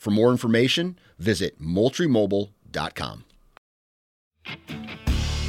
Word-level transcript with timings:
For 0.00 0.10
more 0.10 0.30
information, 0.30 0.98
visit 1.18 1.60
moultriemobile.com. 1.60 3.24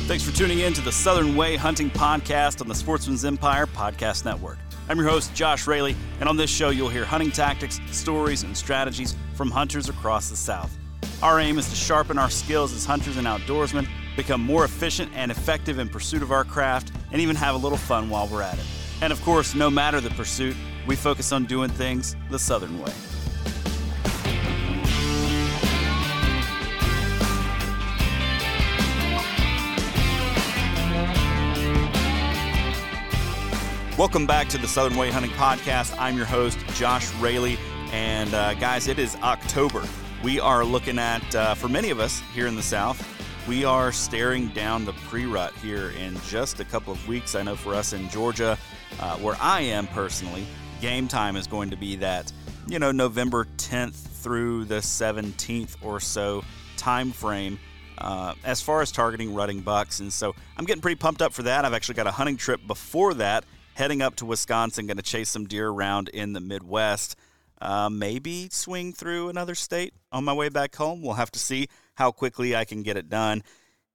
Thanks 0.07 0.29
for 0.29 0.35
tuning 0.35 0.59
in 0.59 0.73
to 0.73 0.81
the 0.81 0.91
Southern 0.91 1.37
Way 1.37 1.55
Hunting 1.55 1.89
Podcast 1.89 2.59
on 2.59 2.67
the 2.67 2.75
Sportsman's 2.75 3.23
Empire 3.23 3.65
Podcast 3.65 4.25
Network. 4.25 4.57
I'm 4.89 4.97
your 4.97 5.07
host, 5.07 5.33
Josh 5.33 5.67
Raley, 5.67 5.95
and 6.19 6.27
on 6.27 6.35
this 6.35 6.49
show, 6.49 6.69
you'll 6.69 6.89
hear 6.89 7.05
hunting 7.05 7.31
tactics, 7.31 7.79
stories, 7.91 8.43
and 8.43 8.57
strategies 8.57 9.15
from 9.35 9.49
hunters 9.49 9.87
across 9.87 10.29
the 10.29 10.35
South. 10.35 10.77
Our 11.23 11.39
aim 11.39 11.57
is 11.57 11.69
to 11.69 11.75
sharpen 11.75 12.17
our 12.17 12.29
skills 12.29 12.73
as 12.73 12.83
hunters 12.83 13.15
and 13.15 13.27
outdoorsmen, 13.27 13.87
become 14.17 14.41
more 14.41 14.65
efficient 14.65 15.13
and 15.15 15.31
effective 15.31 15.79
in 15.79 15.87
pursuit 15.87 16.23
of 16.23 16.33
our 16.33 16.43
craft, 16.43 16.91
and 17.13 17.21
even 17.21 17.37
have 17.37 17.55
a 17.55 17.57
little 17.57 17.77
fun 17.77 18.09
while 18.09 18.27
we're 18.27 18.41
at 18.41 18.55
it. 18.55 18.65
And 19.01 19.13
of 19.13 19.21
course, 19.21 19.55
no 19.55 19.69
matter 19.69 20.01
the 20.01 20.09
pursuit, 20.09 20.57
we 20.87 20.97
focus 20.97 21.31
on 21.31 21.45
doing 21.45 21.69
things 21.69 22.17
the 22.29 22.37
Southern 22.37 22.77
way. 22.81 22.91
Welcome 34.01 34.25
back 34.25 34.49
to 34.49 34.57
the 34.57 34.67
Southern 34.67 34.97
Way 34.97 35.11
Hunting 35.11 35.29
Podcast. 35.29 35.95
I'm 35.99 36.17
your 36.17 36.25
host, 36.25 36.57
Josh 36.73 37.13
Raley. 37.17 37.59
And 37.91 38.33
uh, 38.33 38.55
guys, 38.55 38.87
it 38.87 38.97
is 38.97 39.15
October. 39.17 39.83
We 40.23 40.39
are 40.39 40.65
looking 40.65 40.97
at, 40.97 41.35
uh, 41.35 41.53
for 41.53 41.69
many 41.69 41.91
of 41.91 41.99
us 41.99 42.19
here 42.33 42.47
in 42.47 42.55
the 42.55 42.63
South, 42.63 43.07
we 43.47 43.63
are 43.63 43.91
staring 43.91 44.47
down 44.47 44.85
the 44.85 44.93
pre 44.93 45.27
rut 45.27 45.53
here 45.57 45.91
in 45.91 46.19
just 46.21 46.59
a 46.59 46.65
couple 46.65 46.91
of 46.91 47.07
weeks. 47.07 47.35
I 47.35 47.43
know 47.43 47.55
for 47.55 47.75
us 47.75 47.93
in 47.93 48.09
Georgia, 48.09 48.57
uh, 48.99 49.17
where 49.17 49.37
I 49.39 49.61
am 49.61 49.85
personally, 49.85 50.47
game 50.81 51.07
time 51.07 51.35
is 51.35 51.45
going 51.45 51.69
to 51.69 51.77
be 51.77 51.95
that, 51.97 52.33
you 52.67 52.79
know, 52.79 52.91
November 52.91 53.45
10th 53.57 53.93
through 53.93 54.65
the 54.65 54.79
17th 54.79 55.75
or 55.83 55.99
so 55.99 56.43
time 56.75 57.11
frame. 57.11 57.59
Uh, 57.99 58.33
as 58.43 58.63
far 58.63 58.81
as 58.81 58.91
targeting 58.91 59.31
rutting 59.31 59.59
bucks. 59.59 59.99
And 59.99 60.11
so 60.11 60.33
I'm 60.57 60.65
getting 60.65 60.81
pretty 60.81 60.95
pumped 60.95 61.21
up 61.21 61.33
for 61.33 61.43
that. 61.43 61.65
I've 61.65 61.73
actually 61.75 61.93
got 61.93 62.07
a 62.07 62.11
hunting 62.11 62.35
trip 62.35 62.65
before 62.65 63.13
that 63.13 63.45
heading 63.73 64.01
up 64.01 64.15
to 64.17 64.25
Wisconsin, 64.25 64.87
going 64.87 64.97
to 64.97 65.03
chase 65.03 65.29
some 65.29 65.45
deer 65.45 65.69
around 65.69 66.09
in 66.09 66.33
the 66.33 66.41
Midwest. 66.41 67.15
Uh, 67.61 67.89
maybe 67.89 68.49
swing 68.51 68.91
through 68.91 69.29
another 69.29 69.53
state 69.53 69.93
on 70.11 70.23
my 70.23 70.33
way 70.33 70.49
back 70.49 70.75
home. 70.75 71.01
We'll 71.01 71.13
have 71.13 71.31
to 71.31 71.39
see 71.39 71.67
how 71.95 72.11
quickly 72.11 72.55
I 72.55 72.65
can 72.65 72.81
get 72.81 72.97
it 72.97 73.07
done. 73.07 73.43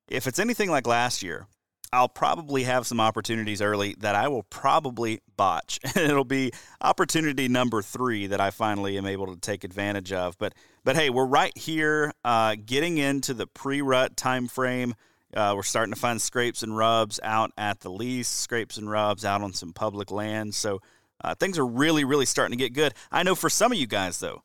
If 0.09 0.29
it's 0.29 0.39
anything 0.39 0.71
like 0.71 0.87
last 0.87 1.23
year, 1.23 1.49
I'll 1.93 2.09
probably 2.09 2.65
have 2.65 2.87
some 2.87 3.01
opportunities 3.01 3.63
early 3.63 3.95
that 4.01 4.15
I 4.15 4.29
will 4.29 4.43
probably 4.45 5.21
botch. 5.37 5.81
And 5.97 6.11
it'll 6.11 6.25
be 6.25 6.53
opportunity 6.81 7.49
number 7.49 7.83
three 7.83 8.27
that 8.29 8.41
I 8.41 8.51
finally 8.51 8.99
am 8.99 9.07
able 9.07 9.35
to 9.35 9.41
take 9.41 9.65
advantage 9.65 10.13
of. 10.13 10.37
But 10.39 10.55
but 10.85 10.95
hey, 10.95 11.11
we're 11.11 11.27
right 11.27 11.57
here, 11.57 12.13
uh, 12.25 12.55
getting 12.65 12.99
into 12.99 13.35
the 13.35 13.47
pre-rut 13.47 14.17
time 14.17 14.47
frame. 14.47 14.95
Uh, 15.35 15.53
we're 15.57 15.63
starting 15.63 15.93
to 15.93 16.01
find 16.01 16.21
scrapes 16.21 16.63
and 16.63 16.77
rubs 16.77 17.19
out 17.23 17.53
at 17.59 17.81
the 17.81 17.91
lease, 17.91 18.29
scrapes 18.29 18.77
and 18.77 18.91
rubs 18.91 19.25
out 19.25 19.43
on 19.43 19.53
some 19.53 19.73
public 19.73 20.11
land. 20.11 20.55
So 20.55 20.81
uh, 21.23 21.35
things 21.35 21.59
are 21.59 21.67
really, 21.67 22.05
really 22.05 22.27
starting 22.27 22.57
to 22.57 22.63
get 22.63 22.73
good. 22.73 22.95
I 23.11 23.23
know 23.23 23.35
for 23.35 23.51
some 23.51 23.73
of 23.73 23.79
you 23.79 23.87
guys, 23.87 24.19
though, 24.21 24.43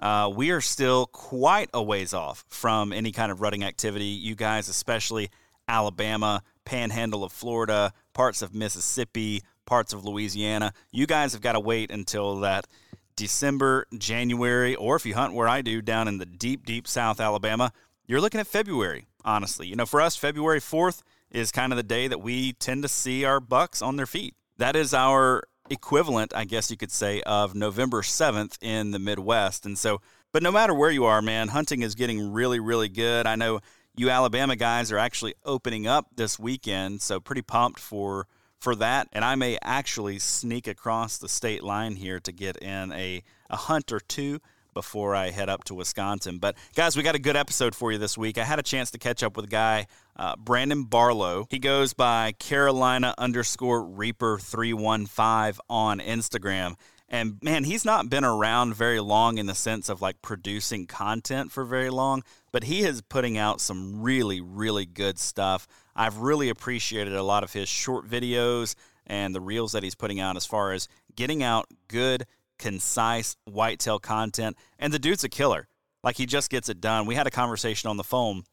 uh, 0.00 0.30
we 0.34 0.50
are 0.50 0.60
still 0.60 1.06
quite 1.06 1.70
a 1.72 1.82
ways 1.82 2.12
off 2.12 2.44
from 2.48 2.92
any 2.92 3.12
kind 3.12 3.30
of 3.30 3.40
rutting 3.40 3.62
activity. 3.62 4.06
You 4.06 4.34
guys, 4.34 4.68
especially 4.68 5.30
Alabama, 5.68 6.42
panhandle 6.64 7.24
of 7.24 7.32
Florida, 7.32 7.92
parts 8.12 8.42
of 8.42 8.54
Mississippi, 8.54 9.42
parts 9.64 9.92
of 9.92 10.04
Louisiana, 10.04 10.72
you 10.90 11.06
guys 11.06 11.32
have 11.34 11.42
got 11.42 11.52
to 11.52 11.60
wait 11.60 11.90
until 11.90 12.40
that 12.40 12.66
December, 13.14 13.86
January, 13.96 14.74
or 14.74 14.96
if 14.96 15.06
you 15.06 15.14
hunt 15.14 15.34
where 15.34 15.48
I 15.48 15.62
do 15.62 15.82
down 15.82 16.08
in 16.08 16.18
the 16.18 16.26
deep, 16.26 16.64
deep 16.64 16.88
South 16.88 17.20
Alabama, 17.20 17.72
you're 18.06 18.20
looking 18.20 18.40
at 18.40 18.46
February 18.46 19.06
honestly. 19.24 19.66
You 19.66 19.76
know, 19.76 19.86
for 19.86 20.00
us, 20.00 20.16
February 20.16 20.60
4th 20.60 21.02
is 21.30 21.50
kind 21.50 21.72
of 21.72 21.76
the 21.76 21.82
day 21.82 22.08
that 22.08 22.20
we 22.20 22.52
tend 22.54 22.82
to 22.82 22.88
see 22.88 23.24
our 23.24 23.40
bucks 23.40 23.82
on 23.82 23.96
their 23.96 24.06
feet. 24.06 24.34
That 24.58 24.76
is 24.76 24.92
our 24.92 25.44
equivalent, 25.70 26.32
I 26.34 26.44
guess 26.44 26.70
you 26.70 26.76
could 26.76 26.92
say, 26.92 27.22
of 27.22 27.54
November 27.54 28.02
7th 28.02 28.58
in 28.60 28.90
the 28.90 28.98
Midwest. 28.98 29.64
And 29.64 29.78
so, 29.78 30.00
but 30.32 30.42
no 30.42 30.52
matter 30.52 30.74
where 30.74 30.90
you 30.90 31.04
are, 31.04 31.22
man, 31.22 31.48
hunting 31.48 31.82
is 31.82 31.94
getting 31.94 32.32
really, 32.32 32.60
really 32.60 32.88
good. 32.88 33.26
I 33.26 33.36
know 33.36 33.60
you 33.94 34.10
Alabama 34.10 34.56
guys 34.56 34.92
are 34.92 34.98
actually 34.98 35.34
opening 35.44 35.86
up 35.86 36.06
this 36.16 36.38
weekend, 36.38 37.02
so 37.02 37.20
pretty 37.20 37.42
pumped 37.42 37.80
for 37.80 38.26
for 38.58 38.76
that. 38.76 39.08
And 39.12 39.24
I 39.24 39.34
may 39.34 39.58
actually 39.60 40.20
sneak 40.20 40.68
across 40.68 41.18
the 41.18 41.28
state 41.28 41.64
line 41.64 41.96
here 41.96 42.20
to 42.20 42.30
get 42.30 42.56
in 42.58 42.92
a, 42.92 43.24
a 43.50 43.56
hunt 43.56 43.90
or 43.90 43.98
two 43.98 44.40
before 44.74 45.14
I 45.14 45.30
head 45.30 45.48
up 45.48 45.64
to 45.64 45.74
Wisconsin. 45.74 46.38
But 46.38 46.56
guys, 46.74 46.96
we 46.96 47.02
got 47.02 47.14
a 47.14 47.18
good 47.20 47.36
episode 47.36 47.74
for 47.74 47.92
you 47.92 47.98
this 47.98 48.16
week. 48.16 48.38
I 48.38 48.44
had 48.44 48.58
a 48.58 48.62
chance 48.62 48.90
to 48.92 48.98
catch 48.98 49.22
up 49.22 49.36
with 49.36 49.46
a 49.46 49.48
guy, 49.48 49.86
uh, 50.16 50.36
Brandon 50.36 50.84
Barlow. 50.84 51.46
He 51.50 51.58
goes 51.58 51.92
by 51.92 52.32
Carolina 52.32 53.14
underscore 53.18 53.84
Reaper 53.84 54.38
three 54.38 54.72
one 54.72 55.06
five 55.06 55.60
on 55.68 56.00
Instagram. 56.00 56.76
And 57.08 57.38
man, 57.42 57.64
he's 57.64 57.84
not 57.84 58.08
been 58.08 58.24
around 58.24 58.74
very 58.74 58.98
long 58.98 59.36
in 59.36 59.44
the 59.44 59.54
sense 59.54 59.90
of 59.90 60.00
like 60.00 60.22
producing 60.22 60.86
content 60.86 61.52
for 61.52 61.62
very 61.62 61.90
long, 61.90 62.22
but 62.52 62.64
he 62.64 62.84
is 62.84 63.02
putting 63.02 63.36
out 63.36 63.60
some 63.60 64.00
really, 64.00 64.40
really 64.40 64.86
good 64.86 65.18
stuff. 65.18 65.68
I've 65.94 66.16
really 66.16 66.48
appreciated 66.48 67.14
a 67.14 67.22
lot 67.22 67.44
of 67.44 67.52
his 67.52 67.68
short 67.68 68.08
videos 68.08 68.74
and 69.06 69.34
the 69.34 69.42
reels 69.42 69.72
that 69.72 69.82
he's 69.82 69.94
putting 69.94 70.20
out 70.20 70.36
as 70.36 70.46
far 70.46 70.72
as 70.72 70.88
getting 71.14 71.42
out 71.42 71.66
good 71.86 72.24
concise 72.62 73.36
whitetail 73.44 73.98
content. 73.98 74.56
And 74.78 74.92
the 74.92 75.00
dude's 75.00 75.24
a 75.24 75.28
killer. 75.28 75.66
Like 76.04 76.16
he 76.16 76.26
just 76.26 76.48
gets 76.48 76.68
it 76.68 76.80
done. 76.80 77.06
We 77.06 77.16
had 77.16 77.26
a 77.26 77.30
conversation 77.30 77.90
on 77.90 77.96
the 77.96 78.04
phone 78.04 78.44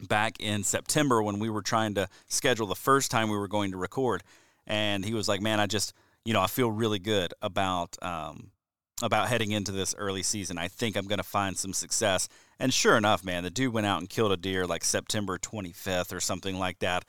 back 0.00 0.36
in 0.40 0.64
September 0.64 1.22
when 1.22 1.38
we 1.38 1.50
were 1.50 1.62
trying 1.62 1.94
to 1.94 2.08
schedule 2.28 2.66
the 2.66 2.74
first 2.74 3.10
time 3.10 3.28
we 3.28 3.36
were 3.36 3.48
going 3.48 3.72
to 3.72 3.76
record. 3.76 4.22
And 4.66 5.04
he 5.04 5.12
was 5.12 5.28
like, 5.28 5.42
Man, 5.42 5.60
I 5.60 5.66
just, 5.66 5.92
you 6.24 6.32
know, 6.32 6.40
I 6.40 6.46
feel 6.46 6.70
really 6.70 6.98
good 6.98 7.34
about 7.42 7.96
um, 8.02 8.52
about 9.02 9.28
heading 9.28 9.52
into 9.52 9.70
this 9.70 9.94
early 9.98 10.22
season. 10.22 10.56
I 10.56 10.68
think 10.68 10.96
I'm 10.96 11.06
going 11.06 11.18
to 11.18 11.22
find 11.22 11.58
some 11.58 11.74
success. 11.74 12.28
And 12.58 12.72
sure 12.72 12.96
enough, 12.96 13.22
man, 13.22 13.42
the 13.42 13.50
dude 13.50 13.74
went 13.74 13.86
out 13.86 14.00
and 14.00 14.08
killed 14.08 14.32
a 14.32 14.38
deer 14.38 14.66
like 14.66 14.82
September 14.82 15.36
25th 15.36 16.14
or 16.14 16.20
something 16.20 16.58
like 16.58 16.78
that. 16.78 17.04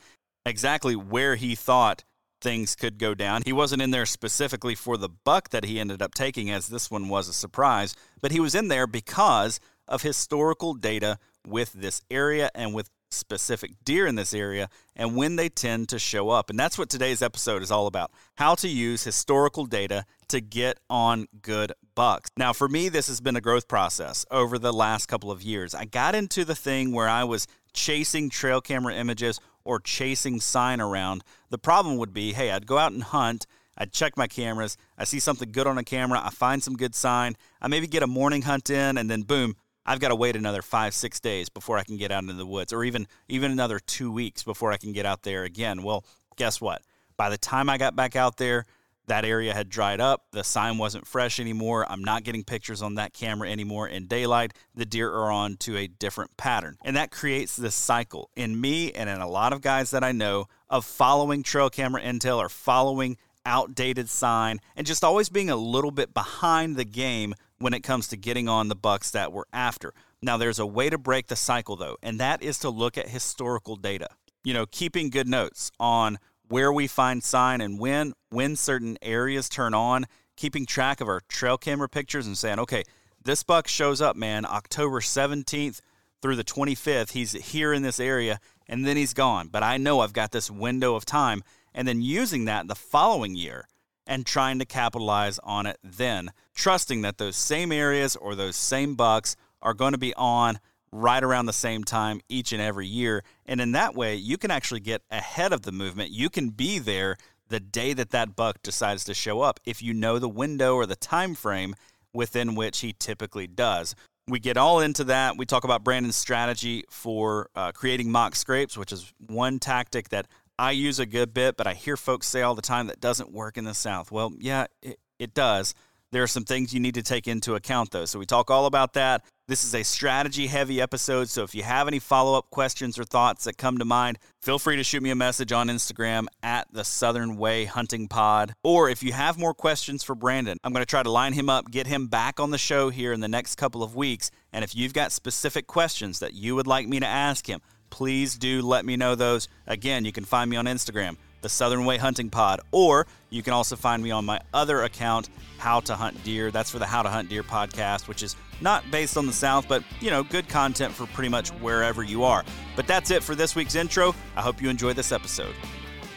Exactly 0.46 0.96
where 0.98 1.36
he 1.36 1.56
thought 1.56 2.04
things 2.42 2.76
could 2.76 2.98
go 2.98 3.14
down. 3.14 3.42
He 3.46 3.54
wasn't 3.54 3.82
in 3.82 3.92
there 3.92 4.06
specifically 4.06 4.76
for 4.76 4.98
the 4.98 5.10
buck 5.10 5.50
that 5.50 5.66
he 5.66 5.80
ended 5.80 6.02
up 6.02 6.14
taking, 6.14 6.50
as 6.50 6.68
this 6.68 6.92
one 6.92 7.10
was 7.10 7.28
a 7.28 7.34
surprise, 7.34 7.96
but 8.22 8.32
he 8.32 8.40
was 8.40 8.56
in 8.56 8.68
there 8.68 8.88
because 8.88 9.60
of 9.88 10.02
historical 10.02 10.74
data 10.74 11.18
with 11.46 11.74
this 11.74 12.02
area 12.12 12.50
and 12.54 12.74
with 12.74 12.90
specific 13.10 13.72
deer 13.86 14.06
in 14.06 14.16
this 14.16 14.34
area 14.34 14.70
and 14.96 15.16
when 15.16 15.38
they 15.38 15.48
tend 15.48 15.88
to 15.90 15.98
show 15.98 16.30
up. 16.30 16.50
And 16.50 16.60
that's 16.60 16.78
what 16.78 16.90
today's 16.90 17.22
episode 17.22 17.62
is 17.62 17.72
all 17.72 17.88
about 17.88 18.12
how 18.36 18.56
to 18.56 18.68
use 18.68 19.04
historical 19.04 19.66
data 19.66 20.06
to 20.28 20.42
get 20.42 20.80
on 20.90 21.28
good 21.42 21.72
bucks. 21.96 22.30
Now, 22.36 22.52
for 22.52 22.68
me, 22.68 22.90
this 22.90 23.08
has 23.08 23.22
been 23.22 23.38
a 23.38 23.42
growth 23.42 23.68
process 23.68 24.26
over 24.30 24.60
the 24.60 24.74
last 24.74 25.08
couple 25.08 25.32
of 25.32 25.42
years. 25.42 25.74
I 25.74 25.86
got 25.86 26.16
into 26.16 26.44
the 26.44 26.56
thing 26.56 26.92
where 26.92 27.08
I 27.08 27.24
was 27.24 27.48
chasing 27.74 28.30
trail 28.30 28.60
camera 28.60 28.94
images 28.94 29.40
or 29.68 29.80
chasing 29.80 30.40
sign 30.40 30.80
around. 30.80 31.24
The 31.50 31.58
problem 31.58 31.98
would 31.98 32.14
be 32.14 32.34
hey, 32.34 32.52
I'd 32.52 32.66
go 32.66 32.78
out 32.78 32.94
and 32.94 33.04
hunt. 33.04 33.46
I'd 33.78 33.92
check 33.92 34.18
my 34.18 34.26
cameras. 34.26 34.78
I 34.98 35.04
see 35.04 35.20
something 35.20 35.52
good 35.52 35.68
on 35.68 35.78
a 35.78 35.84
camera. 35.84 36.20
I 36.24 36.32
find 36.32 36.64
some 36.64 36.76
good 36.76 36.96
sign. 36.96 37.36
I 37.62 37.68
maybe 37.68 37.86
get 37.86 38.02
a 38.02 38.08
morning 38.08 38.42
hunt 38.42 38.72
in, 38.72 38.98
and 38.98 39.10
then 39.10 39.22
boom, 39.22 39.56
I've 39.86 40.00
got 40.00 40.08
to 40.08 40.16
wait 40.16 40.36
another 40.36 40.62
five, 40.62 40.94
six 40.96 41.20
days 41.20 41.50
before 41.50 41.78
I 41.78 41.84
can 41.84 41.98
get 41.98 42.12
out 42.12 42.24
into 42.24 42.34
the 42.34 42.46
woods, 42.46 42.74
or 42.74 42.84
even 42.84 43.08
even 43.28 43.52
another 43.52 43.80
two 43.80 44.12
weeks 44.12 44.42
before 44.42 44.72
I 44.72 44.78
can 44.78 44.94
get 44.94 45.06
out 45.06 45.24
there 45.24 45.44
again. 45.44 45.84
Well, 45.84 46.06
guess 46.38 46.60
what? 46.60 46.82
By 47.18 47.30
the 47.30 47.38
time 47.38 47.70
I 47.70 47.78
got 47.78 47.96
back 47.96 48.16
out 48.16 48.38
there, 48.38 48.66
that 49.08 49.26
area 49.26 49.54
had 49.54 49.70
dried 49.70 50.00
up. 50.00 50.26
The 50.32 50.44
sign 50.44 50.78
wasn't 50.78 51.08
fresh 51.08 51.40
anymore. 51.40 51.86
I'm 51.90 52.04
not 52.04 52.24
getting 52.24 52.44
pictures 52.44 52.82
on 52.82 52.96
that 52.96 53.14
camera 53.14 53.50
anymore 53.50 53.88
in 53.88 54.08
daylight. 54.08 54.54
The 54.76 54.86
deer 54.86 55.10
are 55.10 55.32
on 55.32 55.58
to 55.58 55.78
a 55.78 55.88
different 55.88 56.38
pattern. 56.38 56.78
And 56.84 56.96
that 56.96 57.12
creates 57.12 57.56
this 57.56 57.76
cycle 57.76 58.30
in 58.36 58.60
me 58.60 58.92
and 58.92 59.10
in 59.10 59.20
a 59.20 59.30
lot 59.30 59.54
of 59.54 59.62
guys 59.62 59.92
that 59.92 60.04
I 60.04 60.12
know 60.12 60.48
of 60.70 60.86
following 60.86 61.44
trail 61.44 61.70
camera 61.70 62.02
intel 62.02 62.38
or 62.38 62.50
following 62.50 63.18
outdated 63.46 64.10
sign 64.10 64.60
and 64.76 64.86
just 64.86 65.06
always 65.06 65.30
being 65.30 65.50
a 65.50 65.56
little 65.56 65.92
bit 65.92 66.14
behind 66.14 66.76
the 66.76 66.84
game 66.84 67.34
when 67.60 67.74
it 67.74 67.82
comes 67.82 68.10
to 68.10 68.18
getting 68.18 68.50
on 68.50 68.68
the 68.68 68.76
bucks 68.76 69.12
that 69.12 69.32
we're 69.32 69.44
after. 69.54 69.94
Now, 70.22 70.38
there's 70.38 70.60
a 70.60 70.66
way 70.66 70.90
to 70.90 70.98
break 70.98 71.28
the 71.28 71.36
cycle, 71.36 71.76
though, 71.76 71.98
and 72.04 72.20
that 72.20 72.44
is 72.44 72.60
to 72.60 72.70
look 72.70 72.98
at 72.98 73.10
historical 73.10 73.76
data. 73.76 74.10
You 74.44 74.54
know, 74.54 74.66
keeping 74.66 75.10
good 75.10 75.28
notes 75.28 75.72
on 75.80 76.20
where 76.50 76.72
we 76.72 76.88
find 76.88 77.24
sign 77.24 77.62
and 77.62 77.80
when, 77.80 78.14
when 78.30 78.56
certain 78.56 78.98
areas 79.02 79.50
turn 79.50 79.74
on, 79.74 80.06
keeping 80.36 80.66
track 80.66 81.02
of 81.02 81.08
our 81.08 81.22
trail 81.28 81.58
camera 81.58 81.90
pictures 81.90 82.28
and 82.28 82.38
saying, 82.38 82.60
okay, 82.60 82.84
this 83.24 83.44
buck 83.44 83.68
shows 83.68 84.02
up, 84.02 84.16
man, 84.16 84.46
October 84.46 85.02
17th 85.02 85.82
through 86.22 86.36
the 86.36 86.44
25th. 86.44 87.12
He's 87.12 87.34
here 87.34 87.74
in 87.74 87.82
this 87.82 88.00
area 88.00 88.40
and 88.68 88.86
then 88.86 88.98
he's 88.98 89.14
gone. 89.14 89.50
But 89.50 89.64
I 89.64 89.78
know 89.78 90.00
I've 90.00 90.14
got 90.14 90.32
this 90.32 90.50
window 90.50 90.96
of 90.96 91.06
time. 91.06 91.44
And 91.74 91.88
then 91.88 92.02
using 92.02 92.46
that 92.46 92.68
the 92.68 92.76
following 92.76 93.36
year 93.36 93.68
and 94.06 94.26
trying 94.26 94.60
to 94.60 94.66
capitalize 94.66 95.40
on 95.40 95.66
it 95.66 95.78
then, 95.84 96.32
trusting 96.56 97.02
that 97.02 97.18
those 97.18 97.36
same 97.36 97.72
areas 97.72 98.16
or 98.16 98.34
those 98.34 98.56
same 98.56 98.96
bucks 98.96 99.36
are 99.62 99.74
going 99.74 99.92
to 99.92 99.98
be 99.98 100.14
on 100.16 100.60
right 101.02 101.24
around 101.24 101.46
the 101.46 101.54
same 101.54 101.84
time 101.84 102.22
each 102.30 102.52
and 102.52 102.62
every 102.62 102.88
year. 102.88 103.24
And 103.46 103.62
in 103.62 103.72
that 103.74 103.96
way, 103.96 104.16
you 104.16 104.38
can 104.38 104.52
actually 104.52 104.80
get 104.80 105.02
ahead 105.12 105.54
of 105.54 105.62
the 105.62 105.72
movement. 105.72 106.12
You 106.12 106.30
can 106.30 106.50
be 106.50 106.80
there 106.80 107.18
the 107.50 107.60
day 107.60 107.94
that 107.94 108.12
that 108.12 108.36
buck 108.36 108.62
decides 108.64 109.04
to 109.06 109.14
show 109.14 109.42
up 109.42 109.60
if 109.66 109.82
you 109.82 109.94
know 109.94 110.20
the 110.20 110.30
window 110.30 110.76
or 110.76 110.86
the 110.86 110.96
time 110.96 111.34
frame 111.36 111.76
within 112.14 112.56
which 112.56 112.80
he 112.80 112.94
typically 112.94 113.48
does. 113.48 113.96
We 114.28 114.40
get 114.40 114.58
all 114.58 114.82
into 114.82 115.06
that. 115.06 115.38
We 115.38 115.46
talk 115.46 115.64
about 115.64 115.84
Brandon's 115.84 116.18
strategy 116.18 116.84
for 116.90 117.50
uh, 117.56 117.72
creating 117.72 118.12
mock 118.12 118.36
scrapes, 118.36 118.78
which 118.78 118.92
is 118.92 119.14
one 119.26 119.60
tactic 119.60 120.10
that 120.10 120.28
I 120.60 120.72
use 120.72 121.00
a 121.00 121.06
good 121.06 121.34
bit, 121.34 121.56
but 121.56 121.68
I 121.68 121.74
hear 121.74 121.96
folks 121.96 122.28
say 122.28 122.42
all 122.42 122.56
the 122.56 122.62
time 122.62 122.88
that 122.88 123.00
doesn't 123.00 123.32
work 123.32 123.58
in 123.58 123.64
the 123.64 123.74
South. 123.74 124.12
Well, 124.12 124.34
yeah, 124.40 124.66
it, 124.82 125.00
it 125.20 125.34
does. 125.34 125.76
There 126.12 126.24
are 126.24 126.28
some 126.28 126.44
things 126.44 126.74
you 126.74 126.80
need 126.80 126.96
to 126.96 127.04
take 127.04 127.28
into 127.28 127.56
account, 127.56 127.92
though. 127.92 128.06
So 128.06 128.20
we 128.20 128.26
talk 128.26 128.50
all 128.50 128.66
about 128.66 128.94
that. 128.94 129.24
This 129.50 129.64
is 129.64 129.74
a 129.74 129.84
strategy 129.84 130.48
heavy 130.48 130.82
episode. 130.82 131.30
So 131.30 131.44
if 131.44 131.56
you 131.56 131.64
have 131.64 131.88
any 131.88 132.00
follow 132.00 132.38
up 132.38 132.50
questions 132.50 133.00
or 133.00 133.06
thoughts 133.06 133.46
that 133.46 133.58
come 133.58 133.78
to 133.78 133.86
mind, 133.86 134.20
feel 134.42 134.60
free 134.60 134.76
to 134.76 134.84
shoot 134.84 135.02
me 135.02 135.10
a 135.10 135.16
message 135.16 135.54
on 135.54 135.70
Instagram 135.70 136.26
at 136.44 136.68
the 136.74 136.84
Southern 136.84 137.38
Way 137.38 137.64
Hunting 137.64 138.10
Pod. 138.10 138.54
Or 138.62 138.90
if 138.90 139.02
you 139.04 139.14
have 139.14 139.38
more 139.38 139.54
questions 139.54 140.04
for 140.04 140.16
Brandon, 140.16 140.58
I'm 140.66 140.74
going 140.74 140.82
to 140.82 140.86
try 140.86 141.02
to 141.02 141.10
line 141.10 141.32
him 141.32 141.50
up, 141.50 141.72
get 141.72 141.88
him 141.88 142.08
back 142.08 142.42
on 142.42 142.52
the 142.52 142.58
show 142.58 142.90
here 142.90 143.14
in 143.14 143.22
the 143.22 143.30
next 143.30 143.56
couple 143.56 143.84
of 143.84 143.96
weeks. 143.96 144.32
And 144.52 144.66
if 144.66 144.76
you've 144.76 144.92
got 144.94 145.14
specific 145.14 145.66
questions 145.66 146.20
that 146.20 146.34
you 146.34 146.54
would 146.56 146.68
like 146.68 146.86
me 146.86 147.00
to 147.00 147.08
ask 147.08 147.48
him, 147.48 147.62
please 147.90 148.38
do 148.38 148.62
let 148.62 148.84
me 148.84 148.98
know 148.98 149.16
those. 149.16 149.48
Again, 149.66 150.04
you 150.04 150.12
can 150.12 150.26
find 150.26 150.50
me 150.50 150.58
on 150.58 150.66
Instagram, 150.66 151.16
the 151.40 151.48
Southern 151.48 151.86
Way 151.86 151.96
Hunting 151.96 152.30
Pod, 152.30 152.60
or 152.72 153.08
you 153.30 153.44
can 153.44 153.54
also 153.54 153.78
find 153.78 154.04
me 154.04 154.12
on 154.12 154.26
my 154.26 154.42
other 154.54 154.82
account, 154.82 155.30
How 155.58 155.80
to 155.80 155.96
Hunt 155.96 156.22
Deer. 156.26 156.52
That's 156.52 156.70
for 156.70 156.80
the 156.80 156.86
How 156.86 157.02
to 157.02 157.10
Hunt 157.10 157.30
Deer 157.30 157.44
podcast, 157.44 158.10
which 158.10 158.24
is 158.24 158.36
not 158.62 158.90
based 158.92 159.18
on 159.18 159.26
the 159.26 159.34
South, 159.34 159.68
but 159.68 159.84
you 160.00 160.10
know, 160.10 160.24
good 160.24 160.48
content 160.50 160.94
for 160.94 161.06
pretty 161.08 161.30
much 161.30 161.50
wherever 161.50 162.04
you 162.04 162.24
are. 162.24 162.44
But 162.76 162.88
that's 162.88 163.12
it 163.12 163.24
for 163.24 163.36
this 163.36 163.56
week's 163.56 163.76
intro. 163.76 164.16
I 164.36 164.42
hope 164.42 164.62
you 164.62 164.70
enjoy 164.70 164.94
this 164.94 165.12
episode. 165.12 165.56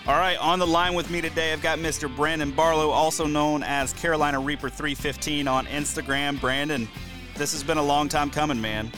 All 0.07 0.19
right, 0.19 0.39
on 0.39 0.59
the 0.59 0.67
line 0.67 0.95
with 0.95 1.11
me 1.11 1.21
today, 1.21 1.53
I've 1.53 1.63
got 1.63 1.79
Mr. 1.79 2.15
Brandon 2.15 2.51
Barlow, 2.51 2.91
also 2.91 3.27
known 3.27 3.63
as 3.63 3.93
Carolina 3.93 4.41
Reaper 4.41 4.71
315 4.71 5.47
on 5.47 5.67
Instagram. 5.67 6.41
Brandon, 6.41 6.89
this 7.37 7.53
has 7.53 7.63
been 7.63 7.79
a 7.79 7.83
long 7.83 8.09
time 8.09 8.31
coming, 8.31 8.61
man. 8.61 8.91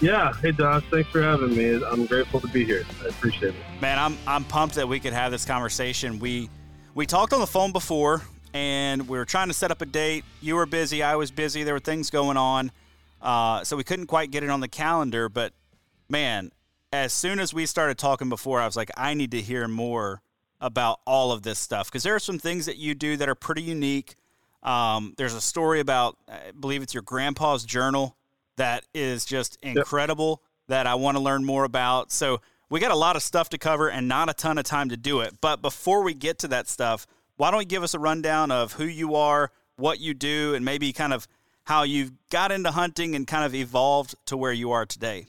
Yeah. 0.00 0.32
Hey, 0.34 0.50
Josh. 0.52 0.82
Thanks 0.90 1.08
for 1.10 1.22
having 1.22 1.56
me. 1.56 1.80
I'm 1.84 2.06
grateful 2.06 2.40
to 2.40 2.48
be 2.48 2.64
here. 2.64 2.84
I 3.04 3.08
appreciate 3.08 3.54
it. 3.54 3.80
Man, 3.80 3.98
I'm 3.98 4.18
I'm 4.26 4.44
pumped 4.44 4.74
that 4.74 4.88
we 4.88 4.98
could 4.98 5.12
have 5.12 5.30
this 5.30 5.44
conversation. 5.44 6.18
We 6.18 6.50
we 6.94 7.06
talked 7.06 7.32
on 7.32 7.40
the 7.40 7.46
phone 7.46 7.70
before, 7.72 8.22
and 8.54 9.08
we 9.08 9.18
were 9.18 9.24
trying 9.24 9.48
to 9.48 9.54
set 9.54 9.70
up 9.70 9.80
a 9.82 9.86
date. 9.86 10.24
You 10.40 10.56
were 10.56 10.66
busy. 10.66 11.02
I 11.02 11.16
was 11.16 11.30
busy. 11.30 11.62
There 11.62 11.74
were 11.74 11.80
things 11.80 12.10
going 12.10 12.36
on, 12.36 12.70
uh, 13.20 13.64
so 13.64 13.76
we 13.76 13.84
couldn't 13.84 14.06
quite 14.06 14.30
get 14.30 14.42
it 14.42 14.50
on 14.50 14.60
the 14.60 14.68
calendar. 14.68 15.28
But 15.28 15.52
man, 16.08 16.52
as 16.92 17.12
soon 17.12 17.40
as 17.40 17.54
we 17.54 17.66
started 17.66 17.98
talking 17.98 18.28
before, 18.28 18.60
I 18.60 18.66
was 18.66 18.76
like, 18.76 18.90
I 18.96 19.14
need 19.14 19.30
to 19.32 19.40
hear 19.40 19.66
more 19.68 20.22
about 20.60 21.00
all 21.06 21.32
of 21.32 21.42
this 21.42 21.58
stuff 21.58 21.88
because 21.88 22.02
there 22.04 22.14
are 22.14 22.20
some 22.20 22.38
things 22.38 22.66
that 22.66 22.76
you 22.76 22.94
do 22.94 23.16
that 23.16 23.28
are 23.28 23.34
pretty 23.34 23.62
unique. 23.62 24.14
Um, 24.62 25.14
there's 25.16 25.34
a 25.34 25.40
story 25.40 25.80
about, 25.80 26.16
I 26.28 26.52
believe 26.58 26.82
it's 26.82 26.94
your 26.94 27.02
grandpa's 27.02 27.64
journal 27.64 28.16
that 28.56 28.84
is 28.94 29.24
just 29.24 29.58
incredible 29.62 30.40
yep. 30.42 30.68
that 30.68 30.86
I 30.86 30.94
want 30.94 31.16
to 31.16 31.22
learn 31.22 31.44
more 31.44 31.64
about. 31.64 32.12
So 32.12 32.40
we 32.70 32.78
got 32.78 32.92
a 32.92 32.96
lot 32.96 33.16
of 33.16 33.22
stuff 33.22 33.48
to 33.50 33.58
cover 33.58 33.90
and 33.90 34.06
not 34.06 34.30
a 34.30 34.34
ton 34.34 34.58
of 34.58 34.64
time 34.64 34.90
to 34.90 34.96
do 34.96 35.20
it. 35.20 35.34
But 35.40 35.62
before 35.62 36.02
we 36.02 36.14
get 36.14 36.38
to 36.40 36.48
that 36.48 36.68
stuff, 36.68 37.06
why 37.36 37.50
don't 37.50 37.60
you 37.60 37.66
give 37.66 37.82
us 37.82 37.94
a 37.94 37.98
rundown 37.98 38.50
of 38.50 38.74
who 38.74 38.84
you 38.84 39.14
are, 39.14 39.50
what 39.76 40.00
you 40.00 40.14
do, 40.14 40.54
and 40.54 40.64
maybe 40.64 40.92
kind 40.92 41.12
of 41.12 41.26
how 41.64 41.82
you've 41.82 42.12
got 42.30 42.52
into 42.52 42.70
hunting 42.70 43.14
and 43.14 43.26
kind 43.26 43.44
of 43.44 43.54
evolved 43.54 44.14
to 44.26 44.36
where 44.36 44.52
you 44.52 44.70
are 44.72 44.86
today? 44.86 45.26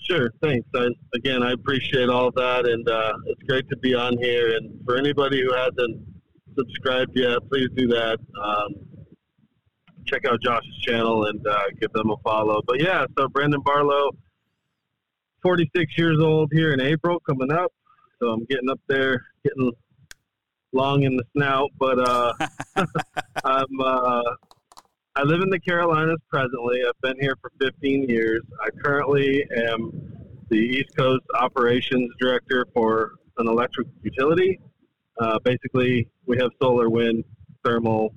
Sure, 0.00 0.30
thanks. 0.40 0.68
I, 0.74 0.88
again, 1.14 1.42
I 1.42 1.52
appreciate 1.52 2.08
all 2.08 2.30
that, 2.30 2.66
and 2.66 2.88
uh, 2.88 3.12
it's 3.26 3.42
great 3.42 3.68
to 3.70 3.76
be 3.76 3.94
on 3.94 4.16
here. 4.18 4.56
And 4.56 4.80
for 4.84 4.96
anybody 4.96 5.42
who 5.42 5.52
hasn't 5.52 6.00
subscribed 6.56 7.12
yet, 7.14 7.38
please 7.50 7.68
do 7.74 7.88
that. 7.88 8.18
Um, 8.40 8.74
check 10.06 10.24
out 10.26 10.40
Josh's 10.42 10.76
channel 10.82 11.26
and 11.26 11.44
uh, 11.46 11.64
give 11.80 11.92
them 11.92 12.10
a 12.10 12.16
follow. 12.18 12.62
But 12.66 12.80
yeah, 12.80 13.04
so 13.18 13.28
Brandon 13.28 13.60
Barlow, 13.64 14.10
46 15.42 15.98
years 15.98 16.18
old 16.20 16.50
here 16.52 16.72
in 16.72 16.80
April, 16.80 17.18
coming 17.20 17.50
up. 17.50 17.72
So 18.20 18.28
I'm 18.28 18.44
getting 18.44 18.70
up 18.70 18.80
there, 18.86 19.24
getting 19.44 19.72
long 20.76 21.02
in 21.02 21.16
the 21.16 21.24
snout. 21.34 21.70
But 21.78 21.98
uh, 21.98 22.32
I'm 23.44 23.80
uh, 23.80 24.22
I 25.16 25.22
live 25.22 25.40
in 25.40 25.48
the 25.48 25.58
Carolinas 25.58 26.20
presently. 26.28 26.82
I've 26.86 27.00
been 27.00 27.18
here 27.18 27.36
for 27.40 27.50
15 27.60 28.08
years. 28.08 28.42
I 28.60 28.68
currently 28.84 29.46
am 29.56 30.12
the 30.50 30.58
East 30.58 30.94
Coast 30.96 31.24
operations 31.34 32.10
director 32.20 32.66
for 32.74 33.12
an 33.38 33.48
electric 33.48 33.88
utility. 34.02 34.60
Uh, 35.18 35.38
basically, 35.42 36.06
we 36.26 36.36
have 36.36 36.50
solar, 36.62 36.90
wind, 36.90 37.24
thermal, 37.64 38.14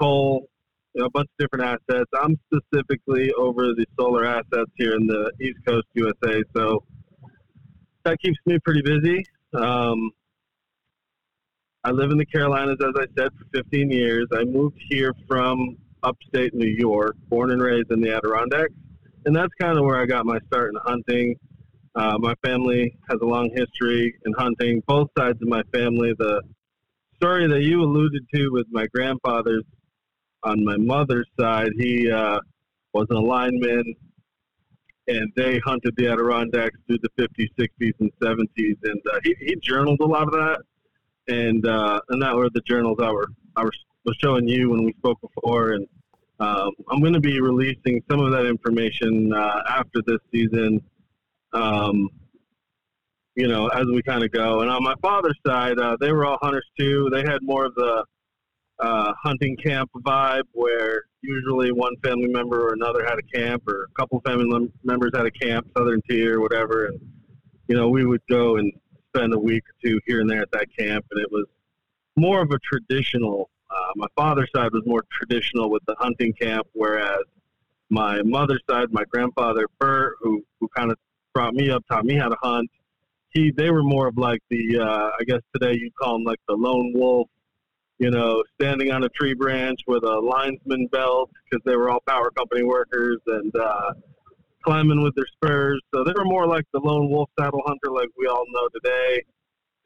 coal, 0.00 0.48
you 0.94 1.00
know, 1.00 1.06
a 1.06 1.10
bunch 1.10 1.28
of 1.28 1.38
different 1.38 1.64
assets. 1.64 2.08
I'm 2.14 2.38
specifically 2.46 3.32
over 3.32 3.74
the 3.74 3.84
solar 3.98 4.24
assets 4.24 4.70
here 4.76 4.94
in 4.94 5.06
the 5.06 5.32
East 5.40 5.58
Coast 5.66 5.86
USA, 5.94 6.42
so 6.54 6.84
that 8.04 8.20
keeps 8.20 8.38
me 8.46 8.58
pretty 8.64 8.82
busy. 8.82 9.24
Um, 9.54 10.10
I 11.84 11.90
live 11.90 12.12
in 12.12 12.18
the 12.18 12.26
Carolinas, 12.26 12.78
as 12.80 12.94
I 12.96 13.06
said, 13.18 13.30
for 13.36 13.44
15 13.54 13.90
years. 13.90 14.28
I 14.32 14.44
moved 14.44 14.78
here 14.88 15.12
from 15.26 15.76
upstate 16.04 16.54
New 16.54 16.68
York, 16.68 17.16
born 17.28 17.50
and 17.50 17.60
raised 17.60 17.90
in 17.90 18.00
the 18.00 18.14
Adirondacks, 18.14 18.72
and 19.26 19.34
that's 19.34 19.52
kind 19.60 19.76
of 19.76 19.84
where 19.84 20.00
I 20.00 20.06
got 20.06 20.24
my 20.24 20.38
start 20.46 20.70
in 20.72 20.80
hunting. 20.84 21.34
Uh, 21.96 22.18
my 22.18 22.34
family 22.44 22.96
has 23.10 23.18
a 23.20 23.24
long 23.24 23.50
history 23.54 24.14
in 24.24 24.32
hunting. 24.34 24.80
Both 24.86 25.08
sides 25.18 25.42
of 25.42 25.48
my 25.48 25.62
family, 25.74 26.14
the 26.16 26.42
story 27.16 27.48
that 27.48 27.62
you 27.62 27.82
alluded 27.82 28.26
to 28.32 28.50
with 28.50 28.66
my 28.70 28.86
grandfather's 28.94 29.64
on 30.44 30.64
my 30.64 30.76
mother's 30.76 31.28
side, 31.38 31.70
he 31.76 32.10
uh, 32.10 32.38
was 32.92 33.08
an 33.10 33.24
lineman, 33.24 33.94
and 35.08 35.32
they 35.34 35.58
hunted 35.58 35.94
the 35.96 36.06
Adirondacks 36.06 36.78
through 36.86 36.98
the 37.02 37.10
50s, 37.18 37.48
60s, 37.58 37.92
and 37.98 38.12
70s. 38.22 38.76
And 38.84 39.00
uh, 39.12 39.18
he, 39.24 39.34
he 39.40 39.56
journaled 39.56 39.98
a 40.00 40.06
lot 40.06 40.24
of 40.24 40.32
that, 40.32 40.62
and 41.28 41.66
uh, 41.66 42.00
and 42.08 42.22
that 42.22 42.34
were 42.34 42.50
the 42.50 42.62
journals 42.62 42.98
I 43.00 43.10
were 43.10 43.28
I 43.56 43.64
was, 43.64 43.72
showing 44.20 44.48
you 44.48 44.70
when 44.70 44.84
we 44.84 44.92
spoke 44.98 45.18
before. 45.20 45.72
And 45.72 45.86
um, 46.40 46.70
I'm 46.90 47.00
going 47.00 47.12
to 47.12 47.20
be 47.20 47.40
releasing 47.40 48.02
some 48.10 48.20
of 48.20 48.32
that 48.32 48.46
information 48.46 49.32
uh, 49.32 49.62
after 49.68 50.00
this 50.06 50.18
season. 50.32 50.82
Um, 51.52 52.08
you 53.34 53.48
know, 53.48 53.68
as 53.68 53.86
we 53.86 54.02
kind 54.02 54.22
of 54.22 54.30
go. 54.30 54.60
And 54.60 54.70
on 54.70 54.82
my 54.82 54.94
father's 55.00 55.38
side, 55.46 55.78
uh, 55.78 55.96
they 56.00 56.12
were 56.12 56.26
all 56.26 56.38
hunters 56.42 56.66
too. 56.78 57.08
They 57.10 57.22
had 57.22 57.38
more 57.42 57.64
of 57.64 57.74
the 57.74 58.04
uh, 58.78 59.12
hunting 59.22 59.56
camp 59.56 59.90
vibe 60.04 60.42
where 60.52 61.04
usually 61.22 61.72
one 61.72 61.94
family 62.02 62.28
member 62.28 62.68
or 62.68 62.74
another 62.74 63.04
had 63.04 63.18
a 63.18 63.22
camp 63.22 63.62
or 63.68 63.84
a 63.84 64.00
couple 64.00 64.20
family 64.26 64.70
members 64.84 65.12
had 65.14 65.24
a 65.24 65.30
camp, 65.30 65.66
Southern 65.76 66.02
Tier 66.08 66.38
or 66.38 66.40
whatever. 66.40 66.86
And, 66.86 67.00
you 67.68 67.76
know, 67.76 67.88
we 67.88 68.04
would 68.04 68.22
go 68.28 68.56
and 68.56 68.72
spend 69.14 69.34
a 69.34 69.38
week 69.38 69.64
or 69.68 69.74
two 69.84 70.00
here 70.06 70.20
and 70.20 70.30
there 70.30 70.42
at 70.42 70.50
that 70.52 70.68
camp. 70.76 71.04
And 71.10 71.20
it 71.20 71.30
was 71.30 71.46
more 72.16 72.42
of 72.42 72.50
a 72.50 72.58
traditional 72.58 73.50
uh, 73.72 73.92
my 73.96 74.06
father's 74.16 74.50
side 74.54 74.72
was 74.72 74.82
more 74.84 75.02
traditional 75.10 75.70
with 75.70 75.82
the 75.86 75.94
hunting 75.98 76.32
camp, 76.34 76.66
whereas 76.72 77.22
my 77.88 78.22
mother's 78.22 78.62
side, 78.68 78.92
my 78.92 79.04
grandfather 79.04 79.66
Bert, 79.78 80.16
who 80.20 80.44
who 80.60 80.68
kind 80.76 80.90
of 80.90 80.98
brought 81.34 81.54
me 81.54 81.70
up, 81.70 81.84
taught 81.88 82.04
me 82.04 82.14
how 82.16 82.28
to 82.28 82.36
hunt. 82.42 82.70
He 83.30 83.50
they 83.50 83.70
were 83.70 83.82
more 83.82 84.08
of 84.08 84.18
like 84.18 84.40
the 84.50 84.78
uh, 84.78 85.10
I 85.18 85.24
guess 85.24 85.40
today 85.54 85.78
you'd 85.78 85.94
call 85.94 86.16
him 86.16 86.24
like 86.24 86.40
the 86.48 86.54
lone 86.54 86.92
wolf, 86.94 87.28
you 87.98 88.10
know, 88.10 88.42
standing 88.60 88.92
on 88.92 89.04
a 89.04 89.08
tree 89.10 89.34
branch 89.34 89.80
with 89.86 90.04
a 90.04 90.20
linesman 90.20 90.86
belt 90.88 91.30
because 91.44 91.62
they 91.64 91.76
were 91.76 91.90
all 91.90 92.02
power 92.06 92.30
company 92.30 92.62
workers 92.62 93.18
and 93.26 93.54
uh, 93.56 93.92
climbing 94.64 95.02
with 95.02 95.14
their 95.14 95.26
spurs. 95.36 95.80
So 95.94 96.04
they 96.04 96.12
were 96.16 96.24
more 96.24 96.46
like 96.46 96.64
the 96.72 96.80
lone 96.80 97.08
wolf 97.10 97.30
saddle 97.38 97.62
hunter, 97.66 97.90
like 97.90 98.08
we 98.16 98.26
all 98.26 98.44
know 98.48 98.68
today. 98.74 99.22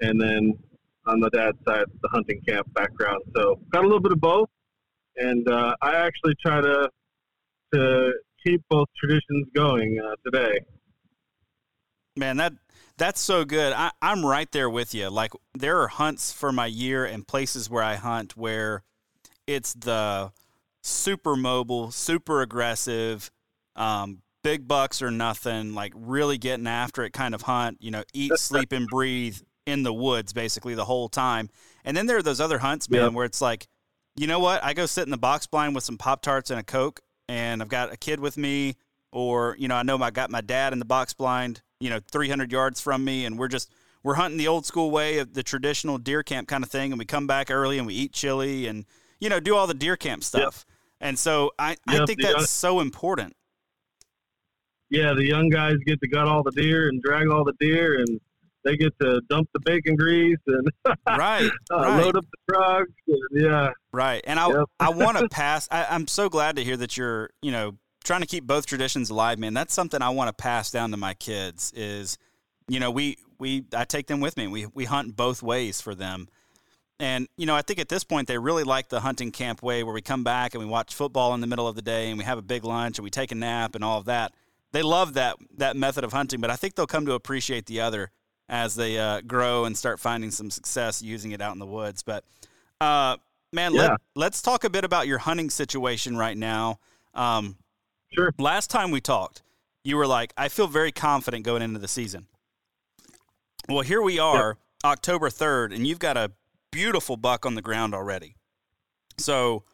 And 0.00 0.20
then 0.20 0.58
on 1.06 1.20
the 1.20 1.30
dad's 1.30 1.58
side, 1.66 1.86
the 2.02 2.08
hunting 2.08 2.40
camp 2.46 2.72
background. 2.74 3.22
So 3.34 3.58
got 3.70 3.82
a 3.82 3.86
little 3.86 4.00
bit 4.00 4.12
of 4.12 4.20
both, 4.20 4.48
and 5.16 5.48
uh, 5.48 5.74
I 5.82 5.94
actually 5.96 6.34
try 6.44 6.60
to 6.60 6.90
to 7.74 8.12
keep 8.44 8.62
both 8.68 8.88
traditions 8.98 9.46
going 9.54 10.00
uh, 10.00 10.14
today. 10.24 10.60
Man, 12.16 12.36
that 12.38 12.54
that's 12.96 13.20
so 13.20 13.44
good. 13.44 13.72
I, 13.72 13.90
I'm 14.00 14.24
right 14.24 14.50
there 14.50 14.70
with 14.70 14.94
you. 14.94 15.08
Like 15.08 15.32
there 15.54 15.80
are 15.80 15.88
hunts 15.88 16.32
for 16.32 16.52
my 16.52 16.66
year 16.66 17.04
and 17.04 17.26
places 17.26 17.68
where 17.68 17.82
I 17.82 17.94
hunt 17.96 18.36
where 18.36 18.82
it's 19.46 19.74
the 19.74 20.32
super 20.82 21.36
mobile, 21.36 21.90
super 21.90 22.42
aggressive, 22.42 23.30
um, 23.74 24.22
big 24.46 24.68
bucks 24.68 25.02
or 25.02 25.10
nothing, 25.10 25.74
like 25.74 25.92
really 25.96 26.38
getting 26.38 26.68
after 26.68 27.02
it 27.02 27.12
kind 27.12 27.34
of 27.34 27.42
hunt. 27.42 27.78
You 27.80 27.90
know, 27.90 28.04
eat, 28.14 28.32
sleep, 28.38 28.70
and 28.70 28.86
breathe 28.86 29.38
in 29.66 29.82
the 29.82 29.92
woods 29.92 30.32
basically 30.32 30.74
the 30.76 30.84
whole 30.84 31.08
time. 31.08 31.50
And 31.84 31.96
then 31.96 32.06
there 32.06 32.16
are 32.16 32.22
those 32.22 32.40
other 32.40 32.58
hunts, 32.58 32.88
man, 32.88 33.02
yep. 33.02 33.12
where 33.12 33.24
it's 33.24 33.40
like, 33.40 33.66
you 34.14 34.28
know 34.28 34.38
what? 34.38 34.62
I 34.62 34.72
go 34.72 34.86
sit 34.86 35.02
in 35.02 35.10
the 35.10 35.18
box 35.18 35.48
blind 35.48 35.74
with 35.74 35.82
some 35.82 35.98
Pop 35.98 36.22
Tarts 36.22 36.50
and 36.50 36.60
a 36.60 36.62
Coke, 36.62 37.00
and 37.28 37.60
I've 37.60 37.68
got 37.68 37.92
a 37.92 37.96
kid 37.96 38.20
with 38.20 38.36
me, 38.36 38.76
or, 39.10 39.56
you 39.58 39.66
know, 39.66 39.74
I 39.74 39.82
know 39.82 39.98
I 39.98 40.10
got 40.10 40.30
my 40.30 40.40
dad 40.40 40.72
in 40.72 40.78
the 40.78 40.84
box 40.84 41.12
blind, 41.12 41.62
you 41.80 41.90
know, 41.90 41.98
300 42.12 42.52
yards 42.52 42.80
from 42.80 43.04
me, 43.04 43.24
and 43.24 43.36
we're 43.36 43.48
just, 43.48 43.70
we're 44.04 44.14
hunting 44.14 44.38
the 44.38 44.46
old 44.46 44.64
school 44.64 44.92
way 44.92 45.18
of 45.18 45.34
the 45.34 45.42
traditional 45.42 45.98
deer 45.98 46.22
camp 46.22 46.46
kind 46.46 46.62
of 46.62 46.70
thing. 46.70 46.92
And 46.92 46.98
we 47.00 47.04
come 47.04 47.26
back 47.26 47.50
early 47.50 47.78
and 47.78 47.86
we 47.88 47.94
eat 47.94 48.12
chili 48.12 48.68
and, 48.68 48.84
you 49.18 49.28
know, 49.28 49.40
do 49.40 49.56
all 49.56 49.66
the 49.66 49.74
deer 49.74 49.96
camp 49.96 50.22
stuff. 50.22 50.64
Yep. 50.68 51.08
And 51.08 51.18
so 51.18 51.50
I, 51.58 51.70
yep, 51.70 52.02
I 52.02 52.06
think 52.06 52.22
that's 52.22 52.48
so 52.48 52.78
important. 52.78 53.34
Yeah, 54.90 55.14
the 55.14 55.24
young 55.24 55.48
guys 55.48 55.76
get 55.84 56.00
to 56.00 56.08
gut 56.08 56.28
all 56.28 56.42
the 56.42 56.52
deer 56.52 56.88
and 56.88 57.02
drag 57.02 57.28
all 57.28 57.44
the 57.44 57.54
deer 57.58 57.98
and 57.98 58.20
they 58.66 58.76
get 58.76 58.92
to 59.00 59.20
dump 59.30 59.48
the 59.54 59.60
bacon 59.60 59.94
grease 59.94 60.38
and 60.48 60.68
right, 61.06 61.48
uh, 61.70 61.76
right. 61.76 62.02
load 62.02 62.16
up 62.16 62.24
the 62.24 62.52
trucks. 62.52 62.90
And, 63.06 63.20
yeah, 63.32 63.70
right. 63.92 64.22
And 64.26 64.38
I 64.40 64.48
yep. 64.48 64.64
I 64.80 64.90
want 64.90 65.16
to 65.18 65.28
pass. 65.28 65.68
I, 65.70 65.86
I'm 65.88 66.06
so 66.08 66.28
glad 66.28 66.56
to 66.56 66.64
hear 66.64 66.76
that 66.76 66.96
you're 66.96 67.30
you 67.40 67.52
know 67.52 67.76
trying 68.04 68.20
to 68.20 68.26
keep 68.26 68.44
both 68.44 68.66
traditions 68.66 69.08
alive, 69.08 69.38
man. 69.38 69.54
That's 69.54 69.72
something 69.72 70.02
I 70.02 70.10
want 70.10 70.28
to 70.28 70.32
pass 70.32 70.70
down 70.70 70.90
to 70.90 70.96
my 70.96 71.14
kids. 71.14 71.72
Is 71.76 72.18
you 72.68 72.80
know 72.80 72.90
we 72.90 73.18
we 73.38 73.64
I 73.74 73.84
take 73.84 74.08
them 74.08 74.20
with 74.20 74.36
me. 74.36 74.48
We 74.48 74.66
we 74.66 74.84
hunt 74.84 75.16
both 75.16 75.42
ways 75.42 75.80
for 75.80 75.94
them. 75.94 76.28
And 76.98 77.28
you 77.36 77.46
know, 77.46 77.54
I 77.54 77.62
think 77.62 77.78
at 77.78 77.88
this 77.88 78.04
point 78.04 78.26
they 78.26 78.38
really 78.38 78.64
like 78.64 78.88
the 78.88 79.00
hunting 79.00 79.30
camp 79.30 79.62
way, 79.62 79.84
where 79.84 79.94
we 79.94 80.02
come 80.02 80.24
back 80.24 80.54
and 80.54 80.62
we 80.62 80.68
watch 80.68 80.94
football 80.94 81.34
in 81.34 81.40
the 81.40 81.46
middle 81.46 81.68
of 81.68 81.76
the 81.76 81.82
day, 81.82 82.08
and 82.08 82.18
we 82.18 82.24
have 82.24 82.38
a 82.38 82.42
big 82.42 82.64
lunch, 82.64 82.98
and 82.98 83.04
we 83.04 83.10
take 83.10 83.30
a 83.30 83.34
nap, 83.34 83.74
and 83.74 83.84
all 83.84 83.98
of 83.98 84.06
that. 84.06 84.32
They 84.76 84.82
love 84.82 85.14
that 85.14 85.38
that 85.56 85.74
method 85.74 86.04
of 86.04 86.12
hunting, 86.12 86.38
but 86.42 86.50
I 86.50 86.56
think 86.56 86.74
they'll 86.74 86.86
come 86.86 87.06
to 87.06 87.14
appreciate 87.14 87.64
the 87.64 87.80
other 87.80 88.10
as 88.46 88.74
they 88.74 88.98
uh, 88.98 89.22
grow 89.22 89.64
and 89.64 89.74
start 89.74 89.98
finding 89.98 90.30
some 90.30 90.50
success 90.50 91.00
using 91.00 91.32
it 91.32 91.40
out 91.40 91.54
in 91.54 91.58
the 91.58 91.64
woods. 91.64 92.02
But 92.02 92.24
uh, 92.78 93.16
man, 93.54 93.72
yeah. 93.72 93.96
let, 94.14 94.34
us 94.34 94.42
talk 94.42 94.64
a 94.64 94.68
bit 94.68 94.84
about 94.84 95.06
your 95.06 95.16
hunting 95.16 95.48
situation 95.48 96.14
right 96.14 96.36
now. 96.36 96.78
Um, 97.14 97.56
sure. 98.12 98.34
Last 98.38 98.68
time 98.68 98.90
we 98.90 99.00
talked, 99.00 99.42
you 99.82 99.96
were 99.96 100.06
like, 100.06 100.34
"I 100.36 100.48
feel 100.48 100.66
very 100.66 100.92
confident 100.92 101.46
going 101.46 101.62
into 101.62 101.78
the 101.78 101.88
season." 101.88 102.26
Well, 103.70 103.80
here 103.80 104.02
we 104.02 104.18
are. 104.18 104.58
October 104.84 105.30
third, 105.30 105.72
and 105.72 105.86
you've 105.86 106.00
got 106.00 106.18
a 106.18 106.32
beautiful 106.70 107.16
buck 107.16 107.46
on 107.46 107.54
the 107.54 107.62
ground 107.62 107.94
already. 107.94 108.36
So. 109.16 109.64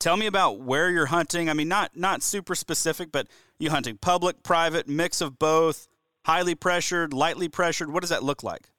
Tell 0.00 0.18
me 0.18 0.26
about 0.26 0.60
where 0.60 0.90
you're 0.90 1.06
hunting. 1.06 1.48
I 1.48 1.54
mean, 1.54 1.68
not 1.68 1.96
not 1.96 2.22
super 2.22 2.54
specific, 2.54 3.10
but 3.10 3.26
you 3.64 3.70
hunting 3.70 3.98
public, 3.98 4.42
private, 4.42 4.86
mix 4.86 5.20
of 5.20 5.38
both 5.38 5.88
highly 6.24 6.54
pressured, 6.54 7.12
lightly 7.12 7.48
pressured? 7.48 7.92
What 7.92 8.02
does 8.02 8.10
that 8.10 8.22
look 8.22 8.42
like? 8.42 8.70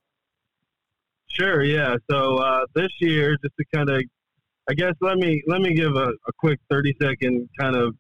Sure. 1.27 1.63
Yeah. 1.63 1.96
So 2.10 2.38
uh, 2.38 2.65
this 2.75 2.92
year, 3.00 3.36
just 3.44 3.56
to 3.60 3.65
kind 3.74 3.89
of, 3.89 4.01
I 4.70 4.74
guess 4.74 4.94
let 5.01 5.18
me 5.18 5.44
let 5.48 5.62
me 5.62 5.74
give 5.75 5.96
a, 5.96 6.08
a 6.27 6.34
quick 6.39 6.60
thirty 6.70 6.96
second 7.01 7.50
kind 7.60 7.75
of 7.75 7.94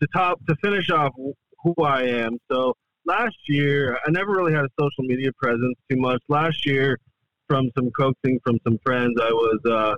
to 0.00 0.08
top 0.14 0.40
to 0.48 0.56
finish 0.62 0.90
off 0.90 1.12
who 1.62 1.74
I 1.84 2.02
am. 2.02 2.38
So 2.50 2.74
last 3.06 3.36
year, 3.46 3.98
I 4.06 4.10
never 4.10 4.32
really 4.32 4.52
had 4.52 4.64
a 4.64 4.68
social 4.78 5.04
media 5.04 5.30
presence 5.40 5.76
too 5.90 5.96
much. 5.96 6.20
Last 6.28 6.66
year, 6.66 6.98
from 7.46 7.70
some 7.76 7.90
coaxing 7.90 8.40
from 8.44 8.58
some 8.64 8.78
friends, 8.84 9.14
I 9.20 9.30
was 9.30 9.60
uh, 9.70 9.94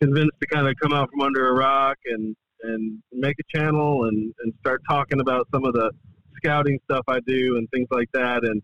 convinced 0.00 0.36
to 0.40 0.46
kind 0.46 0.68
of 0.68 0.74
come 0.80 0.92
out 0.92 1.10
from 1.10 1.20
under 1.22 1.48
a 1.48 1.54
rock 1.54 1.96
and 2.06 2.36
and 2.66 3.02
make 3.12 3.36
a 3.38 3.58
channel 3.58 4.04
and, 4.04 4.34
and 4.42 4.52
start 4.60 4.82
talking 4.88 5.20
about 5.20 5.48
some 5.52 5.64
of 5.64 5.72
the 5.72 5.90
scouting 6.36 6.78
stuff 6.84 7.04
I 7.08 7.20
do 7.20 7.56
and 7.56 7.68
things 7.70 7.88
like 7.90 8.10
that, 8.12 8.44
and 8.44 8.62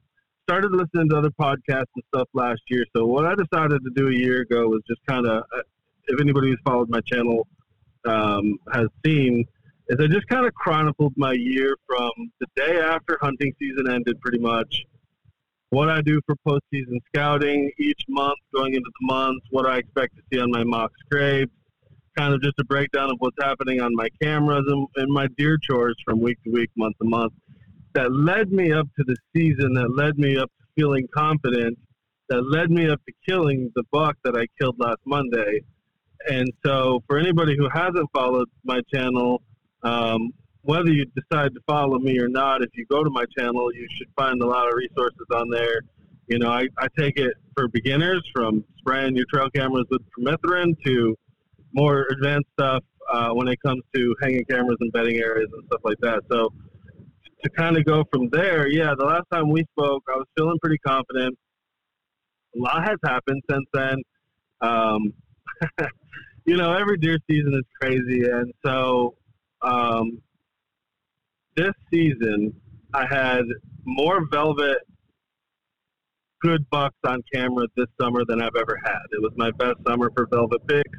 started 0.49 0.73
listening 0.73 1.09
to 1.11 1.17
other 1.17 1.31
podcasts 1.31 1.93
and 1.95 2.05
stuff 2.15 2.29
last 2.35 2.61
year. 2.69 2.85
So 2.95 3.07
what 3.07 3.25
I 3.25 3.35
decided 3.35 3.81
to 3.85 3.91
do 3.95 4.09
a 4.09 4.15
year 4.15 4.43
ago 4.43 4.69
was 4.69 4.83
just 4.89 5.01
kind 5.09 5.27
of, 5.27 5.45
uh, 5.57 5.63
if 6.09 6.21
anybody 6.21 6.49
who's 6.49 6.61
followed 6.65 6.91
my 6.91 7.01
channel 7.01 7.47
um, 8.05 8.59
has 8.73 8.89
seen, 9.05 9.45
is 9.89 9.99
I 10.01 10.07
just 10.07 10.27
kind 10.29 10.47
of 10.47 10.55
chronicled 10.55 11.15
my 11.17 11.33
year 11.33 11.77
from 11.87 12.11
the 12.41 12.47
day 12.57 12.81
after 12.81 13.19
hunting 13.21 13.53
season 13.59 13.89
ended, 13.89 14.21
pretty 14.21 14.39
much. 14.39 14.85
What 15.71 15.89
I 15.89 16.03
do 16.03 16.21
for 16.27 16.37
postseason 16.47 16.99
scouting 17.07 17.71
each 17.79 18.03
month, 18.09 18.39
going 18.55 18.75
into 18.75 18.91
the 19.01 19.07
months, 19.07 19.47
what 19.51 19.67
I 19.67 19.79
expect 19.79 20.17
to 20.17 20.23
see 20.31 20.39
on 20.39 20.51
my 20.51 20.65
mock 20.65 20.93
scrapes, 21.07 21.53
kind 22.17 22.35
of 22.35 22.43
just 22.43 22.59
a 22.59 22.65
breakdown 22.65 23.11
of 23.11 23.17
what's 23.19 23.37
happening 23.41 23.81
on 23.81 23.95
my 23.95 24.09
cameras 24.21 24.65
and, 24.67 24.87
and 24.97 25.13
my 25.13 25.27
deer 25.37 25.59
chores 25.63 25.97
from 26.05 26.21
week 26.21 26.39
to 26.45 26.51
week, 26.51 26.71
month 26.77 26.97
to 26.99 27.09
month 27.09 27.33
that 27.95 28.13
led 28.13 28.53
me 28.53 28.73
up 28.73 28.89
to 28.97 29.05
the 29.05 29.17
season, 29.35 29.75
that 29.75 29.95
led 29.95 30.19
me 30.19 30.37
up 30.37 30.51
to 30.59 30.67
feeling 30.77 31.07
confident, 31.15 31.79
that 32.29 32.43
led 32.43 32.71
me 32.71 32.89
up 32.89 33.01
to 33.07 33.13
killing 33.29 33.71
the 33.75 33.83
buck 33.93 34.17
that 34.25 34.37
I 34.37 34.47
killed 34.61 34.77
last 34.79 35.01
Monday. 35.05 35.61
And 36.31 36.51
so, 36.65 37.03
for 37.09 37.19
anybody 37.19 37.57
who 37.57 37.69
hasn't 37.69 38.09
followed 38.15 38.49
my 38.65 38.81
channel, 38.95 39.43
um, 39.83 40.31
whether 40.63 40.91
you 40.91 41.05
decide 41.07 41.53
to 41.55 41.61
follow 41.67 41.99
me 41.99 42.19
or 42.21 42.29
not, 42.29 42.63
if 42.63 42.71
you 42.75 42.87
go 42.87 43.03
to 43.03 43.11
my 43.11 43.25
channel, 43.37 43.75
you 43.75 43.87
should 43.99 44.07
find 44.17 44.41
a 44.41 44.47
lot 44.47 44.69
of 44.69 44.75
resources 44.75 45.27
on 45.35 45.51
there. 45.51 45.81
You 46.29 46.39
know, 46.39 46.51
I, 46.51 46.69
I 46.79 46.87
take 46.97 47.19
it 47.19 47.35
for 47.57 47.67
beginners 47.67 48.23
from 48.33 48.65
spraying 48.79 49.17
your 49.17 49.27
trail 49.33 49.51
cameras 49.51 49.87
with 49.91 50.03
permethrin 50.17 50.77
to 50.85 51.19
more 51.75 52.07
advanced 52.11 52.49
stuff 52.59 52.83
uh, 53.13 53.31
when 53.31 53.49
it 53.49 53.59
comes 53.65 53.83
to 53.95 54.15
hanging 54.23 54.45
cameras 54.49 54.77
and 54.81 54.93
bedding 54.93 55.17
areas 55.17 55.49
and 55.53 55.65
stuff 55.67 55.81
like 55.85 55.99
that. 56.01 56.23
So, 56.31 56.53
to 57.45 57.51
kind 57.51 57.77
of 57.77 57.85
go 57.85 58.05
from 58.13 58.29
there, 58.31 58.69
yeah, 58.69 58.95
the 58.97 59.05
last 59.05 59.25
time 59.33 59.51
we 59.51 59.65
spoke, 59.77 60.05
I 60.09 60.17
was 60.17 60.27
feeling 60.37 60.59
pretty 60.63 60.79
confident. 60.79 61.37
A 62.57 62.61
lot 62.61 62.85
has 62.85 62.99
happened 63.05 63.43
since 63.51 63.67
then. 63.73 63.97
Um, 64.61 65.13
you 66.47 66.57
know, 66.57 66.73
every 66.73 66.99
deer 66.99 67.19
season 67.29 67.55
is 67.55 67.65
crazy, 67.81 68.29
and 68.31 68.53
so 68.65 69.17
um, 69.63 70.21
this 71.57 71.73
season 71.93 72.53
I 72.95 73.07
had 73.07 73.43
more 73.85 74.27
velvet 74.31 74.79
good 76.41 76.69
bucks 76.71 76.97
on 77.07 77.23
camera 77.33 77.67
this 77.77 77.87
summer 78.01 78.25
than 78.27 78.43
I've 78.43 78.57
ever 78.59 78.79
had. 78.85 79.01
It 79.13 79.23
was 79.23 79.33
my 79.37 79.51
best 79.53 79.77
summer 79.87 80.11
for 80.15 80.27
velvet 80.27 80.67
pics. 80.67 80.99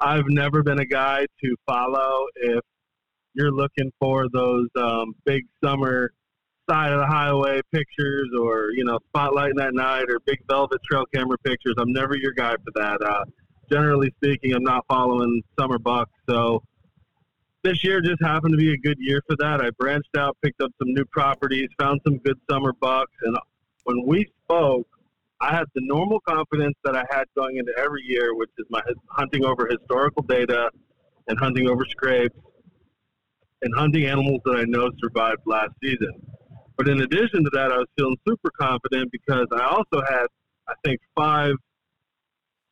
I've 0.00 0.28
never 0.28 0.62
been 0.62 0.80
a 0.80 0.86
guy 0.86 1.26
to 1.42 1.56
follow 1.66 2.26
if 2.36 2.60
you're 3.34 3.52
looking 3.52 3.90
for 4.00 4.26
those 4.32 4.68
um, 4.76 5.14
big 5.24 5.44
summer 5.62 6.12
side 6.68 6.92
of 6.92 7.00
the 7.00 7.06
highway 7.06 7.60
pictures 7.72 8.28
or 8.40 8.70
you 8.72 8.84
know 8.84 8.98
spotlighting 9.14 9.56
that 9.56 9.74
night 9.74 10.04
or 10.08 10.18
big 10.24 10.38
velvet 10.48 10.80
trail 10.88 11.04
camera 11.14 11.36
pictures. 11.44 11.74
I'm 11.78 11.92
never 11.92 12.16
your 12.16 12.32
guy 12.32 12.52
for 12.52 12.72
that. 12.76 13.02
Uh, 13.02 13.24
generally 13.70 14.12
speaking 14.16 14.54
i'm 14.54 14.62
not 14.62 14.84
following 14.88 15.42
summer 15.58 15.78
bucks. 15.78 16.12
So 16.28 16.62
this 17.62 17.82
year 17.82 18.00
just 18.00 18.22
happened 18.22 18.52
to 18.52 18.58
be 18.58 18.72
a 18.72 18.76
good 18.76 18.98
year 18.98 19.22
for 19.26 19.36
that. 19.38 19.60
I 19.62 19.70
branched 19.78 20.16
out, 20.16 20.36
picked 20.42 20.60
up 20.60 20.70
some 20.78 20.92
new 20.92 21.04
properties, 21.06 21.68
found 21.78 22.00
some 22.06 22.18
good 22.18 22.38
summer 22.50 22.72
bucks, 22.78 23.12
and 23.22 23.36
when 23.84 24.06
we 24.06 24.30
spoke, 24.44 24.86
I 25.40 25.54
had 25.54 25.64
the 25.74 25.82
normal 25.84 26.20
confidence 26.20 26.74
that 26.84 26.96
I 26.96 27.04
had 27.10 27.24
going 27.36 27.56
into 27.56 27.72
every 27.76 28.02
year, 28.06 28.34
which 28.34 28.50
is 28.58 28.66
my 28.70 28.80
hunting 29.08 29.44
over 29.44 29.66
historical 29.68 30.22
data 30.22 30.70
and 31.28 31.38
hunting 31.38 31.68
over 31.68 31.84
scrapes 31.90 32.38
and 33.62 33.74
hunting 33.76 34.06
animals 34.06 34.40
that 34.44 34.56
I 34.56 34.64
know 34.64 34.90
survived 35.02 35.42
last 35.46 35.72
season. 35.82 36.12
But 36.76 36.88
in 36.88 37.00
addition 37.02 37.44
to 37.44 37.50
that, 37.52 37.72
I 37.72 37.78
was 37.78 37.86
feeling 37.96 38.16
super 38.26 38.50
confident 38.58 39.10
because 39.12 39.46
I 39.52 39.64
also 39.64 40.04
had, 40.08 40.26
I 40.68 40.74
think, 40.84 41.00
five 41.16 41.54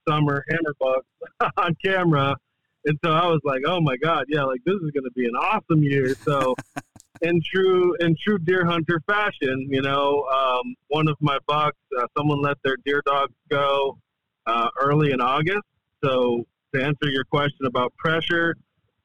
summer 0.09 0.45
hammer 0.51 0.75
bucks 0.81 1.53
on 1.57 1.77
camera. 1.85 2.37
And 2.85 2.99
so 3.05 3.13
I 3.13 3.27
was 3.27 3.41
like, 3.45 3.63
oh 3.67 3.81
my 3.81 3.97
God, 3.97 4.25
yeah, 4.29 4.43
like 4.43 4.61
this 4.65 4.75
is 4.75 4.91
going 4.91 5.05
to 5.05 5.13
be 5.15 5.27
an 5.27 5.37
awesome 5.37 5.83
year. 5.83 6.15
So 6.25 6.55
in 7.23 7.41
true, 7.43 7.95
in 8.01 8.17
true 8.23 8.39
deer 8.39 8.65
hunter 8.65 9.01
fashion, 9.07 9.69
you 9.71 9.81
know, 9.81 10.25
um, 10.25 10.75
one 10.89 11.09
of 11.09 11.17
my 11.21 11.39
bucks, 11.47 11.79
uh, 11.99 12.07
someone 12.17 12.43
let 12.43 12.57
their 12.65 12.77
deer 12.85 13.03
dogs 13.07 13.33
go 13.49 13.99
uh, 14.47 14.69
early 14.81 15.13
in 15.13 15.21
August. 15.21 15.63
So 16.05 16.45
to 16.75 16.83
answer 16.83 17.09
your 17.09 17.25
question 17.25 17.67
about 17.67 17.97
pressure, 17.97 18.57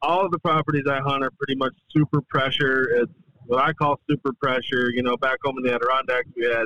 all 0.01 0.25
of 0.25 0.31
the 0.31 0.39
properties 0.39 0.85
I 0.89 0.99
hunt 0.99 1.23
are 1.23 1.31
pretty 1.31 1.55
much 1.55 1.73
super 1.89 2.21
pressure. 2.21 2.89
It's 2.91 3.11
what 3.45 3.63
I 3.63 3.73
call 3.73 3.99
super 4.09 4.33
pressure. 4.33 4.89
You 4.91 5.03
know, 5.03 5.15
back 5.17 5.37
home 5.43 5.57
in 5.57 5.63
the 5.63 5.73
Adirondacks, 5.73 6.27
we 6.35 6.45
had 6.45 6.65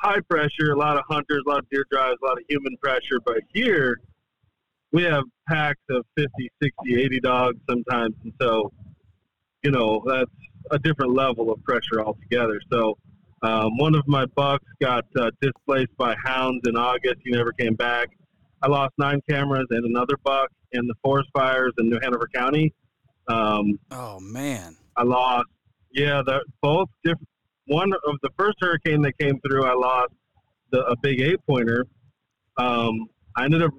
high 0.00 0.20
pressure, 0.28 0.72
a 0.72 0.76
lot 0.76 0.96
of 0.96 1.04
hunters, 1.08 1.42
a 1.46 1.48
lot 1.48 1.60
of 1.60 1.70
deer 1.70 1.84
drives, 1.90 2.18
a 2.22 2.26
lot 2.26 2.38
of 2.38 2.44
human 2.48 2.76
pressure. 2.78 3.20
But 3.24 3.38
here, 3.52 4.00
we 4.92 5.02
have 5.04 5.24
packs 5.48 5.80
of 5.90 6.04
50, 6.16 6.50
60, 6.62 7.02
80 7.02 7.20
dogs 7.20 7.58
sometimes. 7.68 8.14
And 8.24 8.32
so, 8.40 8.72
you 9.62 9.70
know, 9.70 10.02
that's 10.06 10.30
a 10.70 10.78
different 10.78 11.14
level 11.14 11.50
of 11.52 11.62
pressure 11.64 12.00
altogether. 12.00 12.60
So, 12.70 12.96
um, 13.42 13.76
one 13.76 13.94
of 13.94 14.06
my 14.06 14.24
bucks 14.34 14.64
got 14.80 15.04
uh, 15.18 15.30
displaced 15.40 15.94
by 15.98 16.14
hounds 16.24 16.62
in 16.66 16.76
August. 16.76 17.16
He 17.24 17.30
never 17.30 17.52
came 17.52 17.74
back. 17.74 18.08
I 18.62 18.68
lost 18.68 18.94
nine 18.96 19.20
cameras 19.28 19.66
and 19.70 19.84
another 19.84 20.16
buck 20.24 20.48
in 20.72 20.86
the 20.86 20.94
forest 21.02 21.28
fires 21.34 21.72
in 21.78 21.90
New 21.90 21.98
Hanover 22.02 22.28
County. 22.34 22.72
Um, 23.28 23.78
oh 23.90 24.18
man, 24.20 24.76
I 24.96 25.02
lost. 25.02 25.46
Yeah, 25.92 26.22
the 26.24 26.40
both 26.62 26.88
different. 27.04 27.28
One 27.66 27.92
of 27.92 28.16
the 28.22 28.30
first 28.38 28.56
hurricane 28.60 29.02
that 29.02 29.18
came 29.18 29.40
through, 29.40 29.64
I 29.64 29.74
lost 29.74 30.12
the, 30.70 30.80
a 30.86 30.96
big 30.96 31.20
eight 31.20 31.40
pointer. 31.46 31.86
Um, 32.56 33.06
I 33.36 33.44
ended 33.44 33.62
up 33.62 33.70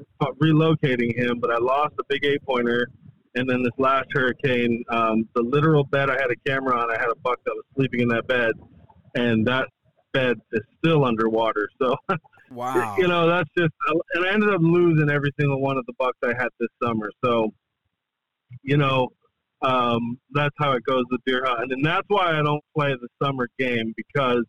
relocating 0.41 1.15
him, 1.15 1.39
but 1.39 1.51
I 1.51 1.57
lost 1.57 1.93
a 1.99 2.03
big 2.07 2.25
eight 2.25 2.43
pointer. 2.43 2.87
And 3.35 3.49
then 3.49 3.63
this 3.63 3.73
last 3.77 4.07
hurricane, 4.13 4.83
um, 4.89 5.27
the 5.35 5.41
literal 5.41 5.83
bed 5.83 6.09
I 6.09 6.13
had 6.13 6.31
a 6.31 6.35
camera 6.47 6.79
on, 6.79 6.89
I 6.89 6.99
had 6.99 7.09
a 7.09 7.15
buck 7.23 7.39
that 7.45 7.53
was 7.53 7.65
sleeping 7.75 7.99
in 8.01 8.07
that 8.09 8.27
bed, 8.27 8.51
and 9.15 9.45
that 9.45 9.67
bed 10.13 10.37
is 10.53 10.61
still 10.79 11.05
underwater. 11.05 11.69
So 11.81 11.97
Wow. 12.51 12.95
You 12.97 13.07
know, 13.07 13.27
that's 13.27 13.49
just, 13.57 13.73
and 14.13 14.25
I 14.25 14.33
ended 14.33 14.53
up 14.53 14.61
losing 14.61 15.09
every 15.09 15.31
single 15.39 15.61
one 15.61 15.77
of 15.77 15.85
the 15.85 15.93
bucks 15.97 16.17
I 16.23 16.33
had 16.37 16.49
this 16.59 16.69
summer. 16.81 17.11
So, 17.23 17.53
you 18.63 18.77
know, 18.77 19.09
um, 19.61 20.19
that's 20.31 20.55
how 20.57 20.73
it 20.73 20.83
goes 20.85 21.03
with 21.09 21.21
deer 21.25 21.43
hunting. 21.45 21.71
And 21.71 21.85
that's 21.85 22.05
why 22.07 22.37
I 22.37 22.41
don't 22.41 22.63
play 22.75 22.93
the 22.93 23.07
summer 23.21 23.49
game 23.57 23.93
because 23.97 24.43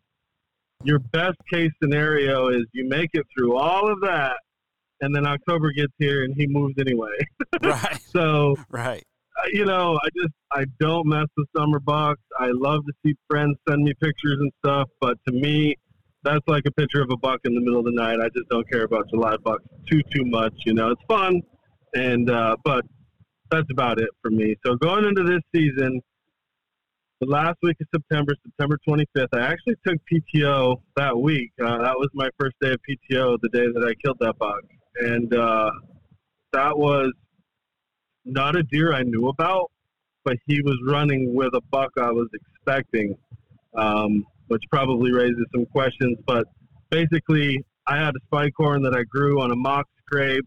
your 0.83 0.99
best 0.99 1.37
case 1.51 1.71
scenario 1.81 2.49
is 2.49 2.65
you 2.71 2.87
make 2.87 3.09
it 3.13 3.25
through 3.35 3.57
all 3.57 3.91
of 3.91 3.99
that 4.01 4.37
and 5.01 5.15
then 5.15 5.25
October 5.25 5.71
gets 5.71 5.93
here 5.97 6.23
and 6.23 6.33
he 6.35 6.47
moves 6.47 6.75
anyway. 6.79 7.17
right. 7.63 8.01
so, 8.11 8.55
right. 8.69 9.03
Uh, 9.37 9.47
you 9.51 9.65
know, 9.65 9.99
I 10.03 10.09
just, 10.15 10.33
I 10.51 10.65
don't 10.79 11.07
mess 11.07 11.27
with 11.35 11.47
summer 11.55 11.79
bucks. 11.79 12.21
I 12.39 12.47
love 12.51 12.85
to 12.85 12.93
see 13.05 13.15
friends 13.29 13.55
send 13.69 13.83
me 13.83 13.93
pictures 14.01 14.37
and 14.39 14.51
stuff, 14.63 14.89
but 14.99 15.17
to 15.27 15.33
me, 15.33 15.75
that's 16.23 16.45
like 16.47 16.63
a 16.67 16.71
picture 16.71 17.01
of 17.01 17.09
a 17.11 17.17
buck 17.17 17.39
in 17.45 17.53
the 17.53 17.61
middle 17.61 17.79
of 17.79 17.85
the 17.85 17.91
night. 17.91 18.19
I 18.19 18.29
just 18.35 18.49
don't 18.49 18.69
care 18.69 18.83
about 18.83 19.09
July 19.09 19.37
bucks 19.43 19.63
too 19.89 20.01
too 20.13 20.25
much. 20.25 20.53
You 20.65 20.73
know, 20.73 20.89
it's 20.89 21.01
fun, 21.07 21.41
and 21.93 22.29
uh, 22.29 22.57
but 22.65 22.83
that's 23.49 23.67
about 23.71 24.01
it 24.01 24.09
for 24.21 24.31
me. 24.31 24.55
So 24.65 24.75
going 24.75 25.05
into 25.05 25.23
this 25.23 25.41
season, 25.55 26.01
the 27.21 27.27
last 27.27 27.57
week 27.63 27.77
of 27.81 27.87
September, 27.93 28.33
September 28.43 28.77
25th, 28.87 29.27
I 29.33 29.39
actually 29.39 29.75
took 29.85 29.97
PTO 30.11 30.81
that 30.97 31.17
week. 31.17 31.51
Uh, 31.59 31.77
that 31.81 31.97
was 31.97 32.09
my 32.13 32.29
first 32.39 32.55
day 32.61 32.71
of 32.71 32.79
PTO, 32.87 33.37
the 33.41 33.49
day 33.49 33.65
that 33.73 33.83
I 33.83 33.93
killed 34.03 34.17
that 34.19 34.37
buck, 34.37 34.61
and 34.99 35.33
uh, 35.33 35.71
that 36.53 36.77
was 36.77 37.11
not 38.25 38.55
a 38.55 38.63
deer 38.63 38.93
I 38.93 39.03
knew 39.03 39.27
about, 39.29 39.71
but 40.25 40.35
he 40.45 40.61
was 40.61 40.77
running 40.85 41.33
with 41.33 41.53
a 41.53 41.61
buck 41.71 41.91
I 41.97 42.11
was 42.11 42.27
expecting. 42.33 43.15
Um, 43.75 44.25
which 44.47 44.63
probably 44.69 45.11
raises 45.11 45.45
some 45.53 45.65
questions. 45.67 46.17
But 46.25 46.45
basically, 46.89 47.63
I 47.85 47.97
had 47.97 48.09
a 48.09 48.19
spike 48.25 48.53
horn 48.57 48.81
that 48.83 48.95
I 48.95 49.03
grew 49.03 49.41
on 49.41 49.51
a 49.51 49.55
mock 49.55 49.87
scrape. 50.05 50.45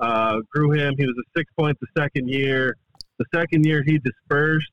Uh, 0.00 0.40
grew 0.52 0.72
him. 0.72 0.94
He 0.98 1.06
was 1.06 1.14
a 1.16 1.38
six 1.38 1.50
point 1.58 1.78
the 1.80 1.86
second 1.96 2.28
year. 2.28 2.76
The 3.18 3.26
second 3.32 3.64
year 3.64 3.82
he 3.86 3.98
dispersed. 3.98 4.72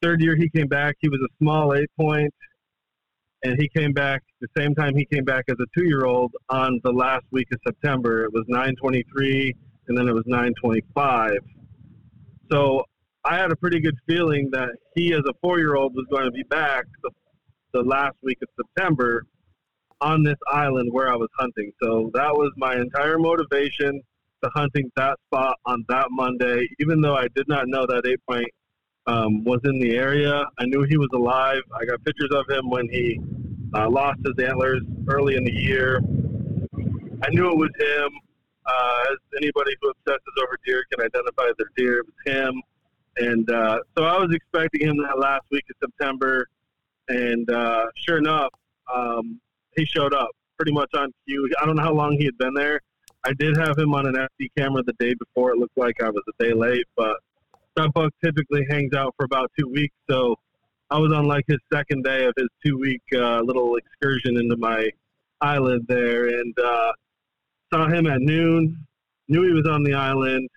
Third 0.00 0.20
year 0.20 0.36
he 0.36 0.48
came 0.48 0.68
back. 0.68 0.96
He 1.00 1.08
was 1.08 1.20
a 1.20 1.28
small 1.38 1.74
eight 1.74 1.90
point, 1.98 2.32
and 3.44 3.60
he 3.60 3.68
came 3.68 3.92
back 3.92 4.22
the 4.40 4.48
same 4.56 4.74
time 4.74 4.96
he 4.96 5.04
came 5.04 5.24
back 5.24 5.44
as 5.48 5.56
a 5.60 5.66
two 5.78 5.86
year 5.86 6.04
old 6.04 6.32
on 6.48 6.80
the 6.84 6.92
last 6.92 7.24
week 7.30 7.48
of 7.52 7.58
September. 7.66 8.24
It 8.24 8.32
was 8.32 8.44
nine 8.48 8.74
twenty 8.76 9.04
three, 9.12 9.54
and 9.88 9.96
then 9.96 10.08
it 10.08 10.12
was 10.12 10.24
nine 10.26 10.52
twenty 10.60 10.82
five. 10.94 11.38
So 12.50 12.84
I 13.24 13.36
had 13.36 13.52
a 13.52 13.56
pretty 13.56 13.80
good 13.80 13.96
feeling 14.06 14.50
that 14.52 14.70
he, 14.94 15.14
as 15.14 15.22
a 15.28 15.34
four 15.40 15.58
year 15.58 15.76
old, 15.76 15.94
was 15.94 16.06
going 16.10 16.24
to 16.24 16.30
be 16.30 16.42
back 16.44 16.84
the 17.02 17.10
the 17.72 17.82
last 17.82 18.16
week 18.22 18.38
of 18.42 18.48
September 18.56 19.24
on 20.00 20.22
this 20.22 20.38
island 20.52 20.92
where 20.92 21.10
I 21.10 21.16
was 21.16 21.28
hunting. 21.38 21.72
So 21.82 22.10
that 22.14 22.32
was 22.34 22.52
my 22.56 22.76
entire 22.76 23.18
motivation 23.18 24.02
to 24.42 24.50
hunting 24.54 24.90
that 24.96 25.16
spot 25.26 25.56
on 25.64 25.84
that 25.88 26.08
Monday. 26.10 26.68
Even 26.80 27.00
though 27.00 27.14
I 27.16 27.28
did 27.34 27.48
not 27.48 27.68
know 27.68 27.86
that 27.86 28.02
eight 28.06 28.20
point 28.28 28.48
um, 29.06 29.44
was 29.44 29.60
in 29.64 29.78
the 29.78 29.96
area, 29.96 30.44
I 30.58 30.66
knew 30.66 30.82
he 30.82 30.96
was 30.96 31.08
alive. 31.14 31.62
I 31.78 31.84
got 31.84 32.02
pictures 32.04 32.30
of 32.32 32.48
him 32.48 32.70
when 32.70 32.88
he 32.88 33.20
uh, 33.74 33.88
lost 33.88 34.20
his 34.24 34.44
antlers 34.44 34.82
early 35.08 35.36
in 35.36 35.44
the 35.44 35.52
year. 35.52 35.98
I 37.24 37.30
knew 37.30 37.50
it 37.50 37.56
was 37.56 37.70
him. 37.78 38.10
Uh, 38.64 39.04
as 39.10 39.18
anybody 39.36 39.74
who 39.80 39.90
obsesses 39.90 40.34
over 40.40 40.56
deer 40.64 40.84
can 40.92 41.04
identify 41.04 41.50
their 41.58 41.68
deer, 41.76 41.98
it 41.98 42.06
was 42.06 42.34
him. 42.34 42.62
And 43.16 43.50
uh, 43.50 43.80
so 43.96 44.04
I 44.04 44.18
was 44.18 44.32
expecting 44.32 44.88
him 44.88 44.96
that 45.02 45.18
last 45.18 45.42
week 45.50 45.64
of 45.70 45.76
September. 45.80 46.46
And 47.08 47.50
uh, 47.50 47.86
sure 47.96 48.18
enough, 48.18 48.52
um, 48.92 49.40
he 49.76 49.84
showed 49.84 50.14
up 50.14 50.30
pretty 50.56 50.72
much 50.72 50.90
on 50.94 51.12
cue. 51.26 51.50
I 51.60 51.66
don't 51.66 51.76
know 51.76 51.82
how 51.82 51.92
long 51.92 52.16
he 52.16 52.24
had 52.24 52.38
been 52.38 52.54
there. 52.54 52.80
I 53.24 53.32
did 53.34 53.56
have 53.56 53.78
him 53.78 53.94
on 53.94 54.06
an 54.06 54.14
SD 54.14 54.50
camera 54.56 54.82
the 54.84 54.94
day 54.98 55.14
before. 55.14 55.52
It 55.52 55.58
looked 55.58 55.76
like 55.76 56.02
I 56.02 56.10
was 56.10 56.22
a 56.28 56.42
day 56.42 56.52
late, 56.52 56.86
but 56.96 57.16
that 57.76 57.92
buck 57.94 58.12
typically 58.22 58.66
hangs 58.70 58.94
out 58.94 59.14
for 59.16 59.24
about 59.24 59.50
two 59.58 59.68
weeks. 59.68 59.94
So 60.10 60.36
I 60.90 60.98
was 60.98 61.12
on 61.12 61.26
like 61.26 61.44
his 61.48 61.58
second 61.72 62.04
day 62.04 62.24
of 62.24 62.34
his 62.36 62.48
two 62.64 62.78
week 62.78 63.02
uh, 63.14 63.40
little 63.40 63.76
excursion 63.76 64.36
into 64.36 64.56
my 64.56 64.90
island 65.40 65.86
there 65.88 66.28
and 66.28 66.54
uh, 66.58 66.92
saw 67.72 67.88
him 67.88 68.06
at 68.06 68.20
noon. 68.20 68.86
Knew 69.28 69.44
he 69.44 69.52
was 69.52 69.66
on 69.66 69.82
the 69.82 69.94
island. 69.94 70.48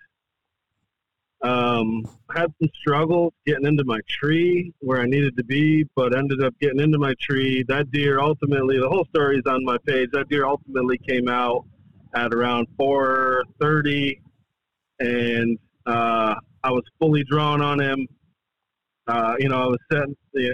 Um, 1.42 2.02
had 2.34 2.52
some 2.60 2.70
struggles 2.80 3.32
getting 3.46 3.66
into 3.66 3.84
my 3.84 4.00
tree 4.08 4.72
where 4.80 5.00
I 5.00 5.06
needed 5.06 5.36
to 5.36 5.44
be, 5.44 5.84
but 5.94 6.16
ended 6.16 6.42
up 6.42 6.54
getting 6.60 6.80
into 6.80 6.98
my 6.98 7.14
tree. 7.20 7.64
That 7.68 7.90
deer 7.90 8.20
ultimately, 8.20 8.78
the 8.78 8.88
whole 8.88 9.04
story 9.06 9.36
is 9.38 9.46
on 9.46 9.64
my 9.64 9.76
page. 9.86 10.10
That 10.12 10.28
deer 10.28 10.46
ultimately 10.46 10.98
came 10.98 11.28
out 11.28 11.64
at 12.14 12.32
around 12.32 12.66
4:30, 12.78 14.18
and 14.98 15.58
uh, 15.84 16.34
I 16.66 16.70
was 16.70 16.84
fully 16.98 17.24
drawn 17.24 17.62
on 17.62 17.80
him. 17.80 18.06
Uh, 19.06 19.34
you 19.38 19.48
know, 19.48 19.62
I 19.62 19.66
was 19.66 19.78
set, 19.90 20.02
uh, 20.02 20.52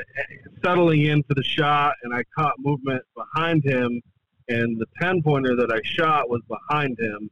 settling 0.62 1.06
into 1.06 1.32
the 1.34 1.42
shot, 1.42 1.94
and 2.02 2.14
I 2.14 2.22
caught 2.36 2.54
movement 2.58 3.02
behind 3.16 3.64
him, 3.64 4.00
and 4.48 4.78
the 4.78 4.86
10 5.00 5.22
pointer 5.22 5.56
that 5.56 5.72
I 5.72 5.80
shot 5.84 6.28
was 6.28 6.42
behind 6.48 6.98
him 7.00 7.30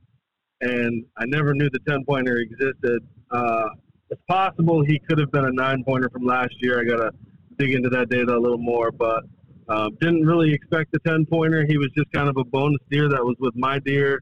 and 0.60 1.04
I 1.16 1.24
never 1.26 1.54
knew 1.54 1.70
the 1.70 1.78
10 1.88 2.04
pointer 2.04 2.36
existed. 2.36 3.06
Uh, 3.30 3.68
it's 4.10 4.22
possible 4.28 4.84
he 4.84 4.98
could 4.98 5.18
have 5.18 5.30
been 5.30 5.46
a 5.46 5.52
nine 5.52 5.84
pointer 5.84 6.10
from 6.10 6.24
last 6.24 6.54
year. 6.60 6.80
I 6.80 6.84
got 6.84 6.96
to 6.96 7.12
dig 7.58 7.74
into 7.74 7.88
that 7.90 8.10
data 8.10 8.36
a 8.36 8.38
little 8.38 8.58
more, 8.58 8.90
but 8.90 9.24
um, 9.68 9.96
didn't 10.00 10.26
really 10.26 10.52
expect 10.52 10.92
the 10.92 10.98
10 11.00 11.26
pointer. 11.26 11.64
He 11.66 11.78
was 11.78 11.88
just 11.96 12.10
kind 12.12 12.28
of 12.28 12.36
a 12.36 12.44
bonus 12.44 12.80
deer 12.90 13.08
that 13.08 13.24
was 13.24 13.36
with 13.38 13.54
my 13.56 13.78
deer. 13.78 14.20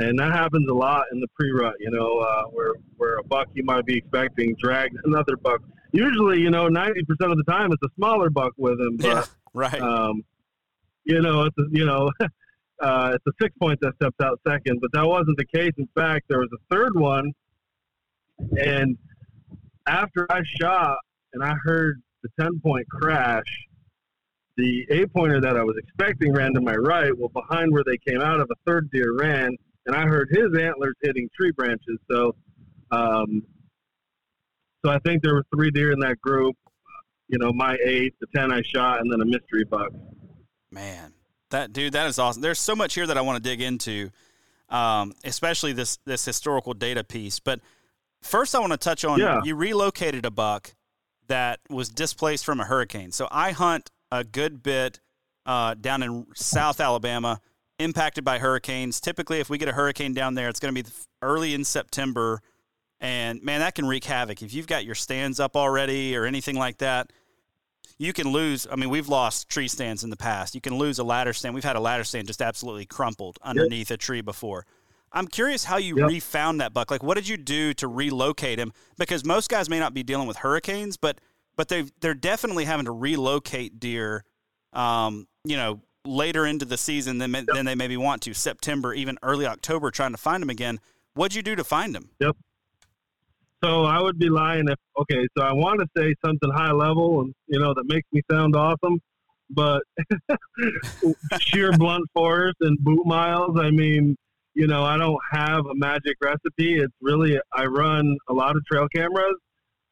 And 0.00 0.18
that 0.18 0.32
happens 0.32 0.68
a 0.70 0.72
lot 0.72 1.04
in 1.12 1.20
the 1.20 1.28
pre-rut, 1.38 1.74
you 1.78 1.90
know, 1.90 2.18
uh, 2.18 2.44
where 2.44 2.72
where 2.96 3.18
a 3.18 3.22
buck 3.22 3.48
you 3.52 3.62
might 3.64 3.84
be 3.84 3.98
expecting 3.98 4.56
drags 4.58 4.96
another 5.04 5.36
buck. 5.36 5.60
Usually, 5.92 6.40
you 6.40 6.50
know, 6.50 6.68
ninety 6.68 7.02
percent 7.04 7.30
of 7.30 7.36
the 7.36 7.44
time 7.44 7.70
it's 7.70 7.82
a 7.84 7.94
smaller 7.96 8.30
buck 8.30 8.52
with 8.56 8.80
him. 8.80 8.96
But, 8.96 9.06
yeah, 9.06 9.24
right. 9.54 9.80
Um, 9.80 10.24
you 11.04 11.20
know, 11.20 11.42
it's 11.42 11.58
a, 11.58 11.64
you 11.70 11.84
know, 11.84 12.10
uh, 12.80 13.12
it's 13.14 13.26
a 13.26 13.32
six 13.42 13.54
point 13.58 13.78
that 13.82 13.94
steps 13.96 14.16
out 14.22 14.40
second, 14.48 14.80
but 14.80 14.90
that 14.94 15.06
wasn't 15.06 15.36
the 15.36 15.46
case. 15.46 15.72
In 15.76 15.88
fact, 15.94 16.26
there 16.28 16.38
was 16.38 16.50
a 16.54 16.74
third 16.74 16.96
one, 16.96 17.32
and 18.58 18.96
after 19.86 20.26
I 20.30 20.40
shot 20.60 20.96
and 21.32 21.42
I 21.42 21.54
heard 21.64 22.00
the 22.22 22.28
10 22.40 22.60
point 22.60 22.88
crash, 22.88 23.44
the 24.56 24.86
eight 24.90 25.12
pointer 25.12 25.40
that 25.40 25.56
I 25.56 25.64
was 25.64 25.76
expecting 25.78 26.32
ran 26.32 26.52
to 26.54 26.60
my 26.60 26.74
right. 26.74 27.16
Well, 27.16 27.28
behind 27.28 27.72
where 27.72 27.84
they 27.84 27.98
came 28.06 28.20
out 28.20 28.40
of, 28.40 28.48
a 28.50 28.54
third 28.66 28.90
deer 28.90 29.14
ran, 29.16 29.56
and 29.86 29.96
I 29.96 30.02
heard 30.06 30.28
his 30.30 30.60
antlers 30.60 30.94
hitting 31.02 31.28
tree 31.38 31.52
branches. 31.52 31.98
So, 32.10 32.34
um, 32.90 33.42
so 34.84 34.90
I 34.90 34.98
think 35.00 35.22
there 35.22 35.34
were 35.34 35.44
three 35.54 35.70
deer 35.70 35.92
in 35.92 36.00
that 36.00 36.20
group. 36.20 36.56
You 37.28 37.38
know, 37.38 37.52
my 37.52 37.76
eight, 37.84 38.14
the 38.20 38.26
ten 38.34 38.52
I 38.52 38.60
shot, 38.62 39.00
and 39.00 39.12
then 39.12 39.20
a 39.20 39.24
mystery 39.24 39.64
buck. 39.64 39.90
Man, 40.70 41.12
that 41.50 41.72
dude, 41.72 41.92
that 41.92 42.06
is 42.08 42.18
awesome. 42.18 42.42
There's 42.42 42.58
so 42.58 42.74
much 42.74 42.94
here 42.94 43.06
that 43.06 43.16
I 43.16 43.20
want 43.20 43.36
to 43.36 43.42
dig 43.42 43.60
into, 43.60 44.10
um, 44.68 45.12
especially 45.24 45.72
this 45.72 45.98
this 46.06 46.24
historical 46.24 46.74
data 46.74 47.04
piece. 47.04 47.38
But 47.38 47.60
first, 48.22 48.54
I 48.54 48.58
want 48.58 48.72
to 48.72 48.78
touch 48.78 49.04
on 49.04 49.18
Yeah. 49.20 49.40
you 49.44 49.54
relocated 49.54 50.24
a 50.24 50.30
buck 50.30 50.74
that 51.28 51.60
was 51.68 51.88
displaced 51.88 52.44
from 52.44 52.58
a 52.58 52.64
hurricane. 52.64 53.12
So 53.12 53.28
I 53.30 53.52
hunt 53.52 53.90
a 54.10 54.24
good 54.24 54.62
bit 54.64 54.98
uh, 55.46 55.74
down 55.74 56.02
in 56.02 56.26
South 56.34 56.80
Alabama, 56.80 57.40
impacted 57.80 58.24
by 58.24 58.38
hurricanes. 58.38 59.00
Typically, 59.00 59.40
if 59.40 59.50
we 59.50 59.58
get 59.58 59.68
a 59.68 59.72
hurricane 59.72 60.14
down 60.14 60.34
there, 60.34 60.48
it's 60.48 60.60
going 60.60 60.74
to 60.74 60.82
be 60.82 60.88
early 61.22 61.54
in 61.54 61.64
September, 61.64 62.40
and 63.00 63.42
man, 63.42 63.60
that 63.60 63.74
can 63.74 63.86
wreak 63.86 64.04
havoc. 64.04 64.42
If 64.42 64.52
you've 64.54 64.66
got 64.66 64.84
your 64.84 64.94
stands 64.94 65.40
up 65.40 65.56
already 65.56 66.16
or 66.16 66.24
anything 66.26 66.56
like 66.56 66.78
that, 66.78 67.12
you 67.98 68.12
can 68.12 68.28
lose. 68.28 68.66
I 68.70 68.76
mean, 68.76 68.90
we've 68.90 69.08
lost 69.08 69.48
tree 69.48 69.68
stands 69.68 70.04
in 70.04 70.10
the 70.10 70.16
past. 70.16 70.54
You 70.54 70.60
can 70.60 70.76
lose 70.78 70.98
a 70.98 71.04
ladder 71.04 71.32
stand. 71.32 71.54
We've 71.54 71.64
had 71.64 71.76
a 71.76 71.80
ladder 71.80 72.04
stand 72.04 72.26
just 72.26 72.40
absolutely 72.42 72.86
crumpled 72.86 73.38
underneath 73.42 73.90
a 73.90 73.96
tree 73.96 74.20
before. 74.20 74.66
I'm 75.12 75.26
curious 75.26 75.64
how 75.64 75.76
you 75.78 75.96
Yep. 75.98 76.08
refound 76.08 76.60
that 76.60 76.72
buck. 76.72 76.90
Like, 76.90 77.02
what 77.02 77.14
did 77.16 77.26
you 77.26 77.36
do 77.36 77.74
to 77.74 77.88
relocate 77.88 78.58
him? 78.58 78.72
Because 78.96 79.24
most 79.24 79.50
guys 79.50 79.68
may 79.68 79.78
not 79.78 79.92
be 79.92 80.02
dealing 80.02 80.28
with 80.28 80.38
hurricanes, 80.38 80.96
but 80.96 81.20
but 81.56 81.68
they 81.68 81.86
they're 82.00 82.14
definitely 82.14 82.64
having 82.64 82.86
to 82.86 82.92
relocate 82.92 83.80
deer. 83.80 84.24
Um, 84.72 85.26
you 85.44 85.56
know, 85.56 85.80
later 86.10 86.44
into 86.44 86.64
the 86.64 86.76
season 86.76 87.18
than 87.18 87.32
than 87.32 87.64
they 87.64 87.74
maybe 87.74 87.96
want 87.96 88.22
to. 88.22 88.34
September, 88.34 88.92
even 88.92 89.18
early 89.22 89.46
October, 89.46 89.90
trying 89.90 90.12
to 90.12 90.18
find 90.18 90.42
them 90.42 90.50
again. 90.50 90.80
What'd 91.14 91.34
you 91.34 91.42
do 91.42 91.56
to 91.56 91.64
find 91.64 91.94
them? 91.94 92.10
So 93.62 93.84
I 93.84 94.00
would 94.00 94.18
be 94.18 94.30
lying 94.30 94.68
if 94.68 94.78
okay. 94.98 95.26
So 95.36 95.44
I 95.44 95.52
want 95.52 95.80
to 95.80 95.86
say 95.96 96.14
something 96.24 96.50
high 96.50 96.72
level 96.72 97.20
and 97.20 97.34
you 97.46 97.58
know 97.58 97.74
that 97.74 97.84
makes 97.86 98.08
me 98.12 98.22
sound 98.30 98.56
awesome, 98.56 99.00
but 99.50 99.82
sheer 101.40 101.72
blunt 101.72 102.08
force 102.14 102.54
and 102.60 102.78
boot 102.78 103.06
miles. 103.06 103.58
I 103.58 103.70
mean, 103.70 104.16
you 104.54 104.66
know, 104.66 104.84
I 104.84 104.96
don't 104.96 105.20
have 105.30 105.66
a 105.66 105.74
magic 105.74 106.16
recipe. 106.22 106.78
It's 106.78 106.94
really 107.00 107.38
I 107.52 107.66
run 107.66 108.16
a 108.28 108.32
lot 108.32 108.56
of 108.56 108.64
trail 108.64 108.88
cameras 108.94 109.36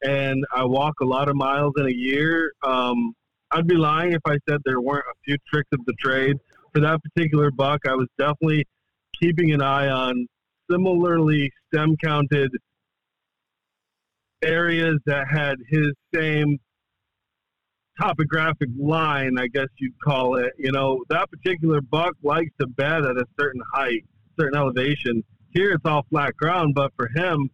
and 0.01 0.43
I 0.53 0.65
walk 0.65 0.95
a 1.01 1.05
lot 1.05 1.29
of 1.29 1.35
miles 1.35 1.73
in 1.77 1.85
a 1.85 1.91
year. 1.91 2.53
Um, 2.63 3.13
I'd 3.51 3.67
be 3.67 3.75
lying 3.75 4.13
if 4.13 4.21
I 4.25 4.37
said 4.47 4.59
there 4.63 4.79
weren't 4.79 5.05
a 5.09 5.15
few 5.25 5.37
tricks 5.51 5.69
of 5.73 5.79
the 5.85 5.93
trade 5.99 6.37
for 6.73 6.81
that 6.81 6.99
particular 7.03 7.51
buck. 7.51 7.81
I 7.87 7.95
was 7.95 8.07
definitely 8.17 8.65
keeping 9.19 9.51
an 9.51 9.61
eye 9.61 9.89
on 9.89 10.27
similarly 10.69 11.51
stem 11.67 11.95
counted 12.03 12.51
areas 14.43 14.99
that 15.05 15.27
had 15.27 15.55
his 15.67 15.91
same 16.13 16.59
topographic 17.99 18.69
line, 18.79 19.37
I 19.37 19.47
guess 19.47 19.67
you'd 19.77 19.99
call 19.99 20.35
it. 20.35 20.53
You 20.57 20.71
know, 20.71 21.03
that 21.09 21.29
particular 21.31 21.81
buck 21.81 22.13
likes 22.23 22.51
to 22.59 22.67
bed 22.67 23.03
at 23.05 23.17
a 23.17 23.25
certain 23.39 23.61
height, 23.73 24.05
certain 24.39 24.57
elevation. 24.57 25.23
Here 25.51 25.71
it's 25.71 25.85
all 25.85 26.05
flat 26.09 26.37
ground, 26.37 26.75
but 26.75 26.93
for 26.95 27.09
him, 27.15 27.49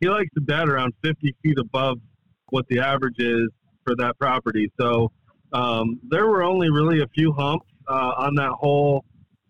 he 0.00 0.08
likes 0.08 0.30
to 0.34 0.40
bed 0.40 0.68
around 0.68 0.94
50 1.02 1.34
feet 1.42 1.58
above 1.58 1.98
what 2.50 2.66
the 2.68 2.80
average 2.80 3.18
is 3.18 3.48
for 3.84 3.94
that 3.96 4.18
property. 4.18 4.70
So 4.80 5.10
um, 5.52 6.00
there 6.08 6.26
were 6.26 6.42
only 6.42 6.70
really 6.70 7.02
a 7.02 7.06
few 7.08 7.32
humps 7.32 7.66
uh, 7.88 8.12
on 8.16 8.34
that 8.36 8.50
whole 8.50 9.04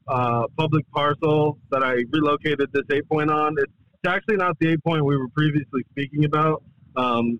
uh, 0.09 0.45
public 0.57 0.85
parcel 0.91 1.59
that 1.71 1.83
I 1.83 2.05
relocated 2.11 2.71
this 2.73 2.83
eight 2.91 3.09
point 3.09 3.31
on. 3.31 3.55
It's, 3.59 3.73
actually 4.05 4.37
not 4.37 4.59
the 4.59 4.73
eight 4.73 4.83
point 4.83 5.05
we 5.05 5.17
were 5.17 5.29
previously 5.29 5.81
speaking 5.93 6.25
about. 6.25 6.65
Um, 6.97 7.39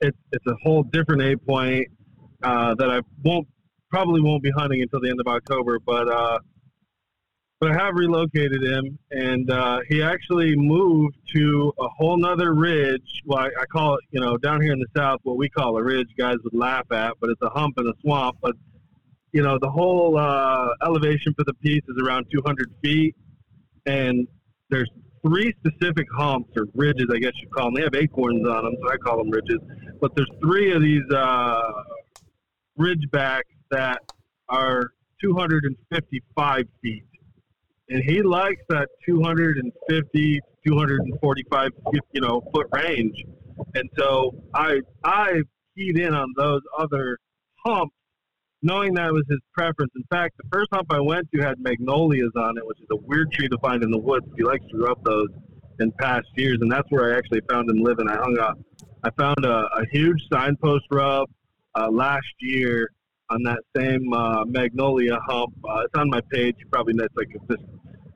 it's 0.00 0.18
it's 0.32 0.44
a 0.48 0.56
whole 0.64 0.82
different 0.82 1.22
eight 1.22 1.46
point 1.46 1.86
uh, 2.42 2.74
that 2.74 2.90
I 2.90 3.00
won't 3.22 3.46
probably 3.90 4.20
won't 4.20 4.42
be 4.42 4.50
hunting 4.50 4.82
until 4.82 5.00
the 5.00 5.08
end 5.08 5.20
of 5.20 5.28
October, 5.28 5.78
but 5.78 6.08
uh, 6.08 6.40
but 7.60 7.72
I 7.72 7.84
have 7.84 7.94
relocated 7.94 8.62
him, 8.62 8.98
and 9.10 9.50
uh, 9.50 9.80
he 9.86 10.02
actually 10.02 10.56
moved 10.56 11.16
to 11.34 11.72
a 11.78 11.88
whole 11.88 12.16
nother 12.16 12.54
ridge. 12.54 13.22
Well, 13.26 13.40
I, 13.40 13.48
I 13.48 13.66
call 13.66 13.96
it, 13.96 14.00
you 14.10 14.20
know, 14.20 14.38
down 14.38 14.62
here 14.62 14.72
in 14.72 14.78
the 14.78 14.86
south, 14.96 15.20
what 15.24 15.36
we 15.36 15.50
call 15.50 15.76
a 15.76 15.82
ridge. 15.82 16.08
Guys 16.16 16.36
would 16.42 16.54
laugh 16.54 16.90
at, 16.90 17.12
but 17.20 17.28
it's 17.28 17.42
a 17.42 17.50
hump 17.50 17.74
in 17.78 17.86
a 17.86 17.92
swamp. 18.00 18.38
But 18.40 18.56
you 19.32 19.42
know, 19.42 19.58
the 19.60 19.70
whole 19.70 20.16
uh, 20.16 20.68
elevation 20.82 21.34
for 21.34 21.44
the 21.44 21.52
piece 21.54 21.82
is 21.86 22.02
around 22.02 22.26
200 22.32 22.72
feet, 22.82 23.14
and 23.84 24.26
there's 24.70 24.90
three 25.24 25.54
specific 25.58 26.06
humps 26.16 26.50
or 26.56 26.66
ridges, 26.74 27.08
I 27.14 27.18
guess 27.18 27.32
you'd 27.42 27.52
call 27.52 27.66
them. 27.66 27.74
They 27.74 27.82
have 27.82 27.94
acorns 27.94 28.48
on 28.48 28.64
them, 28.64 28.74
so 28.82 28.90
I 28.90 28.96
call 28.96 29.18
them 29.18 29.30
ridges. 29.30 29.58
But 30.00 30.16
there's 30.16 30.30
three 30.42 30.72
of 30.72 30.80
these 30.80 31.04
uh, 31.14 31.60
ridgebacks 32.78 33.42
that 33.70 34.00
are 34.48 34.92
255 35.20 36.64
feet 36.82 37.04
and 37.90 38.02
he 38.04 38.22
likes 38.22 38.62
that 38.68 38.88
250 39.04 40.40
245 40.66 41.70
you 42.12 42.20
know 42.20 42.40
foot 42.54 42.66
range 42.72 43.24
and 43.74 43.88
so 43.98 44.32
i 44.54 44.80
i 45.04 45.32
keyed 45.76 45.98
in 45.98 46.14
on 46.14 46.28
those 46.36 46.62
other 46.78 47.18
humps 47.64 47.94
knowing 48.62 48.94
that 48.94 49.12
was 49.12 49.24
his 49.28 49.40
preference 49.52 49.90
in 49.96 50.04
fact 50.10 50.34
the 50.38 50.48
first 50.52 50.68
hump 50.72 50.86
i 50.92 51.00
went 51.00 51.26
to 51.34 51.40
had 51.40 51.58
magnolias 51.60 52.30
on 52.36 52.56
it 52.56 52.66
which 52.66 52.78
is 52.80 52.86
a 52.92 52.96
weird 53.06 53.30
tree 53.32 53.48
to 53.48 53.58
find 53.58 53.82
in 53.82 53.90
the 53.90 53.98
woods 53.98 54.26
he 54.36 54.44
likes 54.44 54.64
to 54.70 54.78
rub 54.78 55.02
those 55.04 55.28
in 55.80 55.90
past 55.92 56.26
years 56.36 56.58
and 56.60 56.70
that's 56.70 56.88
where 56.90 57.12
i 57.12 57.18
actually 57.18 57.40
found 57.50 57.68
him 57.68 57.82
living 57.82 58.08
i 58.08 58.16
hung 58.16 58.38
up 58.38 58.58
i 59.02 59.10
found 59.18 59.44
a, 59.44 59.66
a 59.76 59.84
huge 59.90 60.22
signpost 60.32 60.84
rub 60.90 61.28
uh, 61.74 61.90
last 61.90 62.34
year 62.40 62.88
on 63.30 63.42
that 63.44 63.60
same 63.76 64.12
uh, 64.12 64.44
magnolia 64.44 65.16
hump. 65.24 65.54
Uh, 65.64 65.82
it's 65.84 65.94
on 65.94 66.10
my 66.10 66.20
page. 66.32 66.56
You 66.58 66.66
probably 66.70 66.94
know 66.94 67.04
it's 67.04 67.16
like 67.16 67.28
this 67.48 67.58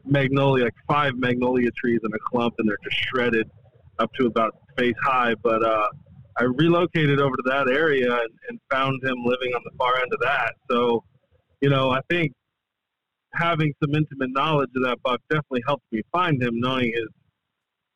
magnolia, 0.07 0.64
like 0.64 0.75
five 0.87 1.17
magnolia 1.17 1.71
trees 1.73 2.01
in 2.05 2.12
a 2.12 2.19
clump, 2.19 2.55
and 2.59 2.69
they're 2.69 2.79
just 2.85 2.97
shredded 2.97 3.51
up 3.99 4.12
to 4.14 4.27
about 4.27 4.55
face 4.77 4.95
high. 5.05 5.35
But 5.43 5.64
uh, 5.64 5.88
I 6.38 6.45
relocated 6.45 7.21
over 7.21 7.37
to 7.37 7.43
that 7.47 7.69
area 7.69 8.12
and, 8.12 8.31
and 8.49 8.61
found 8.71 9.03
him 9.05 9.17
living 9.25 9.53
on 9.55 9.62
the 9.64 9.71
far 9.79 9.97
end 10.01 10.12
of 10.12 10.21
that. 10.21 10.55
So, 10.71 11.05
you 11.61 11.71
know, 11.71 11.90
I 11.90 12.01
think 12.11 12.33
having 13.33 13.73
some 13.83 13.95
intimate 13.95 14.31
knowledge 14.33 14.71
of 14.77 14.83
that 14.85 15.03
buck 15.03 15.21
definitely 15.29 15.62
helped 15.67 15.85
me 15.93 16.03
find 16.12 16.43
him, 16.43 16.61
knowing 16.61 16.93
his, 16.93 17.09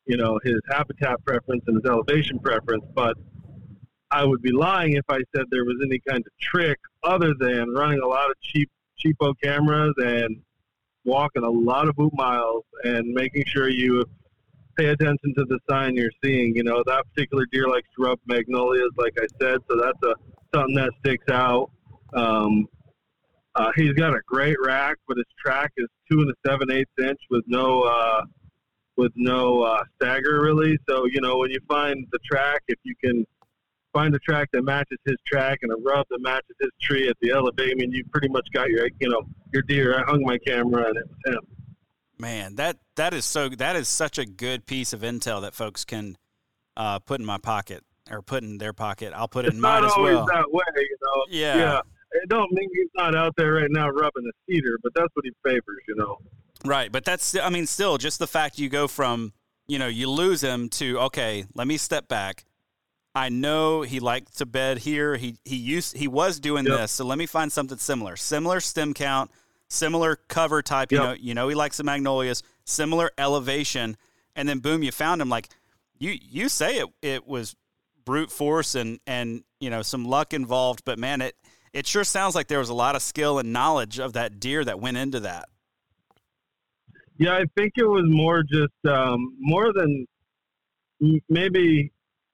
you 0.07 0.17
know, 0.17 0.39
his 0.45 0.61
habitat 0.71 1.25
preference 1.25 1.63
and 1.67 1.77
his 1.77 1.91
elevation 1.91 2.39
preference. 2.39 2.85
But 2.95 3.17
I 4.11 4.25
would 4.25 4.41
be 4.41 4.53
lying 4.53 4.95
if 4.95 5.05
I 5.09 5.21
said 5.35 5.47
there 5.51 5.65
was 5.65 5.77
any 5.85 6.01
kind 6.09 6.21
of 6.21 6.33
trick 6.41 6.79
other 7.03 7.35
than 7.39 7.71
running 7.71 8.01
a 8.01 8.07
lot 8.07 8.31
of 8.31 8.41
cheap 8.41 8.71
cheapo 9.05 9.35
cameras 9.43 9.95
and 9.99 10.41
walking 11.09 11.43
a 11.43 11.51
lot 11.51 11.89
of 11.89 11.97
boot 11.97 12.13
miles 12.15 12.65
and 12.85 13.13
making 13.13 13.45
sure 13.47 13.69
you 13.69 14.05
pay 14.79 14.87
attention 14.87 15.35
to 15.35 15.45
the 15.47 15.59
sign 15.69 15.97
you're 15.97 16.11
seeing. 16.23 16.55
You 16.55 16.63
know, 16.63 16.83
that 16.87 17.05
particular 17.13 17.45
deer 17.51 17.69
likes 17.69 17.89
to 17.97 18.05
rub 18.05 18.19
magnolias, 18.27 18.91
like 18.97 19.15
I 19.19 19.27
said, 19.41 19.59
so 19.69 19.77
that's 19.77 19.99
a 20.05 20.15
something 20.55 20.75
that 20.77 20.91
sticks 21.01 21.29
out. 21.31 21.71
Um, 22.15 22.67
uh, 23.55 23.71
he's 23.75 23.93
got 23.95 24.15
a 24.15 24.21
great 24.27 24.57
rack, 24.65 24.97
but 25.09 25.17
his 25.17 25.27
track 25.45 25.73
is 25.77 25.89
two 26.11 26.21
and 26.21 26.31
a 26.31 26.35
seven 26.47 26.71
eighths 26.71 26.91
inch 27.01 27.19
with 27.31 27.45
no 27.47 27.83
uh, 27.83 28.23
with 28.97 29.13
no 29.17 29.63
uh, 29.63 29.83
stagger 29.97 30.41
really. 30.41 30.79
So 30.89 31.07
you 31.07 31.21
know 31.21 31.39
when 31.39 31.51
you 31.51 31.61
find 31.69 32.07
the 32.13 32.19
track, 32.31 32.63
if 32.69 32.79
you 32.85 32.95
can 33.03 33.27
find 33.99 34.15
a 34.15 34.19
track 34.21 34.49
that 34.53 34.63
matches 34.63 34.99
his 35.05 35.17
track 35.27 35.59
and 35.63 35.73
a 35.73 35.77
rub 35.77 36.07
that 36.11 36.21
matches 36.21 36.55
his 36.61 36.71
tree 36.81 37.09
at 37.09 37.17
the 37.21 37.31
elevate, 37.31 37.73
I 37.73 37.75
mean 37.75 37.91
you 37.91 38.05
pretty 38.13 38.29
much 38.29 38.47
got 38.55 38.69
your 38.69 38.89
you 39.01 39.09
know 39.09 39.23
your 39.53 39.63
deer. 39.63 39.99
I 39.99 40.05
hung 40.09 40.23
my 40.23 40.39
camera 40.39 40.87
and 40.89 40.97
it 40.97 41.05
was 41.09 41.35
him. 41.35 41.41
Man, 42.19 42.57
that 42.57 42.79
that 42.97 43.13
is 43.15 43.25
so 43.25 43.49
that 43.49 43.77
is 43.77 43.89
such 43.89 44.19
a 44.19 44.25
good 44.27 44.67
piece 44.67 44.93
of 44.93 45.01
intel 45.01 45.41
that 45.43 45.55
folks 45.55 45.85
can 45.85 46.17
uh, 46.77 46.99
put 47.01 47.19
in 47.21 47.27
my 47.27 47.39
pocket 47.39 47.83
or 48.11 48.23
put 48.23 48.43
in 48.43 48.59
their 48.59 48.73
pocket. 48.73 49.13
I'll 49.15 49.29
put 49.29 49.45
it 49.45 49.49
It's 49.49 49.55
in 49.57 49.61
mine 49.61 49.85
as 49.85 49.93
well. 49.97 50.19
always 50.19 50.27
that 50.33 50.51
way, 50.51 50.63
you 50.77 50.97
know. 51.03 51.25
Yeah. 51.31 51.57
Yeah. 51.57 51.81
It 52.13 52.29
don't 52.29 52.51
mean 52.53 52.69
he's 52.73 52.89
not 52.95 53.15
out 53.15 53.35
there 53.37 53.53
right 53.55 53.71
now 53.71 53.89
rubbing 53.89 54.25
a 54.27 54.33
cedar, 54.47 54.79
but 54.83 54.93
that's 54.95 55.09
what 55.15 55.25
he 55.27 55.33
favors, 55.45 55.83
you 55.87 55.95
know. 55.97 56.17
Right, 56.65 56.91
but 56.91 57.05
that's 57.05 57.37
I 57.37 57.51
mean 57.51 57.67
still 57.67 57.99
just 57.99 58.19
the 58.19 58.27
fact 58.27 58.59
you 58.59 58.69
go 58.69 58.89
from, 58.89 59.33
you 59.67 59.79
know, 59.79 59.89
you 59.89 60.09
lose 60.11 60.41
him 60.43 60.69
to 60.71 60.99
okay, 61.01 61.45
let 61.55 61.67
me 61.67 61.77
step 61.77 62.09
back. 62.09 62.45
I 63.15 63.29
know 63.29 63.83
he 63.83 64.01
liked 64.01 64.37
to 64.39 64.47
bed 64.47 64.79
here. 64.79 65.17
He 65.17 65.37
he 65.45 65.57
used 65.57 65.97
he 65.97 66.07
was 66.09 66.39
doing 66.41 66.65
Yep. 66.67 66.79
this, 66.79 66.93
so 66.93 67.05
let 67.05 67.19
me 67.19 67.27
find 67.27 67.51
something 67.53 67.79
similar. 67.79 68.17
Similar 68.17 68.61
stem 68.61 68.95
count, 68.95 69.31
similar 69.69 70.17
cover 70.29 70.63
type, 70.63 70.93
you 70.93 70.99
Yep. 70.99 71.07
know, 71.09 71.13
you 71.15 71.35
know 71.35 71.49
he 71.49 71.55
likes 71.55 71.79
the 71.79 71.85
magnolias, 71.85 72.43
similar 72.65 73.11
elevation, 73.19 73.97
and 74.37 74.49
then 74.49 74.59
boom, 74.61 74.83
you 74.83 74.93
found 74.93 75.21
him 75.21 75.29
like 75.29 75.49
you 75.99 76.17
you 76.21 76.49
say 76.49 76.79
it 76.79 76.89
it 77.03 77.27
was 77.27 77.57
brute 78.05 78.31
force 78.31 78.75
and 78.75 79.01
and 79.07 79.43
you 79.61 79.69
know 79.71 79.83
some 79.83 80.05
luck 80.05 80.33
involved, 80.33 80.83
but 80.85 80.99
man, 80.99 81.21
it 81.21 81.35
it 81.73 81.87
sure 81.87 82.05
sounds 82.05 82.35
like 82.35 82.47
there 82.49 82.59
was 82.61 82.69
a 82.71 82.75
lot 82.75 82.95
of 82.95 83.03
skill 83.03 83.39
and 83.39 83.53
knowledge 83.53 83.99
of 83.99 84.13
that 84.13 84.39
deer 84.39 84.65
that 84.65 84.81
went 84.81 84.97
into 84.97 85.21
that. 85.21 85.49
Yeah, 87.19 87.35
I 87.37 87.45
think 87.57 87.73
it 87.77 87.85
was 87.85 88.05
more 88.07 88.43
just 88.45 88.73
um, 88.89 89.35
more 89.41 89.73
than 89.73 90.07
maybe 91.29 91.91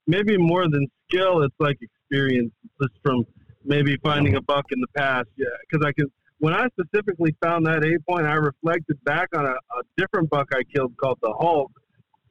maybe 0.07 0.37
more 0.37 0.69
than 0.69 0.87
skill. 1.09 1.43
It's 1.43 1.55
like 1.59 1.79
experience, 1.81 2.53
just 2.81 2.95
from 3.03 3.25
maybe 3.65 3.97
finding 4.03 4.37
a 4.37 4.41
buck 4.41 4.67
in 4.71 4.81
the 4.81 4.89
past. 4.97 5.29
Yeah, 5.37 5.47
because 5.69 5.87
I 5.87 5.93
can. 5.93 6.07
When 6.39 6.53
I 6.53 6.67
specifically 6.79 7.35
found 7.43 7.67
that 7.67 7.85
eight 7.85 8.05
point, 8.07 8.27
I 8.27 8.35
reflected 8.35 9.03
back 9.05 9.29
on 9.35 9.47
a, 9.47 9.53
a 9.53 9.83
different 9.97 10.29
buck 10.31 10.49
I 10.53 10.63
killed 10.75 10.95
called 10.97 11.19
the 11.23 11.33
Hulk. 11.33 11.71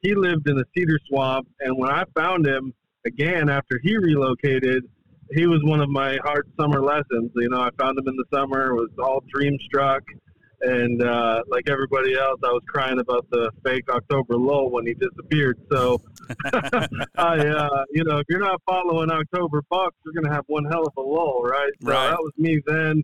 He 0.01 0.13
lived 0.13 0.49
in 0.49 0.59
a 0.59 0.63
cedar 0.75 0.99
swamp, 1.07 1.47
and 1.62 1.77
when 1.77 1.89
I 1.89 2.03
found 2.15 2.45
him 2.45 2.73
again 3.05 3.49
after 3.49 3.79
he 3.81 3.97
relocated, 3.97 4.83
he 5.31 5.47
was 5.47 5.62
one 5.63 5.79
of 5.79 5.89
my 5.89 6.17
hard 6.23 6.47
summer 6.59 6.81
lessons. 6.81 7.31
You 7.36 7.49
know, 7.49 7.62
I 7.62 7.69
found 7.79 7.97
him 7.97 8.07
in 8.07 8.15
the 8.17 8.25
summer, 8.31 8.75
was 8.75 8.89
all 9.01 9.23
dream 9.33 9.57
struck, 9.65 10.03
and 10.63 11.04
uh, 11.04 11.43
like 11.47 11.69
everybody 11.69 12.15
else, 12.17 12.39
I 12.43 12.47
was 12.47 12.63
crying 12.67 12.99
about 12.99 13.30
the 13.30 13.52
fake 13.63 13.84
October 13.89 14.38
lull 14.38 14.69
when 14.71 14.88
he 14.88 14.93
disappeared. 14.93 15.60
So, 15.71 16.02
I, 17.17 17.38
uh, 17.39 17.86
you 17.91 18.04
know, 18.06 18.17
if 18.17 18.26
you're 18.30 18.39
not 18.39 18.62
following 18.65 19.12
October 19.12 19.62
bucks, 19.69 19.95
you're 20.06 20.13
going 20.13 20.26
to 20.26 20.34
have 20.34 20.45
one 20.47 20.65
hell 20.65 20.86
of 20.86 20.93
a 20.97 21.02
lull, 21.02 21.43
right? 21.43 21.71
So 21.82 21.89
right. 21.89 22.10
that 22.10 22.19
was 22.19 22.32
me 22.38 22.62
then. 22.65 23.04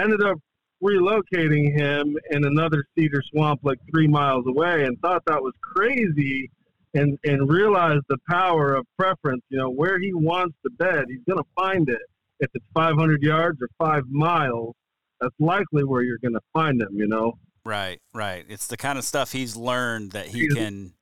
Ended 0.00 0.22
up 0.22 0.38
relocating 0.82 1.76
him 1.76 2.16
in 2.30 2.44
another 2.44 2.84
cedar 2.96 3.22
swamp 3.30 3.60
like 3.62 3.78
three 3.90 4.08
miles 4.08 4.44
away, 4.46 4.84
and 4.84 4.98
thought 5.00 5.22
that 5.26 5.42
was 5.42 5.52
crazy 5.60 6.50
and 6.94 7.18
and 7.24 7.50
realize 7.50 8.00
the 8.08 8.18
power 8.28 8.74
of 8.74 8.86
preference. 8.96 9.42
You 9.48 9.58
know, 9.58 9.70
where 9.70 9.98
he 9.98 10.12
wants 10.14 10.56
to 10.64 10.70
bed, 10.70 11.06
he's 11.08 11.24
going 11.28 11.42
to 11.42 11.50
find 11.56 11.88
it. 11.88 12.02
If 12.40 12.50
it's 12.54 12.64
500 12.74 13.22
yards 13.22 13.58
or 13.62 13.68
five 13.78 14.04
miles, 14.08 14.74
that's 15.22 15.34
likely 15.38 15.84
where 15.84 16.02
you're 16.02 16.18
going 16.18 16.34
to 16.34 16.40
find 16.52 16.80
them, 16.80 16.90
You 16.92 17.06
know. 17.06 17.38
Right, 17.64 18.00
right. 18.12 18.44
It's 18.48 18.66
the 18.66 18.76
kind 18.76 18.98
of 18.98 19.04
stuff 19.04 19.30
he's 19.30 19.56
learned 19.56 20.12
that 20.12 20.26
he 20.26 20.48
can 20.48 20.94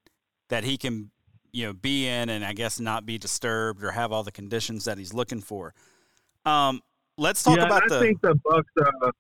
that 0.51 0.63
he 0.63 0.77
can 0.77 1.11
you 1.53 1.67
know 1.67 1.73
be 1.73 2.07
in, 2.07 2.29
and 2.29 2.45
I 2.45 2.53
guess 2.53 2.79
not 2.79 3.07
be 3.07 3.17
disturbed 3.17 3.83
or 3.83 3.93
have 3.93 4.13
all 4.13 4.23
the 4.23 4.33
conditions 4.33 4.85
that 4.85 4.99
he's 4.99 5.15
looking 5.15 5.41
for. 5.41 5.75
Um, 6.45 6.83
let's 7.17 7.43
talk 7.43 7.57
yeah, 7.57 7.65
about 7.65 7.85
I 7.85 7.89
the. 7.89 8.01
think 8.01 8.21
the 8.21 8.35
Bucks. 8.45 8.71
Uh, 8.79 9.11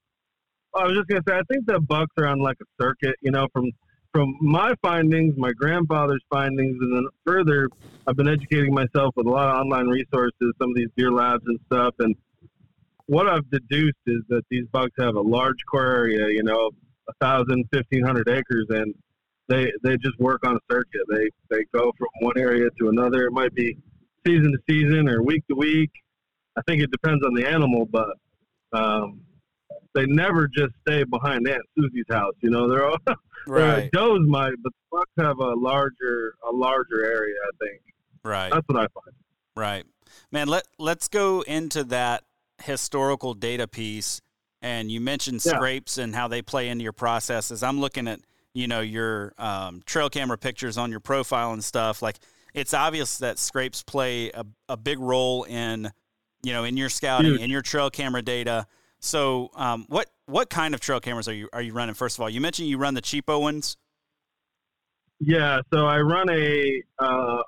I 0.76 0.84
was 0.84 0.96
just 0.96 1.08
gonna 1.08 1.22
say, 1.26 1.34
I 1.34 1.42
think 1.50 1.66
the 1.66 1.80
Bucks 1.80 2.12
are 2.18 2.26
on 2.26 2.40
like 2.40 2.58
a 2.60 2.82
circuit. 2.82 3.16
You 3.22 3.30
know, 3.30 3.48
from 3.54 3.70
from 4.12 4.36
my 4.42 4.74
findings, 4.82 5.34
my 5.38 5.52
grandfather's 5.52 6.22
findings, 6.30 6.76
and 6.80 6.94
then 6.94 7.06
further, 7.24 7.68
I've 8.06 8.16
been 8.16 8.28
educating 8.28 8.74
myself 8.74 9.14
with 9.16 9.26
a 9.26 9.30
lot 9.30 9.48
of 9.48 9.60
online 9.60 9.86
resources, 9.86 10.52
some 10.60 10.70
of 10.70 10.76
these 10.76 10.88
deer 10.94 11.10
labs 11.10 11.44
and 11.46 11.58
stuff. 11.72 11.94
And 12.00 12.14
what 13.10 13.26
I've 13.28 13.50
deduced 13.50 13.98
is 14.06 14.22
that 14.28 14.42
these 14.50 14.66
bucks 14.70 14.92
have 15.00 15.16
a 15.16 15.20
large 15.20 15.56
core 15.68 15.84
area, 15.84 16.28
you 16.28 16.44
know, 16.44 16.70
a 17.08 17.12
thousand, 17.20 17.64
fifteen 17.72 18.04
hundred 18.04 18.28
acres, 18.28 18.66
and 18.70 18.94
they 19.48 19.72
they 19.82 19.96
just 19.96 20.16
work 20.20 20.46
on 20.46 20.54
a 20.54 20.60
circuit. 20.70 21.00
They 21.10 21.28
they 21.50 21.64
go 21.74 21.90
from 21.98 22.06
one 22.20 22.38
area 22.38 22.70
to 22.78 22.88
another. 22.88 23.26
It 23.26 23.32
might 23.32 23.52
be 23.52 23.76
season 24.24 24.52
to 24.52 24.58
season 24.68 25.08
or 25.08 25.24
week 25.24 25.42
to 25.48 25.56
week. 25.56 25.90
I 26.56 26.62
think 26.68 26.82
it 26.84 26.92
depends 26.92 27.24
on 27.26 27.34
the 27.34 27.44
animal, 27.44 27.84
but 27.84 28.10
um, 28.72 29.22
they 29.92 30.06
never 30.06 30.46
just 30.46 30.72
stay 30.86 31.02
behind 31.02 31.48
Aunt 31.48 31.62
Susie's 31.76 32.04
house. 32.08 32.34
You 32.42 32.50
know, 32.50 32.68
they're 32.68 32.88
all 32.88 32.98
right. 33.48 33.90
does 33.90 34.20
might, 34.28 34.54
but 34.62 34.70
the 34.72 34.98
bucks 34.98 35.10
have 35.18 35.40
a 35.40 35.54
larger 35.56 36.34
a 36.48 36.52
larger 36.52 37.04
area. 37.04 37.34
I 37.44 37.64
think. 37.64 37.82
Right. 38.22 38.52
That's 38.52 38.68
what 38.68 38.78
I 38.78 38.86
find. 38.94 39.16
Right. 39.56 39.84
Man, 40.30 40.46
let 40.46 40.68
let's 40.78 41.08
go 41.08 41.40
into 41.40 41.82
that 41.84 42.22
historical 42.62 43.34
data 43.34 43.66
piece. 43.66 44.20
And 44.62 44.90
you 44.90 45.00
mentioned 45.00 45.42
Yeah. 45.44 45.56
scrapes 45.56 45.98
and 45.98 46.14
how 46.14 46.28
they 46.28 46.42
play 46.42 46.68
into 46.68 46.82
your 46.82 46.92
processes. 46.92 47.62
I'm 47.62 47.80
looking 47.80 48.06
at 48.08 48.20
you 48.52 48.66
know 48.66 48.80
your 48.80 49.32
um, 49.38 49.80
trail 49.86 50.10
camera 50.10 50.36
pictures 50.36 50.76
on 50.76 50.90
your 50.90 51.00
profile 51.00 51.52
and 51.52 51.62
stuff. 51.62 52.02
Like 52.02 52.16
it's 52.52 52.74
obvious 52.74 53.18
that 53.18 53.38
scrapes 53.38 53.82
play 53.82 54.30
a, 54.30 54.44
a 54.68 54.76
big 54.76 54.98
role 54.98 55.44
in 55.44 55.90
you 56.42 56.52
know 56.52 56.64
in 56.64 56.76
your 56.76 56.88
scouting 56.88 57.32
Huge. 57.32 57.40
in 57.40 57.50
your 57.50 57.62
trail 57.62 57.90
camera 57.90 58.22
data. 58.22 58.66
So 58.98 59.50
um, 59.54 59.86
what 59.88 60.10
what 60.26 60.50
kind 60.50 60.74
of 60.74 60.80
trail 60.80 61.00
cameras 61.00 61.26
are 61.28 61.32
you 61.32 61.48
are 61.52 61.62
you 61.62 61.72
running? 61.72 61.94
First 61.94 62.18
of 62.18 62.22
all, 62.22 62.28
you 62.28 62.40
mentioned 62.40 62.68
you 62.68 62.76
run 62.76 62.94
the 62.94 63.02
cheapo 63.02 63.40
ones. 63.40 63.76
Yeah, 65.20 65.60
so 65.72 65.86
I 65.86 66.00
run 66.00 66.30
a 66.30 66.82
uh, 66.98 67.42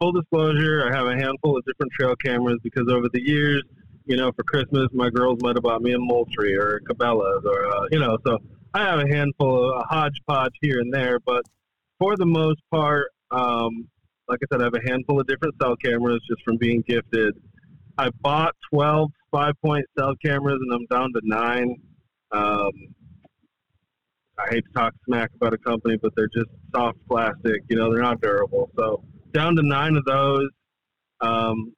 full 0.00 0.12
disclosure. 0.12 0.88
I 0.88 0.96
have 0.96 1.06
a 1.06 1.16
handful 1.16 1.56
of 1.58 1.64
different 1.64 1.92
trail 1.92 2.14
cameras 2.16 2.58
because 2.62 2.88
over 2.88 3.08
the 3.12 3.20
years, 3.20 3.62
you 4.06 4.16
know, 4.16 4.30
for 4.32 4.44
Christmas, 4.44 4.86
my 4.92 5.10
girls 5.10 5.38
might 5.42 5.56
have 5.56 5.64
bought 5.64 5.82
me 5.82 5.92
a 5.92 5.98
Moultrie 5.98 6.56
or 6.56 6.80
Cabela's 6.88 7.44
or 7.44 7.66
uh, 7.66 7.86
you 7.90 7.98
know, 7.98 8.16
so 8.26 8.38
I 8.72 8.80
have 8.80 9.00
a 9.00 9.08
handful 9.08 9.70
of 9.70 9.80
a 9.80 9.84
hodgepodge 9.84 10.54
here 10.60 10.80
and 10.80 10.92
there. 10.92 11.18
But 11.18 11.42
for 11.98 12.16
the 12.16 12.26
most 12.26 12.60
part, 12.70 13.08
um, 13.30 13.88
like 14.28 14.40
I 14.42 14.46
said, 14.52 14.60
I 14.60 14.64
have 14.64 14.74
a 14.74 14.88
handful 14.88 15.20
of 15.20 15.26
different 15.26 15.54
cell 15.60 15.76
cameras 15.76 16.20
just 16.28 16.42
from 16.44 16.56
being 16.56 16.82
gifted. 16.86 17.34
I 17.98 18.10
bought 18.20 18.54
12 18.72 19.10
Spypoint 19.32 19.82
cell 19.98 20.14
cameras 20.24 20.58
and 20.60 20.72
I'm 20.72 20.86
down 20.86 21.12
to 21.12 21.20
nine. 21.24 21.76
Um, 22.32 22.70
I 24.38 24.50
hate 24.50 24.64
to 24.66 24.72
talk 24.74 24.92
smack 25.06 25.30
about 25.34 25.54
a 25.54 25.58
company, 25.58 25.96
but 25.96 26.12
they're 26.14 26.28
just 26.28 26.50
soft 26.74 26.98
plastic. 27.08 27.62
You 27.68 27.76
know, 27.76 27.90
they're 27.90 28.02
not 28.02 28.20
durable. 28.20 28.70
So 28.76 29.02
down 29.32 29.56
to 29.56 29.62
nine 29.62 29.96
of 29.96 30.04
those. 30.04 30.48
Um, 31.20 31.72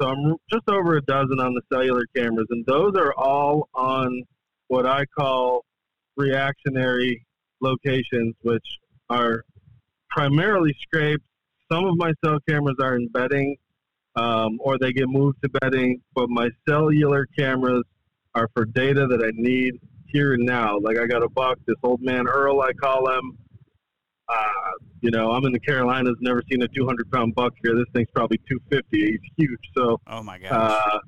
so 0.00 0.08
I'm 0.08 0.36
just 0.50 0.68
over 0.68 0.96
a 0.96 1.02
dozen 1.02 1.40
on 1.40 1.54
the 1.54 1.62
cellular 1.72 2.04
cameras, 2.16 2.46
and 2.50 2.64
those 2.66 2.94
are 2.96 3.14
all 3.14 3.68
on 3.74 4.22
what 4.68 4.86
I 4.86 5.04
call 5.16 5.64
reactionary 6.16 7.24
locations, 7.60 8.34
which 8.42 8.66
are 9.10 9.44
primarily 10.10 10.74
scrapes. 10.82 11.24
Some 11.70 11.84
of 11.86 11.96
my 11.96 12.12
cell 12.24 12.38
cameras 12.48 12.76
are 12.80 12.96
in 12.96 13.08
bedding, 13.08 13.56
um, 14.16 14.58
or 14.60 14.78
they 14.78 14.92
get 14.92 15.08
moved 15.08 15.38
to 15.42 15.48
bedding, 15.60 16.00
but 16.14 16.28
my 16.28 16.50
cellular 16.68 17.26
cameras 17.38 17.84
are 18.34 18.48
for 18.54 18.64
data 18.64 19.06
that 19.06 19.22
I 19.22 19.30
need 19.34 19.74
here 20.06 20.34
and 20.34 20.44
now. 20.44 20.78
Like 20.78 20.98
I 20.98 21.06
got 21.06 21.22
a 21.22 21.28
buck, 21.28 21.58
this 21.66 21.76
old 21.82 22.02
man 22.02 22.26
Earl, 22.26 22.60
I 22.60 22.72
call 22.72 23.10
him. 23.10 23.38
Uh, 24.28 24.48
you 25.00 25.10
know, 25.10 25.32
I'm 25.32 25.44
in 25.44 25.52
the 25.52 25.60
Carolinas, 25.60 26.14
never 26.20 26.42
seen 26.50 26.62
a 26.62 26.68
200 26.68 27.10
pound 27.12 27.34
buck 27.34 27.52
here. 27.62 27.74
This 27.74 27.84
thing's 27.94 28.08
probably 28.14 28.38
250. 28.48 28.86
He's 28.98 29.20
huge. 29.36 29.60
So, 29.76 30.00
Oh 30.06 30.22
my 30.22 30.38
gosh. 30.38 30.50
uh, 30.52 30.98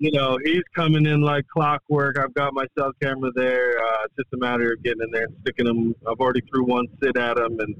you 0.00 0.10
know, 0.12 0.38
he's 0.44 0.62
coming 0.74 1.06
in 1.06 1.22
like 1.22 1.46
clockwork. 1.48 2.18
I've 2.18 2.34
got 2.34 2.52
my 2.54 2.66
cell 2.78 2.92
camera 3.02 3.30
there. 3.34 3.70
Uh, 3.78 4.04
it's 4.04 4.14
just 4.16 4.28
a 4.34 4.36
matter 4.36 4.72
of 4.72 4.82
getting 4.82 5.02
in 5.02 5.10
there 5.10 5.24
and 5.24 5.36
sticking 5.42 5.66
them. 5.66 5.94
I've 6.08 6.18
already 6.20 6.42
threw 6.52 6.64
one 6.64 6.86
sit 7.02 7.16
at 7.16 7.36
him, 7.38 7.58
and 7.60 7.74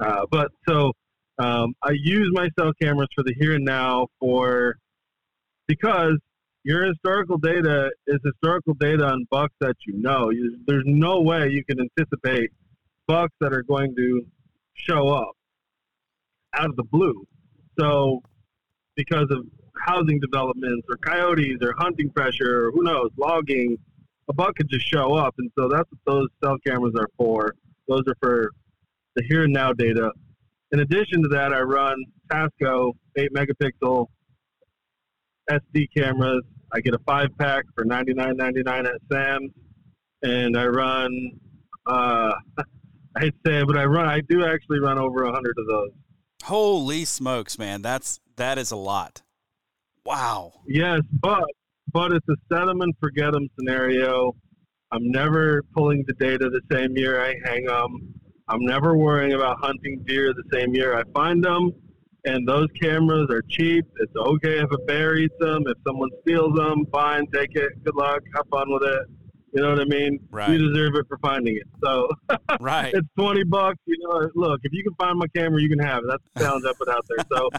uh, 0.00 0.24
but 0.30 0.50
so 0.68 0.92
um, 1.38 1.74
I 1.82 1.90
use 1.92 2.30
my 2.32 2.48
cell 2.58 2.72
cameras 2.80 3.08
for 3.14 3.22
the 3.24 3.34
here 3.38 3.54
and 3.54 3.64
now 3.64 4.06
for 4.18 4.76
because 5.66 6.16
your 6.64 6.86
historical 6.86 7.38
data 7.38 7.90
is 8.06 8.18
historical 8.24 8.74
data 8.74 9.04
on 9.06 9.26
bucks 9.30 9.54
that 9.60 9.76
you 9.86 9.94
know. 9.98 10.30
You, 10.30 10.58
there's 10.66 10.84
no 10.86 11.20
way 11.20 11.48
you 11.48 11.64
can 11.64 11.78
anticipate 11.80 12.50
bucks 13.06 13.34
that 13.40 13.52
are 13.52 13.62
going 13.62 13.94
to 13.96 14.24
show 14.74 15.08
up 15.08 15.32
out 16.54 16.70
of 16.70 16.76
the 16.76 16.84
blue. 16.84 17.26
So 17.78 18.22
because 18.96 19.26
of 19.30 19.44
housing 19.84 20.20
developments 20.20 20.86
or 20.90 20.96
coyotes 20.96 21.58
or 21.62 21.74
hunting 21.78 22.10
pressure 22.10 22.66
or 22.66 22.70
who 22.72 22.82
knows, 22.82 23.10
logging, 23.16 23.76
a 24.28 24.32
buck 24.32 24.54
could 24.56 24.68
just 24.68 24.86
show 24.86 25.14
up. 25.14 25.34
And 25.38 25.50
so 25.58 25.68
that's 25.68 25.88
what 25.90 26.14
those 26.14 26.28
cell 26.42 26.56
cameras 26.66 26.94
are 26.98 27.08
for. 27.16 27.54
Those 27.88 28.02
are 28.06 28.16
for 28.20 28.50
the 29.16 29.24
here 29.28 29.44
and 29.44 29.52
now 29.52 29.72
data. 29.72 30.12
In 30.72 30.80
addition 30.80 31.22
to 31.22 31.28
that, 31.30 31.52
I 31.52 31.60
run 31.60 31.96
Tasco 32.30 32.92
8 33.16 33.32
megapixel 33.34 34.06
SD 35.50 35.86
cameras. 35.96 36.42
I 36.72 36.80
get 36.80 36.94
a 36.94 36.98
five 37.00 37.30
pack 37.38 37.64
for 37.74 37.84
ninety 37.84 38.14
nine 38.14 38.36
ninety 38.36 38.62
nine 38.62 38.86
at 38.86 38.94
Sam's, 39.10 39.50
and 40.22 40.56
I 40.56 40.66
run. 40.66 41.32
Uh, 41.86 42.34
I 43.16 43.20
hate 43.20 43.34
to 43.44 43.50
say 43.50 43.64
but 43.64 43.76
I 43.76 43.84
run. 43.84 44.06
I 44.06 44.20
do 44.28 44.44
actually 44.44 44.80
run 44.80 44.98
over 44.98 45.24
a 45.24 45.32
hundred 45.32 45.56
of 45.58 45.66
those. 45.66 45.90
Holy 46.44 47.04
smokes, 47.04 47.58
man. 47.58 47.82
That's 47.82 48.20
that 48.36 48.58
is 48.58 48.70
a 48.70 48.76
lot. 48.76 49.22
Wow. 50.04 50.52
Yes, 50.66 51.00
but 51.20 51.44
but 51.92 52.12
it's 52.12 52.26
a 52.28 52.36
set 52.52 52.66
them 52.66 52.80
and 52.80 52.94
forget 53.00 53.32
them 53.32 53.48
scenario. 53.58 54.34
I'm 54.92 55.10
never 55.10 55.62
pulling 55.74 56.04
the 56.06 56.14
data 56.14 56.50
the 56.50 56.62
same 56.72 56.96
year 56.96 57.22
I 57.22 57.34
hang 57.44 57.64
them. 57.64 58.14
I'm 58.48 58.64
never 58.64 58.96
worrying 58.96 59.34
about 59.34 59.58
hunting 59.60 60.02
deer 60.06 60.32
the 60.32 60.58
same 60.58 60.74
year 60.74 60.96
I 60.96 61.02
find 61.14 61.42
them. 61.42 61.72
And 62.24 62.46
those 62.46 62.66
cameras 62.82 63.28
are 63.30 63.42
cheap. 63.48 63.86
It's 63.98 64.12
okay 64.16 64.58
if 64.58 64.70
a 64.72 64.78
bear 64.86 65.16
eats 65.16 65.34
them. 65.38 65.62
If 65.66 65.78
someone 65.86 66.10
steals 66.22 66.54
them, 66.54 66.84
fine, 66.92 67.26
take 67.32 67.54
it. 67.54 67.82
Good 67.84 67.94
luck. 67.94 68.20
Have 68.34 68.46
fun 68.50 68.70
with 68.70 68.82
it. 68.82 69.02
You 69.52 69.62
know 69.62 69.70
what 69.70 69.80
I 69.80 69.84
mean? 69.84 70.20
Right. 70.30 70.50
You 70.50 70.58
deserve 70.70 70.94
it 70.94 71.06
for 71.08 71.18
finding 71.18 71.56
it. 71.56 71.66
So 71.82 72.08
right. 72.60 72.94
it's 72.94 73.08
twenty 73.18 73.42
bucks. 73.42 73.78
You 73.86 73.96
know, 74.00 74.28
look, 74.34 74.60
if 74.62 74.72
you 74.72 74.84
can 74.84 74.94
find 74.94 75.18
my 75.18 75.26
camera, 75.34 75.60
you 75.60 75.68
can 75.68 75.80
have 75.80 76.04
it. 76.04 76.08
That's 76.08 76.22
the 76.34 76.40
challenge 76.40 76.64
I 76.68 76.72
put 76.78 76.88
out 76.88 77.04
there. 77.08 77.26
So 77.32 77.50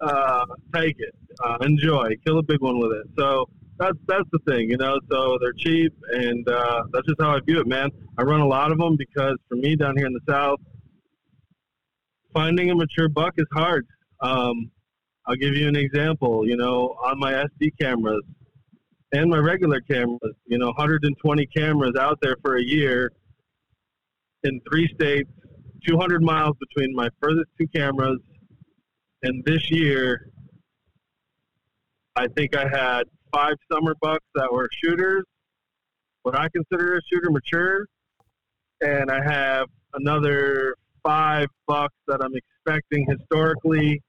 uh, 0.06 0.44
take 0.74 0.96
it, 0.98 1.14
uh, 1.42 1.56
enjoy, 1.62 2.16
kill 2.26 2.38
a 2.38 2.42
big 2.42 2.60
one 2.60 2.78
with 2.78 2.92
it. 2.92 3.06
So 3.18 3.48
that's 3.78 3.96
that's 4.06 4.28
the 4.32 4.40
thing, 4.40 4.68
you 4.70 4.76
know. 4.76 4.98
So 5.10 5.38
they're 5.40 5.54
cheap, 5.54 5.94
and 6.12 6.46
uh, 6.48 6.82
that's 6.92 7.06
just 7.06 7.20
how 7.20 7.34
I 7.34 7.40
view 7.40 7.60
it, 7.60 7.66
man. 7.66 7.90
I 8.18 8.22
run 8.22 8.40
a 8.40 8.46
lot 8.46 8.70
of 8.70 8.78
them 8.78 8.96
because 8.96 9.36
for 9.48 9.56
me 9.56 9.74
down 9.74 9.96
here 9.96 10.06
in 10.06 10.12
the 10.12 10.20
south, 10.28 10.60
finding 12.34 12.70
a 12.70 12.74
mature 12.74 13.08
buck 13.08 13.34
is 13.38 13.46
hard. 13.54 13.86
Um, 14.20 14.70
I'll 15.26 15.36
give 15.36 15.54
you 15.54 15.66
an 15.68 15.76
example. 15.76 16.46
You 16.46 16.56
know, 16.56 16.96
on 17.02 17.18
my 17.18 17.32
SD 17.32 17.70
cameras 17.80 18.22
and 19.12 19.30
my 19.30 19.38
regular 19.38 19.80
cameras, 19.80 20.34
you 20.46 20.58
know, 20.58 20.66
120 20.66 21.46
cameras 21.46 21.94
out 21.98 22.18
there 22.20 22.36
for 22.42 22.56
a 22.56 22.62
year 22.62 23.10
in 24.44 24.60
three 24.70 24.88
states, 24.94 25.30
200 25.86 26.22
miles 26.22 26.56
between 26.58 26.94
my 26.94 27.08
furthest 27.20 27.48
two 27.58 27.66
cameras. 27.68 28.18
And 29.22 29.44
this 29.44 29.70
year, 29.70 30.30
I 32.16 32.26
think 32.36 32.54
I 32.56 32.68
had 32.68 33.04
five 33.32 33.54
summer 33.72 33.94
bucks 34.00 34.24
that 34.34 34.52
were 34.52 34.68
shooters, 34.72 35.24
what 36.22 36.38
I 36.38 36.48
consider 36.48 36.96
a 36.96 37.00
shooter 37.10 37.30
mature. 37.30 37.86
And 38.80 39.10
I 39.10 39.20
have 39.24 39.66
another 39.94 40.76
five 41.02 41.48
bucks 41.66 41.94
that 42.06 42.20
I'm 42.22 42.34
expecting 42.34 43.06
historically 43.08 44.02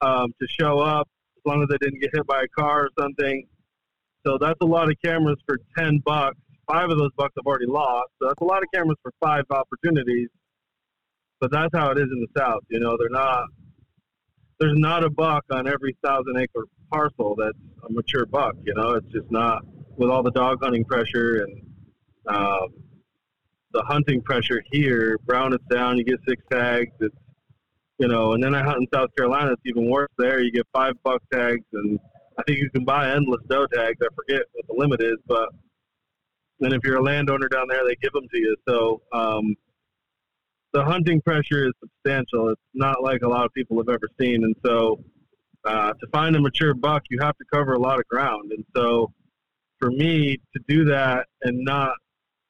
um, 0.00 0.32
to 0.40 0.46
show 0.48 0.78
up 0.78 1.08
as 1.36 1.42
long 1.44 1.62
as 1.62 1.68
they 1.68 1.78
didn't 1.78 2.00
get 2.00 2.10
hit 2.14 2.26
by 2.26 2.42
a 2.42 2.48
car 2.48 2.84
or 2.84 2.90
something. 2.98 3.46
So 4.26 4.38
that's 4.38 4.58
a 4.60 4.66
lot 4.66 4.90
of 4.90 4.96
cameras 5.04 5.36
for 5.46 5.58
10 5.78 6.02
bucks. 6.04 6.36
Five 6.66 6.90
of 6.90 6.98
those 6.98 7.12
bucks 7.16 7.34
I've 7.38 7.46
already 7.46 7.66
lost. 7.66 8.08
So 8.20 8.26
that's 8.26 8.40
a 8.40 8.44
lot 8.44 8.62
of 8.62 8.68
cameras 8.74 8.98
for 9.02 9.12
five 9.22 9.44
opportunities. 9.50 10.28
But 11.40 11.52
that's 11.52 11.70
how 11.72 11.90
it 11.90 11.98
is 11.98 12.08
in 12.10 12.20
the 12.20 12.40
South. 12.40 12.62
You 12.68 12.80
know, 12.80 12.96
they're 12.98 13.08
not, 13.08 13.44
there's 14.58 14.76
not 14.76 15.04
a 15.04 15.10
buck 15.10 15.44
on 15.50 15.68
every 15.68 15.96
thousand 16.04 16.38
acre 16.38 16.64
parcel 16.90 17.36
that's 17.36 17.58
a 17.88 17.92
mature 17.92 18.26
buck. 18.26 18.56
You 18.64 18.74
know, 18.74 18.94
it's 18.94 19.06
just 19.12 19.30
not 19.30 19.62
with 19.96 20.10
all 20.10 20.24
the 20.24 20.32
dog 20.32 20.58
hunting 20.60 20.84
pressure 20.84 21.44
and 21.44 21.62
um, 22.26 22.68
the 23.72 23.82
hunting 23.82 24.22
pressure 24.22 24.62
here. 24.72 25.18
Brown 25.24 25.52
it's 25.52 25.64
down, 25.70 25.98
you 25.98 26.04
get 26.04 26.18
six 26.26 26.42
tags. 26.50 26.92
It's 27.00 27.14
you 27.98 28.08
know, 28.08 28.32
and 28.32 28.42
then 28.42 28.54
I 28.54 28.62
hunt 28.62 28.78
in 28.78 28.86
South 28.92 29.14
Carolina. 29.16 29.52
It's 29.52 29.62
even 29.64 29.88
worse 29.88 30.10
there. 30.18 30.42
You 30.42 30.50
get 30.52 30.66
five 30.72 30.94
buck 31.02 31.22
tags, 31.32 31.64
and 31.72 31.98
I 32.38 32.42
think 32.46 32.58
you 32.58 32.70
can 32.70 32.84
buy 32.84 33.10
endless 33.10 33.40
doe 33.48 33.66
tags. 33.66 33.98
I 34.02 34.08
forget 34.14 34.42
what 34.52 34.66
the 34.66 34.74
limit 34.76 35.00
is, 35.00 35.16
but 35.26 35.48
then 36.60 36.72
if 36.72 36.80
you're 36.84 36.98
a 36.98 37.02
landowner 37.02 37.48
down 37.48 37.66
there, 37.68 37.84
they 37.86 37.96
give 38.02 38.12
them 38.12 38.28
to 38.32 38.38
you. 38.38 38.56
So 38.68 39.02
um, 39.12 39.54
the 40.72 40.84
hunting 40.84 41.20
pressure 41.22 41.66
is 41.66 41.72
substantial. 41.80 42.50
It's 42.50 42.60
not 42.74 43.02
like 43.02 43.22
a 43.22 43.28
lot 43.28 43.44
of 43.44 43.52
people 43.54 43.78
have 43.78 43.88
ever 43.88 44.08
seen, 44.20 44.44
and 44.44 44.54
so 44.64 45.02
uh, 45.66 45.92
to 45.92 46.06
find 46.12 46.36
a 46.36 46.40
mature 46.40 46.74
buck, 46.74 47.02
you 47.10 47.18
have 47.20 47.36
to 47.38 47.44
cover 47.52 47.74
a 47.74 47.78
lot 47.78 47.98
of 47.98 48.06
ground. 48.06 48.52
And 48.52 48.64
so 48.74 49.12
for 49.78 49.90
me 49.90 50.36
to 50.54 50.62
do 50.68 50.84
that 50.84 51.26
and 51.42 51.64
not, 51.64 51.92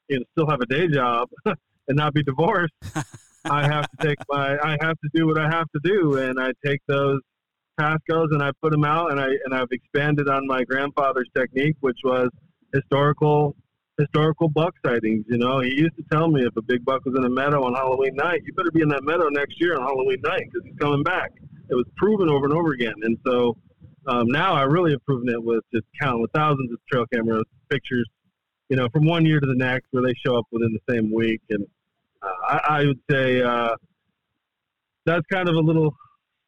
you 0.07 0.19
know, 0.19 0.25
still 0.33 0.49
have 0.49 0.61
a 0.61 0.65
day 0.67 0.87
job 0.87 1.27
and 1.45 1.57
not 1.97 2.13
be 2.13 2.23
divorced. 2.23 2.73
I 3.45 3.63
have 3.63 3.89
to 3.89 4.07
take 4.07 4.17
my, 4.29 4.57
I 4.59 4.77
have 4.81 4.99
to 4.99 5.09
do 5.13 5.25
what 5.25 5.39
I 5.39 5.49
have 5.49 5.67
to 5.71 5.79
do, 5.83 6.17
and 6.17 6.39
I 6.39 6.51
take 6.63 6.81
those 6.87 7.21
Pascos 7.79 8.31
and 8.31 8.41
I 8.41 8.51
put 8.61 8.71
them 8.71 8.83
out, 8.83 9.11
and 9.11 9.19
I 9.19 9.27
and 9.45 9.53
I've 9.53 9.71
expanded 9.71 10.29
on 10.29 10.47
my 10.47 10.63
grandfather's 10.63 11.29
technique, 11.35 11.75
which 11.81 11.99
was 12.03 12.29
historical 12.73 13.55
historical 13.97 14.47
buck 14.49 14.75
sightings. 14.85 15.25
You 15.27 15.37
know, 15.37 15.59
he 15.59 15.69
used 15.69 15.95
to 15.97 16.03
tell 16.11 16.29
me 16.29 16.43
if 16.45 16.55
a 16.55 16.61
big 16.61 16.85
buck 16.85 17.03
was 17.05 17.15
in 17.17 17.23
a 17.23 17.29
meadow 17.29 17.63
on 17.63 17.73
Halloween 17.73 18.15
night, 18.15 18.41
you 18.45 18.53
better 18.53 18.71
be 18.71 18.81
in 18.81 18.89
that 18.89 19.03
meadow 19.03 19.27
next 19.29 19.59
year 19.59 19.75
on 19.75 19.81
Halloween 19.81 20.21
night 20.23 20.43
because 20.51 20.65
he's 20.65 20.77
coming 20.79 21.03
back. 21.03 21.31
It 21.69 21.75
was 21.75 21.85
proven 21.97 22.29
over 22.29 22.45
and 22.45 22.53
over 22.53 22.73
again, 22.73 22.95
and 23.01 23.17
so 23.25 23.57
um, 24.07 24.27
now 24.27 24.53
I 24.53 24.63
really 24.63 24.91
have 24.91 25.03
proven 25.05 25.29
it 25.29 25.43
with 25.43 25.63
just 25.73 25.85
countless 26.01 26.29
thousands 26.33 26.71
of 26.71 26.79
trail 26.91 27.05
camera 27.13 27.43
pictures. 27.69 28.07
You 28.69 28.75
know, 28.75 28.89
from 28.89 29.05
one 29.05 29.25
year 29.25 29.39
to 29.39 29.47
the 29.47 29.55
next, 29.55 29.87
where 29.91 30.03
they 30.03 30.13
show 30.25 30.37
up 30.37 30.45
within 30.51 30.73
the 30.73 30.93
same 30.93 31.11
week, 31.11 31.41
and 31.49 31.65
uh, 32.21 32.27
I, 32.49 32.59
I, 32.69 32.85
would 32.85 32.99
say 33.09 33.41
uh, 33.41 33.75
that's 35.05 35.25
kind 35.31 35.47
of 35.47 35.55
a 35.55 35.59
little 35.59 35.95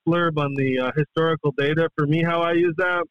blurb 0.07 0.37
on 0.37 0.53
the 0.55 0.79
uh, 0.79 0.91
historical 0.95 1.53
data. 1.57 1.89
For 1.95 2.05
me, 2.07 2.23
how 2.23 2.41
I 2.41 2.53
use 2.53 2.73
that, 2.77 3.03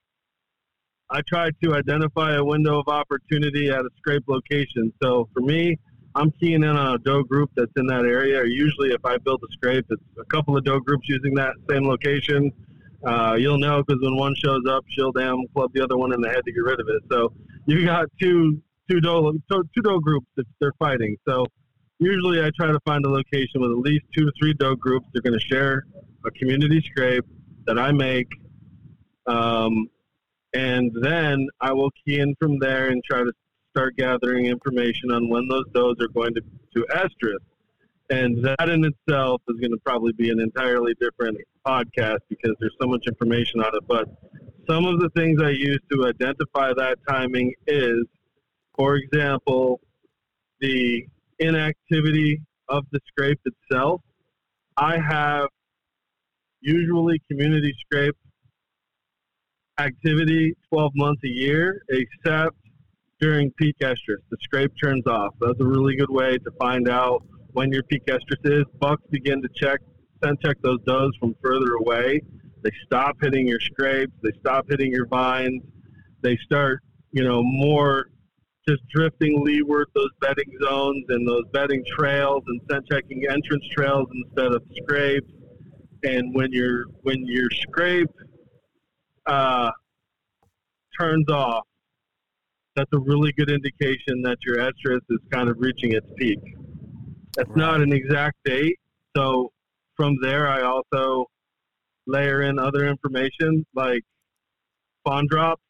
I 1.11 1.21
try 1.27 1.51
to 1.63 1.75
identify 1.75 2.37
a 2.37 2.45
window 2.45 2.81
of 2.81 2.89
opportunity 2.89 3.71
at 3.71 3.81
a 3.81 3.91
scrape 3.97 4.25
location. 4.29 4.93
So 5.03 5.29
for 5.33 5.41
me, 5.41 5.79
I'm 6.15 6.31
keying 6.33 6.63
in 6.63 6.65
on 6.65 6.95
a 6.95 6.99
doe 6.99 7.23
group 7.23 7.51
that's 7.57 7.73
in 7.77 7.87
that 7.87 8.05
area. 8.05 8.41
Or 8.41 8.47
usually, 8.47 8.91
if 8.91 9.05
I 9.05 9.17
build 9.19 9.43
a 9.43 9.53
scrape, 9.53 9.87
it's 9.89 10.03
a 10.21 10.25
couple 10.25 10.57
of 10.57 10.65
doe 10.65 10.81
groups 10.81 11.09
using 11.09 11.35
that 11.35 11.55
same 11.71 11.87
location. 11.87 12.51
Uh, 13.07 13.37
you'll 13.39 13.59
know 13.59 13.83
because 13.83 14.03
when 14.03 14.17
one 14.17 14.35
shows 14.45 14.63
up, 14.69 14.85
she'll 14.89 15.13
damn 15.13 15.47
club 15.55 15.71
the 15.73 15.83
other 15.83 15.97
one 15.97 16.13
in 16.13 16.21
the 16.21 16.29
head 16.29 16.43
to 16.45 16.53
get 16.53 16.61
rid 16.61 16.81
of 16.81 16.89
it. 16.89 17.03
So 17.11 17.33
you 17.67 17.85
got 17.87 18.07
two 18.21 18.61
two 18.91 19.01
doe 19.01 19.33
two 19.51 19.83
doe 19.83 20.01
groups 20.01 20.27
if 20.37 20.47
they're 20.61 20.73
fighting. 20.79 21.17
So 21.27 21.47
usually 22.01 22.43
I 22.43 22.51
try 22.57 22.69
to 22.69 22.81
find 22.85 23.05
a 23.05 23.09
location 23.09 23.61
with 23.61 23.71
at 23.71 23.79
least 23.79 24.05
two 24.17 24.25
to 24.25 24.33
three 24.41 24.55
doe 24.55 24.75
groups. 24.75 25.07
They're 25.13 25.23
going 25.23 25.39
to 25.39 25.47
share 25.47 25.85
a 26.29 26.31
community 26.39 26.81
scrape 26.91 27.25
that 27.67 27.79
I 27.79 27.93
make. 27.93 28.29
Um, 29.27 29.89
and 30.55 30.91
then 31.03 31.49
I 31.61 31.73
will 31.73 31.91
key 32.05 32.21
in 32.21 32.35
from 32.41 32.59
there 32.59 32.89
and 32.89 33.03
try 33.05 33.21
to 33.21 33.33
start 33.71 33.97
gathering 33.97 34.47
information 34.47 35.11
on 35.11 35.29
when 35.29 35.47
those 35.49 35.65
does 35.75 35.97
are 36.01 36.09
going 36.09 36.35
to, 36.35 36.43
to 36.75 36.87
estrus. 36.95 37.39
And 38.11 38.43
that 38.43 38.71
in 38.71 38.85
itself 38.85 39.43
is 39.49 39.61
going 39.61 39.73
to 39.73 39.81
probably 39.85 40.13
be 40.13 40.31
an 40.31 40.41
entirely 40.41 40.95
different 40.99 41.37
podcast 41.67 42.21
because 42.31 42.55
there's 42.59 42.75
so 42.81 42.89
much 42.89 43.07
information 43.07 43.61
on 43.61 43.75
it. 43.75 43.87
But 43.87 44.09
some 44.69 44.87
of 44.87 45.01
the 45.01 45.11
things 45.11 45.43
I 45.43 45.51
use 45.51 45.81
to 45.93 46.07
identify 46.07 46.73
that 46.75 46.99
timing 47.07 47.53
is, 47.67 48.05
for 48.75 48.97
example, 48.97 49.81
the 50.61 51.07
inactivity 51.39 52.41
of 52.69 52.85
the 52.93 53.01
scrape 53.09 53.41
itself. 53.45 54.01
I 54.77 54.99
have 54.99 55.49
usually 56.61 57.21
community 57.31 57.75
scrape 57.87 58.17
activity 59.79 60.57
12 60.73 60.93
months 60.95 61.23
a 61.25 61.29
year, 61.29 61.83
except 61.89 62.57
during 63.21 63.51
peak 63.53 63.77
estrus. 63.81 64.23
The 64.31 64.37
scrape 64.43 64.73
turns 64.83 65.07
off. 65.07 65.35
That's 65.41 65.61
a 65.61 65.65
really 65.65 65.97
good 65.97 66.11
way 66.11 66.39
to 66.39 66.51
find 66.61 66.89
out 66.89 67.23
when 67.53 67.73
your 67.73 67.83
peak 67.85 68.07
estrus 68.07 68.45
is. 68.45 68.65
Bucks 68.81 69.03
begin 69.11 69.43
to 69.43 69.49
check, 69.55 69.81
scent 70.23 70.41
check 70.41 70.57
those 70.63 70.79
does 70.87 71.11
from 71.19 71.35
further 71.43 71.75
away. 71.75 72.21
They 72.63 72.71
stop 72.85 73.17
hitting 73.21 73.47
your 73.47 73.61
scrapes. 73.61 74.13
They 74.23 74.33
stop 74.41 74.67
hitting 74.69 74.91
your 74.93 75.07
vines. 75.07 75.63
They 76.23 76.37
start, 76.45 76.81
you 77.13 77.23
know, 77.23 77.43
more 77.43 78.11
just 78.69 78.83
drifting 78.89 79.43
leeward 79.45 79.87
those 79.95 80.11
bedding 80.21 80.53
zones 80.63 81.05
and 81.09 81.27
those 81.27 81.45
bedding 81.53 81.83
trails 81.97 82.43
and 82.47 82.61
scent 82.71 82.85
checking 82.91 83.25
entrance 83.31 83.65
trails 83.75 84.09
instead 84.13 84.53
of 84.53 84.63
scrapes. 84.83 85.33
And 86.05 86.35
when 86.35 86.53
your 86.53 86.85
when 87.03 87.27
your 87.27 87.49
scrape 87.51 88.11
uh, 89.27 89.71
turns 90.99 91.29
off, 91.31 91.65
that's 92.77 92.91
a 92.93 92.99
really 92.99 93.33
good 93.33 93.51
indication 93.51 94.23
that 94.23 94.39
your 94.45 94.59
estrus 94.59 95.01
is 95.11 95.19
kind 95.33 95.49
of 95.49 95.57
reaching 95.59 95.93
its 95.93 96.07
peak. 96.17 96.39
That's 97.37 97.49
right. 97.49 97.57
not 97.57 97.81
an 97.81 97.93
exact 97.93 98.37
date. 98.45 98.79
So 99.17 99.51
from 99.97 100.17
there, 100.23 100.47
I 100.47 100.63
also 100.63 101.27
layer 102.07 102.43
in 102.43 102.59
other 102.59 102.87
information 102.87 103.67
like 103.75 104.03
fawn 105.05 105.27
drops. 105.29 105.63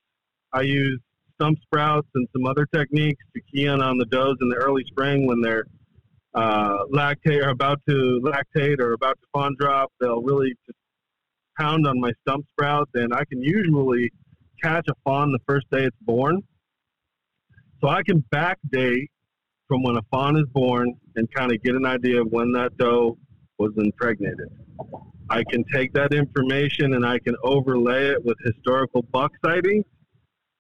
I 0.53 0.63
use 0.63 1.01
stump 1.35 1.59
sprouts 1.63 2.09
and 2.15 2.27
some 2.33 2.47
other 2.47 2.67
techniques 2.75 3.25
to 3.35 3.41
key 3.53 3.67
in 3.67 3.81
on 3.81 3.97
the 3.99 4.07
does 4.07 4.37
in 4.41 4.49
the 4.49 4.57
early 4.57 4.85
spring 4.89 5.27
when 5.27 5.41
they're 5.41 5.67
uh, 6.35 6.85
lactate 6.93 7.43
or 7.43 7.51
about 7.51 7.81
to 7.89 8.21
lactate 8.25 8.81
or 8.81 8.93
about 8.93 9.19
to 9.21 9.27
fawn 9.33 9.57
drop. 9.59 9.93
They'll 10.01 10.23
really 10.23 10.55
just 10.67 10.79
pound 11.59 11.87
on 11.87 12.01
my 12.01 12.13
stump 12.23 12.47
sprouts, 12.51 12.91
and 12.95 13.13
I 13.13 13.25
can 13.25 13.43
usually 13.43 14.11
catch 14.63 14.87
a 14.89 14.95
fawn 15.05 15.33
the 15.33 15.41
first 15.47 15.67
day 15.71 15.85
it's 15.85 15.97
born. 16.03 16.43
So 17.81 17.89
I 17.89 18.03
can 18.03 18.25
backdate 18.35 19.07
from 19.69 19.83
when 19.83 19.97
a 19.97 20.03
fawn 20.11 20.37
is 20.37 20.47
born 20.53 20.95
and 21.17 21.33
kind 21.33 21.53
of 21.53 21.63
get 21.63 21.75
an 21.75 21.87
idea 21.87 22.21
of 22.21 22.29
when 22.31 22.53
that 22.53 22.77
doe 22.79 23.17
was 23.59 23.73
impregnated. 23.77 24.49
I 25.31 25.45
can 25.51 25.63
take 25.73 25.93
that 25.93 26.15
information 26.15 26.95
and 26.95 27.05
I 27.05 27.19
can 27.19 27.37
overlay 27.43 28.09
it 28.09 28.25
with 28.25 28.39
historical 28.45 29.03
buck 29.03 29.31
sightings 29.45 29.85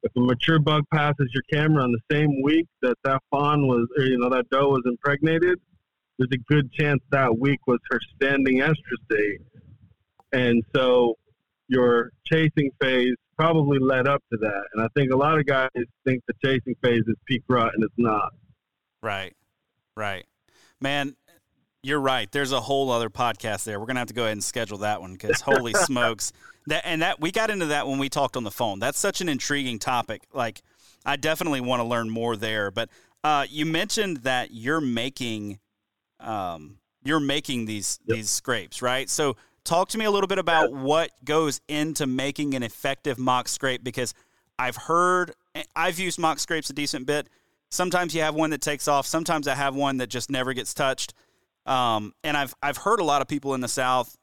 if 0.03 0.13
a 0.17 0.21
mature 0.21 0.59
bug 0.59 0.85
passes 0.93 1.31
your 1.33 1.43
camera 1.53 1.83
on 1.83 1.93
the 1.93 2.15
same 2.15 2.43
week 2.43 2.67
that 2.83 2.97
that 3.05 3.23
fawn 3.31 3.67
was, 3.67 3.87
or 3.97 4.05
you 4.05 4.19
know, 4.19 4.29
that 4.29 4.49
doe 4.51 4.69
was 4.69 4.83
impregnated, 4.87 5.59
there's 6.19 6.31
a 6.33 6.53
good 6.53 6.73
chance 6.73 7.03
that 7.11 7.39
week 7.39 7.61
was 7.67 7.79
her 7.91 8.01
standing 8.17 8.59
estrus. 8.59 9.37
And 10.33 10.63
so 10.75 11.15
your 11.69 12.11
chasing 12.25 12.71
phase 12.81 13.15
probably 13.37 13.79
led 13.79 14.09
up 14.09 14.23
to 14.33 14.39
that. 14.39 14.65
And 14.75 14.83
I 14.83 14.89
think 14.97 15.13
a 15.13 15.17
lot 15.17 15.39
of 15.39 15.47
guys 15.47 15.69
think 16.05 16.23
the 16.27 16.35
chasing 16.45 16.75
phase 16.83 17.03
is 17.07 17.15
peak 17.27 17.43
rut, 17.49 17.73
and 17.75 17.85
it's 17.85 17.95
not. 17.97 18.33
Right, 19.03 19.35
right, 19.97 20.27
man. 20.81 21.15
You're 21.83 22.01
right. 22.01 22.31
There's 22.31 22.53
a 22.53 22.61
whole 22.61 22.91
other 22.91 23.09
podcast 23.09 23.65
there. 23.65 23.79
We're 23.79 23.87
gonna 23.87 24.01
have 24.01 24.09
to 24.09 24.15
go 24.15 24.23
ahead 24.25 24.33
and 24.33 24.45
schedule 24.45 24.79
that 24.79 25.01
one 25.01 25.13
because 25.13 25.41
holy 25.41 25.75
smokes, 25.85 26.33
that 26.67 26.83
and 26.85 27.03
that 27.03 27.21
we 27.21 27.31
got 27.31 27.51
into 27.51 27.67
that 27.67 27.87
when 27.87 27.99
we 27.99 28.09
talked 28.09 28.37
on 28.37 28.45
the 28.45 28.51
phone. 28.51 28.79
That's 28.81 28.99
such 28.99 29.21
an 29.21 29.29
intriguing 29.29 29.79
topic. 29.79 30.23
Like, 30.33 30.63
I 31.07 31.17
definitely 31.17 31.61
want 31.61 31.81
to 31.81 31.85
learn 31.85 32.11
more 32.11 32.37
there. 32.37 32.71
But 32.71 32.89
uh, 33.23 33.47
you 33.49 33.65
mentioned 33.65 34.19
that 34.19 34.51
you're 34.51 34.81
making, 34.81 35.61
um, 36.19 36.79
you're 37.05 37.21
making 37.21 37.67
these 37.67 38.01
yep. 38.07 38.17
these 38.17 38.31
scrapes, 38.31 38.83
right? 38.83 39.09
So 39.09 39.37
talk 39.65 39.89
to 39.91 39.99
me 39.99 40.05
a 40.05 40.11
little 40.11 40.27
bit 40.27 40.39
about 40.39 40.73
what 40.73 41.11
goes 41.25 41.61
into 41.69 42.07
making 42.07 42.55
an 42.55 42.65
effective 42.65 43.19
mock 43.19 43.47
scrape 43.47 43.85
because 43.85 44.15
I've 44.59 44.77
heard 44.77 45.33
I've 45.77 45.99
used 45.99 46.19
mock 46.19 46.41
scrapes 46.41 46.71
a 46.71 46.73
decent 46.73 47.07
bit. 47.07 47.29
Sometimes 47.71 48.15
you 48.15 48.23
have 48.23 48.35
one 48.35 48.51
that 48.51 48.63
takes 48.63 48.89
off. 48.89 49.07
Sometimes 49.07 49.47
I 49.47 49.55
have 49.55 49.75
one 49.75 49.99
that 49.99 50.09
just 50.09 50.31
never 50.31 50.55
gets 50.55 50.75
touched. 50.75 51.15
Um, 51.69 52.15
and 52.25 52.37
I've 52.37 52.55
I've 52.63 52.79
heard 52.79 53.01
a 53.01 53.05
lot 53.05 53.23
of 53.23 53.29
people 53.29 53.55
in 53.55 53.61
the 53.61 53.69
South 53.69 54.17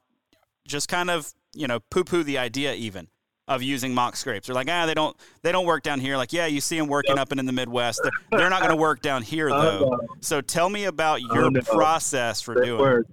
just 0.66 0.88
kind 0.88 1.10
of 1.10 1.32
you 1.54 1.66
know 1.68 1.80
poo 1.90 2.04
poo 2.04 2.22
the 2.22 2.38
idea 2.38 2.74
even 2.74 3.08
of 3.48 3.62
using 3.62 3.94
mock 3.94 4.16
scrapes. 4.16 4.48
They're 4.48 4.54
like, 4.54 4.68
ah, 4.68 4.86
they 4.86 4.94
don't 4.94 5.16
they 5.42 5.52
don't 5.52 5.66
work 5.66 5.82
down 5.84 6.00
here. 6.00 6.16
Like, 6.16 6.32
yeah, 6.32 6.46
you 6.46 6.60
see 6.60 6.76
them 6.76 6.88
working 6.88 7.16
yep. 7.16 7.22
up 7.22 7.30
and 7.30 7.38
in 7.38 7.46
the 7.46 7.52
Midwest. 7.52 8.00
They're, 8.02 8.38
they're 8.38 8.50
not 8.50 8.60
going 8.60 8.74
to 8.74 8.80
work 8.80 9.00
down 9.00 9.22
here 9.22 9.48
though. 9.48 9.96
So 10.20 10.40
tell 10.40 10.68
me 10.68 10.84
about 10.84 11.22
your 11.22 11.50
process 11.62 12.40
for 12.40 12.54
they 12.54 12.66
doing. 12.66 12.80
Work. 12.80 13.06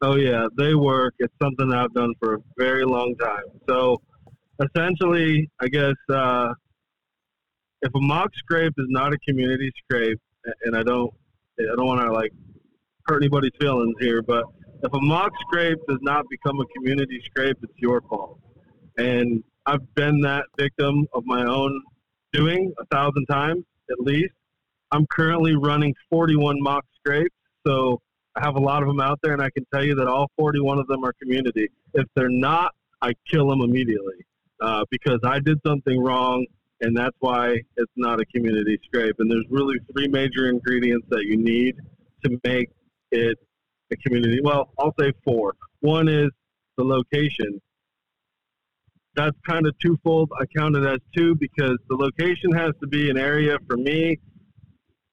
Oh 0.00 0.16
yeah, 0.16 0.46
they 0.56 0.74
work. 0.74 1.14
It's 1.18 1.34
something 1.42 1.72
I've 1.72 1.92
done 1.94 2.12
for 2.20 2.34
a 2.34 2.38
very 2.56 2.84
long 2.84 3.14
time. 3.20 3.44
So 3.68 4.00
essentially, 4.62 5.50
I 5.60 5.68
guess 5.68 5.94
uh, 6.12 6.52
if 7.82 7.92
a 7.94 8.00
mock 8.00 8.30
scrape 8.36 8.74
is 8.78 8.86
not 8.88 9.12
a 9.12 9.18
community 9.26 9.72
scrape, 9.82 10.20
and 10.64 10.76
I 10.76 10.82
don't, 10.82 11.12
I 11.58 11.74
don't 11.74 11.86
want 11.86 12.02
to 12.02 12.12
like 12.12 12.32
hurt 13.06 13.22
anybody's 13.22 13.52
feelings 13.60 13.94
here, 14.00 14.22
but 14.22 14.44
if 14.82 14.92
a 14.92 15.00
mock 15.00 15.32
scrape 15.40 15.78
does 15.88 15.98
not 16.02 16.28
become 16.28 16.60
a 16.60 16.64
community 16.76 17.20
scrape, 17.24 17.56
it's 17.62 17.72
your 17.76 18.00
fault. 18.02 18.38
And 18.98 19.42
I've 19.66 19.94
been 19.94 20.20
that 20.20 20.44
victim 20.58 21.06
of 21.14 21.24
my 21.24 21.44
own 21.44 21.82
doing 22.32 22.72
a 22.78 22.86
thousand 22.86 23.26
times 23.26 23.64
at 23.90 24.00
least. 24.00 24.34
I'm 24.90 25.06
currently 25.06 25.56
running 25.56 25.94
41 26.10 26.62
mock 26.62 26.84
scrapes, 26.98 27.34
so 27.66 28.00
I 28.36 28.44
have 28.44 28.56
a 28.56 28.60
lot 28.60 28.82
of 28.82 28.88
them 28.88 29.00
out 29.00 29.18
there, 29.22 29.32
and 29.32 29.42
I 29.42 29.50
can 29.50 29.64
tell 29.72 29.84
you 29.84 29.94
that 29.96 30.06
all 30.06 30.30
41 30.36 30.78
of 30.78 30.86
them 30.86 31.04
are 31.04 31.12
community. 31.14 31.68
If 31.94 32.06
they're 32.14 32.28
not, 32.28 32.72
I 33.00 33.12
kill 33.30 33.48
them 33.48 33.60
immediately 33.60 34.24
uh, 34.60 34.84
because 34.90 35.20
I 35.24 35.40
did 35.40 35.58
something 35.66 36.00
wrong, 36.00 36.46
and 36.80 36.96
that's 36.96 37.16
why 37.20 37.60
it's 37.76 37.92
not 37.96 38.20
a 38.20 38.24
community 38.26 38.78
scrape. 38.84 39.16
And 39.18 39.30
there's 39.30 39.46
really 39.50 39.78
three 39.92 40.08
major 40.08 40.48
ingredients 40.48 41.06
that 41.10 41.24
you 41.24 41.36
need 41.36 41.76
to 42.24 42.38
make 42.44 42.70
it 43.14 43.38
a 43.92 43.96
community. 43.96 44.40
Well, 44.42 44.70
I'll 44.78 44.94
say 44.98 45.12
four. 45.24 45.54
One 45.80 46.08
is 46.08 46.30
the 46.76 46.84
location 46.84 47.60
that's 49.14 49.36
kind 49.48 49.66
of 49.66 49.74
twofold. 49.78 50.30
I 50.40 50.44
count 50.56 50.76
it 50.76 50.84
as 50.84 50.98
two 51.16 51.34
because 51.36 51.76
the 51.88 51.96
location 51.96 52.52
has 52.52 52.72
to 52.80 52.86
be 52.86 53.10
an 53.10 53.16
area 53.16 53.58
for 53.68 53.76
me 53.76 54.18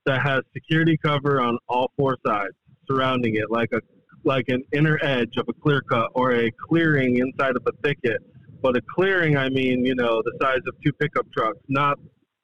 that 0.06 0.22
has 0.22 0.41
security 0.54 0.97
cover 0.97 1.39
on 1.39 1.58
all 1.70 1.91
four 1.97 2.18
sides 2.26 2.54
surrounding 2.89 3.36
it, 3.36 3.52
like 3.52 3.70
a 3.74 3.80
like 4.24 4.45
an 4.49 4.64
inner 4.72 4.99
edge 5.02 5.34
of 5.38 5.47
a 5.49 5.54
clear 5.54 5.82
cut 5.82 6.10
or 6.14 6.34
a 6.34 6.52
clearing 6.70 7.18
inside 7.18 7.56
of 7.56 7.64
a 7.68 7.72
thicket. 7.84 8.22
But 8.62 8.78
a 8.78 8.82
clearing, 8.95 9.38
I 9.38 9.49
mean, 9.49 9.84
you 9.84 9.95
know, 9.95 10.22
the 10.24 10.34
size 10.39 10.60
of 10.68 10.76
two 10.86 10.93
pickup 10.93 11.26
trucks, 11.36 11.58
not 11.68 11.97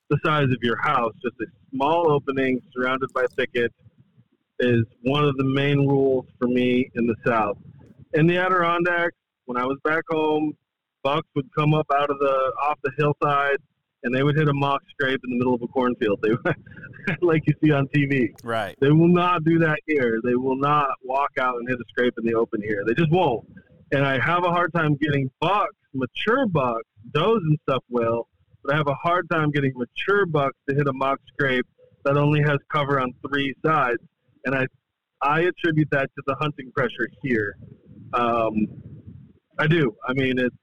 the 0.09 0.17
size 0.25 0.45
of 0.45 0.57
your 0.61 0.77
house. 0.81 1.13
Just 1.23 1.35
a 1.41 1.45
small 1.71 2.11
opening 2.11 2.59
surrounded 2.73 3.09
by 3.13 3.25
thicket 3.35 3.71
is 4.59 4.83
one 5.03 5.23
of 5.23 5.35
the 5.37 5.43
main 5.43 5.87
rules 5.87 6.25
for 6.39 6.47
me 6.47 6.89
in 6.95 7.07
the 7.07 7.15
South. 7.25 7.57
In 8.13 8.27
the 8.27 8.37
Adirondacks, 8.37 9.15
when 9.45 9.57
I 9.57 9.65
was 9.65 9.77
back 9.83 10.03
home, 10.09 10.53
bucks 11.03 11.27
would 11.35 11.49
come 11.57 11.73
up 11.73 11.85
out 11.93 12.09
of 12.09 12.19
the 12.19 12.53
off 12.63 12.77
the 12.83 12.91
hillside 12.97 13.57
and 14.03 14.13
they 14.13 14.23
would 14.23 14.37
hit 14.37 14.47
a 14.47 14.53
mock 14.53 14.81
scrape 14.89 15.19
in 15.23 15.31
the 15.31 15.37
middle 15.37 15.53
of 15.53 15.61
a 15.61 15.67
cornfield. 15.67 16.19
They 16.21 16.29
like 17.21 17.43
you 17.47 17.53
see 17.63 17.71
on 17.71 17.87
TV. 17.87 18.29
Right. 18.43 18.75
They 18.79 18.91
will 18.91 19.07
not 19.07 19.43
do 19.43 19.59
that 19.59 19.79
here. 19.85 20.19
They 20.23 20.35
will 20.35 20.57
not 20.57 20.87
walk 21.03 21.31
out 21.39 21.55
and 21.55 21.67
hit 21.67 21.77
a 21.79 21.83
scrape 21.89 22.13
in 22.17 22.25
the 22.25 22.33
open 22.35 22.61
here. 22.61 22.83
They 22.85 22.93
just 22.93 23.11
won't. 23.11 23.45
And 23.91 24.05
I 24.05 24.19
have 24.19 24.43
a 24.43 24.49
hard 24.49 24.73
time 24.73 24.95
getting 25.01 25.29
bucks, 25.39 25.75
mature 25.93 26.45
bucks, 26.45 26.83
does 27.13 27.39
and 27.41 27.57
stuff 27.69 27.83
will, 27.89 28.27
but 28.63 28.73
I 28.73 28.77
have 28.77 28.87
a 28.87 28.95
hard 28.95 29.29
time 29.29 29.51
getting 29.51 29.71
mature 29.75 30.25
bucks 30.25 30.57
to 30.69 30.75
hit 30.75 30.87
a 30.87 30.93
mock 30.93 31.19
scrape 31.33 31.65
that 32.03 32.17
only 32.17 32.41
has 32.41 32.57
cover 32.71 32.99
on 32.99 33.13
three 33.27 33.53
sides. 33.65 33.99
And 34.47 34.55
I 34.55 34.65
I 35.21 35.41
attribute 35.41 35.89
that 35.91 36.09
to 36.15 36.23
the 36.25 36.35
hunting 36.39 36.71
pressure 36.73 37.09
here. 37.21 37.57
Um, 38.13 38.53
I 39.59 39.67
do. 39.67 39.93
I 40.07 40.13
mean, 40.13 40.39
it's 40.39 40.55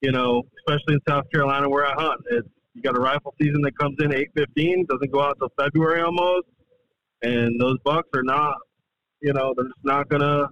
you 0.00 0.10
know, 0.10 0.42
especially 0.58 0.94
in 0.94 1.00
South 1.08 1.24
Carolina 1.32 1.68
where 1.68 1.86
I 1.86 1.94
hunt. 1.94 2.20
It's 2.30 2.48
you 2.74 2.82
got 2.82 2.96
a 2.96 3.00
rifle 3.00 3.34
season 3.40 3.62
that 3.62 3.78
comes 3.78 3.96
in 4.00 4.12
eight 4.12 4.30
fifteen, 4.36 4.84
doesn't 4.90 5.12
go 5.12 5.22
out 5.22 5.38
till 5.38 5.52
February 5.56 6.02
almost, 6.02 6.48
and 7.22 7.60
those 7.60 7.76
bucks 7.84 8.08
are 8.16 8.24
not, 8.24 8.56
you 9.20 9.32
know, 9.32 9.54
they're 9.56 9.66
just 9.66 9.84
not 9.84 10.08
gonna 10.08 10.48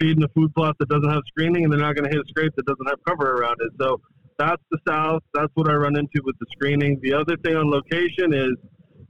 feed 0.00 0.16
in 0.16 0.22
a 0.22 0.28
food 0.28 0.54
plot 0.54 0.76
that 0.78 0.88
doesn't 0.88 1.10
have 1.10 1.22
screening, 1.28 1.64
and 1.64 1.72
they're 1.72 1.80
not 1.80 1.94
gonna 1.94 2.08
hit 2.08 2.20
a 2.20 2.28
scrape 2.28 2.52
that 2.56 2.64
doesn't 2.64 2.88
have 2.88 2.98
cover 3.06 3.32
around 3.32 3.56
it. 3.60 3.70
So 3.78 4.00
that's 4.38 4.62
the 4.70 4.78
South. 4.88 5.22
That's 5.34 5.52
what 5.56 5.68
I 5.68 5.74
run 5.74 5.98
into 5.98 6.22
with 6.24 6.36
the 6.40 6.46
screening. 6.52 6.98
The 7.02 7.12
other 7.12 7.36
thing 7.44 7.54
on 7.54 7.68
location 7.68 8.32
is 8.32 8.54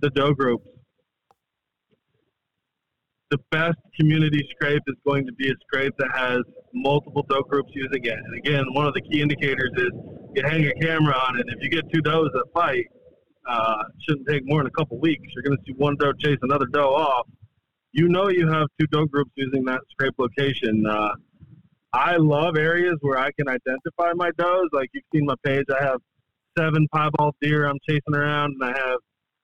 the 0.00 0.10
doe 0.10 0.32
groups 0.32 0.66
the 3.30 3.38
best 3.50 3.78
community 3.98 4.46
scrape 4.50 4.82
is 4.86 4.96
going 5.06 5.24
to 5.26 5.32
be 5.32 5.48
a 5.48 5.54
scrape 5.66 5.94
that 5.98 6.10
has 6.14 6.40
multiple 6.74 7.24
doe 7.28 7.42
groups 7.42 7.70
using 7.74 8.04
it. 8.04 8.18
And 8.18 8.36
again, 8.38 8.64
one 8.72 8.86
of 8.86 8.94
the 8.94 9.00
key 9.02 9.22
indicators 9.22 9.70
is 9.76 9.90
you 10.34 10.42
hang 10.44 10.66
a 10.66 10.74
camera 10.74 11.14
on 11.14 11.38
it. 11.38 11.46
If 11.48 11.62
you 11.62 11.70
get 11.70 11.84
two 11.92 12.00
does 12.00 12.28
that 12.34 12.46
fight, 12.52 12.86
uh, 13.48 13.84
shouldn't 14.06 14.28
take 14.28 14.42
more 14.44 14.60
than 14.60 14.66
a 14.66 14.78
couple 14.78 14.98
weeks. 14.98 15.22
You're 15.34 15.44
going 15.44 15.56
to 15.56 15.62
see 15.66 15.74
one 15.76 15.96
doe 15.96 16.12
chase 16.12 16.38
another 16.42 16.66
doe 16.66 16.94
off. 16.94 17.26
You 17.92 18.08
know 18.08 18.28
you 18.28 18.48
have 18.48 18.66
two 18.78 18.86
doe 18.88 19.06
groups 19.06 19.30
using 19.36 19.64
that 19.64 19.80
scrape 19.90 20.14
location. 20.18 20.84
Uh, 20.86 21.14
I 21.92 22.16
love 22.16 22.56
areas 22.56 22.96
where 23.00 23.18
I 23.18 23.30
can 23.32 23.48
identify 23.48 24.12
my 24.14 24.30
does. 24.38 24.68
Like 24.72 24.90
you've 24.92 25.04
seen 25.12 25.26
my 25.26 25.34
page, 25.44 25.66
I 25.76 25.82
have 25.82 26.00
seven 26.58 26.86
piebald 26.94 27.34
deer 27.40 27.66
I'm 27.66 27.78
chasing 27.88 28.14
around, 28.14 28.56
and 28.60 28.64
I 28.64 28.78
have 28.78 28.98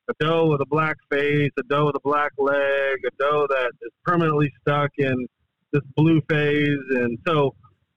a 0.09 0.25
doe 0.25 0.47
with 0.47 0.61
a 0.61 0.67
black 0.67 0.97
face, 1.11 1.51
a 1.59 1.63
doe 1.65 1.87
with 1.87 1.97
a 1.97 2.01
black 2.01 2.33
leg, 2.39 2.99
a 3.07 3.11
doe 3.19 3.47
that 3.49 3.73
is 3.83 3.91
permanently 4.05 4.53
stuck 4.61 4.91
in 4.99 5.27
this 5.73 5.83
blue 5.97 6.21
phase. 6.29 6.79
And 6.91 7.19
so, 7.27 7.55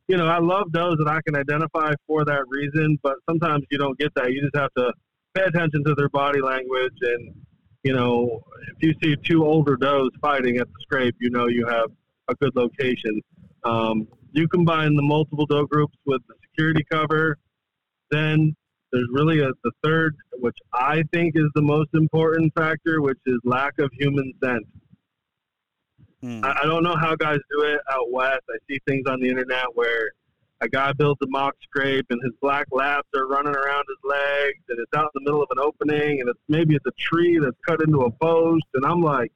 you 0.08 0.18
know, 0.18 0.28
I 0.28 0.40
love 0.40 0.72
does 0.72 0.96
that 0.98 1.08
I 1.08 1.22
can 1.26 1.36
identify 1.36 1.94
for 2.08 2.26
that 2.26 2.44
reason, 2.48 2.98
but 3.04 3.16
sometimes 3.30 3.66
you 3.70 3.78
don't 3.78 3.98
get 3.98 4.14
that. 4.16 4.32
You 4.32 4.42
just 4.42 4.56
have 4.56 4.74
to 4.78 4.92
pay 5.36 5.44
attention 5.44 5.84
to 5.86 5.96
their 5.96 6.10
body 6.10 6.42
language. 6.42 6.98
And, 7.02 7.36
you 7.84 7.94
know, 7.94 8.42
if 8.76 8.82
you 8.82 8.94
see 9.02 9.16
two 9.24 9.46
older 9.46 9.76
does 9.76 10.10
fighting 10.22 10.58
at 10.58 10.68
the 10.68 10.80
scrape, 10.82 11.16
you 11.20 11.30
know 11.30 11.48
you 11.48 11.66
have 11.68 11.92
a 12.28 12.36
good 12.36 12.56
location. 12.56 13.22
Um, 13.64 14.08
you 14.32 14.48
combine 14.48 14.96
the 14.96 15.02
multiple 15.02 15.46
doe 15.46 15.66
groups 15.66 15.98
with 16.06 16.22
the 16.28 16.36
security 16.50 16.86
cover, 16.92 17.38
then 18.12 18.56
there's 18.92 19.08
really 19.12 19.40
a, 19.42 19.50
the 19.64 19.72
third, 19.84 20.16
which 20.40 20.58
I 20.74 21.04
think 21.14 21.34
is 21.36 21.50
the 21.56 21.62
most 21.62 21.90
important 21.94 22.54
factor, 22.56 23.02
which 23.02 23.20
is 23.26 23.38
lack 23.44 23.80
of 23.80 23.92
human 23.94 24.34
scent. 24.44 24.66
Hmm. 26.22 26.44
I, 26.44 26.62
I 26.64 26.66
don't 26.66 26.84
know 26.84 26.96
how 26.96 27.16
guys 27.16 27.40
do 27.52 27.64
it 27.64 27.80
out 27.92 28.12
west. 28.12 28.42
I 28.50 28.58
see 28.70 28.80
things 28.88 29.06
on 29.08 29.20
the 29.22 29.30
internet 29.30 29.66
where 29.74 30.12
a 30.62 30.68
guy 30.68 30.92
builds 30.94 31.20
a 31.24 31.28
mock 31.30 31.56
scrape 31.64 32.06
and 32.10 32.20
his 32.24 32.34
black 32.42 32.68
laps 32.72 33.08
are 33.16 33.28
running 33.28 33.56
around 33.56 33.86
his 33.88 33.98
legs 34.04 34.60
and 34.68 34.80
it's 34.80 34.92
out 34.96 35.10
in 35.16 35.24
the 35.24 35.32
middle 35.32 35.42
of 35.42 35.48
an 35.52 35.60
opening 35.60 36.20
and 36.20 36.30
it's 36.30 36.40
maybe 36.50 36.76
it's 36.76 36.86
a 36.86 36.92
tree 37.00 37.40
that's 37.40 37.56
cut 37.66 37.82
into 37.82 38.02
a 38.02 38.12
post 38.12 38.66
and 38.74 38.86
I'm 38.86 39.02
like, 39.02 39.32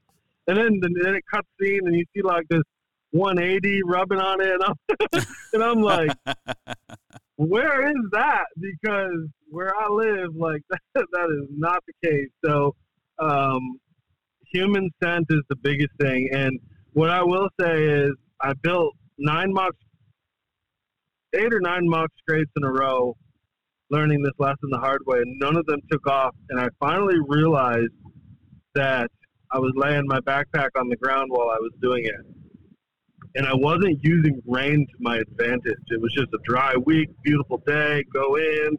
and 0.47 0.57
then 0.57 0.81
then 0.81 1.15
it 1.15 1.23
cuts 1.31 1.47
scene 1.61 1.81
and 1.85 1.95
you 1.95 2.03
see 2.13 2.21
like 2.21 2.47
this 2.49 2.63
180 3.11 3.83
rubbing 3.85 4.19
on 4.19 4.41
it 4.41 4.49
and 4.49 4.63
I'm, 4.63 5.25
and 5.53 5.63
I'm 5.63 5.81
like, 5.81 6.11
where 7.37 7.87
is 7.87 8.09
that? 8.11 8.45
Because 8.59 9.27
where 9.49 9.75
I 9.75 9.87
live, 9.89 10.35
like 10.35 10.61
that, 10.69 10.79
that 11.11 11.29
is 11.41 11.49
not 11.51 11.83
the 11.87 12.09
case. 12.09 12.29
So, 12.45 12.75
um, 13.19 13.77
human 14.51 14.89
scent 15.01 15.25
is 15.29 15.41
the 15.49 15.55
biggest 15.55 15.91
thing. 15.99 16.29
And 16.31 16.59
what 16.93 17.09
I 17.09 17.23
will 17.23 17.49
say 17.59 17.83
is, 17.83 18.11
I 18.41 18.53
built 18.61 18.93
nine 19.17 19.53
mock, 19.53 19.73
eight 21.33 21.53
or 21.53 21.61
nine 21.61 21.87
mock 21.87 22.09
scrapes 22.19 22.51
in 22.57 22.63
a 22.63 22.71
row, 22.71 23.15
learning 23.89 24.21
this 24.21 24.33
lesson 24.37 24.69
the 24.69 24.79
hard 24.79 25.01
way. 25.05 25.19
And 25.19 25.39
none 25.39 25.55
of 25.55 25.65
them 25.65 25.79
took 25.91 26.05
off. 26.07 26.35
And 26.49 26.59
I 26.59 26.67
finally 26.79 27.17
realized 27.27 27.93
that 28.75 29.09
I 29.51 29.59
was 29.59 29.71
laying 29.75 30.07
my 30.07 30.19
backpack 30.21 30.69
on 30.75 30.89
the 30.89 30.97
ground 30.97 31.29
while 31.29 31.49
I 31.49 31.57
was 31.59 31.71
doing 31.81 32.05
it. 32.05 32.42
And 33.35 33.45
I 33.45 33.53
wasn't 33.53 33.99
using 34.03 34.41
rain 34.45 34.85
to 34.87 34.95
my 34.99 35.17
advantage. 35.17 35.79
It 35.87 36.01
was 36.01 36.13
just 36.13 36.33
a 36.33 36.39
dry 36.45 36.75
week, 36.85 37.09
beautiful 37.23 37.61
day, 37.65 38.03
go 38.13 38.35
in, 38.35 38.77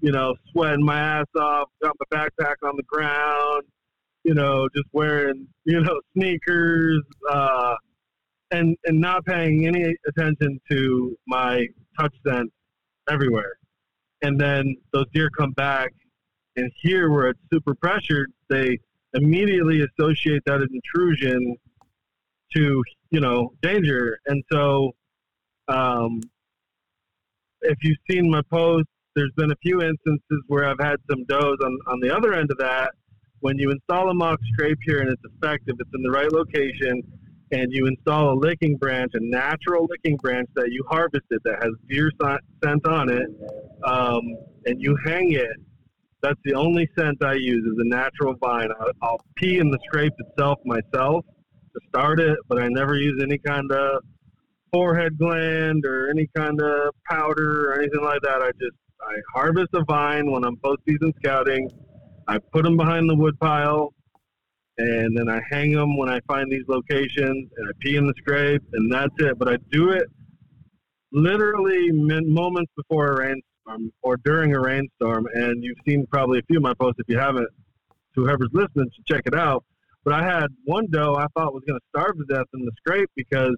you 0.00 0.12
know, 0.12 0.34
sweating 0.50 0.84
my 0.84 0.98
ass 0.98 1.26
off, 1.38 1.68
got 1.82 1.94
my 2.10 2.18
backpack 2.18 2.56
on 2.66 2.76
the 2.76 2.82
ground, 2.84 3.62
you 4.24 4.34
know, 4.34 4.68
just 4.74 4.86
wearing, 4.92 5.46
you 5.64 5.80
know, 5.80 6.00
sneakers, 6.16 7.02
uh, 7.30 7.74
and 8.50 8.76
and 8.84 9.00
not 9.00 9.24
paying 9.24 9.66
any 9.66 9.94
attention 10.06 10.60
to 10.70 11.16
my 11.26 11.66
touch 11.98 12.14
scent 12.26 12.52
everywhere. 13.08 13.54
And 14.22 14.40
then 14.40 14.76
those 14.92 15.06
deer 15.12 15.30
come 15.36 15.52
back, 15.52 15.92
and 16.56 16.70
here 16.82 17.10
where 17.10 17.28
it's 17.28 17.40
super 17.52 17.74
pressured, 17.74 18.32
they 18.48 18.78
immediately 19.14 19.82
associate 19.82 20.42
that 20.46 20.60
intrusion 20.60 21.56
to 22.54 22.82
you 23.14 23.20
know 23.20 23.52
danger. 23.62 24.18
And 24.26 24.42
so, 24.52 24.90
um, 25.68 26.20
if 27.62 27.78
you've 27.82 28.02
seen 28.10 28.28
my 28.28 28.42
post, 28.50 28.88
there's 29.14 29.32
been 29.36 29.52
a 29.52 29.56
few 29.62 29.80
instances 29.80 30.42
where 30.48 30.68
I've 30.68 30.80
had 30.80 30.96
some 31.08 31.24
does 31.26 31.56
on 31.64 31.78
on 31.86 32.00
the 32.00 32.14
other 32.14 32.34
end 32.34 32.50
of 32.50 32.58
that. 32.58 32.90
When 33.38 33.56
you 33.58 33.70
install 33.70 34.10
a 34.10 34.14
mock 34.14 34.40
scrape 34.52 34.78
here 34.84 35.00
and 35.00 35.10
it's 35.10 35.22
effective, 35.32 35.76
it's 35.78 35.90
in 35.94 36.02
the 36.02 36.10
right 36.10 36.32
location, 36.32 37.02
and 37.52 37.72
you 37.72 37.86
install 37.86 38.32
a 38.32 38.36
licking 38.36 38.76
branch, 38.78 39.12
a 39.14 39.20
natural 39.20 39.86
licking 39.88 40.16
branch 40.16 40.48
that 40.56 40.72
you 40.72 40.82
harvested 40.88 41.38
that 41.44 41.62
has 41.62 41.72
deer 41.88 42.10
scent 42.62 42.86
on 42.88 43.10
it, 43.10 43.28
um, 43.84 44.22
and 44.66 44.82
you 44.82 44.96
hang 45.04 45.32
it. 45.32 45.56
That's 46.20 46.40
the 46.44 46.54
only 46.54 46.88
scent 46.98 47.22
I 47.22 47.34
use 47.34 47.64
is 47.64 47.78
a 47.78 47.86
natural 47.86 48.34
vine. 48.40 48.70
I'll, 48.80 48.92
I'll 49.02 49.20
pee 49.36 49.58
in 49.58 49.70
the 49.70 49.78
scrape 49.86 50.14
itself 50.18 50.58
myself 50.64 51.24
to 51.74 51.80
start 51.88 52.20
it, 52.20 52.38
but 52.48 52.58
I 52.58 52.68
never 52.68 52.96
use 52.96 53.20
any 53.22 53.38
kind 53.38 53.70
of 53.72 54.02
forehead 54.72 55.18
gland 55.18 55.84
or 55.84 56.10
any 56.10 56.28
kind 56.36 56.60
of 56.60 56.94
powder 57.08 57.70
or 57.70 57.80
anything 57.80 58.02
like 58.02 58.20
that. 58.22 58.42
I 58.42 58.50
just 58.52 58.76
I 59.00 59.14
harvest 59.34 59.68
a 59.74 59.84
vine 59.84 60.30
when 60.30 60.44
I'm 60.44 60.56
postseason 60.56 61.12
scouting. 61.16 61.70
I 62.26 62.38
put 62.38 62.64
them 62.64 62.76
behind 62.76 63.08
the 63.08 63.14
woodpile 63.14 63.92
and 64.78 65.16
then 65.16 65.28
I 65.28 65.40
hang 65.50 65.72
them 65.72 65.96
when 65.96 66.08
I 66.08 66.20
find 66.26 66.50
these 66.50 66.64
locations, 66.66 67.48
and 67.56 67.68
I 67.68 67.72
pee 67.80 67.96
in 67.96 68.06
the 68.06 68.14
scrape, 68.18 68.62
and 68.72 68.92
that's 68.92 69.14
it. 69.18 69.38
But 69.38 69.48
I 69.48 69.56
do 69.70 69.90
it 69.90 70.08
literally 71.12 71.92
moments 71.92 72.72
before 72.76 73.12
a 73.12 73.18
rainstorm 73.18 73.92
or 74.02 74.16
during 74.24 74.54
a 74.54 74.60
rainstorm, 74.60 75.28
and 75.32 75.62
you've 75.62 75.78
seen 75.86 76.06
probably 76.10 76.40
a 76.40 76.42
few 76.42 76.56
of 76.56 76.62
my 76.62 76.74
posts. 76.74 76.98
If 76.98 77.08
you 77.08 77.18
haven't, 77.18 77.48
whoever's 78.14 78.50
listening 78.52 78.90
should 78.94 79.06
check 79.06 79.22
it 79.26 79.34
out. 79.34 79.64
But 80.04 80.14
I 80.14 80.24
had 80.24 80.48
one 80.64 80.86
doe 80.90 81.14
I 81.14 81.26
thought 81.34 81.54
was 81.54 81.62
going 81.66 81.80
to 81.80 81.86
starve 81.88 82.16
to 82.18 82.24
death 82.34 82.46
in 82.54 82.64
the 82.64 82.72
scrape 82.78 83.10
because 83.16 83.56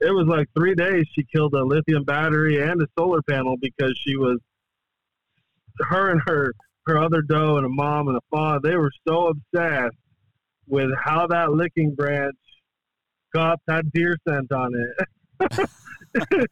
it 0.00 0.12
was 0.12 0.26
like 0.26 0.48
three 0.56 0.74
days 0.74 1.04
she 1.12 1.24
killed 1.34 1.54
a 1.54 1.62
lithium 1.62 2.04
battery 2.04 2.62
and 2.62 2.80
a 2.80 2.86
solar 2.98 3.22
panel 3.22 3.56
because 3.60 3.98
she 4.04 4.16
was 4.16 4.38
her 5.80 6.10
and 6.10 6.20
her 6.26 6.52
her 6.86 6.98
other 6.98 7.22
doe 7.22 7.56
and 7.56 7.66
a 7.66 7.68
mom 7.68 8.08
and 8.08 8.16
a 8.16 8.20
fawn. 8.30 8.60
They 8.62 8.76
were 8.76 8.92
so 9.06 9.28
obsessed 9.28 9.96
with 10.66 10.90
how 11.02 11.26
that 11.26 11.52
licking 11.52 11.94
branch 11.94 12.36
got 13.34 13.58
that 13.66 13.90
deer 13.92 14.16
scent 14.26 14.50
on 14.52 14.72
it. 14.74 15.68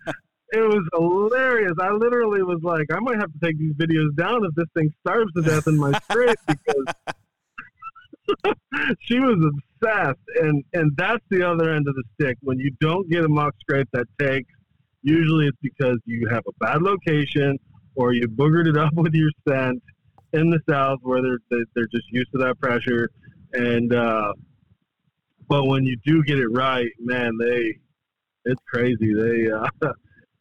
it 0.52 0.60
was 0.60 0.86
hilarious. 0.92 1.72
I 1.80 1.90
literally 1.92 2.42
was 2.42 2.60
like, 2.62 2.86
I 2.92 3.00
might 3.00 3.18
have 3.18 3.32
to 3.32 3.38
take 3.42 3.58
these 3.58 3.74
videos 3.74 4.14
down 4.16 4.44
if 4.44 4.54
this 4.54 4.66
thing 4.74 4.92
starves 5.00 5.32
to 5.34 5.42
death 5.42 5.66
in 5.66 5.76
my 5.76 5.92
scrape 6.10 6.36
because 6.46 7.14
she 9.00 9.20
was 9.20 9.36
obsessed. 9.36 10.18
And 10.40 10.64
and 10.72 10.96
that's 10.96 11.24
the 11.30 11.42
other 11.42 11.70
end 11.70 11.88
of 11.88 11.94
the 11.94 12.04
stick. 12.14 12.36
When 12.42 12.58
you 12.58 12.70
don't 12.80 13.08
get 13.10 13.24
a 13.24 13.28
mock 13.28 13.54
scrape 13.60 13.88
that 13.92 14.06
takes, 14.18 14.52
usually 15.02 15.46
it's 15.46 15.58
because 15.62 15.98
you 16.04 16.28
have 16.28 16.44
a 16.48 16.64
bad 16.64 16.82
location 16.82 17.58
or 17.94 18.12
you 18.12 18.28
boogered 18.28 18.68
it 18.68 18.76
up 18.78 18.94
with 18.94 19.14
your 19.14 19.30
scent 19.48 19.82
in 20.34 20.50
the 20.50 20.60
south 20.68 20.98
where 21.02 21.22
they're 21.22 21.64
they're 21.74 21.86
just 21.86 22.06
used 22.10 22.30
to 22.32 22.38
that 22.38 22.58
pressure 22.60 23.08
and 23.54 23.94
uh, 23.94 24.32
but 25.48 25.64
when 25.64 25.84
you 25.84 25.96
do 26.04 26.22
get 26.22 26.38
it 26.38 26.48
right, 26.48 26.90
man, 26.98 27.36
they 27.38 27.78
it's 28.44 28.62
crazy. 28.68 29.14
They 29.14 29.50
uh, 29.50 29.66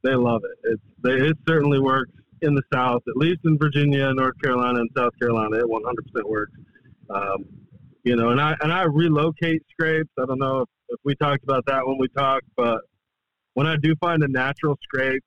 they 0.04 0.16
love 0.16 0.42
it. 0.44 0.72
It's 0.72 0.82
they, 1.04 1.28
it 1.30 1.38
certainly 1.48 1.80
works 1.80 2.12
in 2.42 2.54
the 2.54 2.64
South, 2.72 3.02
at 3.08 3.18
least 3.18 3.40
in 3.46 3.58
Virginia, 3.58 4.14
North 4.14 4.36
Carolina, 4.44 4.82
and 4.82 4.90
South 4.96 5.14
Carolina. 5.20 5.58
It 5.58 5.66
100% 5.66 6.24
works. 6.30 6.52
Um, 7.10 7.46
you 8.08 8.16
know, 8.16 8.30
and 8.30 8.42
I 8.42 8.56
and 8.62 8.72
I 8.72 8.84
relocate 8.84 9.64
scrapes. 9.70 10.10
I 10.20 10.26
don't 10.26 10.40
know 10.40 10.62
if, 10.62 10.70
if 10.90 11.00
we 11.04 11.16
talked 11.16 11.44
about 11.44 11.66
that 11.68 11.86
when 11.86 11.98
we 11.98 12.08
talked, 12.10 12.48
but 12.56 12.82
when 13.54 13.68
I 13.68 13.76
do 13.78 13.96
find 13.98 14.24
a 14.24 14.28
natural 14.28 14.78
scrape, 14.84 15.24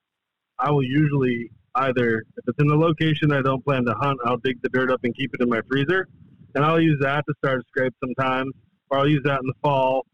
I 0.59 0.71
will 0.71 0.85
usually 0.85 1.51
either 1.77 2.25
if 2.37 2.45
it's 2.49 2.59
in 2.59 2.67
the 2.67 2.77
location 2.77 3.33
I 3.33 3.43
don't 3.43 3.65
plan 3.65 3.85
to 3.85 3.95
hunt, 3.95 4.19
I'll 4.25 4.39
dig 4.39 4.61
the 4.63 4.69
dirt 4.71 4.91
up 4.91 5.01
and 5.05 5.15
keep 5.15 5.33
it 5.35 5.41
in 5.41 5.49
my 5.49 5.61
freezer 5.69 6.09
and 6.55 6.65
I'll 6.65 6.81
use 6.81 6.99
that 7.01 7.25
to 7.27 7.35
start 7.39 7.61
a 7.61 7.65
scrape 7.69 7.95
sometimes, 8.05 8.53
or 8.91 8.99
I'll 8.99 9.09
use 9.09 9.23
that 9.25 9.41
in 9.41 9.47
the 9.47 9.55
fall 9.63 10.07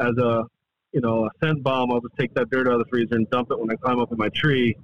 as 0.00 0.16
a 0.18 0.44
you 0.92 1.00
know 1.00 1.26
a 1.26 1.30
scent 1.42 1.62
bomb. 1.62 1.90
I'll 1.92 2.00
just 2.00 2.16
take 2.18 2.34
that 2.34 2.50
dirt 2.50 2.66
out 2.66 2.74
of 2.74 2.80
the 2.80 2.86
freezer 2.90 3.14
and 3.14 3.28
dump 3.30 3.50
it 3.50 3.58
when 3.58 3.70
I 3.70 3.74
climb 3.76 4.00
up 4.00 4.12
in 4.12 4.18
my 4.18 4.28
tree. 4.30 4.76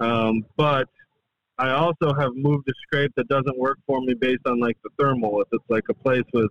Um, 0.00 0.44
but 0.56 0.88
I 1.58 1.70
also 1.70 2.12
have 2.14 2.32
moved 2.34 2.68
a 2.68 2.72
scrape 2.82 3.12
that 3.16 3.28
doesn't 3.28 3.58
work 3.58 3.78
for 3.86 4.00
me 4.00 4.14
based 4.14 4.46
on 4.46 4.60
like 4.60 4.76
the 4.82 4.90
thermal. 4.98 5.40
If 5.40 5.48
it's 5.52 5.64
like 5.68 5.84
a 5.88 5.94
place 5.94 6.24
with 6.32 6.50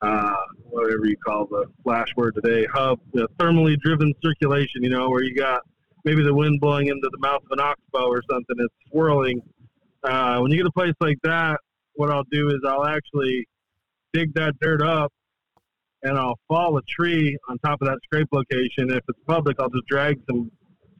uh, 0.00 0.36
whatever 0.70 1.06
you 1.06 1.16
call 1.16 1.46
the 1.46 1.66
flash 1.82 2.08
word 2.16 2.34
today, 2.34 2.66
hub, 2.72 3.00
know, 3.14 3.26
thermally 3.38 3.78
driven 3.80 4.12
circulation, 4.22 4.82
you 4.82 4.90
know, 4.90 5.08
where 5.08 5.22
you 5.22 5.34
got 5.34 5.62
maybe 6.04 6.22
the 6.22 6.34
wind 6.34 6.60
blowing 6.60 6.88
into 6.88 7.08
the 7.10 7.18
mouth 7.18 7.42
of 7.44 7.50
an 7.50 7.60
oxbow 7.60 8.06
or 8.06 8.22
something, 8.30 8.56
it's 8.58 8.74
swirling. 8.90 9.40
Uh, 10.04 10.38
when 10.38 10.50
you 10.50 10.56
get 10.56 10.66
a 10.66 10.72
place 10.72 10.94
like 11.00 11.18
that, 11.24 11.58
what 11.94 12.10
I'll 12.10 12.26
do 12.30 12.48
is 12.50 12.58
I'll 12.66 12.86
actually 12.86 13.46
dig 14.12 14.32
that 14.34 14.54
dirt 14.60 14.80
up 14.80 15.12
and 16.02 16.16
I'll 16.16 16.38
fall 16.46 16.76
a 16.76 16.82
tree 16.82 17.36
on 17.48 17.58
top 17.58 17.82
of 17.82 17.88
that 17.88 17.98
scrape 18.04 18.28
location. 18.30 18.90
If 18.90 19.02
it's 19.08 19.18
public, 19.26 19.56
I'll 19.58 19.68
just 19.68 19.86
drag 19.88 20.20
some 20.30 20.50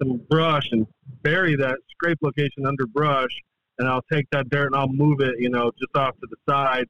some 0.03 0.21
brush 0.31 0.69
and 0.71 0.87
bury 1.23 1.57
that 1.57 1.77
scrape 1.91 2.19
location 2.23 2.67
under 2.67 2.87
brush, 2.87 3.33
and 3.79 3.89
I'll 3.89 4.05
take 4.13 4.27
that 4.31 4.49
dirt 4.49 4.67
and 4.67 4.77
I'll 4.77 4.89
move 4.89 5.21
it, 5.21 5.35
you 5.39 5.51
know, 5.51 5.73
just 5.79 5.97
off 5.97 6.15
to 6.21 6.27
the 6.31 6.37
side 6.49 6.87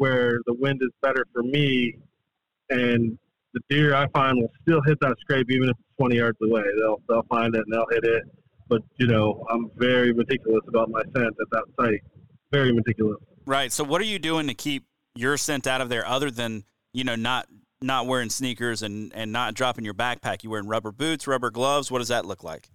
where 0.00 0.40
the 0.46 0.54
wind 0.54 0.80
is 0.82 0.90
better 1.02 1.24
for 1.32 1.42
me, 1.42 1.96
and 2.70 3.18
the 3.54 3.60
deer 3.68 3.94
I 3.94 4.06
find 4.08 4.38
will 4.38 4.52
still 4.62 4.80
hit 4.86 4.98
that 5.00 5.16
scrape 5.20 5.50
even 5.50 5.68
if 5.68 5.76
it's 5.78 5.96
20 5.98 6.16
yards 6.16 6.38
away. 6.42 6.64
They'll 6.78 7.00
they'll 7.08 7.26
find 7.30 7.54
it 7.54 7.62
and 7.66 7.72
they'll 7.72 7.86
hit 7.90 8.04
it. 8.04 8.22
But 8.68 8.82
you 8.98 9.06
know, 9.06 9.44
I'm 9.50 9.70
very 9.76 10.12
meticulous 10.12 10.62
about 10.68 10.90
my 10.90 11.02
scent 11.14 11.34
at 11.40 11.50
that 11.52 11.64
site 11.78 12.00
very 12.50 12.72
meticulous. 12.72 13.18
Right. 13.46 13.72
So, 13.72 13.84
what 13.84 14.00
are 14.00 14.04
you 14.06 14.18
doing 14.18 14.46
to 14.48 14.54
keep 14.54 14.84
your 15.14 15.36
scent 15.36 15.66
out 15.66 15.80
of 15.80 15.88
there, 15.88 16.06
other 16.06 16.30
than 16.30 16.64
you 16.92 17.04
know 17.04 17.16
not 17.16 17.46
not 17.80 18.06
wearing 18.06 18.30
sneakers 18.30 18.82
and 18.82 19.12
and 19.14 19.32
not 19.32 19.54
dropping 19.54 19.84
your 19.84 19.94
backpack? 19.94 20.42
You 20.42 20.50
wearing 20.50 20.68
rubber 20.68 20.92
boots, 20.92 21.26
rubber 21.26 21.50
gloves? 21.50 21.90
What 21.90 21.98
does 21.98 22.08
that 22.08 22.26
look 22.26 22.44
like? 22.44 22.70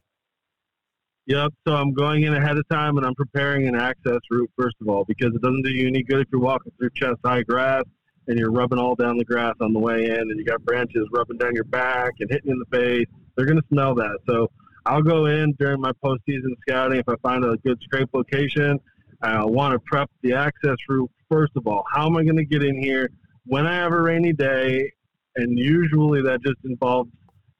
Yep. 1.27 1.53
So 1.67 1.75
I'm 1.75 1.93
going 1.93 2.23
in 2.23 2.35
ahead 2.35 2.57
of 2.57 2.67
time 2.69 2.97
and 2.97 3.05
I'm 3.05 3.15
preparing 3.15 3.67
an 3.67 3.75
access 3.75 4.19
route 4.29 4.51
first 4.57 4.75
of 4.79 4.89
all 4.89 5.05
because 5.05 5.33
it 5.33 5.41
doesn't 5.41 5.63
do 5.63 5.71
you 5.71 5.87
any 5.87 6.03
good 6.03 6.21
if 6.21 6.27
you're 6.31 6.41
walking 6.41 6.71
through 6.77 6.91
chest 6.95 7.17
high 7.25 7.41
grass 7.41 7.83
and 8.27 8.37
you're 8.37 8.51
rubbing 8.51 8.77
all 8.77 8.95
down 8.95 9.17
the 9.17 9.25
grass 9.25 9.55
on 9.59 9.73
the 9.73 9.79
way 9.79 10.05
in 10.05 10.19
and 10.19 10.37
you 10.37 10.45
got 10.45 10.63
branches 10.63 11.07
rubbing 11.11 11.37
down 11.37 11.55
your 11.55 11.63
back 11.63 12.11
and 12.19 12.29
hitting 12.29 12.51
in 12.51 12.59
the 12.59 12.77
face. 12.77 13.07
They're 13.35 13.47
going 13.47 13.59
to 13.59 13.67
smell 13.69 13.95
that. 13.95 14.19
So 14.27 14.51
I'll 14.85 15.01
go 15.01 15.25
in 15.25 15.53
during 15.53 15.81
my 15.81 15.91
postseason 16.03 16.55
scouting 16.61 16.99
if 16.99 17.09
I 17.09 17.15
find 17.23 17.43
a 17.43 17.57
good 17.57 17.79
scrape 17.83 18.09
location. 18.13 18.79
I 19.21 19.43
want 19.43 19.73
to 19.73 19.79
prep 19.79 20.11
the 20.21 20.33
access 20.33 20.75
route 20.87 21.09
first 21.29 21.53
of 21.55 21.65
all. 21.65 21.83
How 21.91 22.05
am 22.05 22.17
I 22.17 22.23
going 22.23 22.37
to 22.37 22.45
get 22.45 22.63
in 22.63 22.79
here 22.79 23.09
when 23.45 23.65
I 23.65 23.75
have 23.75 23.93
a 23.93 24.01
rainy 24.01 24.33
day? 24.33 24.91
And 25.37 25.57
usually 25.57 26.21
that 26.21 26.41
just 26.43 26.57
involves 26.63 27.09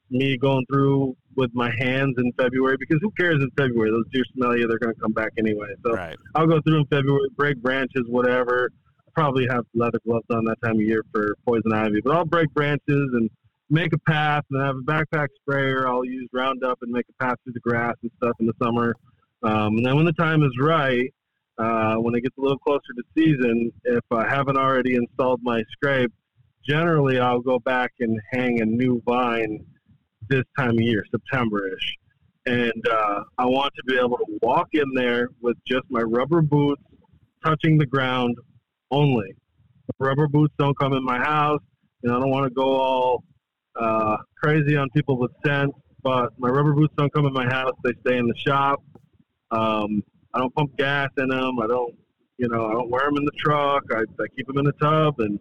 me 0.10 0.38
going 0.38 0.66
through 0.72 1.16
with 1.36 1.52
my 1.54 1.72
hands 1.78 2.16
in 2.18 2.32
February 2.38 2.78
because 2.80 3.00
who 3.02 3.12
cares 3.12 3.42
in 3.42 3.50
February? 3.58 3.92
Those 3.92 4.06
deer 4.12 4.24
smell 4.34 4.58
you, 4.58 4.68
they're 4.68 4.80
going 4.80 4.94
to 4.94 5.02
come 5.02 5.12
back 5.12 5.32
anyway. 5.38 5.68
So 5.86 5.94
right. 5.94 6.16
I'll 6.36 6.48
go 6.48 6.62
through 6.62 6.80
in 6.80 6.86
February, 6.86 7.28
break 7.36 7.62
branches, 7.62 8.04
whatever. 8.08 8.72
Probably 9.14 9.48
have 9.50 9.66
leather 9.74 10.00
gloves 10.06 10.26
on 10.30 10.46
that 10.46 10.58
time 10.64 10.76
of 10.76 10.82
year 10.82 11.04
for 11.14 11.36
poison 11.46 11.74
ivy, 11.74 12.02
but 12.04 12.16
I'll 12.16 12.26
break 12.26 12.54
branches 12.54 13.10
and 13.14 13.30
make 13.70 13.94
a 13.94 13.98
path 14.00 14.44
and 14.52 14.62
I 14.62 14.68
have 14.68 14.76
a 14.76 14.82
backpack 14.82 15.28
sprayer. 15.42 15.88
I'll 15.88 16.06
use 16.06 16.28
Roundup 16.34 16.80
and 16.82 16.92
make 16.92 17.06
a 17.10 17.24
path 17.24 17.38
through 17.44 17.54
the 17.54 17.62
grass 17.62 17.96
and 18.02 18.12
stuff 18.18 18.36
in 18.40 18.46
the 18.46 18.54
summer. 18.62 18.94
Um, 19.44 19.78
and 19.78 19.86
then 19.86 19.96
when 19.96 20.06
the 20.06 20.14
time 20.14 20.44
is 20.44 20.52
right, 20.60 21.14
uh, 21.58 21.96
when 21.96 22.14
it 22.16 22.22
gets 22.22 22.38
a 22.38 22.42
little 22.42 22.58
closer 22.60 22.82
to 22.96 23.04
season, 23.18 23.72
if 23.86 24.04
I 24.12 24.28
haven't 24.28 24.58
already 24.58 24.96
installed 24.96 25.40
my 25.42 25.64
scrape, 25.72 26.12
generally 26.68 27.20
I'll 27.20 27.40
go 27.40 27.60
back 27.60 27.94
and 28.00 28.20
hang 28.34 28.62
a 28.62 28.66
new 28.66 29.02
vine 29.06 29.66
this 30.30 30.44
time 30.58 30.72
of 30.72 30.82
year, 30.82 31.04
September-ish. 31.12 31.98
And 32.46 32.88
uh, 32.92 33.24
I 33.38 33.46
want 33.46 33.74
to 33.76 33.84
be 33.88 33.98
able 33.98 34.18
to 34.18 34.40
walk 34.42 34.70
in 34.74 34.86
there 34.94 35.30
with 35.42 35.58
just 35.68 35.84
my 35.90 36.02
rubber 36.02 36.42
boots 36.42 36.82
touching 37.44 37.78
the 37.78 37.86
ground 37.86 38.36
only. 38.92 39.34
Rubber 40.00 40.28
boots 40.28 40.54
don't 40.60 40.78
come 40.78 40.94
in 40.94 41.04
my 41.04 41.18
house, 41.18 41.62
and 42.04 42.12
I 42.12 42.20
don't 42.20 42.30
want 42.30 42.46
to 42.46 42.50
go 42.50 42.76
all 42.76 43.24
uh, 43.80 44.18
crazy 44.42 44.76
on 44.78 44.90
people 44.92 45.18
with 45.18 45.32
scent, 45.46 45.74
but 46.04 46.34
my 46.38 46.50
rubber 46.50 46.74
boots 46.74 46.94
don't 46.98 47.14
come 47.14 47.26
in 47.26 47.34
my 47.34 47.46
house. 47.46 47.74
They 47.84 47.94
stay 48.06 48.18
in 48.18 48.28
the 48.28 48.36
shop. 48.38 48.84
Um, 49.52 50.04
I 50.34 50.40
don't 50.40 50.54
pump 50.54 50.76
gas 50.78 51.10
in 51.18 51.30
them. 51.30 51.60
I 51.60 51.68
don't, 51.68 51.96
you 52.38 52.48
know, 52.50 52.68
I 52.68 52.74
don't 52.74 52.90
wear 52.90 53.06
them 53.06 53.18
in 53.18 53.26
the 53.26 53.32
truck. 53.38 53.84
I, 53.92 54.02
I 54.02 54.26
keep 54.36 54.48
them 54.48 54.58
in 54.58 54.66
the 54.66 54.74
tub, 54.74 55.16
and 55.20 55.40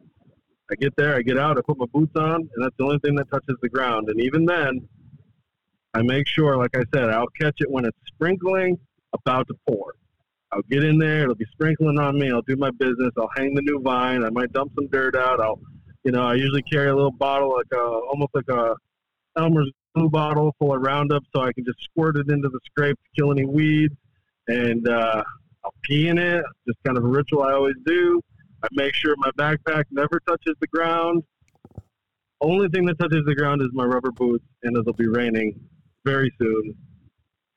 I 0.71 0.75
get 0.77 0.95
there, 0.97 1.15
I 1.15 1.23
get 1.23 1.39
out, 1.39 1.59
I 1.59 1.61
put 1.61 1.79
my 1.79 1.87
boots 1.93 2.17
on, 2.17 2.35
and 2.35 2.65
that's 2.65 2.75
the 2.79 2.85
only 2.85 2.99
thing 3.01 3.15
that 3.17 3.31
touches 3.31 3.57
the 3.61 3.69
ground. 3.69 4.09
And 4.09 4.21
even 4.21 4.47
then, 4.47 4.89
I 5.93 6.03
make 6.03 6.27
sure, 6.27 6.57
like 6.57 6.75
I 6.75 6.85
said, 6.95 7.11
I'll 7.11 7.29
catch 7.41 7.57
it 7.59 7.71
when 7.71 7.85
it's 7.85 7.99
sprinkling, 8.07 8.79
about 9.13 9.47
to 9.49 9.55
pour. 9.69 9.95
I'll 10.53 10.63
get 10.71 10.85
in 10.85 10.99
there, 10.99 11.23
it'll 11.23 11.35
be 11.35 11.47
sprinkling 11.53 11.99
on 11.99 12.19
me. 12.19 12.31
I'll 12.31 12.43
do 12.43 12.57
my 12.57 12.71
business. 12.71 13.11
I'll 13.19 13.31
hang 13.37 13.55
the 13.55 13.63
new 13.63 13.81
vine. 13.81 14.25
I 14.25 14.31
might 14.31 14.53
dump 14.53 14.73
some 14.77 14.87
dirt 14.89 15.17
out. 15.17 15.41
I'll, 15.41 15.61
you 16.05 16.13
know, 16.13 16.23
I 16.23 16.35
usually 16.35 16.63
carry 16.63 16.91
a 16.91 16.95
little 16.95 17.11
bottle, 17.11 17.53
like 17.53 17.67
a, 17.73 17.83
almost 17.83 18.31
like 18.35 18.49
a 18.49 18.75
Elmer's 19.37 19.71
glue 19.95 20.09
bottle 20.09 20.55
full 20.59 20.75
of 20.75 20.83
Roundup, 20.83 21.25
so 21.35 21.43
I 21.43 21.53
can 21.53 21.65
just 21.65 21.83
squirt 21.83 22.17
it 22.17 22.31
into 22.31 22.49
the 22.49 22.61
scrape 22.67 22.97
to 22.97 23.21
kill 23.21 23.33
any 23.33 23.45
weeds. 23.45 23.95
And 24.47 24.89
uh, 24.89 25.25
I'll 25.65 25.75
pee 25.83 26.09
in 26.09 26.19
it, 26.19 26.45
just 26.67 26.79
kind 26.85 26.97
of 26.99 27.05
a 27.05 27.09
ritual 27.09 27.43
I 27.43 27.53
always 27.53 27.77
do. 27.85 28.21
I 28.65 28.69
make 28.73 28.95
sure 28.95 29.15
my 29.19 29.31
backpack 29.33 29.85
never 29.91 30.21
touches 30.27 30.55
the 30.59 30.67
ground. 30.69 31.23
Only 32.41 32.69
thing 32.69 32.87
that 32.87 32.99
touches 32.99 33.23
the 33.27 33.35
ground 33.35 33.61
is 33.61 33.69
my 33.73 33.85
rubber 33.85 34.11
boots, 34.11 34.45
and 34.63 34.75
it'll 34.75 34.95
be 34.95 35.07
raining 35.07 35.61
very 36.07 36.33
soon. 36.41 36.75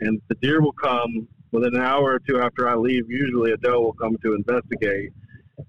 And 0.01 0.21
the 0.27 0.35
deer 0.41 0.61
will 0.61 0.73
come 0.73 1.29
within 1.53 1.75
an 1.75 1.81
hour 1.81 2.15
or 2.15 2.19
two 2.19 2.41
after 2.41 2.67
I 2.67 2.75
leave. 2.75 3.09
Usually, 3.09 3.53
a 3.53 3.57
doe 3.57 3.79
will 3.79 3.93
come 3.93 4.17
to 4.21 4.33
investigate. 4.33 5.13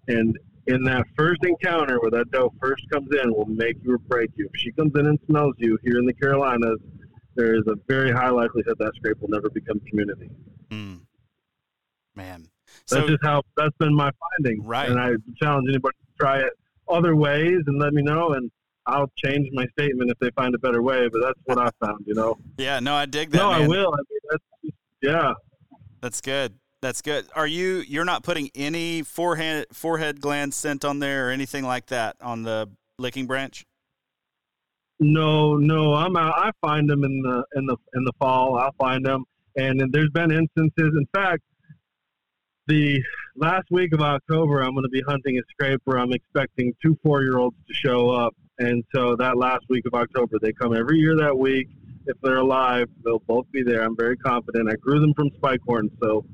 And 0.09 0.37
in 0.67 0.83
that 0.85 1.07
first 1.17 1.45
encounter 1.45 2.01
where 2.01 2.11
that 2.11 2.33
doe 2.33 2.53
first 2.61 2.83
comes 2.91 3.09
in, 3.23 3.33
will 3.33 3.47
make 3.47 3.77
you 3.85 3.93
or 3.93 3.99
break 3.99 4.31
you. 4.35 4.51
If 4.53 4.61
she 4.61 4.73
comes 4.73 4.93
in 4.97 5.07
and 5.07 5.21
smells 5.27 5.55
you 5.59 5.79
here 5.85 5.99
in 5.99 6.07
the 6.07 6.15
Carolinas, 6.15 6.81
there 7.37 7.55
is 7.55 7.63
a 7.69 7.77
very 7.87 8.11
high 8.11 8.31
likelihood 8.31 8.75
that 8.81 8.93
scrape 8.97 9.21
will 9.21 9.29
never 9.29 9.49
become 9.51 9.79
community. 9.89 10.31
Mm. 10.71 11.03
Man, 12.17 12.49
so, 12.87 12.97
that's 12.97 13.09
just 13.09 13.23
how 13.23 13.43
that's 13.57 13.77
been 13.79 13.95
my 13.95 14.11
finding. 14.39 14.65
Right. 14.65 14.89
And 14.89 14.99
I 14.99 15.13
challenge 15.41 15.69
anybody 15.69 15.97
to 15.97 16.19
try 16.19 16.39
it 16.39 16.53
other 16.89 17.17
ways 17.17 17.63
and 17.67 17.79
let 17.79 17.93
me 17.93 18.03
know. 18.03 18.31
And 18.31 18.51
I'll 18.87 19.11
change 19.17 19.49
my 19.53 19.67
statement 19.79 20.11
if 20.11 20.19
they 20.19 20.31
find 20.31 20.55
a 20.55 20.59
better 20.59 20.83
way. 20.83 21.09
But 21.09 21.21
that's 21.23 21.41
what 21.45 21.59
I 21.59 21.71
found. 21.85 22.05
You 22.07 22.15
know. 22.15 22.39
Yeah. 22.59 22.81
No, 22.81 22.95
I 22.95 23.07
dig 23.07 23.31
that. 23.31 23.39
No, 23.39 23.51
man. 23.51 23.63
I 23.63 23.69
will. 23.69 23.95
I 23.95 23.99
mean, 24.11 24.21
that's 24.31 24.45
just, 24.65 24.75
yeah. 25.03 25.35
That's 26.01 26.21
good. 26.21 26.55
That's 26.81 27.03
good. 27.03 27.27
Are 27.35 27.47
you 27.47 27.83
you're 27.89 28.05
not 28.05 28.23
putting 28.23 28.51
any 28.55 29.03
forehead 29.03 29.67
forehead 29.73 30.21
gland 30.21 30.55
scent 30.55 30.85
on 30.85 31.01
there 31.01 31.29
or 31.29 31.31
anything 31.31 31.65
like 31.65 31.87
that 31.87 32.17
on 32.21 32.43
the 32.45 32.71
licking 32.99 33.27
branch? 33.27 33.65
No, 35.01 35.57
no. 35.57 35.95
I'm 35.95 36.17
out. 36.17 36.35
I 36.37 36.51
find 36.61 36.89
them 36.89 37.05
in 37.05 37.23
the 37.23 37.45
in 37.57 37.67
the 37.67 37.77
in 37.95 38.05
the 38.05 38.13
fall. 38.19 38.57
I'll 38.59 38.75
find 38.79 39.05
them, 39.05 39.25
and 39.57 39.81
there's 39.93 40.11
been 40.11 40.31
instances. 40.31 40.95
In 40.97 41.07
fact, 41.15 41.43
the 42.69 43.03
last 43.35 43.67
week 43.71 43.93
of 43.93 44.01
October, 44.01 44.61
I'm 44.61 44.73
going 44.73 44.85
to 44.85 44.91
be 44.91 45.03
hunting 45.09 45.39
a 45.39 45.43
scrape 45.51 45.81
where 45.85 45.99
I'm 45.99 46.13
expecting 46.13 46.75
two 46.81 46.97
four 47.03 47.23
year 47.23 47.39
olds 47.39 47.57
to 47.67 47.75
show 47.75 48.11
up. 48.11 48.35
And 48.59 48.85
so 48.95 49.17
that 49.17 49.37
last 49.37 49.65
week 49.69 49.87
of 49.87 49.95
October, 49.95 50.39
they 50.41 50.53
come 50.53 50.77
every 50.77 50.99
year 50.99 51.17
that 51.17 51.37
week. 51.37 51.69
If 52.07 52.17
they're 52.23 52.37
alive, 52.37 52.89
they'll 53.05 53.21
both 53.21 53.51
be 53.53 53.63
there. 53.63 53.83
I'm 53.83 53.97
very 53.97 54.17
confident. 54.17 54.69
I 54.71 54.77
grew 54.77 55.01
them 55.01 55.15
from 55.15 55.31
spike 55.37 55.61
horns, 55.67 55.91
so 56.03 56.25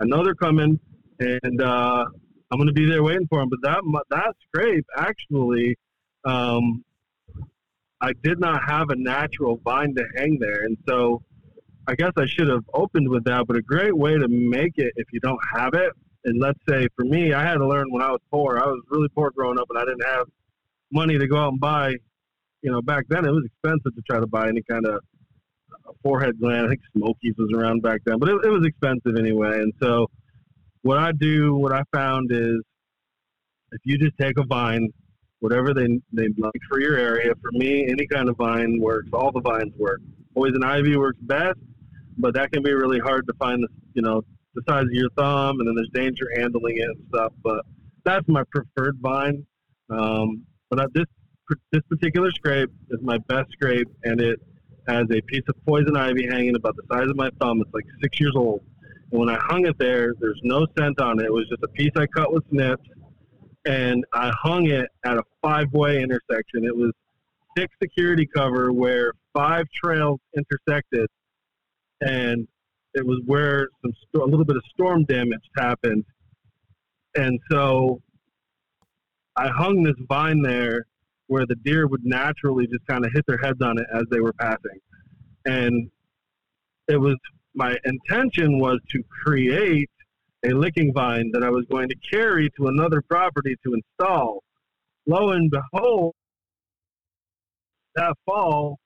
I 0.00 0.04
know 0.04 0.24
they're 0.24 0.34
coming, 0.34 0.78
and 1.18 1.60
uh, 1.60 2.04
I'm 2.50 2.58
going 2.58 2.68
to 2.68 2.72
be 2.72 2.86
there 2.86 3.02
waiting 3.02 3.26
for 3.28 3.40
them. 3.40 3.50
But 3.50 3.60
that 3.62 3.80
that 4.10 4.34
scrape 4.46 4.86
actually, 4.96 5.76
um, 6.24 6.84
I 8.00 8.12
did 8.22 8.38
not 8.38 8.62
have 8.64 8.90
a 8.90 8.96
natural 8.96 9.60
vine 9.64 9.94
to 9.96 10.04
hang 10.16 10.38
there, 10.38 10.64
and 10.64 10.76
so 10.88 11.22
I 11.86 11.94
guess 11.94 12.12
I 12.16 12.26
should 12.26 12.48
have 12.48 12.64
opened 12.72 13.08
with 13.08 13.24
that. 13.24 13.46
But 13.46 13.56
a 13.56 13.62
great 13.62 13.96
way 13.96 14.16
to 14.16 14.28
make 14.28 14.72
it 14.76 14.92
if 14.96 15.06
you 15.12 15.20
don't 15.20 15.40
have 15.54 15.74
it, 15.74 15.92
and 16.24 16.40
let's 16.40 16.58
say 16.68 16.88
for 16.96 17.04
me, 17.04 17.32
I 17.32 17.42
had 17.42 17.54
to 17.54 17.66
learn 17.66 17.90
when 17.90 18.02
I 18.02 18.10
was 18.10 18.20
poor. 18.30 18.58
I 18.58 18.66
was 18.66 18.80
really 18.88 19.08
poor 19.08 19.30
growing 19.30 19.58
up, 19.58 19.66
and 19.70 19.78
I 19.78 19.84
didn't 19.84 20.04
have 20.04 20.26
money 20.90 21.18
to 21.18 21.26
go 21.26 21.36
out 21.36 21.52
and 21.52 21.60
buy. 21.60 21.94
You 22.62 22.72
know, 22.72 22.80
back 22.80 23.04
then 23.08 23.26
it 23.26 23.30
was 23.30 23.44
expensive 23.44 23.94
to 23.94 24.02
try 24.08 24.20
to 24.20 24.26
buy 24.26 24.48
any 24.48 24.62
kind 24.62 24.86
of 24.86 24.94
uh, 24.94 25.92
forehead 26.02 26.40
gland. 26.40 26.66
I 26.66 26.68
think 26.70 26.80
Smokies 26.96 27.34
was 27.36 27.52
around 27.54 27.82
back 27.82 28.00
then, 28.06 28.18
but 28.18 28.28
it, 28.28 28.36
it 28.44 28.48
was 28.48 28.66
expensive 28.66 29.16
anyway. 29.18 29.60
And 29.60 29.72
so, 29.82 30.06
what 30.82 30.98
I 30.98 31.12
do, 31.12 31.56
what 31.56 31.72
I 31.72 31.82
found 31.92 32.32
is, 32.32 32.60
if 33.72 33.80
you 33.84 33.98
just 33.98 34.16
take 34.18 34.38
a 34.38 34.44
vine, 34.44 34.88
whatever 35.44 35.74
they 35.74 35.86
they 36.10 36.28
like 36.38 36.60
for 36.70 36.80
your 36.80 36.96
area. 36.96 37.34
For 37.42 37.52
me, 37.52 37.86
any 37.86 38.06
kind 38.06 38.30
of 38.30 38.36
vine 38.38 38.80
works. 38.80 39.10
All 39.12 39.30
the 39.30 39.42
vines 39.42 39.74
work. 39.78 40.00
Poison 40.34 40.64
ivy 40.64 40.96
works 40.96 41.18
best, 41.20 41.58
but 42.18 42.34
that 42.34 42.52
can 42.52 42.62
be 42.62 42.72
really 42.72 42.98
hard 42.98 43.26
to 43.26 43.34
find. 43.34 43.62
The 43.62 43.68
you 43.94 44.02
know 44.02 44.22
the 44.54 44.62
size 44.68 44.84
of 44.84 44.92
your 44.92 45.10
thumb, 45.10 45.58
and 45.60 45.68
then 45.68 45.74
there's 45.74 45.90
danger 45.92 46.30
handling 46.36 46.76
it 46.78 46.88
and 46.88 47.06
stuff. 47.08 47.32
But 47.42 47.64
that's 48.04 48.26
my 48.28 48.44
preferred 48.50 48.98
vine. 49.00 49.46
Um, 49.90 50.44
but 50.70 50.92
this 50.94 51.06
this 51.72 51.82
particular 51.88 52.30
scrape 52.30 52.70
is 52.90 53.00
my 53.02 53.18
best 53.28 53.50
scrape, 53.52 53.88
and 54.04 54.20
it 54.20 54.40
has 54.88 55.04
a 55.10 55.20
piece 55.22 55.42
of 55.48 55.54
poison 55.66 55.96
ivy 55.96 56.26
hanging 56.26 56.56
about 56.56 56.76
the 56.76 56.82
size 56.90 57.08
of 57.08 57.16
my 57.16 57.30
thumb. 57.40 57.60
It's 57.60 57.72
like 57.72 57.84
six 58.02 58.20
years 58.20 58.34
old. 58.36 58.62
And 59.10 59.20
when 59.20 59.28
I 59.28 59.38
hung 59.40 59.66
it 59.66 59.76
there, 59.78 60.14
there's 60.20 60.40
no 60.42 60.66
scent 60.78 61.00
on 61.00 61.20
it. 61.20 61.26
It 61.26 61.32
was 61.32 61.48
just 61.48 61.62
a 61.62 61.68
piece 61.68 61.92
I 61.96 62.06
cut 62.06 62.32
with 62.32 62.44
snips, 62.50 62.88
and 63.66 64.04
I 64.12 64.32
hung 64.42 64.66
it 64.66 64.88
at 65.04 65.16
a 65.16 65.22
five-way 65.42 66.02
intersection. 66.02 66.64
It 66.64 66.76
was 66.76 66.92
thick 67.56 67.70
security 67.82 68.26
cover 68.26 68.72
where 68.72 69.12
five 69.32 69.66
trails 69.74 70.20
intersected, 70.36 71.08
and 72.04 72.46
it 72.94 73.04
was 73.04 73.20
where 73.26 73.68
some 73.82 73.92
a 74.22 74.24
little 74.24 74.44
bit 74.44 74.56
of 74.56 74.62
storm 74.70 75.04
damage 75.04 75.42
happened. 75.56 76.04
And 77.16 77.40
so 77.50 78.00
I 79.36 79.48
hung 79.48 79.82
this 79.82 79.96
vine 80.08 80.42
there 80.42 80.86
where 81.26 81.46
the 81.46 81.56
deer 81.56 81.88
would 81.88 82.04
naturally 82.04 82.66
just 82.66 82.86
kind 82.86 83.04
of 83.04 83.12
hit 83.12 83.24
their 83.26 83.38
heads 83.38 83.60
on 83.62 83.78
it 83.78 83.86
as 83.92 84.04
they 84.10 84.20
were 84.20 84.32
passing. 84.34 84.78
And 85.46 85.90
it 86.88 86.98
was 86.98 87.16
my 87.54 87.76
intention 87.84 88.58
was 88.58 88.78
to 88.90 89.02
create 89.24 89.90
a 90.44 90.50
licking 90.50 90.92
vine 90.92 91.30
that 91.32 91.42
I 91.42 91.50
was 91.50 91.64
going 91.70 91.88
to 91.88 91.96
carry 92.10 92.50
to 92.58 92.66
another 92.66 93.00
property 93.00 93.56
to 93.64 93.74
install. 93.74 94.42
Lo 95.06 95.30
and 95.30 95.50
behold, 95.50 96.14
that 97.96 98.14
fall, 98.26 98.78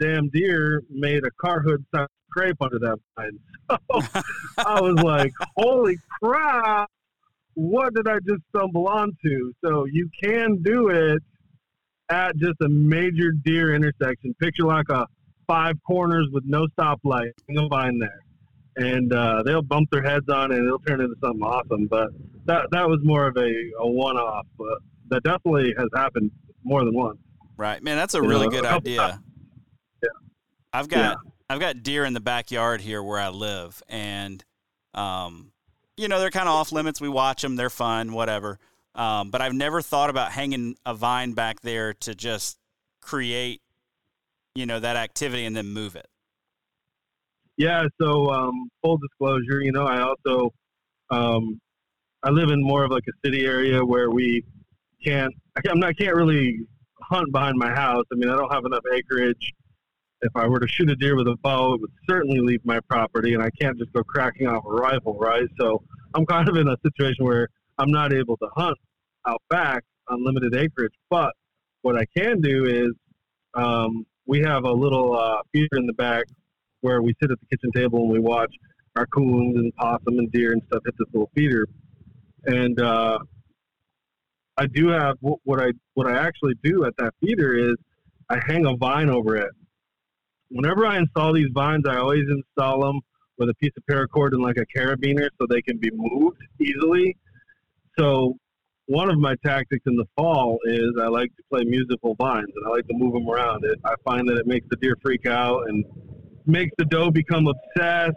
damn 0.00 0.28
deer 0.30 0.82
made 0.90 1.24
a 1.24 1.30
car 1.40 1.60
hood 1.60 1.84
size 1.94 2.06
scrape 2.30 2.56
under 2.60 2.78
that 2.78 2.98
vine. 3.16 3.38
So 3.92 4.22
I 4.66 4.80
was 4.80 5.00
like, 5.04 5.32
holy 5.56 5.96
crap, 6.20 6.90
what 7.54 7.94
did 7.94 8.08
I 8.08 8.18
just 8.26 8.42
stumble 8.48 8.88
onto? 8.88 9.52
So 9.64 9.84
you 9.84 10.08
can 10.22 10.60
do 10.62 10.88
it 10.88 11.22
at 12.08 12.36
just 12.36 12.60
a 12.62 12.68
major 12.68 13.30
deer 13.44 13.74
intersection. 13.74 14.34
Picture 14.40 14.64
like 14.64 14.88
a 14.90 15.06
five 15.46 15.76
corners 15.86 16.26
with 16.32 16.44
no 16.46 16.66
stoplight, 16.78 17.30
a 17.56 17.68
vine 17.68 17.98
there, 18.00 18.20
and 18.76 19.12
uh, 19.12 19.42
they'll 19.44 19.62
bump 19.62 19.88
their 19.92 20.02
heads 20.02 20.28
on 20.28 20.50
it, 20.50 20.58
and 20.58 20.66
it'll 20.66 20.80
turn 20.80 21.00
into 21.00 21.14
something 21.22 21.42
awesome. 21.42 21.86
But 21.86 22.08
that 22.46 22.66
that 22.72 22.88
was 22.88 22.98
more 23.04 23.28
of 23.28 23.36
a, 23.36 23.52
a 23.78 23.86
one 23.86 24.16
off, 24.16 24.46
but 24.58 24.78
that 25.10 25.22
definitely 25.22 25.74
has 25.78 25.88
happened 25.94 26.32
more 26.64 26.84
than 26.84 26.94
once. 26.94 27.18
Right, 27.56 27.82
man. 27.82 27.96
That's 27.96 28.14
a 28.14 28.18
you 28.18 28.28
really 28.28 28.46
know, 28.46 28.62
good 28.62 28.64
idea. 28.66 28.96
Yeah, 28.96 29.16
I've 30.72 30.88
got 30.88 30.98
yeah. 30.98 31.30
I've 31.48 31.60
got 31.60 31.82
deer 31.82 32.04
in 32.04 32.12
the 32.12 32.20
backyard 32.20 32.80
here 32.80 33.02
where 33.02 33.18
I 33.18 33.28
live, 33.28 33.82
and 33.88 34.44
um, 34.94 35.52
you 35.96 36.08
know 36.08 36.20
they're 36.20 36.30
kind 36.30 36.48
of 36.48 36.54
off 36.54 36.72
limits. 36.72 37.00
We 37.00 37.08
watch 37.08 37.42
them; 37.42 37.56
they're 37.56 37.70
fun, 37.70 38.12
whatever. 38.12 38.58
Um, 38.94 39.30
but 39.30 39.40
I've 39.40 39.54
never 39.54 39.82
thought 39.82 40.10
about 40.10 40.32
hanging 40.32 40.76
a 40.84 40.94
vine 40.94 41.32
back 41.32 41.60
there 41.60 41.94
to 41.94 42.14
just 42.14 42.58
create, 43.00 43.62
you 44.54 44.66
know, 44.66 44.80
that 44.80 44.96
activity 44.96 45.44
and 45.44 45.56
then 45.56 45.68
move 45.68 45.94
it. 45.94 46.08
Yeah. 47.56 47.84
So 48.00 48.30
um, 48.30 48.68
full 48.82 48.98
disclosure, 48.98 49.60
you 49.62 49.70
know, 49.72 49.84
I 49.84 50.00
also 50.00 50.52
um, 51.10 51.60
I 52.22 52.30
live 52.30 52.50
in 52.50 52.62
more 52.62 52.84
of 52.84 52.90
like 52.90 53.04
a 53.08 53.26
city 53.26 53.44
area 53.46 53.84
where 53.84 54.10
we 54.10 54.44
can't. 55.04 55.32
I'm 55.68 55.78
not 55.78 55.96
can't 55.96 56.14
really 56.14 56.60
hunt 57.02 57.32
behind 57.32 57.56
my 57.56 57.70
house. 57.70 58.04
I 58.12 58.16
mean, 58.16 58.28
I 58.28 58.36
don't 58.36 58.52
have 58.52 58.64
enough 58.64 58.84
acreage. 58.92 59.52
If 60.22 60.32
I 60.34 60.46
were 60.46 60.60
to 60.60 60.68
shoot 60.68 60.90
a 60.90 60.96
deer 60.96 61.16
with 61.16 61.28
a 61.28 61.36
bow, 61.42 61.74
it 61.74 61.80
would 61.80 61.92
certainly 62.08 62.40
leave 62.40 62.64
my 62.64 62.78
property, 62.80 63.34
and 63.34 63.42
I 63.42 63.50
can't 63.60 63.78
just 63.78 63.92
go 63.92 64.02
cracking 64.02 64.46
off 64.46 64.64
a 64.66 64.70
rifle, 64.70 65.18
right? 65.18 65.48
So 65.58 65.82
I'm 66.14 66.26
kind 66.26 66.48
of 66.48 66.56
in 66.56 66.68
a 66.68 66.76
situation 66.84 67.24
where 67.24 67.48
I'm 67.78 67.90
not 67.90 68.12
able 68.12 68.36
to 68.38 68.48
hunt 68.54 68.76
out 69.26 69.42
back 69.48 69.82
on 70.08 70.24
limited 70.24 70.54
acreage. 70.54 70.92
But 71.08 71.32
what 71.82 71.96
I 71.96 72.04
can 72.16 72.40
do 72.40 72.66
is 72.66 72.90
um, 73.54 74.06
we 74.26 74.40
have 74.40 74.64
a 74.64 74.72
little 74.72 75.18
uh, 75.18 75.38
feeder 75.52 75.76
in 75.76 75.86
the 75.86 75.94
back 75.94 76.24
where 76.82 77.02
we 77.02 77.14
sit 77.20 77.30
at 77.30 77.38
the 77.40 77.46
kitchen 77.46 77.70
table 77.72 78.00
and 78.02 78.10
we 78.10 78.18
watch 78.18 78.54
raccoons 78.96 79.56
and 79.56 79.74
possum 79.76 80.18
and 80.18 80.30
deer 80.32 80.52
and 80.52 80.62
stuff 80.66 80.82
hit 80.84 80.94
this 80.98 81.08
little 81.12 81.30
feeder. 81.34 81.66
And 82.44 82.80
uh, 82.80 83.18
I 84.56 84.66
do 84.66 84.88
have 84.88 85.16
what 85.20 85.60
I 85.60 85.72
what 85.94 86.06
I 86.06 86.18
actually 86.18 86.54
do 86.62 86.84
at 86.84 86.94
that 86.98 87.14
feeder 87.20 87.54
is 87.54 87.76
I 88.28 88.40
hang 88.46 88.66
a 88.66 88.76
vine 88.76 89.10
over 89.10 89.36
it. 89.36 89.50
Whenever 90.50 90.86
I 90.86 90.98
install 90.98 91.32
these 91.32 91.50
vines, 91.54 91.84
I 91.88 91.96
always 91.96 92.24
install 92.28 92.80
them 92.80 93.00
with 93.38 93.48
a 93.48 93.54
piece 93.54 93.72
of 93.76 93.84
paracord 93.90 94.32
and 94.32 94.42
like 94.42 94.56
a 94.58 94.66
carabiner 94.78 95.28
so 95.40 95.46
they 95.48 95.62
can 95.62 95.78
be 95.78 95.90
moved 95.92 96.38
easily. 96.60 97.16
So 97.98 98.36
one 98.86 99.08
of 99.08 99.18
my 99.18 99.36
tactics 99.44 99.82
in 99.86 99.96
the 99.96 100.06
fall 100.16 100.58
is 100.64 100.90
I 101.00 101.06
like 101.06 101.34
to 101.36 101.42
play 101.50 101.62
musical 101.64 102.16
vines 102.16 102.50
and 102.54 102.66
I 102.66 102.70
like 102.70 102.86
to 102.88 102.94
move 102.94 103.14
them 103.14 103.28
around. 103.28 103.64
It, 103.64 103.78
I 103.84 103.94
find 104.04 104.28
that 104.28 104.36
it 104.36 104.46
makes 104.46 104.66
the 104.68 104.76
deer 104.76 104.96
freak 105.00 105.26
out 105.26 105.68
and 105.68 105.84
makes 106.46 106.72
the 106.76 106.84
doe 106.84 107.10
become 107.10 107.46
obsessed. 107.46 108.16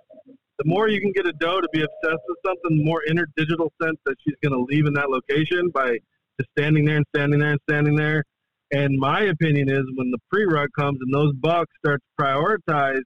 The 0.58 0.66
more 0.66 0.88
you 0.88 1.00
can 1.00 1.12
get 1.12 1.28
a 1.28 1.34
doe 1.34 1.62
to 1.62 1.70
be 1.72 1.82
obsessed 1.82 2.24
with 2.28 2.38
something, 2.46 2.78
the 2.78 2.84
more 2.84 3.02
interdigital 3.08 3.70
scents 3.82 4.02
that 4.06 4.16
she's 4.26 4.36
going 4.44 4.54
to 4.54 4.66
leave 4.74 4.88
in 4.88 4.94
that 4.94 5.10
location 5.10 5.70
by 5.70 5.98
just 6.40 6.50
standing 6.58 6.86
there 6.86 6.98
and 6.98 7.06
standing 7.16 7.40
there 7.40 7.52
and 7.52 7.60
standing 7.70 7.96
there. 7.96 8.24
And 8.72 8.98
my 8.98 9.22
opinion 9.22 9.70
is 9.70 9.84
when 9.96 10.10
the 10.12 10.20
pre-rut 10.32 10.70
comes 10.78 10.98
and 11.02 11.14
those 11.14 11.34
bucks 11.36 11.72
start 11.84 12.02
to 12.02 12.24
prioritize 12.24 13.02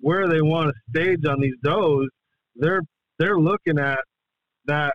where 0.00 0.28
they 0.28 0.42
want 0.42 0.70
to 0.70 0.74
stage 0.90 1.24
on 1.26 1.40
these 1.40 1.54
does, 1.62 2.08
they're 2.54 2.82
they're 3.18 3.38
looking 3.38 3.78
at 3.78 4.00
that 4.66 4.94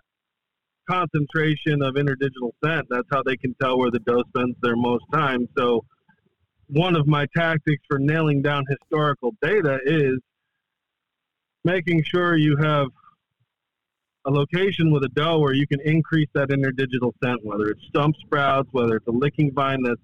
concentration 0.90 1.82
of 1.82 1.96
interdigital 1.96 2.52
scent. 2.64 2.86
That's 2.90 3.08
how 3.12 3.24
they 3.24 3.38
can 3.38 3.56
tell 3.62 3.80
where 3.80 3.90
the 3.90 4.00
doe 4.00 4.24
spends 4.30 4.56
their 4.62 4.76
most 4.76 5.06
time. 5.12 5.48
So 5.58 5.82
one 6.68 6.96
of 6.96 7.08
my 7.08 7.26
tactics 7.36 7.84
for 7.90 8.00
nailing 8.00 8.42
down 8.42 8.64
historical 8.70 9.32
data 9.42 9.80
is 9.86 10.20
making 11.64 12.04
sure 12.04 12.38
you 12.38 12.58
have 12.58 12.88
a 14.26 14.30
location 14.30 14.92
with 14.92 15.04
a 15.04 15.10
doe 15.10 15.40
where 15.40 15.54
you 15.54 15.68
can 15.68 15.80
increase 15.82 16.30
that 16.34 16.50
interdigital 16.50 17.12
scent, 17.24 17.40
whether 17.44 17.68
it's 17.68 17.82
stump 17.88 18.16
sprouts, 18.18 18.70
whether 18.72 18.98
it's 18.98 19.08
a 19.08 19.12
licking 19.12 19.52
vine 19.54 19.82
that's 19.84 20.02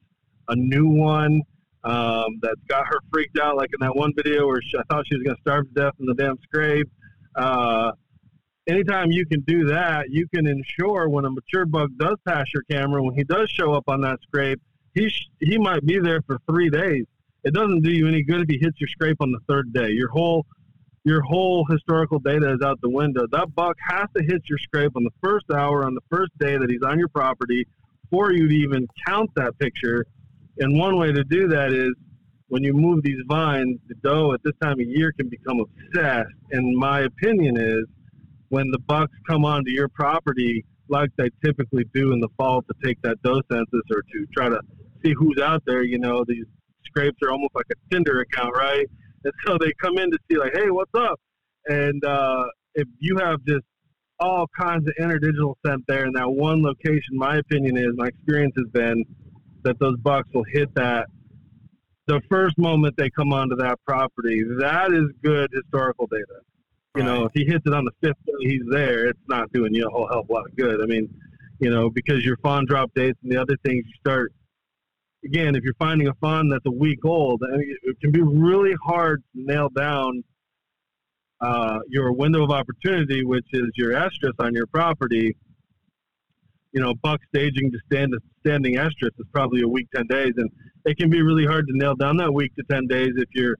a 0.50 0.56
new 0.56 0.88
one 0.88 1.42
um, 1.84 2.40
that's 2.42 2.62
got 2.68 2.88
her 2.88 3.00
freaked 3.12 3.38
out, 3.40 3.56
like 3.56 3.70
in 3.74 3.86
that 3.86 3.96
one 3.96 4.14
video 4.16 4.48
where 4.48 4.62
she, 4.62 4.78
I 4.78 4.84
thought 4.90 5.06
she 5.08 5.16
was 5.16 5.24
going 5.24 5.36
to 5.36 5.42
starve 5.42 5.68
to 5.68 5.82
death 5.82 5.94
in 6.00 6.06
the 6.06 6.16
damn 6.16 6.38
scrape. 6.44 6.90
Uh, 7.36 7.92
anytime 8.68 9.12
you 9.12 9.26
can 9.26 9.42
do 9.42 9.66
that, 9.68 10.10
you 10.10 10.28
can 10.34 10.48
ensure 10.48 11.10
when 11.10 11.26
a 11.26 11.32
mature 11.32 11.66
buck 11.66 11.90
does 11.98 12.18
pass 12.28 12.46
your 12.54 12.64
camera, 12.70 13.04
when 13.04 13.16
he 13.16 13.24
does 13.24 13.50
show 13.50 13.74
up 13.74 13.84
on 13.88 14.02
that 14.02 14.20
scrape, 14.24 14.62
he 14.96 15.10
sh- 15.10 15.30
he 15.40 15.58
might 15.58 15.86
be 15.86 16.00
there 16.00 16.22
for 16.24 16.40
three 16.50 16.70
days. 16.70 17.06
It 17.44 17.54
doesn't 17.54 17.82
do 17.84 17.92
you 17.92 18.08
any 18.08 18.24
good 18.24 18.42
if 18.42 18.50
he 18.50 18.58
hits 18.60 18.82
your 18.82 18.90
scrape 18.90 19.18
on 19.22 19.32
the 19.32 19.40
third 19.48 19.72
day. 19.72 19.92
Your 19.92 20.10
whole 20.10 20.46
your 21.08 21.22
whole 21.22 21.66
historical 21.70 22.20
data 22.20 22.54
is 22.54 22.62
out 22.62 22.80
the 22.82 22.90
window. 22.90 23.26
That 23.32 23.54
buck 23.56 23.78
has 23.88 24.08
to 24.18 24.24
hit 24.24 24.42
your 24.50 24.58
scrape 24.58 24.92
on 24.96 25.04
the 25.04 25.14
first 25.24 25.46
hour 25.52 25.86
on 25.86 25.94
the 25.94 26.02
first 26.10 26.32
day 26.40 26.58
that 26.58 26.70
he's 26.70 26.82
on 26.84 27.00
your 27.00 27.08
property 27.08 27.66
for 28.10 28.32
you 28.32 28.48
to 28.48 28.56
even 28.56 28.88
count 29.06 29.30
that 29.36 29.58
picture. 29.60 30.06
And 30.60 30.78
one 30.78 30.98
way 30.98 31.12
to 31.12 31.24
do 31.24 31.48
that 31.50 31.72
is 31.72 31.94
when 32.50 32.64
you 32.64 32.74
move 32.74 33.04
these 33.04 33.22
vines, 33.28 33.80
the 33.88 33.96
doe 33.96 34.34
at 34.34 34.42
this 34.44 34.54
time 34.62 34.80
of 34.80 34.88
year 34.88 35.12
can 35.12 35.30
become 35.30 35.60
obsessed. 35.60 36.30
And 36.52 36.76
my 36.78 37.02
opinion 37.02 37.58
is 37.58 37.86
when 38.50 38.72
the 38.72 38.80
bucks 38.80 39.14
come 39.30 39.46
onto 39.46 39.72
your 39.72 39.90
property, 39.90 40.66
like 40.90 41.10
they 41.18 41.30
typically 41.44 41.84
do 41.94 42.14
in 42.14 42.20
the 42.20 42.30
fall 42.38 42.62
to 42.62 42.74
take 42.84 43.02
that 43.02 43.22
doe 43.22 43.42
census 43.52 43.82
or 43.92 44.02
to 44.14 44.26
try 44.34 44.50
to 44.50 44.60
see 45.04 45.14
who's 45.14 45.40
out 45.40 45.64
there, 45.66 45.84
you 45.84 46.00
know, 46.00 46.24
these 46.26 46.46
scrapes 46.86 47.18
are 47.22 47.32
almost 47.32 47.54
like 47.54 47.66
a 47.72 47.94
Tinder 47.94 48.22
account, 48.22 48.56
right? 48.56 48.88
And 49.28 49.34
so 49.46 49.58
they 49.58 49.74
come 49.82 49.98
in 49.98 50.10
to 50.10 50.18
see, 50.32 50.38
like, 50.38 50.54
hey, 50.56 50.70
what's 50.70 50.94
up? 50.96 51.20
And 51.68 52.02
uh, 52.06 52.46
if 52.76 52.88
you 53.00 53.18
have 53.18 53.44
just 53.46 53.66
all 54.20 54.48
kinds 54.58 54.88
of 54.88 54.94
interdigital 54.98 55.56
scent 55.66 55.84
there 55.86 56.06
in 56.06 56.14
that 56.14 56.32
one 56.32 56.64
location, 56.64 57.12
my 57.12 57.36
opinion 57.36 57.76
is, 57.76 57.90
my 57.96 58.08
experience 58.08 58.54
has 58.56 58.68
been 58.72 59.04
that 59.64 59.78
those 59.80 59.98
bucks 59.98 60.30
will 60.34 60.46
hit 60.46 60.74
that 60.76 61.08
the 62.06 62.22
first 62.32 62.58
moment 62.58 62.96
they 62.96 63.10
come 63.10 63.34
onto 63.34 63.58
that 63.58 63.78
property. 63.86 64.44
That 64.60 64.94
is 64.94 65.10
good 65.22 65.50
historical 65.52 66.08
data. 66.08 66.40
You 66.96 67.04
know, 67.04 67.26
if 67.26 67.34
he 67.34 67.44
hits 67.44 67.64
it 67.66 67.74
on 67.74 67.84
the 67.84 67.92
fifth 68.02 68.16
day 68.26 68.50
he's 68.50 68.64
there, 68.72 69.08
it's 69.08 69.20
not 69.28 69.52
doing 69.52 69.74
you 69.74 69.88
a 69.88 69.90
whole 69.90 70.08
hell 70.08 70.22
of 70.22 70.30
a 70.30 70.34
lot 70.34 70.46
of 70.46 70.56
good. 70.56 70.82
I 70.82 70.86
mean, 70.86 71.14
you 71.60 71.70
know, 71.70 71.90
because 71.90 72.24
your 72.24 72.38
fawn 72.38 72.66
drop 72.66 72.92
dates 72.96 73.20
and 73.24 73.32
the 73.32 73.42
other 73.42 73.58
things 73.66 73.84
you 73.86 73.94
start 74.00 74.32
again, 75.24 75.56
if 75.56 75.64
you're 75.64 75.74
finding 75.76 76.08
a 76.08 76.14
fawn 76.16 76.50
that's 76.50 76.66
a 76.66 76.72
week 76.72 77.04
old, 77.06 77.42
I 77.44 77.58
mean, 77.58 77.76
it 77.84 78.00
can 78.00 78.12
be 78.12 78.22
really 78.22 78.76
hard 78.84 79.24
to 79.36 79.42
nail 79.42 79.70
down 79.70 80.24
uh, 81.42 81.80
your 81.88 82.12
window 82.14 82.44
of 82.44 82.52
opportunity, 82.52 83.24
which 83.24 83.46
is 83.54 83.70
your 83.76 83.92
estrus 83.92 84.34
on 84.40 84.54
your 84.54 84.68
property. 84.68 85.36
You 86.74 86.82
know, 86.82 86.94
buck 86.96 87.22
staging 87.30 87.72
to 87.72 87.80
stand 87.92 88.14
standing 88.46 88.76
estrus 88.76 89.12
is 89.18 89.26
probably 89.32 89.62
a 89.62 89.68
week, 89.68 89.88
ten 89.96 90.06
days, 90.08 90.34
and 90.38 90.50
it 90.86 90.98
can 90.98 91.10
be 91.10 91.22
really 91.22 91.46
hard 91.46 91.68
to 91.68 91.78
nail 91.78 91.96
down 91.96 92.18
that 92.18 92.32
week 92.32 92.54
to 92.56 92.64
ten 92.70 92.88
days 92.88 93.12
if 93.16 93.30
you're, 93.34 93.58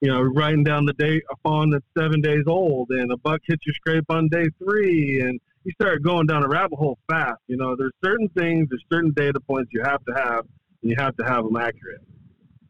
you 0.00 0.08
know, 0.08 0.20
writing 0.20 0.64
down 0.64 0.84
the 0.84 0.92
date 0.94 1.22
a 1.30 1.36
fawn 1.42 1.70
that's 1.70 1.84
seven 1.96 2.20
days 2.20 2.44
old, 2.46 2.90
and 2.90 3.10
a 3.12 3.16
buck 3.18 3.40
hits 3.46 3.64
your 3.66 3.74
scrape 3.74 4.04
on 4.10 4.28
day 4.28 4.46
three, 4.58 5.20
and 5.20 5.40
you 5.64 5.72
start 5.80 6.02
going 6.02 6.26
down 6.26 6.44
a 6.44 6.48
rabbit 6.48 6.76
hole 6.76 6.98
fast. 7.08 7.40
You 7.46 7.56
know, 7.56 7.76
there's 7.76 7.92
certain 8.04 8.28
things, 8.36 8.68
there's 8.68 8.84
certain 8.92 9.12
data 9.12 9.40
points 9.40 9.70
you 9.72 9.82
have 9.82 10.04
to 10.04 10.12
have 10.14 10.44
you 10.82 10.94
have 10.98 11.16
to 11.16 11.24
have 11.24 11.44
them 11.44 11.56
accurate. 11.56 12.00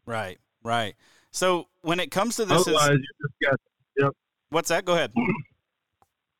Right, 0.05 0.37
right. 0.63 0.95
So 1.31 1.67
when 1.81 1.99
it 1.99 2.11
comes 2.11 2.35
to 2.37 2.45
this, 2.45 2.61
otherwise 2.61 2.89
is, 2.89 2.89
you're 2.89 3.27
just 3.27 3.39
guessing. 3.41 3.57
Yep. 3.97 4.11
What's 4.49 4.69
that? 4.69 4.85
Go 4.85 4.93
ahead. 4.93 5.11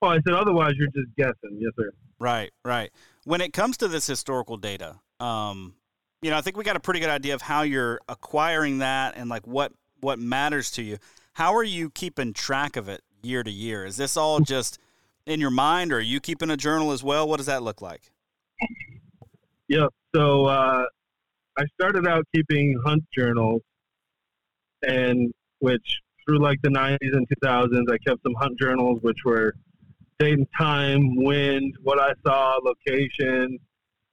Well, 0.02 0.12
I 0.12 0.20
said 0.26 0.34
otherwise 0.34 0.74
you're 0.78 0.88
just 0.88 1.16
guessing. 1.18 1.58
Yes, 1.60 1.72
sir. 1.78 1.92
Right, 2.20 2.52
right. 2.64 2.92
When 3.26 3.42
it 3.42 3.54
comes 3.54 3.78
to 3.78 3.88
this 3.88 4.06
historical 4.06 4.58
data, 4.58 5.00
um, 5.20 5.76
you 6.22 6.30
know, 6.30 6.38
I 6.38 6.42
think 6.42 6.58
we 6.58 6.64
got 6.64 6.76
a 6.76 6.80
pretty 6.80 7.00
good 7.00 7.10
idea 7.10 7.34
of 7.34 7.42
how 7.42 7.64
you're 7.64 8.00
acquiring 8.08 8.80
that 8.80 9.18
and 9.18 9.30
like 9.30 9.46
what 9.48 9.74
what 10.00 10.20
matters 10.20 10.72
to 10.72 10.84
you. 10.84 10.98
How 11.34 11.56
are 11.56 11.64
you 11.64 11.90
keeping 11.90 12.34
track 12.34 12.76
of 12.78 12.88
it 12.88 13.02
year 13.24 13.44
to 13.44 13.52
year? 13.52 13.86
Is 13.86 13.98
this 13.98 14.16
all 14.16 14.40
just 14.40 14.78
in 15.26 15.40
your 15.40 15.50
mind, 15.50 15.92
or 15.92 15.98
are 15.98 16.02
you 16.02 16.20
keeping 16.20 16.50
a 16.50 16.58
journal 16.58 16.92
as 16.92 17.04
well? 17.04 17.28
What 17.28 17.38
does 17.38 17.48
that 17.48 17.64
look 17.64 17.82
like? 17.82 18.12
Yep. 19.70 19.90
So 20.16 20.46
uh, 20.46 20.84
I 21.58 21.66
started 21.80 22.08
out 22.08 22.26
keeping 22.34 22.80
hunt 22.86 23.04
journals, 23.14 23.62
and 24.82 25.32
which 25.60 26.00
through 26.26 26.40
like 26.40 26.62
the 26.62 26.70
90s 26.70 27.16
and 27.16 27.28
2000s, 27.30 27.92
I 27.92 27.98
kept 28.08 28.24
some 28.24 28.34
hunt 28.36 28.60
journals, 28.60 29.00
which 29.02 29.20
were 29.26 29.54
date 30.20 30.38
and 30.38 30.48
time, 30.58 31.16
wind, 31.16 31.76
what 31.84 32.00
I 32.00 32.14
saw, 32.26 32.58
location. 32.64 33.60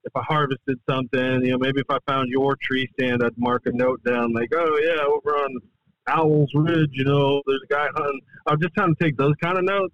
If 0.03 0.15
I 0.15 0.21
harvested 0.23 0.79
something, 0.89 1.45
you 1.45 1.51
know, 1.51 1.57
maybe 1.59 1.79
if 1.79 1.89
I 1.89 1.97
found 2.07 2.29
your 2.29 2.55
tree 2.61 2.89
stand, 2.99 3.23
I'd 3.23 3.37
mark 3.37 3.63
a 3.65 3.71
note 3.71 4.03
down 4.03 4.33
like, 4.33 4.49
oh 4.53 4.77
yeah, 4.83 5.03
over 5.03 5.37
on 5.37 5.59
Owl's 6.07 6.49
Ridge, 6.55 6.89
you 6.93 7.05
know, 7.05 7.41
there's 7.45 7.61
a 7.63 7.73
guy 7.73 7.87
hunting. 7.95 8.21
I 8.47 8.51
was 8.51 8.59
just 8.61 8.73
trying 8.73 8.95
to 8.95 9.03
take 9.03 9.15
those 9.17 9.35
kind 9.41 9.57
of 9.57 9.63
notes, 9.63 9.93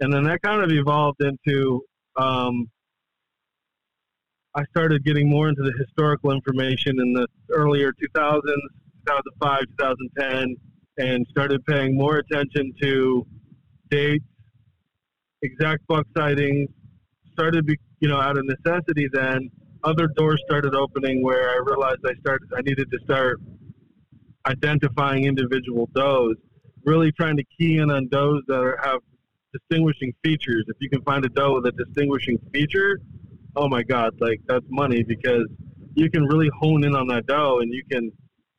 and 0.00 0.12
then 0.12 0.24
that 0.24 0.42
kind 0.42 0.62
of 0.62 0.70
evolved 0.70 1.20
into 1.22 1.82
um, 2.16 2.70
I 4.58 4.64
started 4.70 5.04
getting 5.04 5.30
more 5.30 5.48
into 5.48 5.62
the 5.62 5.72
historical 5.78 6.32
information 6.32 6.98
in 7.00 7.12
the 7.12 7.28
earlier 7.52 7.92
2000s, 7.92 8.42
2005, 9.06 9.60
2010, 9.78 10.56
and 10.98 11.24
started 11.30 11.64
paying 11.64 11.96
more 11.96 12.16
attention 12.16 12.72
to 12.82 13.24
dates, 13.88 14.24
exact 15.42 15.86
buck 15.86 16.06
sightings. 16.16 16.68
Started, 17.34 17.66
be, 17.66 17.78
you 18.00 18.08
know, 18.08 18.20
out 18.20 18.36
of 18.36 18.46
necessity. 18.46 19.08
Then 19.12 19.48
other 19.84 20.08
doors 20.08 20.42
started 20.44 20.74
opening 20.74 21.22
where 21.22 21.50
I 21.50 21.60
realized 21.64 22.00
I 22.04 22.14
started. 22.18 22.48
I 22.56 22.62
needed 22.62 22.90
to 22.90 22.98
start 23.04 23.40
identifying 24.44 25.26
individual 25.26 25.88
does. 25.94 26.34
Really 26.84 27.12
trying 27.12 27.36
to 27.36 27.44
key 27.56 27.78
in 27.78 27.92
on 27.92 28.08
does 28.08 28.42
that 28.48 28.58
are, 28.58 28.76
have 28.82 29.02
distinguishing 29.52 30.12
features. 30.24 30.64
If 30.66 30.78
you 30.80 30.90
can 30.90 31.02
find 31.02 31.24
a 31.24 31.28
doe 31.28 31.54
with 31.54 31.66
a 31.66 31.84
distinguishing 31.84 32.40
feature, 32.52 32.98
oh 33.58 33.68
my 33.68 33.82
god, 33.82 34.14
like 34.20 34.40
that's 34.46 34.64
money 34.68 35.02
because 35.02 35.46
you 35.94 36.08
can 36.10 36.24
really 36.24 36.48
hone 36.60 36.84
in 36.84 36.94
on 36.94 37.08
that 37.08 37.26
doe 37.26 37.58
and 37.60 37.72
you 37.72 37.82
can 37.90 38.12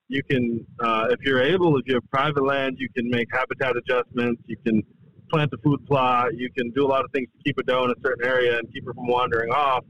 you 0.10 0.22
can 0.24 0.66
uh, 0.82 1.08
if 1.10 1.20
you're 1.22 1.42
able 1.42 1.78
if 1.78 1.84
you 1.88 1.94
have 1.94 2.10
private 2.12 2.44
land 2.44 2.76
you 2.80 2.90
can 2.90 3.10
make 3.10 3.28
habitat 3.32 3.76
adjustments 3.78 4.42
you 4.48 4.58
can 4.66 4.84
plant 5.32 5.50
a 5.54 5.58
food 5.64 5.80
plot 5.88 6.36
you 6.36 6.50
can 6.52 6.70
do 6.72 6.86
a 6.86 6.90
lot 6.90 7.06
of 7.06 7.12
things 7.12 7.28
to 7.32 7.44
keep 7.46 7.58
a 7.60 7.64
doe 7.64 7.86
in 7.86 7.92
a 7.92 8.00
certain 8.04 8.26
area 8.26 8.58
and 8.58 8.72
keep 8.74 8.86
her 8.86 8.94
from 8.94 9.08
wandering 9.08 9.52
off 9.52 9.86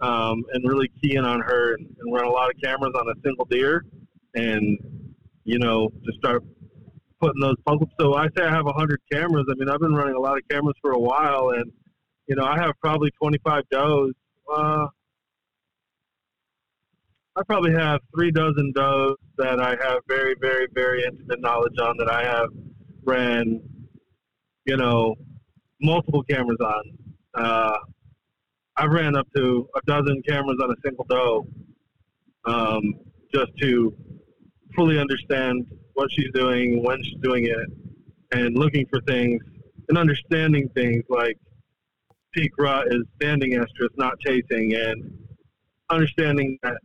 um, 0.00 0.42
and 0.52 0.66
really 0.66 0.90
key 1.02 1.16
in 1.16 1.24
on 1.24 1.40
her 1.40 1.74
and, 1.74 1.86
and 2.00 2.14
run 2.14 2.24
a 2.24 2.30
lot 2.30 2.48
of 2.48 2.54
cameras 2.62 2.92
on 2.98 3.08
a 3.08 3.14
single 3.24 3.44
deer 3.44 3.84
and 4.34 4.78
you 5.44 5.58
know 5.58 5.88
to 6.04 6.12
start 6.18 6.42
putting 7.20 7.40
those 7.40 7.56
puzzles. 7.66 7.90
So 8.00 8.14
i 8.14 8.26
say 8.36 8.44
i 8.44 8.50
have 8.50 8.64
100 8.64 9.00
cameras. 9.12 9.44
I 9.50 9.54
mean 9.58 9.68
i've 9.68 9.80
been 9.80 9.94
running 9.94 10.14
a 10.14 10.20
lot 10.20 10.38
of 10.38 10.48
cameras 10.48 10.76
for 10.80 10.92
a 10.92 10.98
while 10.98 11.50
and 11.50 11.70
you 12.26 12.36
know 12.36 12.44
i 12.44 12.56
have 12.58 12.72
probably 12.80 13.10
25 13.20 13.64
does 13.70 14.12
uh, 14.52 14.86
I 17.36 17.42
probably 17.46 17.72
have 17.72 18.00
three 18.14 18.30
dozen 18.30 18.72
does 18.74 19.14
that 19.36 19.60
I 19.60 19.70
have 19.70 20.00
very, 20.08 20.34
very, 20.40 20.66
very 20.72 21.04
intimate 21.04 21.40
knowledge 21.40 21.78
on 21.82 21.96
that 21.98 22.10
I 22.10 22.24
have 22.24 22.48
ran, 23.04 23.60
you 24.64 24.76
know, 24.76 25.14
multiple 25.82 26.22
cameras 26.22 26.58
on. 26.60 26.82
Uh, 27.34 27.76
I've 28.78 28.90
ran 28.90 29.16
up 29.16 29.26
to 29.36 29.68
a 29.76 29.80
dozen 29.86 30.22
cameras 30.26 30.58
on 30.62 30.70
a 30.70 30.74
single 30.82 31.06
doe 31.08 31.46
um, 32.46 32.94
just 33.34 33.50
to 33.60 33.94
fully 34.74 34.98
understand 34.98 35.66
what 35.94 36.10
she's 36.12 36.30
doing, 36.32 36.82
when 36.82 37.02
she's 37.02 37.20
doing 37.22 37.46
it, 37.46 37.68
and 38.32 38.56
looking 38.56 38.86
for 38.88 39.00
things 39.02 39.42
and 39.88 39.98
understanding 39.98 40.68
things 40.74 41.04
like 41.08 41.38
rut 42.58 42.86
is 42.90 43.02
standing 43.16 43.52
estrus, 43.52 43.90
not 43.96 44.18
chasing, 44.20 44.74
and 44.74 45.18
understanding 45.90 46.58
that 46.62 46.78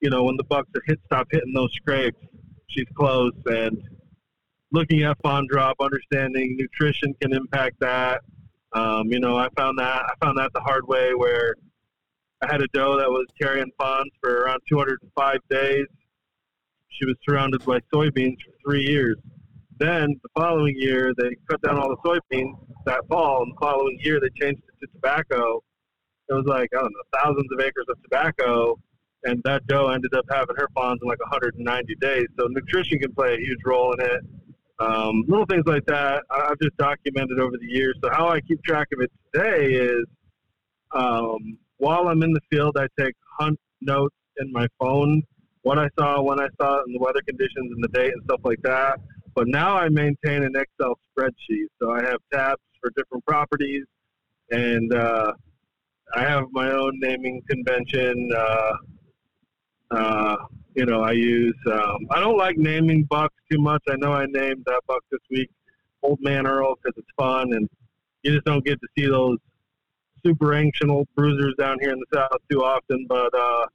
you 0.00 0.10
know 0.10 0.24
when 0.24 0.36
the 0.36 0.44
bucks 0.44 0.68
are 0.74 0.82
hit, 0.86 1.00
stop 1.06 1.28
hitting 1.30 1.52
those 1.54 1.72
scrapes, 1.74 2.18
she's 2.68 2.86
close, 2.96 3.32
and 3.46 3.82
looking 4.72 5.02
at 5.02 5.16
fawn 5.22 5.46
drop, 5.48 5.76
understanding 5.80 6.56
nutrition 6.58 7.14
can 7.20 7.32
impact 7.32 7.76
that. 7.80 8.22
Um, 8.72 9.08
you 9.12 9.20
know, 9.20 9.36
I 9.36 9.48
found 9.56 9.78
that 9.78 10.02
I 10.04 10.12
found 10.24 10.38
that 10.38 10.52
the 10.54 10.60
hard 10.60 10.86
way 10.88 11.14
where 11.14 11.54
I 12.42 12.50
had 12.50 12.62
a 12.62 12.66
doe 12.72 12.96
that 12.98 13.10
was 13.10 13.26
carrying 13.40 13.70
fawns 13.78 14.10
for 14.20 14.42
around 14.42 14.60
205 14.68 15.38
days. 15.48 15.86
She 16.88 17.06
was 17.06 17.16
surrounded 17.26 17.64
by 17.64 17.80
soybeans 17.92 18.36
for 18.44 18.52
three 18.64 18.82
years. 18.82 19.16
Then 19.82 20.14
the 20.22 20.28
following 20.40 20.76
year, 20.78 21.12
they 21.18 21.34
cut 21.50 21.60
down 21.62 21.76
all 21.76 21.88
the 21.88 21.96
soybeans 22.08 22.54
that 22.86 23.00
fall, 23.08 23.42
and 23.42 23.52
the 23.52 23.56
following 23.60 23.98
year 24.00 24.20
they 24.20 24.28
changed 24.40 24.62
it 24.62 24.86
to 24.86 24.92
tobacco. 24.92 25.60
It 26.28 26.34
was 26.34 26.44
like 26.46 26.68
I 26.72 26.82
don't 26.82 26.92
know, 26.92 27.20
thousands 27.20 27.48
of 27.50 27.58
acres 27.58 27.86
of 27.88 28.00
tobacco, 28.04 28.78
and 29.24 29.42
that 29.44 29.66
doe 29.66 29.88
ended 29.88 30.14
up 30.14 30.24
having 30.30 30.54
her 30.56 30.68
fawns 30.72 31.00
in 31.02 31.08
like 31.08 31.18
190 31.18 31.96
days. 31.96 32.26
So 32.38 32.46
nutrition 32.46 33.00
can 33.00 33.12
play 33.12 33.34
a 33.34 33.38
huge 33.38 33.58
role 33.66 33.92
in 33.94 34.06
it. 34.06 34.20
Um, 34.78 35.24
little 35.26 35.46
things 35.46 35.64
like 35.66 35.84
that 35.86 36.22
I've 36.30 36.60
just 36.62 36.76
documented 36.76 37.40
over 37.40 37.56
the 37.58 37.66
years. 37.66 37.96
So 38.04 38.10
how 38.12 38.28
I 38.28 38.40
keep 38.40 38.62
track 38.62 38.86
of 38.92 39.00
it 39.00 39.10
today 39.34 39.74
is 39.74 40.04
um, 40.92 41.58
while 41.78 42.06
I'm 42.06 42.22
in 42.22 42.32
the 42.32 42.40
field, 42.52 42.76
I 42.78 42.86
take 42.96 43.16
hunt 43.36 43.58
notes 43.80 44.14
in 44.36 44.52
my 44.52 44.68
phone, 44.78 45.24
what 45.62 45.80
I 45.80 45.88
saw, 45.98 46.22
when 46.22 46.38
I 46.38 46.46
saw 46.60 46.76
it, 46.76 46.82
and 46.86 46.94
the 46.94 47.00
weather 47.00 47.20
conditions 47.26 47.72
and 47.72 47.82
the 47.82 47.88
date 47.88 48.12
and 48.12 48.22
stuff 48.26 48.42
like 48.44 48.62
that. 48.62 49.00
But 49.34 49.48
now 49.48 49.76
I 49.76 49.88
maintain 49.88 50.42
an 50.42 50.54
Excel 50.54 50.98
spreadsheet. 51.10 51.66
So 51.80 51.90
I 51.90 52.02
have 52.02 52.18
tabs 52.32 52.60
for 52.80 52.90
different 52.96 53.24
properties, 53.24 53.84
and 54.50 54.92
uh, 54.92 55.32
I 56.14 56.20
have 56.22 56.44
my 56.52 56.70
own 56.70 56.98
naming 57.00 57.42
convention. 57.48 58.30
Uh, 58.36 58.72
uh, 59.90 60.36
you 60.74 60.86
know, 60.86 61.02
I 61.02 61.12
use. 61.12 61.56
Um, 61.70 61.98
I 62.10 62.20
don't 62.20 62.36
like 62.36 62.56
naming 62.56 63.04
bucks 63.04 63.34
too 63.50 63.58
much. 63.58 63.82
I 63.88 63.96
know 63.96 64.12
I 64.12 64.26
named 64.26 64.64
that 64.66 64.80
buck 64.86 65.02
this 65.10 65.20
week, 65.30 65.50
Old 66.02 66.18
Man 66.20 66.46
Earl, 66.46 66.74
because 66.76 66.96
it's 66.96 67.10
fun, 67.16 67.52
and 67.54 67.68
you 68.22 68.32
just 68.32 68.44
don't 68.44 68.64
get 68.64 68.80
to 68.80 68.88
see 68.96 69.06
those 69.06 69.38
super 70.24 70.54
ancient 70.54 70.90
old 70.90 71.08
bruisers 71.16 71.54
down 71.58 71.78
here 71.80 71.92
in 71.92 71.98
the 71.98 72.06
south 72.14 72.40
too 72.50 72.62
often. 72.64 73.06
But 73.08 73.34
uh, 73.34 73.66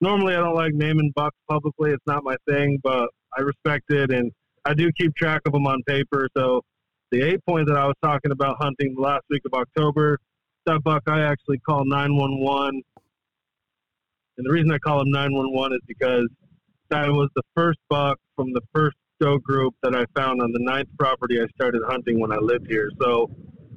normally, 0.00 0.34
I 0.34 0.40
don't 0.40 0.54
like 0.54 0.74
naming 0.74 1.12
bucks 1.14 1.36
publicly. 1.48 1.90
It's 1.90 2.06
not 2.06 2.24
my 2.24 2.36
thing, 2.48 2.78
but 2.82 3.08
I 3.36 3.42
respect 3.42 3.90
it, 3.90 4.10
and 4.10 4.32
I 4.64 4.74
do 4.74 4.90
keep 4.92 5.14
track 5.14 5.42
of 5.46 5.52
them 5.52 5.66
on 5.66 5.82
paper. 5.86 6.28
So 6.36 6.62
the 7.10 7.22
eight 7.22 7.44
point 7.46 7.68
that 7.68 7.76
I 7.76 7.86
was 7.86 7.96
talking 8.02 8.30
about 8.30 8.56
hunting 8.60 8.94
the 8.94 9.02
last 9.02 9.24
week 9.30 9.42
of 9.44 9.54
October, 9.54 10.18
that 10.66 10.82
buck 10.84 11.02
I 11.06 11.22
actually 11.22 11.58
call 11.58 11.84
911 11.84 12.82
and 14.38 14.46
the 14.46 14.52
reason 14.52 14.72
I 14.72 14.78
call 14.78 15.00
him 15.02 15.10
911 15.10 15.76
is 15.76 15.80
because 15.86 16.28
that 16.88 17.08
was 17.08 17.28
the 17.36 17.42
first 17.54 17.78
buck 17.88 18.18
from 18.36 18.52
the 18.52 18.60
first 18.74 18.96
doe 19.20 19.38
group 19.38 19.74
that 19.82 19.94
I 19.94 20.04
found 20.18 20.40
on 20.42 20.52
the 20.52 20.58
ninth 20.58 20.88
property 20.98 21.40
I 21.40 21.46
started 21.54 21.82
hunting 21.86 22.18
when 22.18 22.32
I 22.32 22.36
lived 22.36 22.66
here. 22.68 22.90
So 23.00 23.30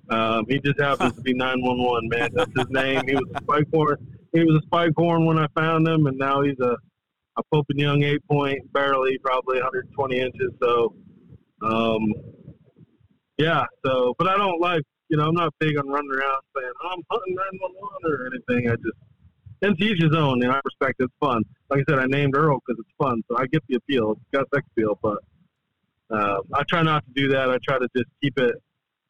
um, 0.09 0.45
he 0.47 0.59
just 0.59 0.79
happens 0.79 1.13
to 1.13 1.21
be 1.21 1.33
911, 1.33 2.09
man. 2.09 2.29
That's 2.33 2.51
his 2.57 2.69
name. 2.69 3.01
He 3.07 3.15
was 3.15 3.25
a 3.35 3.41
spike 3.41 3.67
horn. 3.73 3.97
He 4.33 4.43
was 4.43 4.61
a 4.61 4.65
spike 4.65 4.93
horn 4.97 5.25
when 5.25 5.37
I 5.37 5.47
found 5.55 5.87
him, 5.87 6.07
and 6.07 6.17
now 6.17 6.41
he's 6.41 6.59
a, 6.59 6.75
a 7.37 7.43
Pope 7.53 7.65
and 7.69 7.79
Young 7.79 8.03
eight 8.03 8.25
point, 8.27 8.71
barely, 8.73 9.17
probably 9.19 9.57
120 9.57 10.19
inches. 10.19 10.51
So, 10.61 10.95
um, 11.61 12.13
yeah. 13.37 13.63
So, 13.85 14.15
but 14.17 14.27
I 14.27 14.37
don't 14.37 14.59
like, 14.61 14.83
you 15.09 15.17
know, 15.17 15.27
I'm 15.27 15.35
not 15.35 15.53
big 15.59 15.77
on 15.77 15.87
running 15.87 16.11
around 16.11 16.41
saying 16.55 16.71
I'm 16.83 17.01
hunting 17.11 17.35
911 17.35 18.11
or 18.11 18.27
anything. 18.27 18.71
I 18.71 18.75
just 18.75 18.97
and 19.61 19.77
to 19.77 19.85
each 19.85 20.01
his 20.01 20.15
own, 20.15 20.43
and 20.43 20.51
I 20.51 20.59
respect. 20.63 20.95
It's 20.99 21.13
fun. 21.19 21.41
Like 21.69 21.81
I 21.81 21.83
said, 21.91 21.99
I 21.99 22.05
named 22.05 22.35
Earl 22.35 22.59
because 22.65 22.79
it's 22.79 22.95
fun, 22.97 23.23
so 23.29 23.37
I 23.37 23.45
get 23.47 23.63
the 23.67 23.75
appeal. 23.75 24.11
It's 24.11 24.21
got 24.33 24.45
sex 24.53 24.67
appeal, 24.71 24.99
but 25.01 25.17
um, 26.11 26.41
I 26.53 26.63
try 26.69 26.83
not 26.83 27.03
to 27.05 27.11
do 27.13 27.29
that. 27.29 27.49
I 27.49 27.57
try 27.67 27.79
to 27.79 27.87
just 27.95 28.09
keep 28.21 28.37
it 28.37 28.55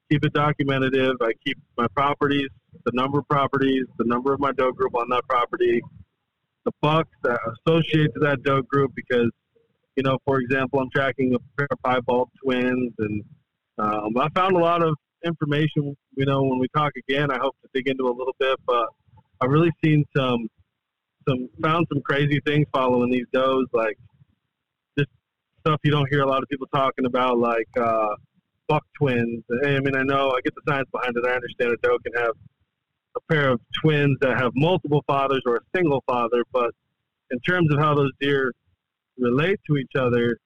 keep 0.09 0.23
it 0.23 0.33
documentative. 0.33 1.15
I 1.21 1.31
keep 1.45 1.57
my 1.77 1.87
properties, 1.95 2.49
the 2.85 2.91
number 2.93 3.19
of 3.19 3.27
properties, 3.27 3.85
the 3.97 4.05
number 4.05 4.33
of 4.33 4.39
my 4.39 4.51
doe 4.51 4.71
group 4.71 4.95
on 4.95 5.09
that 5.09 5.23
property, 5.27 5.81
the 6.65 6.71
bucks 6.81 7.11
that 7.23 7.39
associate 7.65 8.13
to 8.15 8.19
that 8.21 8.43
doe 8.43 8.61
group 8.63 8.91
because, 8.95 9.29
you 9.95 10.03
know, 10.03 10.17
for 10.25 10.39
example, 10.39 10.79
I'm 10.79 10.89
tracking 10.93 11.35
a 11.35 11.39
pair 11.57 11.67
of 11.71 11.79
piebald 11.83 12.29
twins, 12.43 12.91
and 12.99 13.23
um, 13.77 14.17
I 14.17 14.27
found 14.35 14.55
a 14.55 14.59
lot 14.59 14.83
of 14.83 14.95
information. 15.25 15.95
You 16.15 16.25
know, 16.25 16.43
when 16.43 16.59
we 16.59 16.67
talk 16.75 16.91
again, 17.07 17.31
I 17.31 17.37
hope 17.39 17.55
to 17.61 17.69
dig 17.73 17.87
into 17.87 18.05
a 18.05 18.15
little 18.15 18.35
bit, 18.39 18.59
but 18.65 18.87
I've 19.41 19.49
really 19.49 19.71
seen 19.83 20.03
some 20.15 20.49
some 21.27 21.49
found 21.61 21.87
some 21.91 22.01
crazy 22.01 22.39
things 22.45 22.67
following 22.73 23.11
these 23.11 23.25
does, 23.33 23.65
like 23.73 23.97
just 24.97 25.09
stuff 25.59 25.79
you 25.83 25.91
don't 25.91 26.07
hear 26.09 26.21
a 26.21 26.27
lot 26.27 26.43
of 26.43 26.49
people 26.49 26.67
talking 26.73 27.05
about, 27.05 27.37
like 27.37 27.67
uh, 27.79 28.15
buck 28.67 28.83
twins. 28.97 29.43
Hey, 29.63 29.75
I 29.75 29.79
mean, 29.79 29.95
I 29.95 30.03
know 30.03 30.31
I 30.31 30.41
get 30.43 30.53
the 30.55 30.61
science 30.67 30.89
behind 30.91 31.15
it. 31.15 31.25
I 31.25 31.33
understand 31.33 31.71
a 31.71 31.77
doe 31.87 31.97
can 31.99 32.13
have 32.21 32.33
a 33.15 33.33
pair 33.33 33.49
of 33.49 33.59
twins 33.81 34.17
that 34.21 34.37
have 34.37 34.51
multiple 34.55 35.03
fathers 35.07 35.41
or 35.45 35.57
a 35.57 35.61
single 35.75 36.03
father, 36.05 36.43
but 36.51 36.71
in 37.31 37.39
terms 37.39 37.73
of 37.73 37.79
how 37.79 37.95
those 37.95 38.11
deer 38.19 38.53
relate 39.17 39.59
to 39.67 39.77
each 39.77 39.95
other 39.97 40.37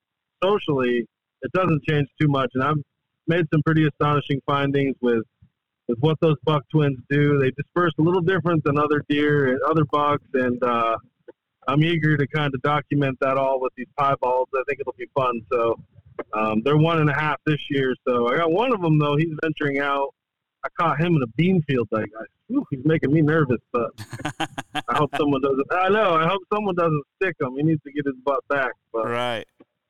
socially, 0.43 1.05
it 1.41 1.51
doesn't 1.53 1.83
change 1.83 2.07
too 2.21 2.27
much. 2.27 2.51
And 2.53 2.63
I've 2.63 2.77
made 3.27 3.45
some 3.53 3.61
pretty 3.63 3.87
astonishing 3.87 4.41
findings 4.45 4.95
with 5.01 5.23
with 5.87 5.97
what 6.01 6.19
those 6.21 6.35
buck 6.43 6.63
twins 6.71 6.99
do. 7.09 7.39
They 7.39 7.49
disperse 7.51 7.93
a 7.97 8.03
little 8.03 8.21
different 8.21 8.63
than 8.63 8.77
other 8.77 9.03
deer 9.09 9.53
and 9.53 9.59
other 9.63 9.85
bucks, 9.91 10.23
and 10.35 10.61
uh, 10.63 10.95
I'm 11.67 11.83
eager 11.83 12.15
to 12.15 12.27
kind 12.27 12.53
of 12.53 12.61
document 12.61 13.17
that 13.21 13.37
all 13.37 13.59
with 13.59 13.73
these 13.75 13.87
piebalds. 13.99 14.47
I 14.55 14.63
think 14.67 14.79
it'll 14.79 14.93
be 14.97 15.09
fun. 15.15 15.41
So 15.51 15.79
um, 16.33 16.61
they're 16.63 16.77
one 16.77 16.99
and 16.99 17.09
a 17.09 17.13
half 17.13 17.37
this 17.45 17.59
year. 17.69 17.95
So 18.07 18.31
I 18.31 18.37
got 18.37 18.51
one 18.51 18.71
of 18.73 18.81
them 18.81 18.99
though. 18.99 19.15
He's 19.17 19.33
venturing 19.41 19.79
out. 19.79 20.13
I 20.63 20.69
caught 20.79 20.99
him 20.99 21.15
in 21.15 21.21
a 21.23 21.27
bean 21.37 21.61
field. 21.63 21.87
Like, 21.91 22.09
I, 22.19 22.25
he's 22.69 22.83
making 22.83 23.13
me 23.13 23.21
nervous, 23.21 23.59
but 23.71 23.91
I 24.73 24.97
hope 24.97 25.11
someone 25.17 25.41
doesn't. 25.41 25.67
I 25.71 25.89
know. 25.89 26.15
I 26.15 26.27
hope 26.27 26.41
someone 26.53 26.75
doesn't 26.75 27.03
stick 27.15 27.35
him. 27.39 27.55
He 27.55 27.63
needs 27.63 27.81
to 27.83 27.91
get 27.91 28.05
his 28.05 28.15
butt 28.25 28.47
back. 28.49 28.73
But. 28.91 29.07
Right, 29.07 29.45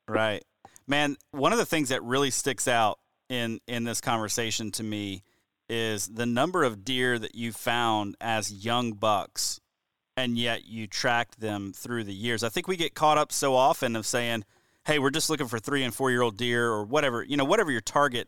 right, 0.07 0.43
man. 0.87 1.17
One 1.31 1.51
of 1.51 1.57
the 1.57 1.65
things 1.65 1.89
that 1.89 2.03
really 2.03 2.29
sticks 2.29 2.67
out 2.67 2.99
in 3.29 3.59
in 3.67 3.83
this 3.83 4.01
conversation 4.01 4.71
to 4.71 4.83
me 4.83 5.23
is 5.69 6.07
the 6.07 6.25
number 6.25 6.63
of 6.63 6.83
deer 6.83 7.19
that 7.19 7.35
you 7.35 7.51
found 7.51 8.15
as 8.19 8.51
young 8.51 8.93
bucks 8.93 9.59
and 10.17 10.37
yet 10.37 10.65
you 10.65 10.87
tracked 10.87 11.39
them 11.39 11.71
through 11.73 12.03
the 12.03 12.13
years. 12.13 12.43
I 12.43 12.49
think 12.49 12.67
we 12.67 12.75
get 12.75 12.93
caught 12.93 13.17
up 13.17 13.31
so 13.31 13.55
often 13.55 13.95
of 13.95 14.05
saying, 14.05 14.43
"Hey, 14.85 14.99
we're 14.99 15.11
just 15.11 15.29
looking 15.29 15.47
for 15.47 15.59
3 15.59 15.83
and 15.83 15.93
4-year-old 15.93 16.37
deer 16.37 16.67
or 16.67 16.83
whatever, 16.83 17.23
you 17.23 17.37
know, 17.37 17.45
whatever 17.45 17.71
your 17.71 17.81
target 17.81 18.27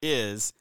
is." 0.00 0.52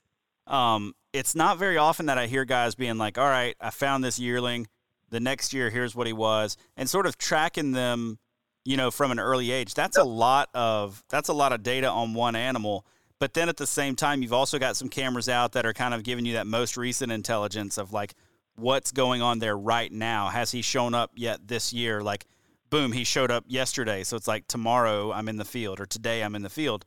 Um, 0.52 0.94
it's 1.14 1.34
not 1.34 1.58
very 1.58 1.78
often 1.78 2.06
that 2.06 2.18
I 2.18 2.28
hear 2.28 2.46
guys 2.46 2.76
being 2.76 2.98
like, 2.98 3.18
"All 3.18 3.28
right, 3.28 3.56
I 3.60 3.72
found 3.72 4.04
this 4.04 4.20
yearling. 4.20 4.68
The 5.10 5.20
next 5.20 5.54
year 5.54 5.70
here's 5.70 5.96
what 5.96 6.08
he 6.08 6.14
was." 6.14 6.58
And 6.78 6.90
sort 6.90 7.06
of 7.08 7.18
tracking 7.18 7.72
them, 7.72 8.20
you 8.64 8.78
know, 8.78 8.92
from 8.92 9.12
an 9.12 9.20
early 9.20 9.52
age. 9.52 9.74
That's 9.74 9.98
a 9.98 10.04
lot 10.04 10.50
of 10.54 11.04
that's 11.10 11.30
a 11.30 11.34
lot 11.34 11.54
of 11.54 11.64
data 11.64 11.90
on 11.90 12.14
one 12.14 12.36
animal 12.36 12.86
but 13.22 13.36
then 13.36 13.50
at 13.50 13.58
the 13.58 13.68
same 13.68 13.96
time, 13.96 14.24
you've 14.24 14.34
also 14.34 14.58
got 14.58 14.76
some 14.76 14.90
cameras 14.90 15.30
out 15.30 15.52
that 15.52 15.64
are 15.64 15.74
kind 15.74 15.94
of 15.94 16.02
giving 16.02 16.26
you 16.26 16.34
that 16.34 16.48
most 16.48 16.76
recent 16.76 17.12
intelligence 17.12 17.78
of 17.78 17.94
like 17.94 18.16
what's 18.56 18.92
going 18.92 19.22
on 19.22 19.38
there 19.38 19.56
right 19.56 19.92
now. 19.92 20.30
Has 20.30 20.50
he 20.50 20.64
shown 20.64 20.96
up 20.96 21.12
yet 21.16 21.48
this 21.48 21.72
year? 21.72 22.02
Like, 22.02 22.26
boom, 22.72 22.92
he 22.92 23.04
showed 23.04 23.30
up 23.30 23.44
yesterday. 23.46 24.04
So 24.04 24.18
it's 24.18 24.28
like 24.28 24.48
tomorrow 24.48 25.12
I'm 25.12 25.30
in 25.30 25.38
the 25.38 25.46
field 25.46 25.80
or 25.80 25.86
today 25.86 26.24
I'm 26.24 26.34
in 26.34 26.42
the 26.42 26.50
field. 26.50 26.84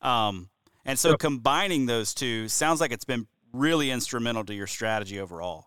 Um, 0.00 0.48
and 0.84 0.98
so 0.98 1.10
yep. 1.10 1.18
combining 1.18 1.86
those 1.86 2.14
two 2.14 2.48
sounds 2.48 2.80
like 2.80 2.92
it's 2.92 3.04
been 3.04 3.26
really 3.52 3.90
instrumental 3.90 4.44
to 4.44 4.54
your 4.54 4.66
strategy 4.66 5.20
overall. 5.20 5.66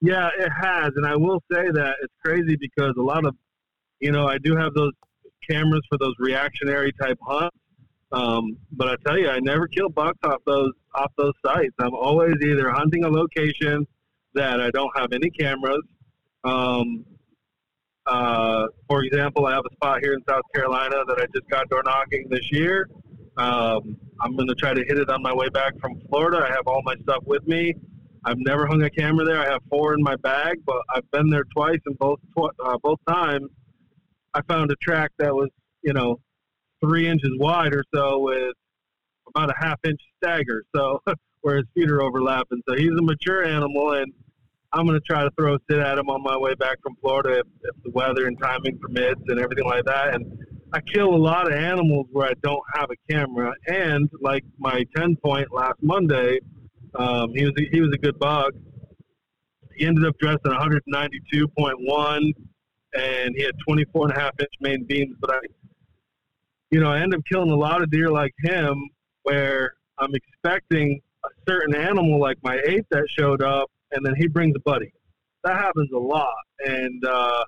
Yeah, 0.00 0.28
it 0.38 0.50
has. 0.60 0.92
And 0.96 1.06
I 1.06 1.16
will 1.16 1.42
say 1.52 1.70
that 1.72 1.96
it's 2.02 2.14
crazy 2.24 2.56
because 2.56 2.94
a 2.98 3.02
lot 3.02 3.26
of, 3.26 3.34
you 4.00 4.12
know, 4.12 4.26
I 4.26 4.38
do 4.38 4.56
have 4.56 4.72
those 4.74 4.92
cameras 5.48 5.82
for 5.88 5.98
those 5.98 6.14
reactionary 6.18 6.92
type 7.00 7.18
hunts. 7.22 7.56
Um, 8.12 8.56
but 8.72 8.88
I 8.88 8.94
tell 9.06 9.18
you, 9.18 9.28
I 9.28 9.38
never 9.40 9.68
kill 9.68 9.88
bucks 9.88 10.18
off 10.24 10.40
those 10.46 10.72
off 10.94 11.12
those 11.16 11.34
sites. 11.44 11.74
I'm 11.78 11.94
always 11.94 12.34
either 12.42 12.70
hunting 12.70 13.04
a 13.04 13.08
location 13.08 13.86
that 14.34 14.60
I 14.60 14.70
don't 14.70 14.90
have 14.96 15.12
any 15.12 15.30
cameras. 15.30 15.82
Um, 16.42 17.04
uh, 18.06 18.66
for 18.88 19.04
example, 19.04 19.46
I 19.46 19.52
have 19.52 19.64
a 19.70 19.74
spot 19.74 20.00
here 20.02 20.14
in 20.14 20.20
South 20.28 20.42
Carolina 20.54 21.04
that 21.06 21.18
I 21.18 21.26
just 21.32 21.48
got 21.48 21.68
door 21.68 21.82
knocking 21.84 22.26
this 22.28 22.50
year. 22.50 22.88
Um, 23.40 23.96
I'm 24.20 24.36
going 24.36 24.48
to 24.48 24.54
try 24.54 24.74
to 24.74 24.84
hit 24.86 24.98
it 24.98 25.08
on 25.08 25.22
my 25.22 25.32
way 25.32 25.48
back 25.48 25.72
from 25.80 25.98
Florida. 26.10 26.46
I 26.46 26.50
have 26.50 26.66
all 26.66 26.82
my 26.84 26.94
stuff 27.02 27.24
with 27.24 27.46
me. 27.46 27.74
I've 28.22 28.36
never 28.36 28.66
hung 28.66 28.82
a 28.82 28.90
camera 28.90 29.24
there. 29.24 29.40
I 29.40 29.50
have 29.50 29.62
four 29.70 29.94
in 29.94 30.02
my 30.02 30.14
bag, 30.16 30.58
but 30.66 30.82
I've 30.94 31.10
been 31.10 31.30
there 31.30 31.44
twice, 31.56 31.78
and 31.86 31.96
both 31.98 32.18
tw- 32.36 32.54
uh, 32.62 32.76
both 32.82 32.98
times 33.08 33.48
I 34.34 34.42
found 34.42 34.70
a 34.70 34.76
track 34.76 35.12
that 35.18 35.34
was, 35.34 35.48
you 35.82 35.94
know, 35.94 36.20
three 36.84 37.08
inches 37.08 37.30
wide 37.38 37.72
or 37.72 37.82
so 37.94 38.18
with 38.18 38.52
about 39.26 39.48
a 39.48 39.54
half 39.58 39.78
inch 39.84 40.00
stagger. 40.22 40.62
So 40.76 41.00
where 41.40 41.56
his 41.56 41.66
feet 41.74 41.90
are 41.90 42.02
overlapping. 42.02 42.60
So 42.68 42.76
he's 42.76 42.90
a 42.90 43.02
mature 43.02 43.42
animal, 43.42 43.94
and 43.94 44.12
I'm 44.74 44.86
going 44.86 45.00
to 45.00 45.06
try 45.06 45.24
to 45.24 45.30
throw 45.38 45.54
a 45.54 45.58
sit 45.70 45.78
at 45.78 45.96
him 45.96 46.10
on 46.10 46.22
my 46.22 46.36
way 46.36 46.54
back 46.54 46.76
from 46.82 46.94
Florida 47.00 47.38
if, 47.38 47.46
if 47.62 47.82
the 47.82 47.90
weather 47.92 48.26
and 48.26 48.38
timing 48.38 48.78
permits 48.78 49.22
and 49.28 49.40
everything 49.40 49.64
like 49.64 49.86
that. 49.86 50.14
And 50.14 50.44
I 50.72 50.80
kill 50.80 51.14
a 51.14 51.16
lot 51.16 51.50
of 51.50 51.58
animals 51.58 52.06
where 52.12 52.28
I 52.28 52.34
don't 52.42 52.62
have 52.74 52.90
a 52.90 53.12
camera. 53.12 53.52
And 53.66 54.08
like 54.20 54.44
my 54.58 54.84
10 54.96 55.16
point 55.16 55.48
last 55.52 55.78
Monday, 55.82 56.38
um, 56.94 57.32
he 57.34 57.44
was 57.44 57.54
a, 57.58 57.62
he 57.72 57.80
was 57.80 57.90
a 57.92 57.98
good 57.98 58.18
bug. 58.18 58.52
He 59.76 59.86
ended 59.86 60.04
up 60.04 60.16
dressing 60.18 60.40
192.1, 60.44 62.32
and 62.94 63.34
he 63.36 63.42
had 63.42 63.54
24 63.66 64.08
and 64.08 64.16
a 64.16 64.20
half 64.20 64.32
inch 64.38 64.50
main 64.60 64.84
beams. 64.84 65.16
But 65.20 65.34
I, 65.34 65.38
you 66.70 66.80
know, 66.80 66.90
I 66.90 67.00
end 67.00 67.14
up 67.14 67.22
killing 67.30 67.50
a 67.50 67.56
lot 67.56 67.82
of 67.82 67.90
deer 67.90 68.10
like 68.10 68.34
him 68.42 68.90
where 69.22 69.72
I'm 69.98 70.14
expecting 70.14 71.00
a 71.24 71.28
certain 71.48 71.74
animal 71.74 72.20
like 72.20 72.38
my 72.42 72.60
ape 72.64 72.86
that 72.90 73.06
showed 73.18 73.42
up, 73.42 73.70
and 73.92 74.04
then 74.04 74.14
he 74.16 74.28
brings 74.28 74.54
a 74.56 74.60
buddy. 74.60 74.92
That 75.44 75.56
happens 75.56 75.90
a 75.94 75.98
lot, 75.98 76.34
and 76.64 77.04
uh, 77.06 77.44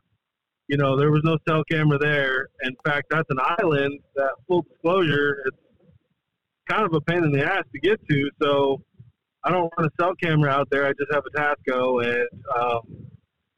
you 0.68 0.76
know 0.76 0.96
there 0.96 1.10
was 1.10 1.22
no 1.24 1.36
cell 1.48 1.62
camera 1.70 1.98
there. 1.98 2.48
In 2.62 2.74
fact, 2.84 3.06
that's 3.10 3.28
an 3.30 3.38
island 3.60 4.00
that, 4.16 4.30
full 4.46 4.62
disclosure, 4.62 5.42
it's 5.46 5.56
kind 6.68 6.84
of 6.84 6.94
a 6.94 7.00
pain 7.00 7.24
in 7.24 7.32
the 7.32 7.44
ass 7.44 7.64
to 7.72 7.80
get 7.80 8.00
to. 8.08 8.30
So 8.40 8.82
I 9.44 9.50
don't 9.50 9.72
want 9.76 9.86
a 9.86 9.90
cell 10.00 10.14
camera 10.22 10.50
out 10.50 10.68
there. 10.70 10.86
I 10.86 10.92
just 10.92 11.12
have 11.12 11.24
a 11.26 11.38
Tasco, 11.38 12.04
and 12.04 12.28
um, 12.58 12.80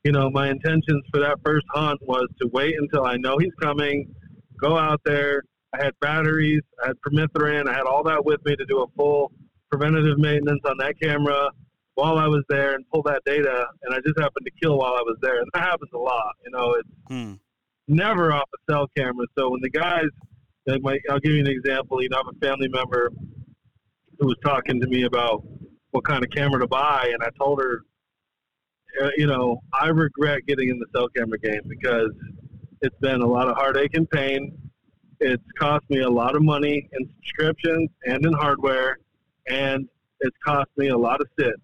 you 0.04 0.12
know 0.12 0.30
my 0.30 0.50
intentions 0.50 1.02
for 1.12 1.20
that 1.20 1.38
first 1.44 1.66
hunt 1.70 2.00
was 2.02 2.26
to 2.40 2.48
wait 2.52 2.74
until 2.78 3.04
I 3.04 3.16
know 3.16 3.38
he's 3.38 3.54
coming, 3.60 4.12
go 4.60 4.76
out 4.76 5.00
there. 5.04 5.42
I 5.74 5.82
had 5.82 5.92
batteries, 6.00 6.62
I 6.82 6.88
had 6.88 6.96
permethrin, 7.04 7.68
I 7.68 7.72
had 7.72 7.82
all 7.82 8.04
that 8.04 8.24
with 8.24 8.38
me 8.44 8.54
to 8.54 8.64
do 8.66 8.82
a 8.82 8.86
full 8.96 9.32
preventative 9.70 10.18
maintenance 10.18 10.60
on 10.64 10.76
that 10.78 10.94
camera 11.02 11.50
while 11.94 12.18
I 12.18 12.26
was 12.26 12.42
there 12.48 12.74
and 12.74 12.84
pull 12.90 13.02
that 13.04 13.22
data. 13.24 13.66
And 13.82 13.94
I 13.94 13.98
just 13.98 14.18
happened 14.18 14.46
to 14.46 14.50
kill 14.60 14.78
while 14.78 14.94
I 14.94 15.02
was 15.02 15.16
there, 15.22 15.40
and 15.40 15.48
that 15.54 15.62
happens 15.62 15.90
a 15.94 15.98
lot. 15.98 16.34
You 16.44 16.52
know, 16.52 16.72
it's 16.72 16.88
hmm. 17.08 17.32
never 17.88 18.32
off 18.32 18.48
a 18.54 18.72
cell 18.72 18.88
camera. 18.96 19.26
So 19.38 19.50
when 19.50 19.60
the 19.60 19.70
guys, 19.70 20.06
like 20.66 20.82
my, 20.82 20.98
I'll 21.10 21.20
give 21.20 21.32
you 21.32 21.40
an 21.40 21.48
example. 21.48 22.02
You 22.02 22.08
know, 22.08 22.18
I 22.18 22.22
have 22.26 22.34
a 22.34 22.46
family 22.46 22.68
member 22.68 23.10
who 24.18 24.26
was 24.26 24.36
talking 24.44 24.80
to 24.80 24.86
me 24.86 25.04
about 25.04 25.44
what 25.90 26.04
kind 26.04 26.24
of 26.24 26.30
camera 26.30 26.60
to 26.60 26.66
buy, 26.66 27.10
and 27.12 27.22
I 27.22 27.28
told 27.38 27.60
her, 27.60 27.82
uh, 29.02 29.10
you 29.16 29.26
know, 29.26 29.60
I 29.72 29.88
regret 29.88 30.46
getting 30.46 30.68
in 30.68 30.78
the 30.78 30.86
cell 30.94 31.08
camera 31.16 31.38
game 31.38 31.62
because 31.68 32.10
it's 32.80 32.96
been 33.00 33.22
a 33.22 33.26
lot 33.26 33.48
of 33.48 33.56
heartache 33.56 33.94
and 33.94 34.08
pain. 34.08 34.56
It's 35.20 35.42
cost 35.58 35.84
me 35.88 36.00
a 36.00 36.10
lot 36.10 36.36
of 36.36 36.42
money 36.42 36.88
in 36.92 37.08
subscriptions 37.16 37.88
and 38.04 38.24
in 38.26 38.32
hardware 38.32 38.98
and 39.46 39.88
it's 40.20 40.36
cost 40.44 40.70
me 40.76 40.88
a 40.88 40.96
lot 40.96 41.20
of 41.20 41.28
sits. 41.38 41.60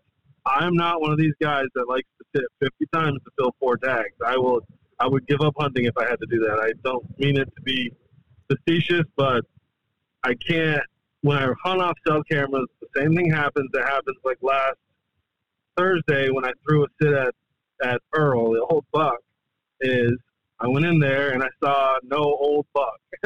I'm 0.47 0.75
not 0.75 1.01
one 1.01 1.13
of 1.13 1.19
these 1.19 1.35
guys 1.41 1.67
that 1.75 1.89
likes 1.89 2.09
to 2.19 2.41
sit 2.41 2.71
50 2.79 2.87
times 2.93 3.19
to 3.25 3.31
fill 3.39 3.55
four 3.61 3.77
tags. 3.77 4.15
I 4.25 4.37
will, 4.37 4.61
I 4.99 5.07
would 5.07 5.27
give 5.27 5.41
up 5.41 5.55
hunting 5.59 5.85
if 5.85 5.97
I 5.97 6.05
had 6.09 6.19
to 6.21 6.27
do 6.31 6.39
that. 6.41 6.59
I 6.61 6.73
don't 6.85 7.05
mean 7.19 7.37
it 7.37 7.49
to 7.57 7.63
be 7.63 7.93
facetious, 8.51 9.05
but 9.17 9.45
I 10.25 10.35
can't. 10.35 10.83
When 11.23 11.37
I 11.37 11.53
hunt 11.63 11.83
off 11.83 11.99
cell 12.07 12.23
cameras, 12.31 12.67
the 12.81 12.89
same 12.97 13.15
thing 13.15 13.31
happens. 13.31 13.69
That 13.73 13.87
happens 13.87 14.17
like 14.25 14.39
last 14.41 14.77
Thursday 15.77 16.31
when 16.31 16.47
I 16.47 16.53
threw 16.67 16.85
a 16.85 16.87
sit 17.01 17.13
at 17.13 17.35
at 17.83 18.01
Earl, 18.15 18.53
the 18.53 18.61
old 18.71 18.85
buck. 18.93 19.19
Is 19.83 20.13
I 20.61 20.69
went 20.69 20.87
in 20.87 20.99
there 20.99 21.31
and 21.33 21.43
I 21.43 21.49
saw 21.63 21.97
no 22.05 22.19
old 22.19 22.67
buck, 22.75 23.01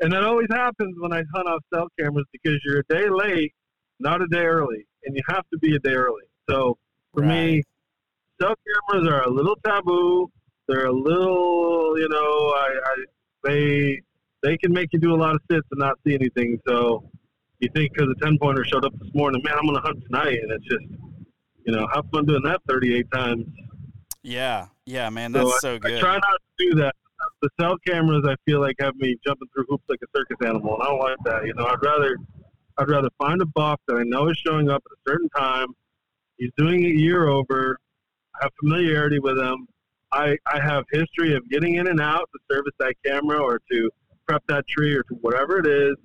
and 0.00 0.12
that 0.12 0.22
always 0.22 0.48
happens 0.50 0.96
when 0.98 1.12
I 1.12 1.22
hunt 1.34 1.48
off 1.48 1.62
cell 1.72 1.88
cameras 1.98 2.26
because 2.32 2.60
you're 2.64 2.80
a 2.80 2.94
day 2.94 3.08
late 3.08 3.54
not 4.00 4.22
a 4.22 4.26
day 4.26 4.44
early, 4.44 4.86
and 5.04 5.14
you 5.14 5.22
have 5.28 5.44
to 5.52 5.58
be 5.58 5.76
a 5.76 5.78
day 5.78 5.92
early. 5.92 6.24
So 6.50 6.76
for 7.14 7.22
right. 7.22 7.28
me, 7.28 7.62
cell 8.40 8.54
cameras 8.90 9.08
are 9.08 9.22
a 9.22 9.30
little 9.30 9.56
taboo. 9.64 10.30
They're 10.68 10.86
a 10.86 10.92
little, 10.92 11.98
you 11.98 12.08
know, 12.08 12.54
I, 12.56 12.78
I 12.84 13.04
they 13.44 14.00
they 14.42 14.56
can 14.56 14.72
make 14.72 14.92
you 14.92 14.98
do 14.98 15.14
a 15.14 15.16
lot 15.16 15.34
of 15.34 15.40
sits 15.50 15.66
and 15.70 15.80
not 15.80 15.98
see 16.06 16.14
anything. 16.14 16.60
So 16.66 17.10
you 17.58 17.68
think 17.74 17.92
because 17.92 18.08
a 18.10 18.24
ten 18.24 18.38
pointer 18.38 18.64
showed 18.64 18.84
up 18.84 18.92
this 18.98 19.12
morning, 19.14 19.42
man, 19.44 19.54
I'm 19.58 19.64
going 19.64 19.76
to 19.76 19.82
hunt 19.82 20.02
tonight, 20.06 20.38
and 20.42 20.52
it's 20.52 20.64
just, 20.64 20.84
you 21.64 21.72
know, 21.74 21.86
have 21.92 22.04
fun 22.12 22.26
doing 22.26 22.42
that 22.44 22.60
38 22.68 23.06
times. 23.12 23.44
Yeah, 24.22 24.66
yeah, 24.86 25.10
man, 25.10 25.32
that's 25.32 25.50
so, 25.50 25.58
so 25.58 25.74
I, 25.74 25.78
good. 25.78 25.96
I 25.96 26.00
try 26.00 26.14
not 26.14 26.22
to 26.22 26.70
do 26.70 26.74
that. 26.76 26.94
The 27.42 27.50
cell 27.60 27.76
cameras, 27.86 28.24
I 28.26 28.34
feel 28.46 28.60
like, 28.60 28.76
have 28.80 28.94
me 28.96 29.16
jumping 29.26 29.48
through 29.54 29.64
hoops 29.68 29.84
like 29.88 29.98
a 30.02 30.18
circus 30.18 30.36
animal, 30.46 30.74
and 30.74 30.82
I 30.82 30.86
don't 30.86 31.00
like 31.00 31.16
that. 31.24 31.46
You 31.46 31.54
know, 31.54 31.66
I'd 31.66 31.82
rather 31.82 32.16
I'd 32.78 32.88
rather 32.88 33.08
find 33.18 33.42
a 33.42 33.46
buck 33.46 33.80
that 33.88 33.96
I 33.96 34.04
know 34.04 34.28
is 34.28 34.38
showing 34.38 34.70
up 34.70 34.82
at 34.86 34.92
a 34.92 35.10
certain 35.10 35.28
time. 35.30 35.68
He's 36.40 36.50
doing 36.56 36.82
it 36.84 36.94
year 36.94 37.28
over. 37.28 37.78
I 38.34 38.44
have 38.44 38.52
familiarity 38.58 39.18
with 39.18 39.38
him. 39.38 39.68
I, 40.10 40.38
I 40.50 40.58
have 40.58 40.84
history 40.90 41.36
of 41.36 41.48
getting 41.50 41.74
in 41.76 41.86
and 41.86 42.00
out 42.00 42.28
to 42.32 42.38
service 42.50 42.72
that 42.80 42.94
camera 43.04 43.38
or 43.38 43.60
to 43.70 43.90
prep 44.26 44.42
that 44.48 44.66
tree 44.66 44.94
or 44.94 45.02
to 45.04 45.14
whatever 45.20 45.58
it 45.58 45.66
is. 45.66 45.96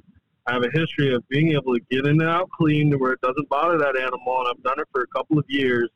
I 0.45 0.53
have 0.53 0.63
a 0.63 0.69
history 0.73 1.15
of 1.15 1.27
being 1.29 1.53
able 1.53 1.73
to 1.73 1.79
get 1.89 2.05
in 2.05 2.21
and 2.21 2.29
out 2.29 2.49
clean 2.49 2.91
to 2.91 2.97
where 2.97 3.13
it 3.13 3.21
doesn't 3.21 3.47
bother 3.47 3.77
that 3.79 3.97
animal, 3.97 4.39
and 4.39 4.49
I've 4.49 4.61
done 4.61 4.79
it 4.79 4.87
for 4.91 5.03
a 5.03 5.07
couple 5.07 5.39
of 5.39 5.45
years. 5.47 5.89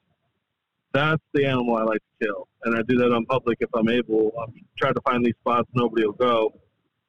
That's 0.93 1.21
the 1.33 1.45
animal 1.45 1.75
I 1.75 1.83
like 1.83 1.99
to 1.99 2.25
kill, 2.25 2.47
and 2.63 2.75
I 2.75 2.81
do 2.87 2.97
that 2.97 3.11
on 3.11 3.25
public 3.25 3.57
if 3.59 3.69
I'm 3.75 3.89
able. 3.89 4.31
I'm 4.41 4.53
trying 4.79 4.95
to 4.95 5.01
find 5.01 5.23
these 5.23 5.35
spots 5.41 5.69
nobody 5.75 6.05
will 6.05 6.13
go, 6.13 6.53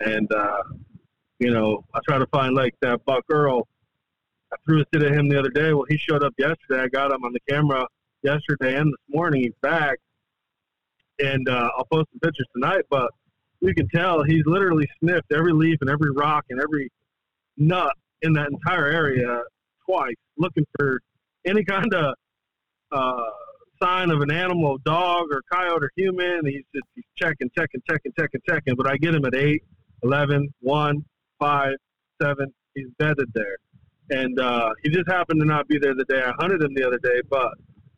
and 0.01 0.31
uh, 0.33 0.63
you 1.39 1.51
know, 1.51 1.85
I 1.95 2.01
try 2.07 2.19
to 2.19 2.27
find 2.27 2.55
like 2.55 2.75
that 2.83 3.05
Buck 3.07 3.25
Earl. 3.31 3.69
I 4.53 4.57
threw 4.65 4.81
a 4.81 4.85
sit 4.93 5.03
at 5.03 5.13
him 5.13 5.29
the 5.29 5.39
other 5.39 5.51
day. 5.51 5.73
Well, 5.73 5.87
he 5.89 5.97
showed 5.97 6.25
up 6.25 6.35
yesterday. 6.39 6.83
I 6.83 6.89
got 6.89 7.13
him 7.13 7.25
on 7.25 7.33
the 7.33 7.41
camera 7.49 7.87
yesterday 8.23 8.77
and 8.77 8.93
this 8.93 9.15
morning. 9.15 9.43
He's 9.43 9.55
back, 9.63 9.99
and 11.19 11.49
uh, 11.49 11.71
I'll 11.77 11.87
post 11.87 12.09
some 12.13 12.21
pictures 12.21 12.47
tonight. 12.55 12.85
But 12.91 13.11
you 13.61 13.75
can 13.75 13.89
tell 13.89 14.23
he's 14.23 14.45
literally 14.47 14.89
sniffed 15.01 15.33
every 15.33 15.53
leaf 15.53 15.79
and 15.81 15.91
every 15.91 16.11
rock 16.11 16.47
and 16.51 16.61
every 16.61 16.91
nut 17.57 17.93
in 18.23 18.33
that 18.33 18.49
entire 18.49 18.87
area 18.87 19.43
twice, 19.87 20.15
looking 20.37 20.67
for 20.79 21.01
any 21.47 21.65
kind 21.65 21.93
of 21.95 22.15
uh, 22.93 23.31
sign 23.83 24.11
of 24.11 24.21
an 24.21 24.31
animal, 24.31 24.79
dog 24.85 25.27
or 25.31 25.43
coyote 25.51 25.85
or 25.85 25.91
human. 25.97 26.45
He's 26.45 26.65
just 26.75 26.87
he's 26.95 27.05
checking, 27.17 27.51
checking, 27.57 27.81
checking, 27.89 28.13
checking, 28.19 28.41
checking. 28.49 28.75
But 28.75 28.89
I 28.89 28.97
get 28.97 29.15
him 29.15 29.25
at 29.25 29.35
eight, 29.35 29.63
eleven, 30.03 30.53
one, 30.61 31.05
five, 31.39 31.75
seven. 32.21 32.53
He's 32.75 32.89
bedded 32.99 33.31
there. 33.35 33.57
And 34.11 34.39
uh, 34.39 34.71
he 34.83 34.91
just 34.91 35.09
happened 35.09 35.41
to 35.41 35.47
not 35.47 35.69
be 35.69 35.79
there 35.79 35.95
the 35.95 36.05
day 36.05 36.23
I 36.23 36.33
hunted 36.39 36.63
him 36.63 36.75
the 36.75 36.87
other 36.87 36.99
day. 36.99 37.21
But 37.29 37.55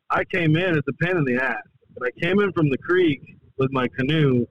I 0.09 0.23
came 0.23 0.55
in 0.55 0.75
as 0.75 0.83
a 0.87 0.93
pain 0.93 1.17
in 1.17 1.23
the 1.23 1.41
ass. 1.41 1.61
And 1.95 2.05
I 2.05 2.19
came 2.19 2.39
in 2.39 2.51
from 2.53 2.69
the 2.69 2.77
creek 2.77 3.21
with 3.57 3.71
my 3.71 3.87
canoe, 3.97 4.45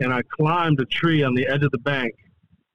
and 0.00 0.12
I 0.12 0.20
climbed 0.22 0.80
a 0.80 0.84
tree 0.86 1.22
on 1.22 1.34
the 1.34 1.46
edge 1.46 1.62
of 1.62 1.70
the 1.70 1.78
bank. 1.78 2.14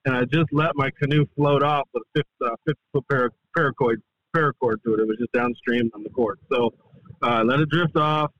And 0.05 0.15
I 0.15 0.23
just 0.25 0.51
let 0.51 0.75
my 0.75 0.89
canoe 1.01 1.25
float 1.35 1.63
off 1.63 1.87
with 1.93 2.03
a 2.15 2.19
50, 2.19 2.29
uh, 2.45 2.55
50 2.65 2.81
foot 2.93 3.03
para- 3.09 3.31
paracord, 3.55 3.97
paracord 4.35 4.83
to 4.85 4.93
it. 4.93 5.01
It 5.01 5.07
was 5.07 5.17
just 5.19 5.31
downstream 5.33 5.91
on 5.93 6.03
the 6.03 6.09
cord. 6.09 6.39
So 6.51 6.73
uh, 7.21 7.27
I 7.27 7.41
let 7.41 7.59
it 7.59 7.69
drift 7.69 7.97
off, 7.97 8.31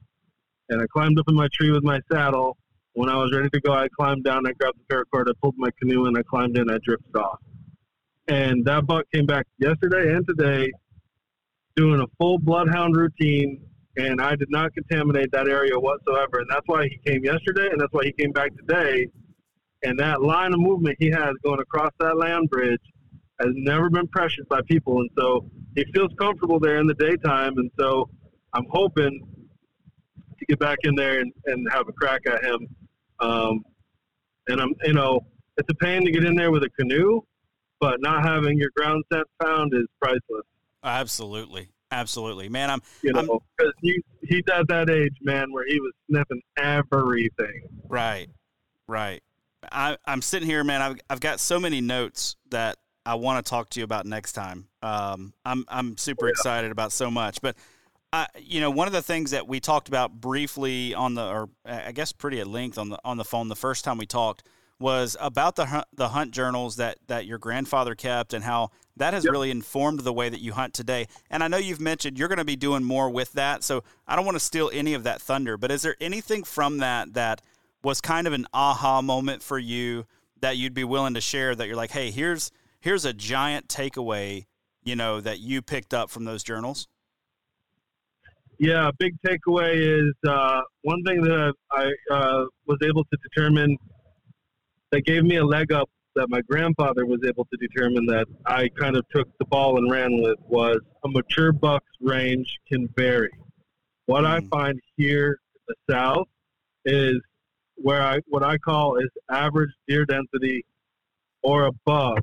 and 0.69 0.81
I 0.81 0.85
climbed 0.87 1.19
up 1.19 1.25
in 1.27 1.35
my 1.35 1.49
tree 1.53 1.71
with 1.71 1.83
my 1.83 1.99
saddle 2.11 2.57
when 2.97 3.09
I 3.09 3.15
was 3.15 3.31
ready 3.31 3.47
to 3.47 3.61
go, 3.61 3.73
I 3.73 3.87
climbed 3.89 4.23
down, 4.23 4.47
I 4.47 4.53
grabbed 4.53 4.79
the 4.79 4.95
paracord, 4.95 5.29
I 5.29 5.33
pulled 5.39 5.53
my 5.55 5.69
canoe, 5.79 6.07
and 6.07 6.17
I 6.17 6.23
climbed 6.23 6.57
in, 6.57 6.67
I 6.67 6.79
drifted 6.83 7.15
off. 7.15 7.37
And 8.27 8.65
that 8.65 8.85
buck 8.85 9.05
came 9.13 9.25
back 9.25 9.45
yesterday 9.57 10.13
and 10.13 10.25
today 10.27 10.69
doing 11.75 12.01
a 12.01 12.07
full 12.17 12.39
bloodhound 12.39 12.95
routine, 12.95 13.61
and 13.97 14.21
I 14.21 14.35
did 14.35 14.49
not 14.49 14.73
contaminate 14.73 15.31
that 15.31 15.47
area 15.47 15.79
whatsoever. 15.79 16.39
And 16.39 16.47
that's 16.49 16.65
why 16.65 16.87
he 16.87 16.99
came 17.05 17.23
yesterday, 17.23 17.69
and 17.71 17.79
that's 17.79 17.93
why 17.93 18.05
he 18.05 18.11
came 18.11 18.31
back 18.31 18.51
today. 18.57 19.07
And 19.83 19.97
that 19.99 20.21
line 20.21 20.53
of 20.53 20.59
movement 20.59 20.97
he 20.99 21.09
has 21.11 21.33
going 21.43 21.59
across 21.59 21.91
that 21.99 22.17
land 22.17 22.49
bridge 22.49 22.81
has 23.39 23.51
never 23.53 23.89
been 23.89 24.07
pressured 24.07 24.47
by 24.49 24.61
people. 24.67 24.99
And 24.99 25.09
so 25.17 25.49
he 25.75 25.85
feels 25.93 26.11
comfortable 26.19 26.59
there 26.59 26.79
in 26.79 26.87
the 26.87 26.95
daytime. 26.95 27.57
And 27.57 27.69
so 27.79 28.09
I'm 28.53 28.65
hoping 28.71 29.21
to 30.39 30.45
get 30.47 30.59
back 30.59 30.79
in 30.83 30.95
there 30.95 31.19
and, 31.19 31.31
and 31.45 31.67
have 31.71 31.87
a 31.87 31.93
crack 31.93 32.21
at 32.27 32.43
him 32.43 32.67
um, 33.19 33.63
and 34.47 34.61
I'm, 34.61 34.73
you 34.85 34.93
know, 34.93 35.19
it's 35.57 35.69
a 35.69 35.75
pain 35.75 36.05
to 36.05 36.11
get 36.11 36.23
in 36.23 36.35
there 36.35 36.51
with 36.51 36.63
a 36.63 36.69
canoe, 36.69 37.21
but 37.79 38.01
not 38.01 38.23
having 38.23 38.57
your 38.57 38.69
ground 38.75 39.03
scent 39.11 39.27
found 39.43 39.73
is 39.73 39.85
priceless. 40.01 40.45
Absolutely. 40.83 41.69
Absolutely, 41.89 42.49
man. 42.49 42.69
I'm, 42.69 42.81
you 43.01 43.13
know, 43.13 43.41
because 43.57 43.73
he, 43.81 44.01
he's 44.21 44.43
at 44.53 44.67
that 44.67 44.89
age, 44.89 45.15
man, 45.21 45.53
where 45.53 45.65
he 45.65 45.79
was 45.79 45.93
sniffing 46.09 46.41
everything. 46.57 47.61
Right, 47.87 48.27
right. 48.87 49.23
I, 49.71 49.97
I'm 50.05 50.21
sitting 50.21 50.49
here, 50.49 50.65
man. 50.65 50.81
I've, 50.81 50.99
I've 51.09 51.19
got 51.21 51.39
so 51.39 51.61
many 51.61 51.79
notes 51.79 52.35
that 52.49 52.75
I 53.05 53.15
want 53.15 53.45
to 53.45 53.49
talk 53.49 53.69
to 53.69 53.79
you 53.79 53.85
about 53.85 54.05
next 54.05 54.33
time. 54.33 54.67
Um, 54.81 55.33
I'm, 55.45 55.63
I'm 55.69 55.95
super 55.95 56.27
yeah. 56.27 56.31
excited 56.31 56.71
about 56.71 56.91
so 56.91 57.09
much, 57.09 57.39
but 57.41 57.55
uh, 58.13 58.25
you 58.37 58.61
know, 58.61 58.71
one 58.71 58.87
of 58.87 58.93
the 58.93 59.01
things 59.01 59.31
that 59.31 59.47
we 59.47 59.59
talked 59.59 59.87
about 59.87 60.11
briefly 60.11 60.93
on 60.93 61.13
the, 61.13 61.25
or 61.25 61.49
I 61.65 61.91
guess 61.91 62.11
pretty 62.11 62.39
at 62.39 62.47
length 62.47 62.77
on 62.77 62.89
the 62.89 62.99
on 63.03 63.17
the 63.17 63.25
phone 63.25 63.47
the 63.47 63.55
first 63.55 63.83
time 63.83 63.97
we 63.97 64.05
talked 64.05 64.43
was 64.79 65.17
about 65.19 65.55
the 65.55 65.65
hunt, 65.67 65.85
the 65.93 66.09
hunt 66.09 66.31
journals 66.31 66.75
that 66.75 66.97
that 67.07 67.25
your 67.25 67.37
grandfather 67.37 67.95
kept 67.95 68.33
and 68.33 68.43
how 68.43 68.69
that 68.95 69.13
has 69.13 69.23
yep. 69.25 69.31
really 69.31 69.51
informed 69.51 70.01
the 70.01 70.13
way 70.13 70.29
that 70.29 70.41
you 70.41 70.53
hunt 70.53 70.73
today. 70.73 71.07
And 71.29 71.43
I 71.43 71.47
know 71.47 71.57
you've 71.57 71.81
mentioned 71.81 72.17
you're 72.17 72.27
going 72.27 72.37
to 72.37 72.45
be 72.45 72.55
doing 72.55 72.83
more 72.83 73.09
with 73.09 73.33
that, 73.33 73.63
so 73.63 73.83
I 74.07 74.15
don't 74.15 74.25
want 74.25 74.35
to 74.35 74.43
steal 74.43 74.69
any 74.73 74.93
of 74.93 75.03
that 75.03 75.21
thunder. 75.21 75.57
But 75.57 75.71
is 75.71 75.81
there 75.81 75.95
anything 75.99 76.43
from 76.43 76.77
that 76.79 77.13
that 77.13 77.41
was 77.83 78.01
kind 78.01 78.27
of 78.27 78.33
an 78.33 78.45
aha 78.53 79.01
moment 79.01 79.41
for 79.41 79.57
you 79.57 80.05
that 80.41 80.57
you'd 80.57 80.73
be 80.73 80.83
willing 80.83 81.15
to 81.15 81.21
share? 81.21 81.55
That 81.55 81.67
you're 81.67 81.75
like, 81.75 81.91
hey, 81.91 82.11
here's 82.11 82.51
here's 82.79 83.05
a 83.05 83.13
giant 83.13 83.67
takeaway, 83.67 84.45
you 84.83 84.95
know, 84.95 85.21
that 85.21 85.39
you 85.39 85.61
picked 85.61 85.93
up 85.93 86.09
from 86.09 86.25
those 86.25 86.43
journals. 86.43 86.87
Yeah, 88.59 88.89
big 88.97 89.15
takeaway 89.21 89.75
is 89.75 90.13
uh, 90.27 90.61
one 90.81 91.03
thing 91.03 91.21
that 91.21 91.53
I 91.71 91.91
uh, 92.11 92.45
was 92.65 92.79
able 92.83 93.03
to 93.03 93.17
determine 93.21 93.77
that 94.91 95.01
gave 95.01 95.23
me 95.23 95.37
a 95.37 95.45
leg 95.45 95.71
up 95.71 95.89
that 96.15 96.29
my 96.29 96.41
grandfather 96.41 97.05
was 97.05 97.19
able 97.25 97.45
to 97.45 97.57
determine 97.57 98.05
that 98.07 98.25
I 98.45 98.69
kind 98.69 98.95
of 98.95 99.05
took 99.13 99.27
the 99.37 99.45
ball 99.45 99.77
and 99.77 99.89
ran 99.91 100.21
with 100.21 100.37
was 100.47 100.79
a 101.05 101.09
mature 101.09 101.51
buck's 101.51 101.85
range 102.01 102.57
can 102.67 102.89
vary. 102.97 103.31
What 104.07 104.23
mm. 104.23 104.27
I 104.27 104.39
hmm. 104.39 104.47
find 104.47 104.79
here 104.95 105.39
in 105.55 105.75
the 105.87 105.93
south 105.93 106.27
is 106.85 107.19
where 107.75 108.01
I 108.01 108.19
what 108.27 108.43
I 108.43 108.57
call 108.57 108.97
is 108.97 109.09
average 109.29 109.69
deer 109.87 110.05
density 110.05 110.65
or 111.43 111.65
above. 111.65 112.17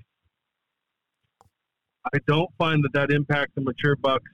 I 2.12 2.18
don't 2.26 2.50
find 2.58 2.82
that 2.84 2.92
that 2.94 3.10
impacts 3.10 3.52
the 3.54 3.62
mature 3.62 3.96
buck's 3.96 4.30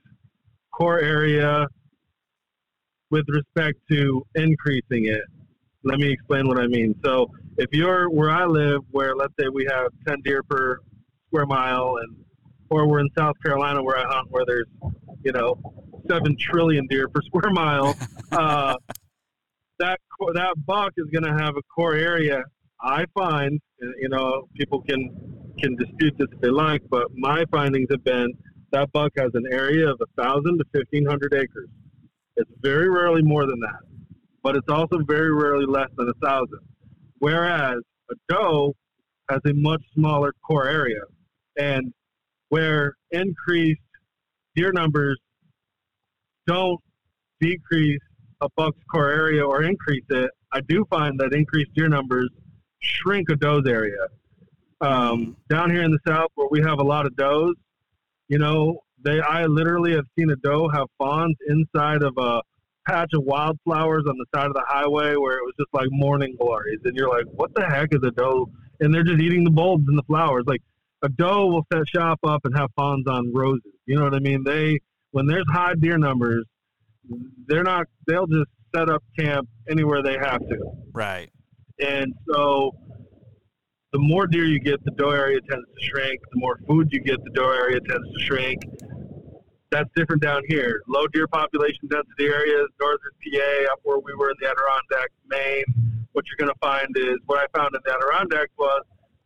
core 0.71 0.99
area 0.99 1.67
with 3.11 3.25
respect 3.29 3.77
to 3.91 4.25
increasing 4.35 5.05
it. 5.05 5.23
Let 5.83 5.99
me 5.99 6.11
explain 6.11 6.47
what 6.47 6.59
I 6.59 6.67
mean. 6.67 6.95
So 7.03 7.31
if 7.57 7.69
you're 7.71 8.09
where 8.09 8.29
I 8.29 8.45
live, 8.45 8.81
where 8.91 9.15
let's 9.15 9.33
say 9.39 9.47
we 9.51 9.65
have 9.69 9.87
10 10.07 10.21
deer 10.23 10.43
per 10.43 10.79
square 11.27 11.45
mile, 11.45 11.97
and 12.01 12.15
or 12.69 12.87
we're 12.87 12.99
in 12.99 13.09
South 13.17 13.35
Carolina 13.43 13.83
where 13.83 13.97
I 13.97 14.03
hunt, 14.03 14.29
where 14.29 14.45
there's 14.45 14.67
you 15.23 15.31
know 15.31 15.59
seven 16.09 16.37
trillion 16.39 16.87
deer 16.87 17.07
per 17.07 17.21
square 17.25 17.51
mile, 17.51 17.95
uh, 18.31 18.75
that 19.79 19.99
that 20.33 20.53
buck 20.65 20.93
is 20.97 21.07
going 21.11 21.23
to 21.23 21.43
have 21.43 21.55
a 21.57 21.61
core 21.73 21.95
area. 21.95 22.43
I 22.83 23.05
find, 23.15 23.59
you 23.79 24.09
know, 24.09 24.47
people 24.55 24.81
can 24.81 25.09
can 25.59 25.75
dispute 25.75 26.15
this 26.17 26.27
if 26.31 26.41
they 26.41 26.49
like, 26.49 26.81
but 26.89 27.07
my 27.15 27.43
findings 27.51 27.87
have 27.91 28.03
been 28.03 28.31
that 28.71 28.91
buck 28.91 29.11
has 29.17 29.31
an 29.33 29.45
area 29.51 29.89
of 29.89 29.99
a 30.01 30.21
thousand 30.21 30.59
to 30.59 30.65
fifteen 30.73 31.05
hundred 31.07 31.33
acres. 31.33 31.69
It's 32.37 32.51
very 32.61 32.89
rarely 32.89 33.23
more 33.23 33.45
than 33.47 33.59
that 33.61 33.90
but 34.43 34.55
it's 34.55 34.69
also 34.69 34.99
very 35.07 35.33
rarely 35.33 35.65
less 35.65 35.89
than 35.97 36.09
a 36.09 36.25
thousand. 36.25 36.59
Whereas 37.19 37.77
a 38.09 38.15
doe 38.29 38.73
has 39.29 39.39
a 39.45 39.53
much 39.53 39.81
smaller 39.93 40.33
core 40.45 40.67
area, 40.67 41.01
and 41.57 41.93
where 42.49 42.95
increased 43.11 43.81
deer 44.55 44.71
numbers 44.71 45.19
don't 46.47 46.79
decrease 47.39 48.01
a 48.41 48.49
buck's 48.55 48.79
core 48.91 49.11
area 49.11 49.45
or 49.45 49.63
increase 49.63 50.03
it, 50.09 50.31
I 50.51 50.61
do 50.61 50.85
find 50.89 51.19
that 51.19 51.33
increased 51.33 51.73
deer 51.75 51.87
numbers 51.87 52.29
shrink 52.79 53.29
a 53.29 53.35
doe's 53.35 53.67
area. 53.67 54.07
Um, 54.81 55.37
down 55.49 55.69
here 55.69 55.83
in 55.83 55.91
the 55.91 55.99
south, 56.07 56.31
where 56.35 56.47
we 56.49 56.59
have 56.61 56.79
a 56.79 56.83
lot 56.83 57.05
of 57.05 57.15
does, 57.15 57.53
you 58.27 58.39
know, 58.39 58.79
they 59.03 59.19
I 59.19 59.45
literally 59.45 59.93
have 59.93 60.05
seen 60.17 60.29
a 60.31 60.35
doe 60.37 60.69
have 60.69 60.87
fawns 60.97 61.35
inside 61.47 62.01
of 62.01 62.17
a 62.17 62.41
patch 62.87 63.09
of 63.13 63.23
wildflowers 63.23 64.03
on 64.07 64.15
the 64.17 64.25
side 64.35 64.47
of 64.47 64.53
the 64.53 64.63
highway 64.67 65.15
where 65.15 65.37
it 65.37 65.43
was 65.43 65.53
just 65.59 65.69
like 65.73 65.87
morning 65.91 66.35
glories, 66.39 66.79
and 66.83 66.95
you're 66.95 67.09
like, 67.09 67.25
what 67.33 67.53
the 67.55 67.65
heck 67.65 67.89
is 67.93 68.01
a 68.03 68.11
doe? 68.11 68.49
And 68.79 68.93
they're 68.93 69.03
just 69.03 69.21
eating 69.21 69.43
the 69.43 69.51
bulbs 69.51 69.85
and 69.87 69.97
the 69.97 70.03
flowers. 70.03 70.43
Like 70.47 70.61
a 71.03 71.09
doe 71.09 71.47
will 71.47 71.65
set 71.71 71.87
shop 71.87 72.19
up 72.25 72.41
and 72.45 72.55
have 72.57 72.69
fawns 72.75 73.05
on 73.07 73.31
roses. 73.33 73.61
You 73.85 73.97
know 73.97 74.03
what 74.03 74.15
I 74.15 74.19
mean? 74.19 74.43
They 74.43 74.79
when 75.11 75.27
there's 75.27 75.45
high 75.51 75.75
deer 75.79 75.97
numbers, 75.97 76.45
they're 77.47 77.63
not. 77.63 77.87
They'll 78.07 78.27
just 78.27 78.49
set 78.75 78.89
up 78.89 79.03
camp 79.17 79.47
anywhere 79.69 80.01
they 80.01 80.17
have 80.17 80.39
to. 80.39 80.57
Right. 80.93 81.29
And 81.79 82.13
so 82.31 82.71
the 83.91 83.99
more 83.99 84.27
deer 84.27 84.45
you 84.45 84.59
get, 84.59 84.83
the 84.85 84.91
doe 84.91 85.11
area 85.11 85.39
tends 85.49 85.65
to 85.65 85.85
shrink. 85.85 86.19
The 86.33 86.39
more 86.39 86.57
food 86.67 86.87
you 86.91 87.01
get, 87.01 87.17
the 87.23 87.31
doe 87.31 87.51
area 87.51 87.79
tends 87.81 88.07
to 88.13 88.19
shrink 88.23 88.61
that's 89.71 89.89
different 89.95 90.21
down 90.21 90.43
here. 90.47 90.83
Low 90.87 91.07
deer 91.07 91.27
population 91.27 91.87
density 91.89 92.25
areas, 92.25 92.67
northern 92.79 93.13
PA, 93.23 93.71
up 93.71 93.79
where 93.83 93.99
we 93.99 94.13
were 94.13 94.29
in 94.29 94.35
the 94.39 94.47
Adirondacks, 94.47 95.13
Maine. 95.27 95.63
What 96.11 96.25
you're 96.27 96.37
going 96.37 96.53
to 96.53 96.59
find 96.59 96.89
is 96.97 97.17
what 97.25 97.39
I 97.39 97.57
found 97.57 97.73
in 97.73 97.81
the 97.85 97.93
Adirondacks 97.93 98.51
was 98.57 98.83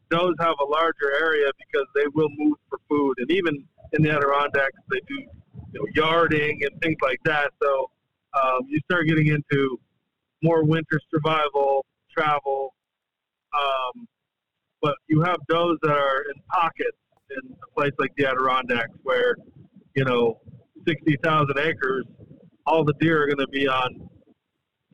those 0.10 0.36
have 0.40 0.56
a 0.62 0.66
larger 0.66 1.12
area 1.20 1.50
because 1.58 1.88
they 1.96 2.06
will 2.14 2.30
move 2.38 2.58
for 2.70 2.80
food, 2.88 3.16
and 3.18 3.32
even 3.32 3.66
in 3.94 4.04
the 4.04 4.12
Adirondacks 4.12 4.80
they 4.92 5.00
do 5.08 5.16
you 5.16 5.28
know, 5.74 5.86
yarding 5.96 6.62
and 6.64 6.82
things 6.82 6.98
like 7.02 7.20
that. 7.26 7.52
So 7.62 7.90
um, 8.34 8.62
you 8.68 8.80
start 8.90 9.08
getting 9.08 9.28
into 9.28 9.80
more 10.44 10.64
winter 10.64 11.00
survival, 11.10 11.86
travel. 12.16 12.76
Um, 13.58 14.08
but 14.82 14.96
you 15.08 15.22
have 15.22 15.38
those 15.50 15.78
that 15.82 15.92
are 15.92 16.22
in 16.34 16.42
pockets 16.52 16.98
in 17.32 17.56
a 17.64 17.74
place 17.74 17.94
like 17.98 18.12
the 18.18 18.28
Adirondacks 18.28 18.92
where 19.02 19.36
you 19.96 20.04
know, 20.04 20.40
60,000 20.88 21.58
acres, 21.58 22.06
all 22.68 22.84
the 22.84 22.94
deer 23.00 23.24
are 23.24 23.28
going 23.28 23.38
to 23.38 23.48
be 23.48 23.68
on 23.68 24.10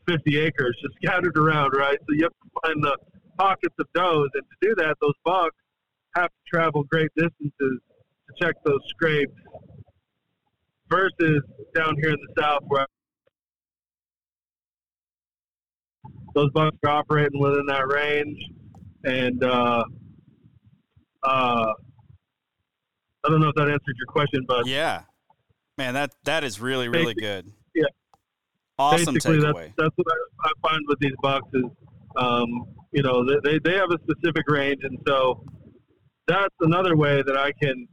50 0.07 0.39
acres 0.39 0.77
just 0.81 0.93
scattered 1.03 1.37
around, 1.37 1.71
right? 1.75 1.97
So 1.99 2.15
you 2.15 2.23
have 2.23 2.31
to 2.31 2.61
find 2.63 2.83
the 2.83 2.97
pockets 3.37 3.75
of 3.79 3.87
does. 3.93 4.29
And 4.33 4.43
to 4.43 4.67
do 4.67 4.75
that, 4.77 4.95
those 5.01 5.13
bucks 5.25 5.55
have 6.15 6.27
to 6.27 6.53
travel 6.53 6.83
great 6.83 7.09
distances 7.15 7.51
to 7.59 8.45
check 8.45 8.55
those 8.65 8.81
scrapes 8.89 9.33
versus 10.89 11.41
down 11.73 11.95
here 12.01 12.11
in 12.11 12.17
the 12.27 12.41
south 12.41 12.61
where 12.67 12.85
those 16.35 16.49
bucks 16.51 16.77
are 16.85 16.89
operating 16.89 17.39
within 17.39 17.65
that 17.67 17.87
range. 17.87 18.37
And, 19.03 19.43
uh, 19.43 19.83
uh, 21.23 21.73
I 23.23 23.29
don't 23.29 23.39
know 23.39 23.49
if 23.49 23.55
that 23.55 23.69
answered 23.69 23.95
your 23.97 24.07
question, 24.07 24.45
but 24.47 24.65
yeah, 24.65 25.03
man, 25.77 25.93
that 25.93 26.13
that 26.23 26.43
is 26.43 26.59
really 26.59 26.89
really 26.89 27.13
good. 27.13 27.51
Yeah, 27.75 27.85
awesome 28.79 29.13
Basically, 29.13 29.37
takeaway. 29.37 29.73
That's, 29.77 29.89
that's 29.95 29.95
what 29.95 30.07
I, 30.09 30.49
I, 30.49 30.69
find 30.69 30.81
with 30.87 30.99
these 30.99 31.13
boxes. 31.21 31.63
Um, 32.17 32.65
you 32.91 33.03
know, 33.03 33.23
they 33.43 33.59
they 33.59 33.75
have 33.75 33.91
a 33.91 33.97
specific 34.03 34.49
range, 34.49 34.79
and 34.83 34.97
so 35.07 35.43
that's 36.27 36.55
another 36.61 36.95
way 36.95 37.21
that 37.21 37.37
I 37.37 37.51
can 37.61 37.87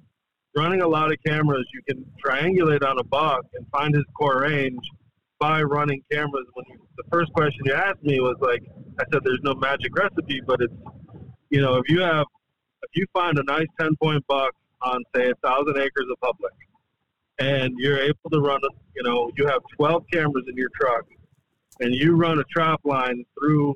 running 0.56 0.82
a 0.82 0.88
lot 0.88 1.12
of 1.12 1.18
cameras. 1.24 1.66
You 1.74 1.94
can 1.94 2.04
triangulate 2.24 2.82
on 2.82 2.98
a 2.98 3.04
buck 3.04 3.44
and 3.54 3.66
find 3.70 3.94
his 3.94 4.04
core 4.16 4.40
range 4.42 4.80
by 5.38 5.62
running 5.62 6.02
cameras. 6.10 6.46
When 6.54 6.64
you, 6.68 6.78
the 6.96 7.04
first 7.12 7.32
question 7.32 7.60
you 7.64 7.74
asked 7.74 8.02
me 8.02 8.20
was 8.20 8.36
like, 8.40 8.62
I 8.98 9.04
said, 9.12 9.22
"There's 9.24 9.40
no 9.42 9.54
magic 9.54 9.96
recipe, 9.96 10.40
but 10.46 10.60
it's 10.60 10.74
you 11.50 11.60
know, 11.60 11.76
if 11.76 11.88
you 11.88 12.00
have 12.00 12.26
if 12.82 12.90
you 12.94 13.06
find 13.12 13.38
a 13.38 13.42
nice 13.44 13.66
ten 13.80 13.90
point 14.02 14.24
buck 14.28 14.52
on 14.82 15.02
say 15.14 15.30
a 15.30 15.34
thousand 15.46 15.78
acres 15.78 16.06
of 16.10 16.20
public, 16.20 16.52
and 17.38 17.74
you're 17.78 17.98
able 17.98 18.30
to 18.32 18.40
run, 18.40 18.60
you 18.94 19.02
know, 19.02 19.30
you 19.36 19.46
have 19.46 19.62
12 19.76 20.04
cameras 20.12 20.44
in 20.48 20.56
your 20.56 20.70
truck, 20.80 21.04
and 21.80 21.94
you 21.94 22.16
run 22.16 22.38
a 22.38 22.44
trap 22.44 22.80
line 22.84 23.24
through, 23.38 23.74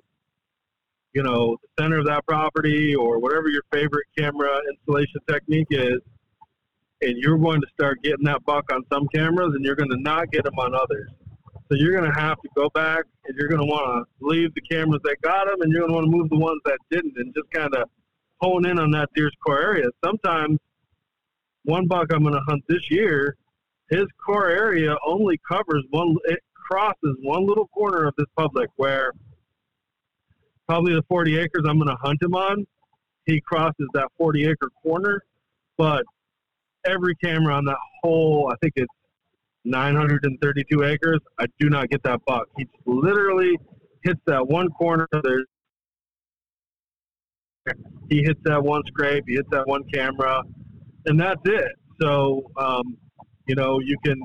you 1.12 1.22
know, 1.22 1.56
the 1.62 1.82
center 1.82 1.98
of 1.98 2.06
that 2.06 2.26
property 2.26 2.94
or 2.94 3.18
whatever 3.18 3.48
your 3.48 3.62
favorite 3.72 4.06
camera 4.16 4.60
installation 4.70 5.20
technique 5.28 5.68
is, 5.70 6.00
and 7.02 7.16
you're 7.18 7.38
going 7.38 7.60
to 7.60 7.66
start 7.74 8.02
getting 8.02 8.24
that 8.24 8.44
buck 8.44 8.64
on 8.72 8.82
some 8.92 9.08
cameras, 9.14 9.52
and 9.54 9.64
you're 9.64 9.76
going 9.76 9.90
to 9.90 10.00
not 10.00 10.30
get 10.30 10.44
them 10.44 10.58
on 10.58 10.74
others. 10.74 11.10
So 11.68 11.76
you're 11.78 11.92
going 11.92 12.10
to 12.10 12.20
have 12.20 12.40
to 12.42 12.48
go 12.54 12.68
back, 12.74 13.04
and 13.24 13.36
you're 13.36 13.48
going 13.48 13.60
to 13.60 13.66
want 13.66 14.06
to 14.06 14.26
leave 14.26 14.54
the 14.54 14.60
cameras 14.60 15.00
that 15.04 15.16
got 15.22 15.46
them, 15.46 15.62
and 15.62 15.72
you're 15.72 15.80
going 15.80 15.92
to 15.92 15.94
want 15.94 16.06
to 16.06 16.16
move 16.16 16.28
the 16.28 16.38
ones 16.38 16.60
that 16.64 16.78
didn't, 16.90 17.14
and 17.16 17.34
just 17.34 17.50
kind 17.50 17.74
of 17.74 17.88
hone 18.40 18.66
in 18.66 18.78
on 18.78 18.90
that 18.90 19.08
deer's 19.14 19.32
core 19.44 19.62
area. 19.62 19.86
Sometimes 20.04 20.58
one 21.64 21.86
buck 21.86 22.12
I'm 22.12 22.22
going 22.22 22.34
to 22.34 22.40
hunt 22.46 22.62
this 22.68 22.90
year, 22.90 23.36
his 23.90 24.04
core 24.24 24.48
area 24.48 24.94
only 25.06 25.38
covers 25.48 25.84
one. 25.90 26.16
It 26.24 26.40
crosses 26.54 27.16
one 27.22 27.46
little 27.46 27.68
corner 27.68 28.06
of 28.06 28.14
this 28.16 28.26
public 28.36 28.68
where 28.76 29.12
probably 30.66 30.94
the 30.94 31.02
40 31.08 31.38
acres 31.38 31.64
I'm 31.66 31.76
going 31.78 31.88
to 31.88 31.96
hunt 32.02 32.22
him 32.22 32.34
on. 32.34 32.66
He 33.26 33.40
crosses 33.40 33.86
that 33.94 34.08
40 34.18 34.46
acre 34.46 34.70
corner, 34.82 35.22
but 35.76 36.04
every 36.86 37.14
camera 37.16 37.54
on 37.54 37.64
that 37.66 37.76
whole, 38.02 38.50
I 38.52 38.56
think 38.60 38.72
it's 38.76 38.92
932 39.64 40.82
acres. 40.82 41.20
I 41.38 41.46
do 41.60 41.68
not 41.68 41.88
get 41.88 42.02
that 42.02 42.20
buck. 42.26 42.48
He 42.56 42.66
literally 42.84 43.56
hits 44.02 44.20
that 44.26 44.46
one 44.46 44.68
corner. 44.70 45.06
There's 45.22 45.46
he 48.10 48.24
hits 48.24 48.40
that 48.42 48.60
one 48.60 48.82
scrape. 48.88 49.22
He 49.28 49.34
hits 49.34 49.48
that 49.52 49.68
one 49.68 49.84
camera 49.94 50.42
and 51.06 51.20
that's 51.20 51.40
it. 51.44 51.72
So, 52.00 52.50
um, 52.56 52.96
you 53.46 53.54
know, 53.54 53.80
you 53.80 53.96
can 54.04 54.20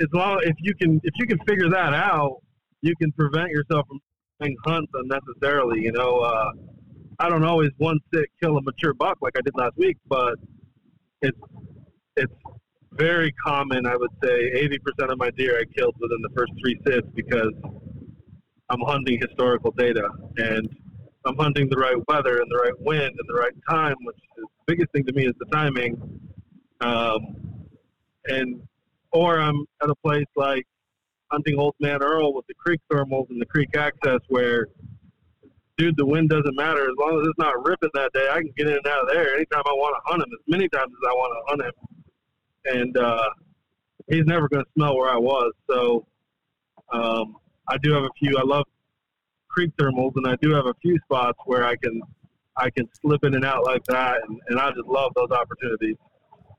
as 0.00 0.08
long 0.12 0.40
if 0.42 0.54
you 0.60 0.74
can 0.74 1.00
if 1.04 1.14
you 1.16 1.26
can 1.26 1.38
figure 1.46 1.68
that 1.70 1.94
out, 1.94 2.42
you 2.82 2.94
can 3.00 3.12
prevent 3.12 3.50
yourself 3.50 3.86
from 3.88 4.00
doing 4.40 4.56
hunts 4.64 4.92
unnecessarily. 4.94 5.82
You 5.82 5.92
know, 5.92 6.18
uh, 6.18 6.50
I 7.18 7.28
don't 7.28 7.44
always 7.44 7.70
one 7.78 7.98
sit 8.12 8.26
kill 8.42 8.56
a 8.56 8.62
mature 8.62 8.94
buck 8.94 9.18
like 9.20 9.34
I 9.36 9.40
did 9.42 9.54
last 9.56 9.76
week, 9.76 9.96
but 10.08 10.34
it's 11.22 11.38
it's 12.16 12.32
very 12.92 13.32
common. 13.44 13.86
I 13.86 13.96
would 13.96 14.10
say 14.22 14.50
eighty 14.54 14.78
percent 14.78 15.10
of 15.10 15.18
my 15.18 15.30
deer 15.30 15.58
I 15.58 15.64
killed 15.78 15.94
within 16.00 16.18
the 16.22 16.30
first 16.36 16.52
three 16.60 16.78
sits 16.86 17.08
because 17.14 17.52
I'm 18.68 18.80
hunting 18.80 19.20
historical 19.20 19.70
data 19.70 20.08
and 20.36 20.68
I'm 21.26 21.36
hunting 21.36 21.68
the 21.68 21.76
right 21.76 21.96
weather 22.08 22.40
and 22.40 22.50
the 22.50 22.56
right 22.56 22.80
wind 22.80 23.02
and 23.02 23.28
the 23.28 23.34
right 23.34 23.52
time, 23.68 23.96
which 24.02 24.16
is 24.16 24.44
the 24.44 24.74
biggest 24.74 24.92
thing 24.92 25.04
to 25.06 25.12
me 25.12 25.26
is 25.26 25.34
the 25.38 25.46
timing. 25.46 26.20
Um, 26.80 27.36
and 28.26 28.62
or 29.12 29.40
I'm 29.40 29.64
at 29.82 29.90
a 29.90 29.94
place 29.96 30.26
like 30.36 30.66
hunting 31.30 31.58
Old 31.58 31.74
Man 31.80 32.02
Earl 32.02 32.32
with 32.32 32.46
the 32.46 32.54
creek 32.54 32.80
thermals 32.92 33.28
and 33.30 33.40
the 33.40 33.46
creek 33.46 33.76
access 33.76 34.20
where, 34.28 34.68
dude, 35.76 35.96
the 35.96 36.06
wind 36.06 36.28
doesn't 36.28 36.54
matter. 36.54 36.84
As 36.84 36.94
long 36.98 37.20
as 37.20 37.26
it's 37.26 37.38
not 37.38 37.66
ripping 37.66 37.90
that 37.94 38.12
day, 38.12 38.28
I 38.30 38.36
can 38.36 38.52
get 38.56 38.68
in 38.68 38.74
and 38.74 38.86
out 38.86 39.02
of 39.02 39.08
there 39.08 39.34
anytime 39.34 39.62
I 39.66 39.72
want 39.72 39.96
to 39.96 40.10
hunt 40.10 40.22
him, 40.22 40.28
as 40.32 40.44
many 40.46 40.68
times 40.68 40.92
as 40.92 41.08
I 41.08 41.12
want 41.12 41.32
to 41.32 41.50
hunt 41.50 41.62
him. 41.62 42.78
And 42.78 42.96
uh, 42.96 43.28
he's 44.08 44.26
never 44.26 44.48
going 44.48 44.64
to 44.64 44.70
smell 44.76 44.96
where 44.96 45.10
I 45.10 45.18
was. 45.18 45.52
So 45.68 46.06
um, 46.92 47.36
I 47.68 47.78
do 47.78 47.92
have 47.92 48.04
a 48.04 48.10
few. 48.18 48.36
I 48.38 48.42
love 48.42 48.64
creek 49.56 49.72
thermals, 49.76 50.12
and 50.16 50.26
I 50.26 50.36
do 50.42 50.54
have 50.54 50.66
a 50.66 50.74
few 50.82 50.98
spots 51.04 51.38
where 51.46 51.64
I 51.64 51.76
can 51.76 52.02
I 52.56 52.70
can 52.70 52.88
slip 53.00 53.24
in 53.24 53.34
and 53.34 53.44
out 53.44 53.64
like 53.64 53.84
that, 53.84 54.16
and, 54.28 54.40
and 54.48 54.60
I 54.60 54.70
just 54.70 54.86
love 54.86 55.12
those 55.14 55.30
opportunities. 55.30 55.96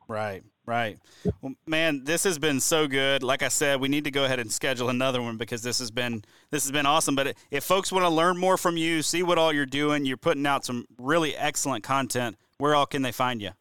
Right. 0.08 0.44
Right. 0.66 1.00
Well, 1.42 1.54
man, 1.66 2.04
this 2.04 2.26
has 2.26 2.38
been 2.38 2.60
so 2.60 2.88
good. 2.90 3.24
Like 3.24 3.42
I 3.42 3.48
said, 3.48 3.80
we 3.80 3.88
need 3.88 4.04
to 4.04 4.12
go 4.12 4.26
ahead 4.26 4.40
and 4.40 4.52
schedule 4.52 4.90
another 4.90 5.22
one 5.22 5.38
because 5.38 5.64
this 5.64 5.80
has 5.80 5.92
been 5.92 6.26
this 6.50 6.64
has 6.64 6.74
been 6.74 6.86
awesome. 6.86 7.16
But 7.16 7.38
if 7.52 7.64
folks 7.64 7.90
want 7.90 8.04
to 8.04 8.10
learn 8.10 8.38
more 8.38 8.58
from 8.58 8.76
you, 8.76 9.02
see 9.02 9.24
what 9.24 9.38
all 9.38 9.54
you're 9.54 9.66
doing, 9.66 10.04
you're 10.04 10.18
putting 10.18 10.46
out 10.46 10.66
some 10.66 10.86
really 10.98 11.38
excellent 11.38 11.86
content. 11.86 12.36
Where 12.58 12.76
all 12.76 12.86
can 12.86 13.02
they 13.02 13.14
find 13.14 13.42
you? 13.42 13.52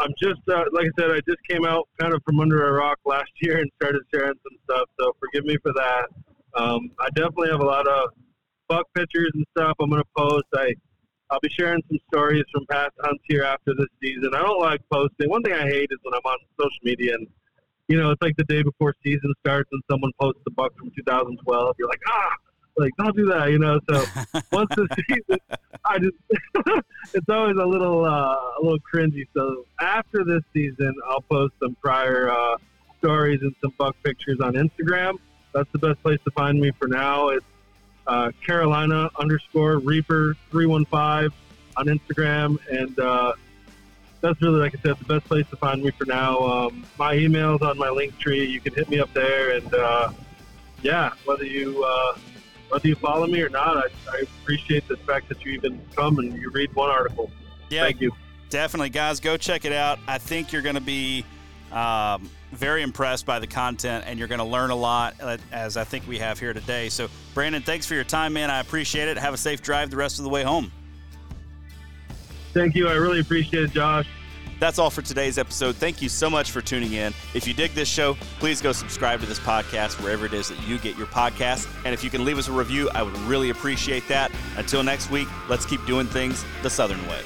I'm 0.00 0.10
just 0.20 0.40
uh, 0.48 0.64
like 0.72 0.86
I 0.86 1.00
said, 1.00 1.12
I 1.12 1.20
just 1.28 1.38
came 1.48 1.64
out 1.64 1.88
kind 2.00 2.12
of 2.12 2.20
from 2.24 2.40
under 2.40 2.66
a 2.66 2.72
rock 2.72 2.98
last 3.04 3.30
year 3.42 3.58
and 3.58 3.70
started 3.80 4.02
sharing 4.12 4.34
some 4.42 4.58
stuff. 4.64 4.88
So 4.98 5.14
forgive 5.20 5.44
me 5.44 5.56
for 5.62 5.72
that. 5.74 6.06
Um, 6.54 6.90
I 7.00 7.08
definitely 7.14 7.50
have 7.50 7.60
a 7.60 7.66
lot 7.66 7.86
of 7.86 8.10
buck 8.68 8.86
pictures 8.94 9.30
and 9.34 9.44
stuff 9.56 9.76
I'm 9.80 9.90
going 9.90 10.02
to 10.02 10.08
post. 10.16 10.46
I 10.54 10.74
I'll 11.30 11.40
be 11.40 11.48
sharing 11.48 11.82
some 11.88 11.98
stories 12.12 12.44
from 12.52 12.66
past 12.66 12.92
hunts 13.00 13.24
here 13.26 13.42
after 13.42 13.72
this 13.74 13.86
season. 14.02 14.32
I 14.34 14.42
don't 14.42 14.60
like 14.60 14.80
posting. 14.92 15.30
One 15.30 15.42
thing 15.42 15.54
I 15.54 15.62
hate 15.62 15.88
is 15.90 15.98
when 16.02 16.12
I'm 16.12 16.20
on 16.24 16.38
social 16.60 16.78
media 16.82 17.14
and 17.14 17.26
you 17.88 17.96
know 17.96 18.10
it's 18.10 18.20
like 18.22 18.36
the 18.36 18.44
day 18.44 18.62
before 18.62 18.94
season 19.02 19.32
starts 19.40 19.68
and 19.72 19.82
someone 19.90 20.12
posts 20.20 20.42
a 20.46 20.50
buck 20.50 20.76
from 20.78 20.90
2012. 20.94 21.76
You're 21.78 21.88
like, 21.88 22.02
ah, 22.06 22.32
like 22.76 22.92
don't 22.98 23.16
do 23.16 23.26
that, 23.26 23.50
you 23.50 23.58
know. 23.58 23.80
So 23.88 24.04
once 24.52 24.68
the 24.76 24.86
season, 25.08 25.38
I 25.86 25.98
just 25.98 26.16
it's 27.14 27.28
always 27.30 27.56
a 27.56 27.66
little 27.66 28.04
uh, 28.04 28.36
a 28.36 28.60
little 28.62 28.78
cringy. 28.80 29.26
So 29.34 29.66
after 29.80 30.24
this 30.24 30.42
season, 30.52 30.94
I'll 31.08 31.22
post 31.22 31.54
some 31.62 31.76
prior 31.82 32.30
uh, 32.30 32.56
stories 32.98 33.40
and 33.40 33.54
some 33.62 33.72
buck 33.78 33.96
pictures 34.02 34.40
on 34.40 34.52
Instagram. 34.52 35.18
That's 35.52 35.70
the 35.72 35.78
best 35.78 36.02
place 36.02 36.18
to 36.24 36.30
find 36.30 36.60
me 36.60 36.70
for 36.72 36.88
now. 36.88 37.28
It's 37.28 37.44
uh, 38.06 38.32
Carolina 38.44 39.10
underscore 39.18 39.78
Reaper 39.78 40.36
three 40.50 40.66
one 40.66 40.84
five 40.86 41.32
on 41.76 41.86
Instagram, 41.86 42.58
and 42.70 42.98
uh, 42.98 43.32
that's 44.20 44.40
really, 44.40 44.60
like 44.60 44.74
I 44.76 44.80
said, 44.82 44.98
the 44.98 45.04
best 45.04 45.26
place 45.26 45.46
to 45.50 45.56
find 45.56 45.82
me 45.82 45.90
for 45.90 46.04
now. 46.04 46.38
Um, 46.40 46.84
my 46.98 47.14
email's 47.14 47.62
on 47.62 47.78
my 47.78 47.88
Linktree. 47.88 48.48
You 48.48 48.60
can 48.60 48.74
hit 48.74 48.88
me 48.88 49.00
up 49.00 49.12
there, 49.12 49.56
and 49.56 49.74
uh, 49.74 50.12
yeah, 50.82 51.12
whether 51.24 51.44
you 51.44 51.84
uh, 51.84 52.16
whether 52.68 52.88
you 52.88 52.94
follow 52.94 53.26
me 53.26 53.42
or 53.42 53.48
not, 53.48 53.76
I, 53.76 53.88
I 54.10 54.24
appreciate 54.42 54.88
the 54.88 54.96
fact 54.96 55.28
that 55.28 55.44
you 55.44 55.52
even 55.52 55.80
come 55.94 56.18
and 56.18 56.34
you 56.40 56.50
read 56.50 56.74
one 56.74 56.90
article. 56.90 57.30
Yeah, 57.68 57.84
Thank 57.84 58.00
you. 58.00 58.12
Definitely, 58.48 58.90
guys, 58.90 59.20
go 59.20 59.36
check 59.36 59.64
it 59.64 59.72
out. 59.72 59.98
I 60.06 60.18
think 60.18 60.52
you're 60.52 60.62
going 60.62 60.74
to 60.74 60.80
be 60.80 61.24
um, 61.70 62.28
very 62.52 62.82
impressed 62.82 63.26
by 63.26 63.38
the 63.38 63.46
content, 63.46 64.04
and 64.06 64.18
you're 64.18 64.28
going 64.28 64.38
to 64.38 64.44
learn 64.44 64.70
a 64.70 64.76
lot, 64.76 65.14
uh, 65.20 65.38
as 65.50 65.76
I 65.76 65.84
think 65.84 66.06
we 66.06 66.18
have 66.18 66.38
here 66.38 66.52
today. 66.52 66.88
So, 66.88 67.08
Brandon, 67.34 67.62
thanks 67.62 67.86
for 67.86 67.94
your 67.94 68.04
time, 68.04 68.32
man. 68.32 68.50
I 68.50 68.60
appreciate 68.60 69.08
it. 69.08 69.16
Have 69.16 69.34
a 69.34 69.38
safe 69.38 69.62
drive 69.62 69.90
the 69.90 69.96
rest 69.96 70.18
of 70.18 70.24
the 70.24 70.30
way 70.30 70.42
home. 70.42 70.70
Thank 72.52 72.74
you. 72.74 72.88
I 72.88 72.94
really 72.94 73.20
appreciate 73.20 73.64
it, 73.64 73.70
Josh. 73.72 74.06
That's 74.60 74.78
all 74.78 74.90
for 74.90 75.02
today's 75.02 75.38
episode. 75.38 75.74
Thank 75.74 76.00
you 76.00 76.08
so 76.08 76.30
much 76.30 76.52
for 76.52 76.60
tuning 76.60 76.92
in. 76.92 77.12
If 77.34 77.48
you 77.48 77.54
dig 77.54 77.72
this 77.72 77.88
show, 77.88 78.14
please 78.38 78.60
go 78.60 78.70
subscribe 78.70 79.18
to 79.18 79.26
this 79.26 79.40
podcast 79.40 80.00
wherever 80.00 80.24
it 80.24 80.32
is 80.34 80.50
that 80.50 80.68
you 80.68 80.78
get 80.78 80.96
your 80.96 81.08
podcasts. 81.08 81.66
And 81.84 81.92
if 81.92 82.04
you 82.04 82.10
can 82.10 82.24
leave 82.24 82.38
us 82.38 82.46
a 82.46 82.52
review, 82.52 82.88
I 82.94 83.02
would 83.02 83.16
really 83.20 83.50
appreciate 83.50 84.06
that. 84.06 84.30
Until 84.56 84.84
next 84.84 85.10
week, 85.10 85.26
let's 85.48 85.66
keep 85.66 85.84
doing 85.84 86.06
things 86.06 86.44
the 86.62 86.70
Southern 86.70 87.04
way. 87.08 87.22